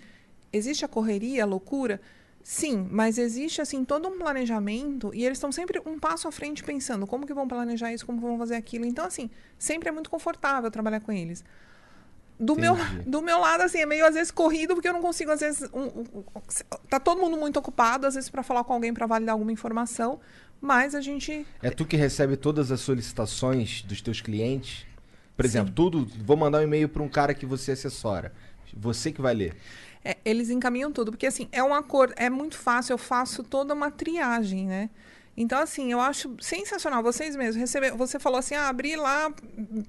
existe 0.52 0.84
a 0.84 0.88
correria, 0.88 1.44
a 1.44 1.46
loucura, 1.46 2.02
Sim, 2.50 2.88
mas 2.90 3.18
existe 3.18 3.62
assim 3.62 3.84
todo 3.84 4.08
um 4.08 4.18
planejamento 4.18 5.12
e 5.14 5.26
eles 5.26 5.38
estão 5.38 5.52
sempre 5.52 5.82
um 5.86 6.00
passo 6.00 6.30
à 6.30 6.32
frente 6.32 6.64
pensando 6.64 7.06
como 7.06 7.28
que 7.28 7.34
vão 7.34 7.46
planejar 7.46 7.92
isso, 7.92 8.06
como 8.06 8.22
vão 8.22 8.38
fazer 8.38 8.56
aquilo. 8.56 8.86
Então 8.86 9.04
assim, 9.04 9.30
sempre 9.60 9.90
é 9.90 9.92
muito 9.92 10.10
confortável 10.10 10.72
trabalhar 10.72 11.02
com 11.02 11.12
eles. 11.12 11.44
Do 12.40 12.56
meu, 12.56 12.74
do 13.06 13.22
meu 13.22 13.38
lado 13.38 13.64
assim, 13.64 13.80
é 13.80 13.86
meio 13.86 14.06
às 14.06 14.16
vezes 14.16 14.32
corrido 14.32 14.76
porque 14.76 14.88
eu 14.88 14.94
não 14.94 15.02
consigo 15.02 15.30
às 15.30 15.42
vezes 15.42 15.70
um, 15.74 15.88
um, 16.20 16.24
tá 16.90 17.02
todo 17.02 17.20
mundo 17.20 17.36
muito 17.36 17.60
ocupado 17.60 18.08
às 18.08 18.16
vezes 18.16 18.30
para 18.30 18.42
falar 18.42 18.64
com 18.64 18.72
alguém 18.72 18.94
para 18.94 19.06
validar 19.06 19.34
alguma 19.34 19.52
informação, 19.52 20.18
mas 20.62 20.96
a 20.96 21.02
gente 21.02 21.46
É 21.62 21.70
tu 21.70 21.84
que 21.86 21.98
recebe 21.98 22.38
todas 22.38 22.72
as 22.72 22.80
solicitações 22.80 23.82
dos 23.82 24.00
teus 24.00 24.22
clientes? 24.22 24.86
Por 25.36 25.44
exemplo, 25.44 25.68
Sim. 25.68 25.76
tudo. 25.76 26.10
Vou 26.24 26.38
mandar 26.38 26.60
um 26.60 26.64
e-mail 26.64 26.88
pra 26.88 27.04
um 27.04 27.10
cara 27.10 27.34
que 27.34 27.46
você 27.46 27.74
assessora. 27.74 28.32
Você 28.74 29.12
que 29.12 29.22
vai 29.22 29.34
ler. 29.34 29.58
É, 30.10 30.18
eles 30.24 30.50
encaminham 30.50 30.92
tudo, 30.92 31.12
porque 31.12 31.28
assim, 31.28 31.50
é 31.52 31.62
um 31.62 31.74
acordo, 31.74 32.14
é 32.16 32.30
muito 32.30 32.58
fácil, 32.58 32.94
eu 32.94 32.98
faço 32.98 33.44
toda 33.44 33.74
uma 33.74 33.92
triagem, 33.92 34.66
né? 34.66 34.90
Então, 35.36 35.60
assim, 35.60 35.92
eu 35.92 36.00
acho 36.00 36.36
sensacional. 36.40 37.04
Vocês 37.04 37.36
mesmos, 37.36 37.58
receber, 37.58 37.92
você 37.92 38.18
falou 38.18 38.40
assim, 38.40 38.56
ah, 38.56 38.70
abri 38.70 38.96
lá 38.96 39.32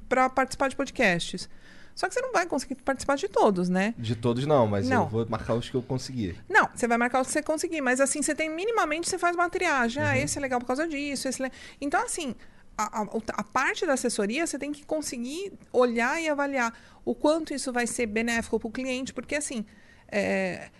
para 0.08 0.28
participar 0.28 0.68
de 0.68 0.76
podcasts. 0.76 1.48
Só 1.94 2.06
que 2.08 2.14
você 2.14 2.20
não 2.20 2.32
vai 2.32 2.46
conseguir 2.46 2.74
participar 2.76 3.16
de 3.16 3.28
todos, 3.28 3.68
né? 3.68 3.94
De 3.96 4.14
todos 4.14 4.44
não, 4.46 4.66
mas 4.66 4.88
Não. 4.88 5.04
eu 5.04 5.08
vou 5.08 5.26
marcar 5.28 5.54
os 5.54 5.70
que 5.70 5.74
eu 5.76 5.82
conseguir. 5.82 6.36
Não, 6.48 6.68
você 6.74 6.86
vai 6.86 6.98
marcar 6.98 7.20
o 7.22 7.24
que 7.24 7.30
você 7.30 7.42
conseguir, 7.42 7.80
mas 7.80 8.00
assim, 8.00 8.20
você 8.22 8.34
tem 8.34 8.50
minimamente, 8.50 9.08
você 9.08 9.18
faz 9.18 9.34
uma 9.36 9.48
triagem. 9.48 10.02
Uhum. 10.02 10.08
Ah, 10.08 10.18
esse 10.18 10.36
é 10.36 10.40
legal 10.40 10.60
por 10.60 10.66
causa 10.66 10.86
disso, 10.86 11.26
esse 11.28 11.42
é... 11.42 11.50
Então, 11.80 12.00
assim, 12.04 12.34
a, 12.76 13.02
a- 13.02 13.08
a 13.38 13.42
parte 13.42 13.86
da 13.86 13.94
assessoria, 13.94 14.46
você 14.46 14.58
tem 14.58 14.70
que 14.70 14.84
conseguir 14.84 15.52
olhar 15.72 16.20
e 16.22 16.28
avaliar 16.28 16.72
o 17.04 17.14
quanto 17.14 17.54
isso 17.54 17.72
vai 17.72 17.86
ser 17.86 18.06
benéfico 18.06 18.60
para 18.60 18.68
o 18.68 18.70
cliente, 18.70 19.12
porque 19.14 19.34
assim, 19.34 19.64
é, 20.10 20.70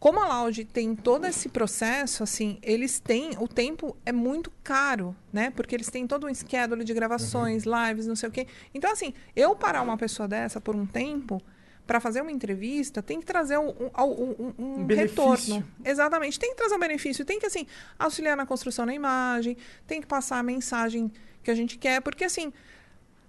como 0.00 0.20
a 0.20 0.28
Loud 0.28 0.64
tem 0.66 0.94
todo 0.94 1.26
esse 1.26 1.48
processo, 1.48 2.22
assim, 2.22 2.58
eles 2.62 3.00
têm, 3.00 3.30
o 3.38 3.48
tempo 3.48 3.96
é 4.06 4.12
muito 4.12 4.52
caro, 4.62 5.14
né? 5.32 5.50
Porque 5.50 5.74
eles 5.74 5.90
têm 5.90 6.06
todo 6.06 6.26
um 6.26 6.34
schedule 6.34 6.84
de 6.84 6.94
gravações, 6.94 7.64
lives, 7.64 8.06
não 8.06 8.14
sei 8.14 8.28
o 8.28 8.32
quê. 8.32 8.46
Então, 8.72 8.92
assim, 8.92 9.12
eu 9.34 9.56
parar 9.56 9.82
uma 9.82 9.96
pessoa 9.96 10.28
dessa 10.28 10.60
por 10.60 10.76
um 10.76 10.86
tempo 10.86 11.42
para 11.84 11.98
fazer 12.00 12.20
uma 12.20 12.30
entrevista, 12.30 13.02
tem 13.02 13.18
que 13.18 13.24
trazer 13.26 13.58
um, 13.58 13.70
um, 13.70 13.90
um- 14.04 14.54
um 14.58 14.86
retorno. 14.86 15.64
Exatamente, 15.84 16.38
tem 16.38 16.50
que 16.50 16.56
trazer 16.56 16.74
um 16.76 16.78
benefício, 16.78 17.24
tem 17.24 17.40
que, 17.40 17.46
assim, 17.46 17.66
auxiliar 17.98 18.36
na 18.36 18.44
construção 18.46 18.84
da 18.86 18.92
imagem, 18.94 19.56
tem 19.86 20.00
que 20.00 20.06
passar 20.06 20.38
a 20.38 20.42
mensagem 20.42 21.10
que 21.42 21.50
a 21.50 21.54
gente 21.54 21.78
quer, 21.78 22.02
porque, 22.02 22.24
assim, 22.24 22.52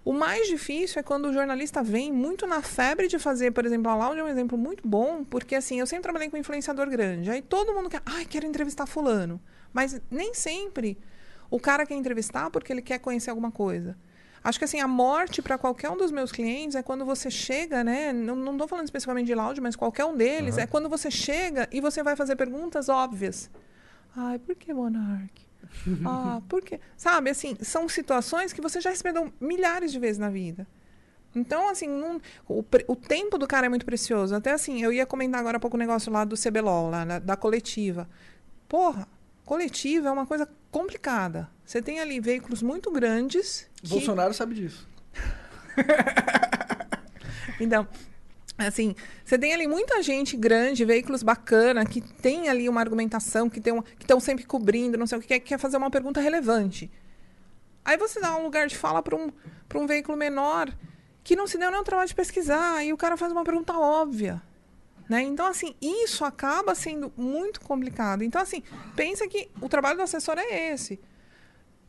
o 0.09 0.11
mais 0.11 0.47
difícil 0.47 0.99
é 0.99 1.03
quando 1.03 1.25
o 1.25 1.33
jornalista 1.33 1.83
vem 1.83 2.11
muito 2.11 2.47
na 2.47 2.63
febre 2.63 3.07
de 3.07 3.19
fazer, 3.19 3.51
por 3.51 3.63
exemplo, 3.63 3.91
a 3.91 3.95
Loud 3.95 4.19
é 4.19 4.23
um 4.23 4.27
exemplo 4.27 4.57
muito 4.57 4.87
bom, 4.87 5.23
porque 5.23 5.53
assim, 5.53 5.79
eu 5.79 5.85
sempre 5.85 6.01
trabalhei 6.01 6.31
com 6.31 6.35
influenciador 6.35 6.89
grande. 6.89 7.29
Aí 7.29 7.43
todo 7.43 7.75
mundo 7.75 7.91
quer, 7.91 8.01
ai, 8.03 8.25
quero 8.25 8.47
entrevistar 8.47 8.87
fulano. 8.87 9.39
Mas 9.71 10.01
nem 10.09 10.33
sempre 10.33 10.97
o 11.47 11.59
cara 11.59 11.85
quer 11.85 11.93
entrevistar 11.93 12.49
porque 12.49 12.73
ele 12.73 12.81
quer 12.81 12.97
conhecer 12.97 13.29
alguma 13.29 13.51
coisa. 13.51 13.95
Acho 14.43 14.57
que 14.57 14.65
assim, 14.65 14.79
a 14.79 14.87
morte 14.87 15.43
para 15.43 15.59
qualquer 15.59 15.91
um 15.91 15.97
dos 15.97 16.11
meus 16.11 16.31
clientes 16.31 16.75
é 16.75 16.81
quando 16.81 17.05
você 17.05 17.29
chega, 17.29 17.83
né? 17.83 18.11
Não, 18.11 18.57
tô 18.57 18.67
falando 18.67 18.85
especificamente 18.85 19.27
de 19.27 19.35
Loud, 19.35 19.61
mas 19.61 19.75
qualquer 19.75 20.05
um 20.05 20.17
deles, 20.17 20.57
é 20.57 20.65
quando 20.65 20.89
você 20.89 21.11
chega 21.11 21.69
e 21.71 21.79
você 21.79 22.01
vai 22.01 22.15
fazer 22.15 22.35
perguntas 22.35 22.89
óbvias. 22.89 23.47
Ai, 24.17 24.39
por 24.39 24.55
que 24.55 24.73
Monark? 24.73 25.48
Ah, 26.05 26.41
por 26.49 26.61
quê? 26.61 26.79
Sabe, 26.97 27.29
assim, 27.29 27.55
são 27.61 27.87
situações 27.87 28.51
que 28.53 28.61
você 28.61 28.81
já 28.81 28.89
recebeu 28.89 29.31
milhares 29.39 29.91
de 29.91 29.99
vezes 29.99 30.17
na 30.17 30.29
vida. 30.29 30.67
Então, 31.35 31.69
assim, 31.69 31.87
não- 31.87 32.19
o, 32.47 32.63
o 32.87 32.95
tempo 32.95 33.37
do 33.37 33.47
cara 33.47 33.67
é 33.67 33.69
muito 33.69 33.85
precioso. 33.85 34.35
Até 34.35 34.51
assim, 34.51 34.81
eu 34.83 34.91
ia 34.91 35.05
comentar 35.05 35.39
agora 35.39 35.57
há 35.57 35.59
pouco 35.59 35.77
o 35.77 35.79
negócio 35.79 36.11
lá 36.11 36.25
do 36.25 36.35
CBLOL, 36.35 36.89
lá, 36.89 37.05
na- 37.05 37.19
da 37.19 37.35
coletiva. 37.37 38.09
Porra, 38.67 39.07
coletiva 39.45 40.09
é 40.09 40.11
uma 40.11 40.25
coisa 40.25 40.49
complicada. 40.71 41.49
Você 41.63 41.81
tem 41.81 41.99
ali 41.99 42.19
veículos 42.19 42.61
muito 42.63 42.91
grandes. 42.91 43.69
que- 43.81 43.87
Bolsonaro 43.89 44.33
sabe 44.33 44.55
disso. 44.55 44.87
Então, 47.59 47.87
assim, 48.67 48.95
você 49.23 49.37
tem 49.37 49.53
ali 49.53 49.67
muita 49.67 50.03
gente 50.03 50.35
grande, 50.35 50.83
veículos 50.83 51.23
bacana, 51.23 51.85
que 51.85 52.01
tem 52.01 52.49
ali 52.49 52.67
uma 52.67 52.81
argumentação, 52.81 53.49
que 53.49 53.59
estão 53.59 54.19
sempre 54.19 54.45
cobrindo, 54.45 54.97
não 54.97 55.07
sei 55.07 55.17
o 55.17 55.21
que, 55.21 55.27
quer, 55.27 55.39
quer 55.39 55.57
fazer 55.57 55.77
uma 55.77 55.89
pergunta 55.89 56.19
relevante. 56.19 56.91
Aí 57.85 57.97
você 57.97 58.19
dá 58.19 58.35
um 58.35 58.43
lugar 58.43 58.67
de 58.67 58.77
fala 58.77 59.01
para 59.01 59.15
um, 59.15 59.31
um 59.75 59.87
veículo 59.87 60.17
menor 60.17 60.71
que 61.23 61.35
não 61.35 61.47
se 61.47 61.57
deu 61.57 61.71
o 61.71 61.83
trabalho 61.83 62.07
de 62.07 62.15
pesquisar, 62.15 62.83
e 62.83 62.91
o 62.91 62.97
cara 62.97 63.15
faz 63.15 63.31
uma 63.31 63.43
pergunta 63.43 63.73
óbvia. 63.77 64.41
Né? 65.07 65.23
Então, 65.23 65.45
assim, 65.45 65.75
isso 65.81 66.23
acaba 66.23 66.75
sendo 66.75 67.11
muito 67.17 67.61
complicado. 67.61 68.23
Então, 68.23 68.41
assim, 68.41 68.61
pensa 68.95 69.27
que 69.27 69.49
o 69.59 69.67
trabalho 69.67 69.97
do 69.97 70.03
assessor 70.03 70.37
é 70.37 70.71
esse. 70.71 70.99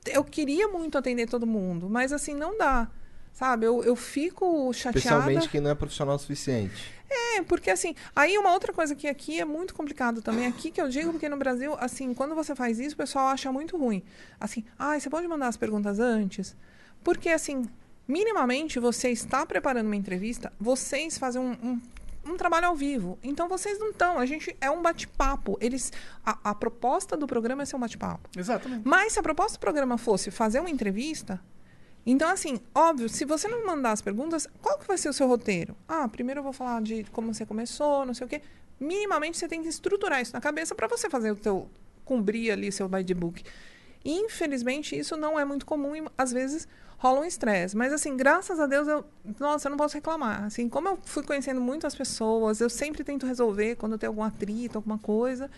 Eu 0.06 0.24
queria 0.24 0.68
muito 0.68 0.96
atender 0.96 1.28
todo 1.28 1.46
mundo, 1.46 1.88
mas 1.90 2.12
assim, 2.12 2.34
não 2.34 2.56
dá. 2.56 2.88
Sabe, 3.32 3.66
eu, 3.66 3.82
eu 3.84 3.96
fico 3.96 4.72
chateada. 4.72 4.98
Especialmente 4.98 5.48
quem 5.48 5.60
não 5.60 5.70
é 5.70 5.74
profissional 5.74 6.16
o 6.16 6.18
suficiente. 6.18 6.92
É, 7.08 7.42
porque 7.42 7.70
assim, 7.70 7.94
aí 8.14 8.36
uma 8.38 8.52
outra 8.52 8.72
coisa 8.72 8.94
que 8.94 9.08
aqui 9.08 9.40
é 9.40 9.44
muito 9.44 9.74
complicado 9.74 10.22
também, 10.22 10.46
aqui 10.46 10.70
que 10.70 10.80
eu 10.80 10.88
digo, 10.88 11.10
porque 11.12 11.28
no 11.28 11.36
Brasil, 11.36 11.74
assim, 11.80 12.14
quando 12.14 12.34
você 12.34 12.54
faz 12.54 12.78
isso, 12.78 12.94
o 12.94 12.98
pessoal 12.98 13.28
acha 13.28 13.50
muito 13.50 13.76
ruim. 13.76 14.02
Assim, 14.38 14.64
ah, 14.78 14.98
você 14.98 15.08
pode 15.10 15.26
mandar 15.26 15.48
as 15.48 15.56
perguntas 15.56 15.98
antes? 15.98 16.54
Porque, 17.02 17.28
assim, 17.30 17.64
minimamente 18.06 18.78
você 18.78 19.10
está 19.10 19.46
preparando 19.46 19.86
uma 19.86 19.96
entrevista, 19.96 20.52
vocês 20.58 21.16
fazem 21.16 21.40
um, 21.40 21.52
um, 21.62 21.80
um 22.32 22.36
trabalho 22.36 22.66
ao 22.66 22.76
vivo. 22.76 23.18
Então 23.22 23.48
vocês 23.48 23.78
não 23.78 23.90
estão, 23.90 24.18
a 24.18 24.26
gente 24.26 24.54
é 24.60 24.70
um 24.70 24.82
bate-papo. 24.82 25.56
Eles. 25.60 25.92
A, 26.24 26.50
a 26.50 26.54
proposta 26.54 27.16
do 27.16 27.26
programa 27.26 27.62
é 27.62 27.66
ser 27.66 27.76
um 27.76 27.80
bate-papo. 27.80 28.28
Exatamente. 28.36 28.86
Mas 28.86 29.14
se 29.14 29.18
a 29.18 29.22
proposta 29.22 29.56
do 29.56 29.60
programa 29.60 29.96
fosse 29.96 30.30
fazer 30.30 30.60
uma 30.60 30.70
entrevista, 30.70 31.40
então 32.10 32.28
assim, 32.28 32.60
óbvio, 32.74 33.08
se 33.08 33.24
você 33.24 33.46
não 33.46 33.66
mandar 33.66 33.92
as 33.92 34.00
perguntas, 34.00 34.48
qual 34.62 34.78
que 34.78 34.86
vai 34.86 34.96
ser 34.96 35.08
o 35.08 35.12
seu 35.12 35.26
roteiro? 35.26 35.76
Ah, 35.88 36.08
primeiro 36.08 36.40
eu 36.40 36.44
vou 36.44 36.52
falar 36.52 36.80
de 36.82 37.04
como 37.12 37.32
você 37.32 37.44
começou, 37.44 38.06
não 38.06 38.14
sei 38.14 38.26
o 38.26 38.28
quê. 38.28 38.40
Minimamente 38.78 39.36
você 39.38 39.46
tem 39.46 39.62
que 39.62 39.68
estruturar 39.68 40.20
isso 40.20 40.32
na 40.32 40.40
cabeça 40.40 40.74
para 40.74 40.88
você 40.88 41.10
fazer 41.10 41.30
o 41.32 41.36
teu 41.36 41.68
cumprir 42.04 42.50
ali 42.50 42.72
seu 42.72 42.88
by 42.88 43.04
the 43.04 43.14
book. 43.14 43.44
Infelizmente 44.04 44.98
isso 44.98 45.16
não 45.16 45.38
é 45.38 45.44
muito 45.44 45.66
comum 45.66 45.94
e 45.94 46.02
às 46.16 46.32
vezes 46.32 46.66
rola 46.96 47.20
um 47.20 47.24
estresse, 47.24 47.76
mas 47.76 47.92
assim, 47.92 48.14
graças 48.14 48.60
a 48.60 48.66
Deus 48.66 48.86
eu, 48.86 49.04
nossa, 49.38 49.68
eu 49.68 49.70
não 49.70 49.78
posso 49.78 49.94
reclamar. 49.94 50.44
Assim, 50.44 50.68
como 50.68 50.88
eu 50.88 50.98
fui 51.02 51.22
conhecendo 51.22 51.60
muitas 51.60 51.94
pessoas, 51.94 52.60
eu 52.60 52.68
sempre 52.68 53.02
tento 53.04 53.26
resolver 53.26 53.76
quando 53.76 53.96
tem 53.96 54.06
algum 54.06 54.22
atrito, 54.22 54.76
alguma 54.76 54.98
coisa. 54.98 55.50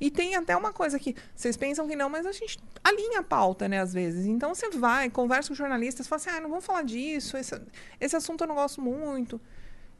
E 0.00 0.10
tem 0.10 0.34
até 0.36 0.56
uma 0.56 0.72
coisa 0.72 0.98
que 0.98 1.14
vocês 1.34 1.56
pensam 1.56 1.88
que 1.88 1.96
não, 1.96 2.08
mas 2.08 2.26
a 2.26 2.32
gente 2.32 2.58
alinha 2.84 3.20
a 3.20 3.22
pauta, 3.22 3.68
né, 3.68 3.80
às 3.80 3.92
vezes. 3.92 4.26
Então 4.26 4.54
você 4.54 4.68
vai, 4.70 5.08
conversa 5.08 5.48
com 5.48 5.54
jornalistas, 5.54 6.06
fala 6.06 6.20
assim: 6.20 6.30
ah, 6.30 6.40
não 6.40 6.50
vamos 6.50 6.64
falar 6.64 6.82
disso, 6.82 7.36
esse, 7.36 7.60
esse 8.00 8.16
assunto 8.16 8.44
eu 8.44 8.48
não 8.48 8.54
gosto 8.54 8.80
muito. 8.80 9.40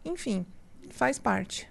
Enfim, 0.05 0.47
faz 0.91 1.19
parte. 1.19 1.69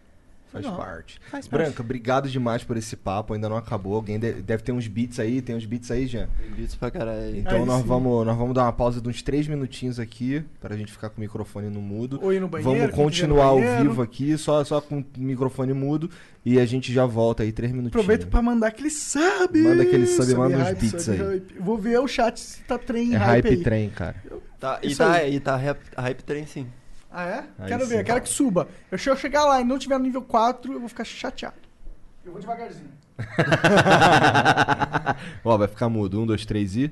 Faz 0.55 0.65
Não. 0.65 0.75
parte. 0.77 1.19
Faz 1.29 1.47
parte. 1.47 1.63
Branca, 1.63 1.81
obrigado 1.83 2.29
demais 2.29 2.63
por 2.63 2.77
esse 2.77 2.95
papo. 2.95 3.33
Ainda 3.33 3.49
não 3.49 3.57
acabou. 3.57 3.95
Alguém 3.95 4.17
de- 4.17 4.33
deve 4.41 4.63
ter 4.63 4.71
uns 4.71 4.87
beats 4.87 5.19
aí. 5.19 5.41
Tem 5.41 5.55
uns 5.55 5.65
beats 5.65 5.91
aí, 5.91 6.07
Jean? 6.07 6.29
Isso 6.57 6.77
pra 6.79 6.89
caralho. 6.89 7.35
Então 7.35 7.57
Aí 7.59 7.65
nós 7.65 7.81
sim. 7.81 7.87
vamos, 7.87 8.25
nós 8.25 8.37
vamos 8.37 8.53
dar 8.55 8.63
uma 8.63 8.73
pausa 8.73 9.01
de 9.01 9.09
uns 9.09 9.21
três 9.21 9.47
minutinhos 9.47 9.99
aqui, 9.99 10.43
pra 10.61 10.75
gente 10.77 10.91
ficar 10.91 11.09
com 11.09 11.17
o 11.17 11.21
microfone 11.21 11.69
no 11.69 11.81
mudo. 11.81 12.19
Ou 12.21 12.31
ir 12.31 12.39
no 12.39 12.47
banheiro. 12.47 12.71
vamos 12.71 12.85
quiser 12.91 12.95
continuar 13.03 13.45
ao 13.47 13.59
vivo 13.59 14.01
aqui, 14.01 14.37
só, 14.37 14.63
só 14.63 14.79
com 14.79 14.99
o 14.99 15.05
microfone 15.17 15.73
mudo, 15.73 16.09
e 16.45 16.59
a 16.59 16.65
gente 16.65 16.93
já 16.93 17.05
volta 17.05 17.43
aí, 17.43 17.51
três 17.51 17.71
minutinhos. 17.71 17.95
Aproveita 18.03 18.27
pra 18.27 18.41
mandar 18.41 18.67
aquele 18.67 18.89
sub. 18.89 19.59
Manda 19.61 19.83
aquele 19.83 20.07
sub 20.07 20.31
e 20.31 20.35
manda 20.35 20.57
uns 20.57 20.63
hype, 20.63 20.79
beats 20.79 21.03
sub 21.03 21.21
aí. 21.21 21.27
hype. 21.27 21.55
Vou 21.59 21.77
ver 21.77 21.99
o 21.99 22.07
chat 22.07 22.39
se 22.39 22.61
tá 22.63 22.77
trem 22.77 23.13
É 23.13 23.17
hype, 23.17 23.43
hype 23.45 23.57
aí. 23.57 23.63
trem, 23.63 23.89
cara. 23.89 24.15
Tá, 24.59 24.79
e 24.81 24.87
Isso 24.87 24.97
tá, 24.99 25.11
aí. 25.13 25.35
e 25.35 25.39
tá 25.39 25.55
hype, 25.57 25.79
hype 25.97 26.23
trem 26.23 26.45
sim. 26.45 26.67
Ah, 27.17 27.27
é? 27.27 27.45
Aí 27.59 27.69
quero 27.69 27.85
sim. 27.85 27.91
ver, 27.91 28.03
quero 28.03 28.21
que 28.21 28.27
suba. 28.27 28.67
Eu 28.91 28.97
se 28.97 29.09
eu 29.09 29.15
chegar 29.15 29.45
lá 29.45 29.61
e 29.61 29.63
não 29.63 29.79
tiver 29.79 29.97
no 29.97 30.03
nível 30.03 30.21
4, 30.21 30.73
eu 30.73 30.81
vou 30.81 30.89
ficar 30.89 31.05
chateado. 31.05 31.55
Eu 32.25 32.33
vou 32.33 32.41
devagarzinho. 32.41 32.89
Ó, 35.45 35.57
vai 35.57 35.69
ficar 35.69 35.87
mudo. 35.87 36.19
Um, 36.19 36.25
dois, 36.25 36.45
três 36.45 36.75
e. 36.75 36.91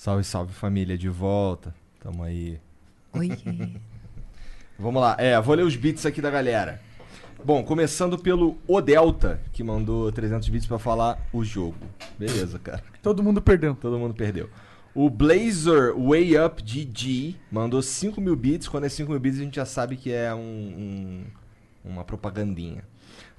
Salve, 0.00 0.24
salve 0.24 0.54
família, 0.54 0.96
de 0.96 1.10
volta. 1.10 1.74
Tamo 2.02 2.22
aí. 2.22 2.58
Oi. 3.12 3.28
Vamos 4.78 5.02
lá. 5.02 5.14
É, 5.18 5.38
vou 5.38 5.54
ler 5.54 5.62
os 5.62 5.76
beats 5.76 6.06
aqui 6.06 6.22
da 6.22 6.30
galera. 6.30 6.80
Bom, 7.44 7.62
começando 7.62 8.16
pelo 8.18 8.56
O 8.66 8.80
Delta, 8.80 9.42
que 9.52 9.62
mandou 9.62 10.10
300 10.10 10.48
bits 10.48 10.66
pra 10.66 10.78
falar 10.78 11.20
o 11.30 11.44
jogo. 11.44 11.76
Beleza, 12.18 12.58
cara. 12.58 12.82
Todo 13.02 13.22
mundo 13.22 13.42
perdeu. 13.42 13.74
Todo 13.74 13.98
mundo 13.98 14.14
perdeu. 14.14 14.48
O 14.94 15.10
Blazer 15.10 15.94
Way 15.94 16.46
Up 16.46 16.62
GG 16.62 17.36
mandou 17.52 17.82
5 17.82 18.22
mil 18.22 18.34
bits. 18.34 18.68
Quando 18.68 18.84
é 18.84 18.88
5 18.88 19.10
mil 19.10 19.20
bits, 19.20 19.38
a 19.38 19.44
gente 19.44 19.56
já 19.56 19.66
sabe 19.66 19.98
que 19.98 20.10
é 20.10 20.34
um, 20.34 20.40
um- 20.40 21.24
uma 21.84 22.04
propagandinha. 22.04 22.84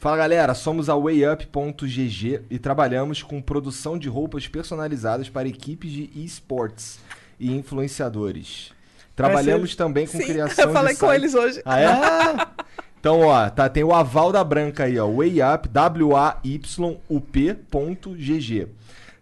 Fala 0.01 0.17
galera, 0.17 0.55
somos 0.55 0.89
a 0.89 0.95
WayUp.gg 0.95 2.41
e 2.49 2.57
trabalhamos 2.57 3.21
com 3.21 3.39
produção 3.39 3.99
de 3.99 4.09
roupas 4.09 4.47
personalizadas 4.47 5.29
para 5.29 5.47
equipes 5.47 5.91
de 5.91 6.09
esportes 6.15 6.99
e 7.39 7.51
influenciadores. 7.55 8.71
Trabalhamos 9.15 9.75
também 9.75 10.07
com 10.07 10.17
Sim, 10.17 10.25
criação 10.25 10.65
eu 10.65 10.73
falei 10.73 10.95
de 10.95 10.99
com 10.99 11.05
sites- 11.07 11.21
eles 11.23 11.35
hoje. 11.35 11.61
Ah, 11.63 11.79
é? 11.79 11.87
Então, 12.99 13.19
ó, 13.21 13.47
tá, 13.49 13.67
tem 13.69 13.83
o 13.83 13.93
aval 13.95 14.31
da 14.31 14.43
branca 14.43 14.83
aí, 14.85 14.97
ó. 14.99 15.07
WayUp, 15.07 15.67
W-A-Y-U-P.gg. 15.69 16.67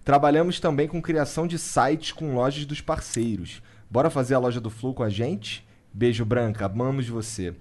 Trabalhamos 0.04 0.60
também 0.62 0.86
com 0.88 1.02
criação 1.02 1.46
de 1.48 1.58
sites 1.58 2.12
com 2.14 2.36
lojas 2.36 2.66
dos 2.66 2.80
parceiros. 2.82 3.62
Bora 3.90 4.10
fazer 4.10 4.36
a 4.36 4.40
loja 4.40 4.60
do 4.62 4.70
Flow 4.70 4.94
com 4.94 5.04
a 5.04 5.10
gente? 5.10 5.66
Beijo, 5.94 6.26
Branca. 6.26 6.66
Amamos 6.66 7.08
você. 7.08 7.54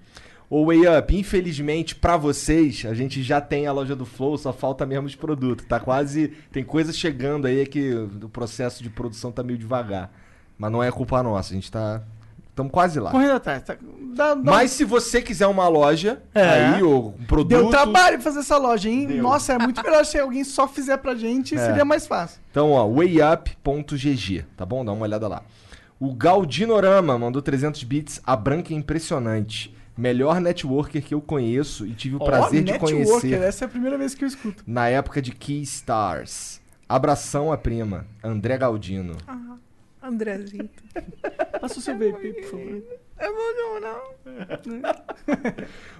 Ô, 0.49 0.63
WayUp, 0.65 1.11
infelizmente, 1.15 1.93
pra 1.95 2.17
vocês, 2.17 2.83
a 2.89 2.93
gente 2.95 3.21
já 3.21 3.39
tem 3.39 3.67
a 3.67 3.71
loja 3.71 3.95
do 3.95 4.03
Flow, 4.05 4.35
só 4.37 4.51
falta 4.51 4.83
mesmo 4.85 5.05
os 5.05 5.13
produtos. 5.15 5.65
Tá 5.67 5.79
quase. 5.79 6.29
Tem 6.51 6.63
coisa 6.63 6.91
chegando 6.91 7.45
aí 7.45 7.65
que 7.67 7.93
o 7.93 8.27
processo 8.29 8.81
de 8.81 8.89
produção 8.89 9.31
tá 9.31 9.43
meio 9.43 9.59
devagar. 9.59 10.11
Mas 10.57 10.71
não 10.71 10.81
é 10.81 10.91
culpa 10.91 11.21
nossa, 11.21 11.53
a 11.53 11.55
gente 11.55 11.71
tá. 11.71 12.01
Estamos 12.49 12.71
quase 12.73 12.99
lá. 12.99 13.11
Correndo 13.11 13.33
atrás. 13.33 13.61
Tá, 13.63 13.77
dá- 14.15 14.33
dá- 14.33 14.41
Mas 14.51 14.71
se 14.71 14.83
você 14.83 15.21
quiser 15.21 15.45
uma 15.47 15.67
loja 15.69 16.21
É. 16.33 16.41
aí, 16.73 16.83
ou 16.83 17.15
um 17.17 17.23
produto. 17.25 17.47
Deu 17.49 17.69
trabalho 17.69 18.19
fazer 18.19 18.39
essa 18.39 18.57
loja, 18.57 18.89
hein? 18.89 19.05
Deu. 19.05 19.21
Nossa, 19.23 19.53
é 19.53 19.57
muito 19.59 19.81
melhor 19.83 20.03
se 20.03 20.17
alguém 20.19 20.43
só 20.43 20.67
fizer 20.67 20.97
pra 20.97 21.13
gente, 21.15 21.55
É. 21.55 21.57
seria 21.65 21.85
mais 21.85 22.05
fácil. 22.07 22.41
Então, 22.51 22.71
ó, 22.71 22.85
wayup.gg, 22.87 24.45
tá 24.57 24.65
bom? 24.65 24.83
Dá 24.83 24.91
uma 24.91 25.03
olhada 25.03 25.27
lá. 25.27 25.43
O 25.99 26.13
Galdinorama 26.13 27.17
mandou 27.17 27.41
300 27.41 27.83
bits. 27.83 28.19
A 28.25 28.35
branca 28.35 28.73
é 28.73 28.75
impressionante. 28.77 29.73
Melhor 29.99 30.39
networker 30.39 31.03
que 31.03 31.13
eu 31.13 31.19
conheço 31.21 31.85
e 31.85 31.93
tive 31.93 32.15
o 32.15 32.19
prazer 32.19 32.61
Ó, 32.61 32.63
de 32.63 32.71
networker, 32.71 33.05
conhecer 33.05 33.41
essa 33.41 33.65
é 33.65 33.67
a 33.67 33.69
primeira 33.69 33.97
vez 33.97 34.15
que 34.15 34.23
eu 34.23 34.27
escuto. 34.29 34.63
na 34.65 34.87
época 34.87 35.21
de 35.21 35.31
Key 35.31 35.61
Stars. 35.61 36.61
Abração 36.87 37.51
a 37.51 37.57
prima, 37.57 38.07
André 38.23 38.57
Galdino. 38.57 39.17
Ah, 39.27 39.57
Andrezinho. 40.01 40.69
Passa 41.59 41.79
o 41.79 41.81
seu 41.81 41.97
vape, 41.97 42.33
por 42.33 42.43
favor. 42.45 42.83
Eu 43.19 43.35
vou 43.35 43.81
não. 43.81 43.99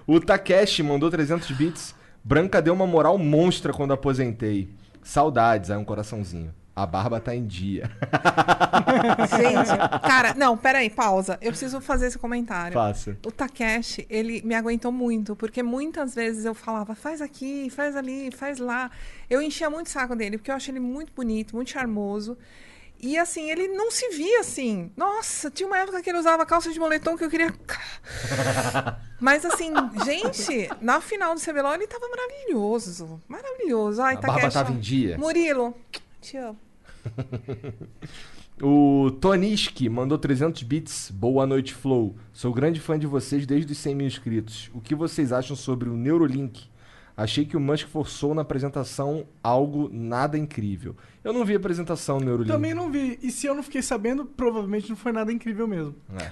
O 0.16 0.18
Takeshi 0.18 0.82
mandou 0.82 1.10
300 1.10 1.50
bits. 1.50 1.94
Branca 2.24 2.62
deu 2.62 2.72
uma 2.72 2.86
moral 2.86 3.18
monstra 3.18 3.72
quando 3.72 3.92
aposentei. 3.92 4.70
Saudades, 5.02 5.70
aí 5.70 5.76
um 5.76 5.84
coraçãozinho. 5.84 6.54
A 6.74 6.86
barba 6.86 7.20
tá 7.20 7.34
em 7.34 7.46
dia. 7.46 7.90
Gente, 9.36 9.76
cara, 10.06 10.34
não, 10.34 10.56
peraí, 10.56 10.88
pausa. 10.88 11.38
Eu 11.40 11.50
preciso 11.50 11.80
fazer 11.80 12.06
esse 12.06 12.18
comentário. 12.18 12.74
Faça. 12.74 13.16
O 13.26 13.30
Takeshi, 13.30 14.06
ele 14.08 14.40
me 14.42 14.54
aguentou 14.54 14.92
muito, 14.92 15.34
porque 15.36 15.62
muitas 15.62 16.14
vezes 16.14 16.44
eu 16.44 16.54
falava, 16.54 16.94
faz 16.94 17.20
aqui, 17.20 17.68
faz 17.70 17.96
ali, 17.96 18.30
faz 18.30 18.58
lá. 18.58 18.90
Eu 19.28 19.42
enchia 19.42 19.68
muito 19.68 19.88
o 19.88 19.90
saco 19.90 20.14
dele, 20.16 20.38
porque 20.38 20.50
eu 20.50 20.54
achei 20.54 20.72
ele 20.72 20.80
muito 20.80 21.12
bonito, 21.12 21.54
muito 21.54 21.70
charmoso. 21.70 22.38
E 23.02 23.16
assim, 23.16 23.50
ele 23.50 23.66
não 23.68 23.90
se 23.90 24.10
via 24.10 24.40
assim. 24.40 24.92
Nossa, 24.94 25.50
tinha 25.50 25.66
uma 25.66 25.78
época 25.78 26.02
que 26.02 26.10
ele 26.10 26.18
usava 26.18 26.44
calça 26.44 26.70
de 26.70 26.78
moletom 26.78 27.16
que 27.16 27.24
eu 27.24 27.30
queria. 27.30 27.52
Mas 29.18 29.44
assim, 29.44 29.72
gente, 30.04 30.68
na 30.82 31.00
final 31.00 31.34
do 31.34 31.40
CBLOL 31.40 31.74
ele 31.74 31.86
tava 31.86 32.06
maravilhoso. 32.08 33.20
Maravilhoso. 33.26 34.02
Ai, 34.02 34.16
A 34.16 34.20
barba 34.20 34.50
tava 34.50 34.72
em 34.72 34.78
dia. 34.78 35.16
Murilo, 35.16 35.74
te 36.20 36.36
amo. 36.36 36.58
O 38.62 39.10
Toniski 39.12 39.88
mandou 39.88 40.18
300 40.18 40.62
bits. 40.64 41.10
Boa 41.10 41.46
noite, 41.46 41.72
Flow. 41.72 42.14
Sou 42.30 42.52
grande 42.52 42.78
fã 42.78 42.98
de 42.98 43.06
vocês 43.06 43.46
desde 43.46 43.72
os 43.72 43.78
100 43.78 43.94
mil 43.94 44.06
inscritos. 44.06 44.70
O 44.74 44.82
que 44.82 44.94
vocês 44.94 45.32
acham 45.32 45.56
sobre 45.56 45.88
o 45.88 45.96
Neurolink? 45.96 46.68
Achei 47.16 47.46
que 47.46 47.56
o 47.56 47.60
Musk 47.60 47.88
forçou 47.88 48.34
na 48.34 48.42
apresentação 48.42 49.26
algo 49.42 49.88
nada 49.90 50.36
incrível. 50.36 50.94
Eu 51.24 51.32
não 51.32 51.42
vi 51.42 51.54
a 51.54 51.56
apresentação 51.56 52.18
do 52.18 52.24
Neurolink. 52.26 52.52
Também 52.52 52.74
não 52.74 52.90
vi. 52.90 53.18
E 53.22 53.30
se 53.30 53.46
eu 53.46 53.54
não 53.54 53.62
fiquei 53.62 53.80
sabendo, 53.80 54.26
provavelmente 54.26 54.90
não 54.90 54.96
foi 54.96 55.12
nada 55.12 55.32
incrível 55.32 55.66
mesmo. 55.66 55.94
É. 56.18 56.30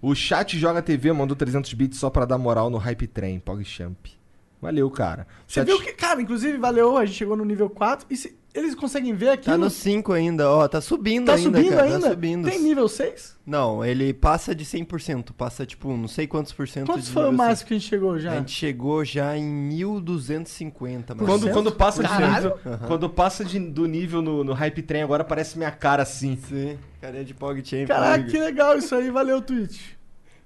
O 0.00 0.14
Chat 0.14 0.56
Joga 0.56 0.80
TV 0.80 1.12
mandou 1.12 1.36
300 1.36 1.72
bits 1.74 1.98
só 1.98 2.08
pra 2.08 2.24
dar 2.24 2.38
moral 2.38 2.70
no 2.70 2.78
Hype 2.78 3.08
Train, 3.08 3.40
PogChamp. 3.40 4.17
Valeu, 4.60 4.90
cara. 4.90 5.26
Você 5.46 5.60
Chat- 5.60 5.66
viu 5.66 5.80
que, 5.80 5.92
cara, 5.92 6.20
inclusive 6.20 6.58
valeu, 6.58 6.96
a 6.96 7.04
gente 7.06 7.16
chegou 7.16 7.36
no 7.36 7.44
nível 7.44 7.70
4. 7.70 8.06
E 8.10 8.16
se, 8.16 8.36
eles 8.52 8.74
conseguem 8.74 9.14
ver 9.14 9.28
aqui? 9.30 9.44
Tá 9.44 9.56
no 9.56 9.70
5 9.70 10.12
ainda, 10.12 10.50
ó. 10.50 10.66
Tá 10.66 10.80
subindo 10.80 11.26
Tá 11.26 11.34
ainda, 11.34 11.56
subindo 11.58 11.70
cara. 11.76 11.82
ainda? 11.84 12.00
Tá 12.00 12.10
subindo. 12.10 12.48
Tem 12.50 12.60
nível 12.60 12.88
6? 12.88 13.36
Não, 13.46 13.84
ele 13.84 14.12
passa 14.12 14.54
de 14.56 14.64
100%. 14.64 15.32
Passa, 15.32 15.64
tipo, 15.64 15.96
não 15.96 16.08
sei 16.08 16.26
quantos 16.26 16.52
por 16.52 16.66
cento 16.66 16.86
Quantos 16.86 17.06
de 17.06 17.12
foi 17.12 17.28
o 17.28 17.32
máximo 17.32 17.68
que 17.68 17.74
a 17.74 17.78
gente 17.78 17.88
chegou 17.88 18.18
já? 18.18 18.32
A 18.32 18.36
gente 18.36 18.50
chegou 18.50 19.04
já 19.04 19.36
em 19.36 19.44
1250, 19.46 21.14
mais 21.14 21.20
ou 21.28 21.38
Quando, 21.38 21.52
quando 21.52 21.72
passa, 21.72 22.02
de 22.02 22.08
nível, 22.10 22.58
Aham. 22.66 22.78
quando 22.86 23.08
passa 23.10 23.44
de- 23.44 23.58
do 23.60 23.86
nível 23.86 24.20
no, 24.22 24.42
no 24.44 24.52
Hype 24.52 24.82
Train, 24.82 25.02
agora 25.02 25.24
parece 25.24 25.56
minha 25.56 25.70
cara 25.70 26.02
assim. 26.02 26.36
Sim, 26.48 26.78
carinha 27.00 27.24
de 27.24 27.34
PogChamp. 27.34 27.86
Caraca, 27.86 28.14
amigo. 28.14 28.30
que 28.30 28.38
legal 28.38 28.76
isso 28.76 28.94
aí, 28.94 29.10
valeu, 29.10 29.40
Twitch. 29.40 29.80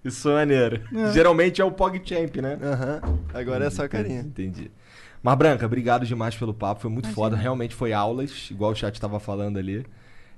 Isso 0.04 0.28
é 0.28 0.34
maneiro. 0.34 0.82
É. 0.94 1.12
Geralmente 1.12 1.60
é 1.60 1.64
o 1.64 1.70
PogChamp, 1.70 2.40
né? 2.40 2.58
Aham, 2.62 3.18
agora 3.32 3.66
é 3.66 3.70
só 3.70 3.84
a 3.84 3.88
carinha. 3.88 4.20
Entendi. 4.20 4.70
Mas, 5.22 5.38
Branca, 5.38 5.64
obrigado 5.64 6.04
demais 6.04 6.34
pelo 6.34 6.52
papo. 6.52 6.80
Foi 6.80 6.90
muito 6.90 7.08
foda. 7.10 7.36
Realmente 7.36 7.74
foi 7.74 7.92
aulas, 7.92 8.48
igual 8.50 8.72
o 8.72 8.74
chat 8.74 9.00
tava 9.00 9.20
falando 9.20 9.58
ali. 9.58 9.86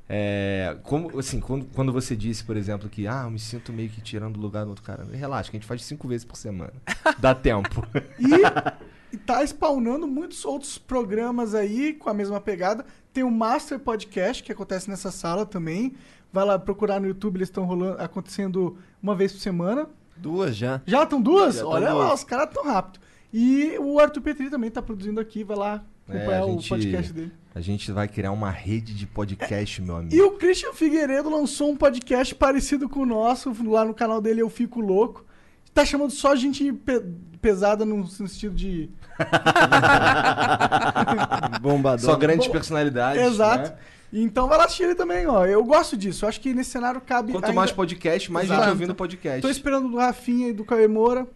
É, 0.06 0.76
como, 0.82 1.18
assim, 1.18 1.40
quando, 1.40 1.64
quando 1.74 1.90
você 1.90 2.14
disse, 2.14 2.44
por 2.44 2.56
exemplo, 2.56 2.90
que 2.90 3.06
ah, 3.06 3.22
eu 3.24 3.30
me 3.30 3.38
sinto 3.38 3.72
meio 3.72 3.88
que 3.88 4.02
tirando 4.02 4.38
lugar 4.38 4.64
do 4.64 4.70
outro 4.70 4.84
cara. 4.84 5.04
Relaxa, 5.10 5.50
que 5.50 5.56
a 5.56 5.60
gente 5.60 5.66
faz 5.66 5.82
cinco 5.82 6.06
vezes 6.06 6.26
por 6.26 6.36
semana. 6.36 6.74
Dá 7.18 7.34
tempo. 7.34 7.86
E, 8.18 9.14
e 9.14 9.16
tá 9.16 9.42
spawnando 9.42 10.06
muitos 10.06 10.44
outros 10.44 10.76
programas 10.76 11.54
aí 11.54 11.94
com 11.94 12.10
a 12.10 12.14
mesma 12.14 12.38
pegada. 12.38 12.84
Tem 13.12 13.24
o 13.24 13.30
Master 13.30 13.78
Podcast, 13.78 14.42
que 14.42 14.52
acontece 14.52 14.90
nessa 14.90 15.10
sala 15.10 15.46
também. 15.46 15.94
Vai 16.34 16.44
lá 16.44 16.58
procurar 16.58 17.00
no 17.00 17.06
YouTube, 17.06 17.36
eles 17.36 17.48
estão 17.48 17.64
rolando, 17.64 18.02
acontecendo 18.02 18.76
uma 19.00 19.14
vez 19.14 19.30
por 19.32 19.38
semana. 19.40 19.86
Duas 20.16 20.56
já. 20.56 20.80
Já 20.84 21.04
estão 21.04 21.22
duas? 21.22 21.54
Já 21.58 21.64
Olha 21.66 21.92
lá, 21.94 22.12
os 22.12 22.24
caras 22.24 22.52
tão 22.52 22.64
rápido. 22.64 22.98
E 23.32 23.76
o 23.78 24.00
Arthur 24.00 24.20
Petri 24.20 24.50
também 24.50 24.68
tá 24.68 24.82
produzindo 24.82 25.20
aqui, 25.20 25.44
vai 25.44 25.56
lá 25.56 25.84
acompanhar 26.08 26.32
É, 26.32 26.38
a 26.40 26.44
o 26.44 26.50
gente- 26.54 26.68
podcast 26.68 27.12
dele. 27.12 27.32
A 27.54 27.60
gente 27.60 27.92
vai 27.92 28.08
criar 28.08 28.32
uma 28.32 28.50
rede 28.50 28.92
de 28.94 29.06
podcast, 29.06 29.80
meu 29.80 29.94
amigo. 29.96 30.12
E 30.12 30.20
o 30.22 30.32
Christian 30.32 30.72
Figueiredo 30.72 31.30
lançou 31.30 31.70
um 31.70 31.76
podcast 31.76 32.34
parecido 32.34 32.88
com 32.88 33.00
o 33.00 33.06
nosso, 33.06 33.54
lá 33.70 33.84
no 33.84 33.94
canal 33.94 34.20
dele 34.20 34.42
Eu 34.42 34.50
Fico 34.50 34.80
Louco. 34.80 35.24
Tá 35.72 35.84
chamando 35.84 36.10
só 36.10 36.34
gente 36.34 36.72
pe- 36.72 37.02
pesada 37.40 37.84
no 37.84 38.04
sentido 38.08 38.56
de. 38.56 38.90
Bombadão. 41.60 42.04
Só 42.04 42.16
grandes 42.16 42.46
Bom, 42.46 42.52
personalidades. 42.52 43.22
Exato. 43.22 43.70
né? 43.70 43.76
Então 44.16 44.46
vai 44.48 44.56
lá 44.56 44.64
assistir 44.64 44.84
ele 44.84 44.94
também, 44.94 45.26
ó. 45.26 45.44
Eu 45.44 45.64
gosto 45.64 45.96
disso. 45.96 46.24
Eu 46.24 46.28
acho 46.28 46.40
que 46.40 46.54
nesse 46.54 46.70
cenário 46.70 47.00
cabe. 47.00 47.32
Quanto 47.32 47.44
ainda- 47.46 47.54
mais 47.56 47.72
podcast, 47.72 48.30
mais 48.30 48.46
Exato. 48.46 48.60
gente 48.62 48.70
ouvindo 48.70 48.94
podcast. 48.94 49.42
Tô 49.42 49.48
esperando 49.48 49.88
do 49.88 49.96
Rafinha 49.96 50.48
e 50.48 50.52
do 50.52 50.64
Cauê 50.64 50.86
Moura. 50.86 51.26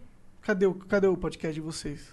Cadê 0.41 0.65
o, 0.65 0.73
cadê 0.73 1.05
o 1.07 1.17
podcast 1.17 1.53
de 1.53 1.59
vocês? 1.61 2.07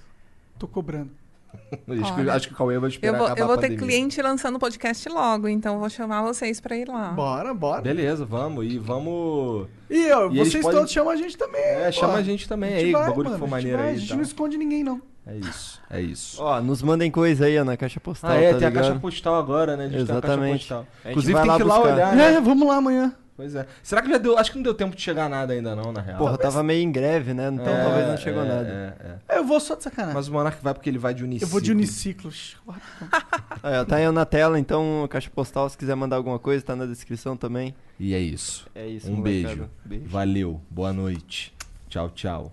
Tô 0.59 0.67
cobrando. 0.67 1.11
Acho 2.03 2.15
que, 2.15 2.21
Olha, 2.21 2.33
acho 2.35 2.49
que 2.49 2.53
o 2.55 2.57
Cauê 2.57 2.79
vai 2.79 2.89
Eu 2.89 2.91
esperar 2.91 3.17
vou, 3.17 3.27
acabar 3.27 3.41
eu 3.41 3.47
vou 3.47 3.55
a 3.55 3.59
ter 3.59 3.77
cliente 3.77 4.21
lançando 4.21 4.59
podcast 4.59 5.09
logo, 5.09 5.49
então 5.49 5.75
eu 5.75 5.81
vou 5.81 5.89
chamar 5.89 6.21
vocês 6.23 6.61
pra 6.61 6.77
ir 6.77 6.87
lá. 6.87 7.13
Bora, 7.13 7.55
bora. 7.55 7.81
Beleza, 7.81 8.27
vamos. 8.27 8.67
E 8.67 8.79
vamos. 8.79 9.67
E, 9.89 10.11
ó, 10.13 10.31
E 10.31 10.37
vocês 10.39 10.63
podem- 10.63 10.81
todos 10.81 10.93
chamam 10.93 11.13
a 11.13 11.17
gente 11.17 11.35
também. 11.39 11.63
É, 11.63 11.87
pô. 11.87 11.93
chama 11.93 12.15
a 12.15 12.23
gente 12.23 12.47
também 12.47 12.75
aí, 12.75 12.93
vai, 12.93 13.07
bagulho 13.07 13.31
que 13.31 13.39
mano, 13.39 13.39
for 13.39 13.45
a 13.55 13.59
gente 13.61 13.71
maneiro 13.71 13.79
vai, 13.79 13.89
aí. 13.89 13.95
A 13.95 13.99
gente 13.99 14.09
tal. 14.09 14.17
não 14.19 14.25
esconde 14.25 14.59
ninguém, 14.59 14.85
não. 14.85 15.01
É 15.27 15.37
isso, 15.37 15.81
é 15.91 16.01
isso. 16.01 16.41
Ó, 16.41 16.61
nos 16.61 16.83
mandem 16.83 17.11
coisa 17.11 17.47
aí, 17.47 17.59
ó, 17.59 17.65
na 17.65 17.77
caixa 17.77 17.99
postal, 17.99 18.31
Ah, 18.31 18.37
é, 18.37 18.53
tá 18.53 18.59
tem 18.59 18.67
a 18.67 18.71
ligado? 18.71 18.85
caixa 18.85 19.01
postal 19.01 19.35
agora, 19.35 19.77
né? 19.77 19.87
A 19.87 19.89
gente 19.89 20.07
tem 20.07 20.17
a 20.17 20.21
caixa 20.21 20.27
Exatamente. 20.35 20.59
postal. 20.61 20.79
A 20.81 20.83
gente 20.85 21.11
Inclusive 21.11 21.33
vai 21.33 21.43
tem 21.43 21.51
lá 21.51 21.57
que 21.57 21.63
ir 21.63 21.65
lá 21.67 21.75
buscar. 21.79 21.93
olhar, 21.95 22.17
né? 22.17 22.35
É, 22.35 22.41
vamos 22.41 22.69
lá 22.69 22.77
amanhã. 22.77 23.15
Pois 23.37 23.55
é. 23.55 23.67
Será 23.83 24.01
que 24.01 24.09
já 24.09 24.17
deu? 24.17 24.39
Acho 24.39 24.51
que 24.51 24.57
não 24.57 24.63
deu 24.63 24.73
tempo 24.73 24.97
de 24.97 25.03
chegar 25.03 25.29
nada 25.29 25.53
ainda 25.53 25.75
não, 25.77 25.93
na 25.93 26.01
real. 26.01 26.17
Porra, 26.17 26.39
tava 26.39 26.63
meio 26.63 26.81
em 26.83 26.91
greve, 26.91 27.35
né? 27.35 27.51
Então 27.53 27.67
É, 27.75 27.85
talvez 27.85 28.07
não 28.09 28.17
chegou 28.17 28.43
é, 28.43 28.49
nada. 28.49 28.97
é, 29.29 29.35
é. 29.35 29.39
Eu 29.39 29.45
vou 29.45 29.61
só 29.61 29.75
de 29.75 29.83
sacanagem. 29.83 30.15
Mas 30.15 30.29
o 30.29 30.33
Monark 30.33 30.63
vai 30.63 30.73
porque 30.73 30.89
ele 30.89 30.97
vai 30.97 31.13
de 31.13 31.21
eu 31.23 31.27
uniciclo. 31.27 31.51
vou 31.51 31.61
de 31.61 31.71
uniciclos. 31.73 32.57
Aí, 33.63 33.79
ó, 33.79 33.85
tá 33.85 33.97
aí 33.97 34.11
na 34.11 34.25
tela, 34.25 34.59
então 34.59 35.07
caixa 35.11 35.29
postal, 35.29 35.69
se 35.69 35.77
quiser 35.77 35.95
mandar 35.97 36.17
alguma 36.17 36.39
coisa, 36.39 36.65
tá 36.65 36.75
na 36.77 36.87
descrição 36.87 37.37
também. 37.37 37.75
E 38.01 38.15
é 38.15 38.19
isso. 38.21 38.67
É 38.75 38.87
isso, 38.87 39.11
Um 39.11 39.21
beijo. 39.21 39.69
Beijo. 39.85 40.07
Valeu. 40.07 40.61
Boa 40.71 40.93
noite. 40.93 41.53
Tchau, 41.91 42.09
tchau. 42.11 42.53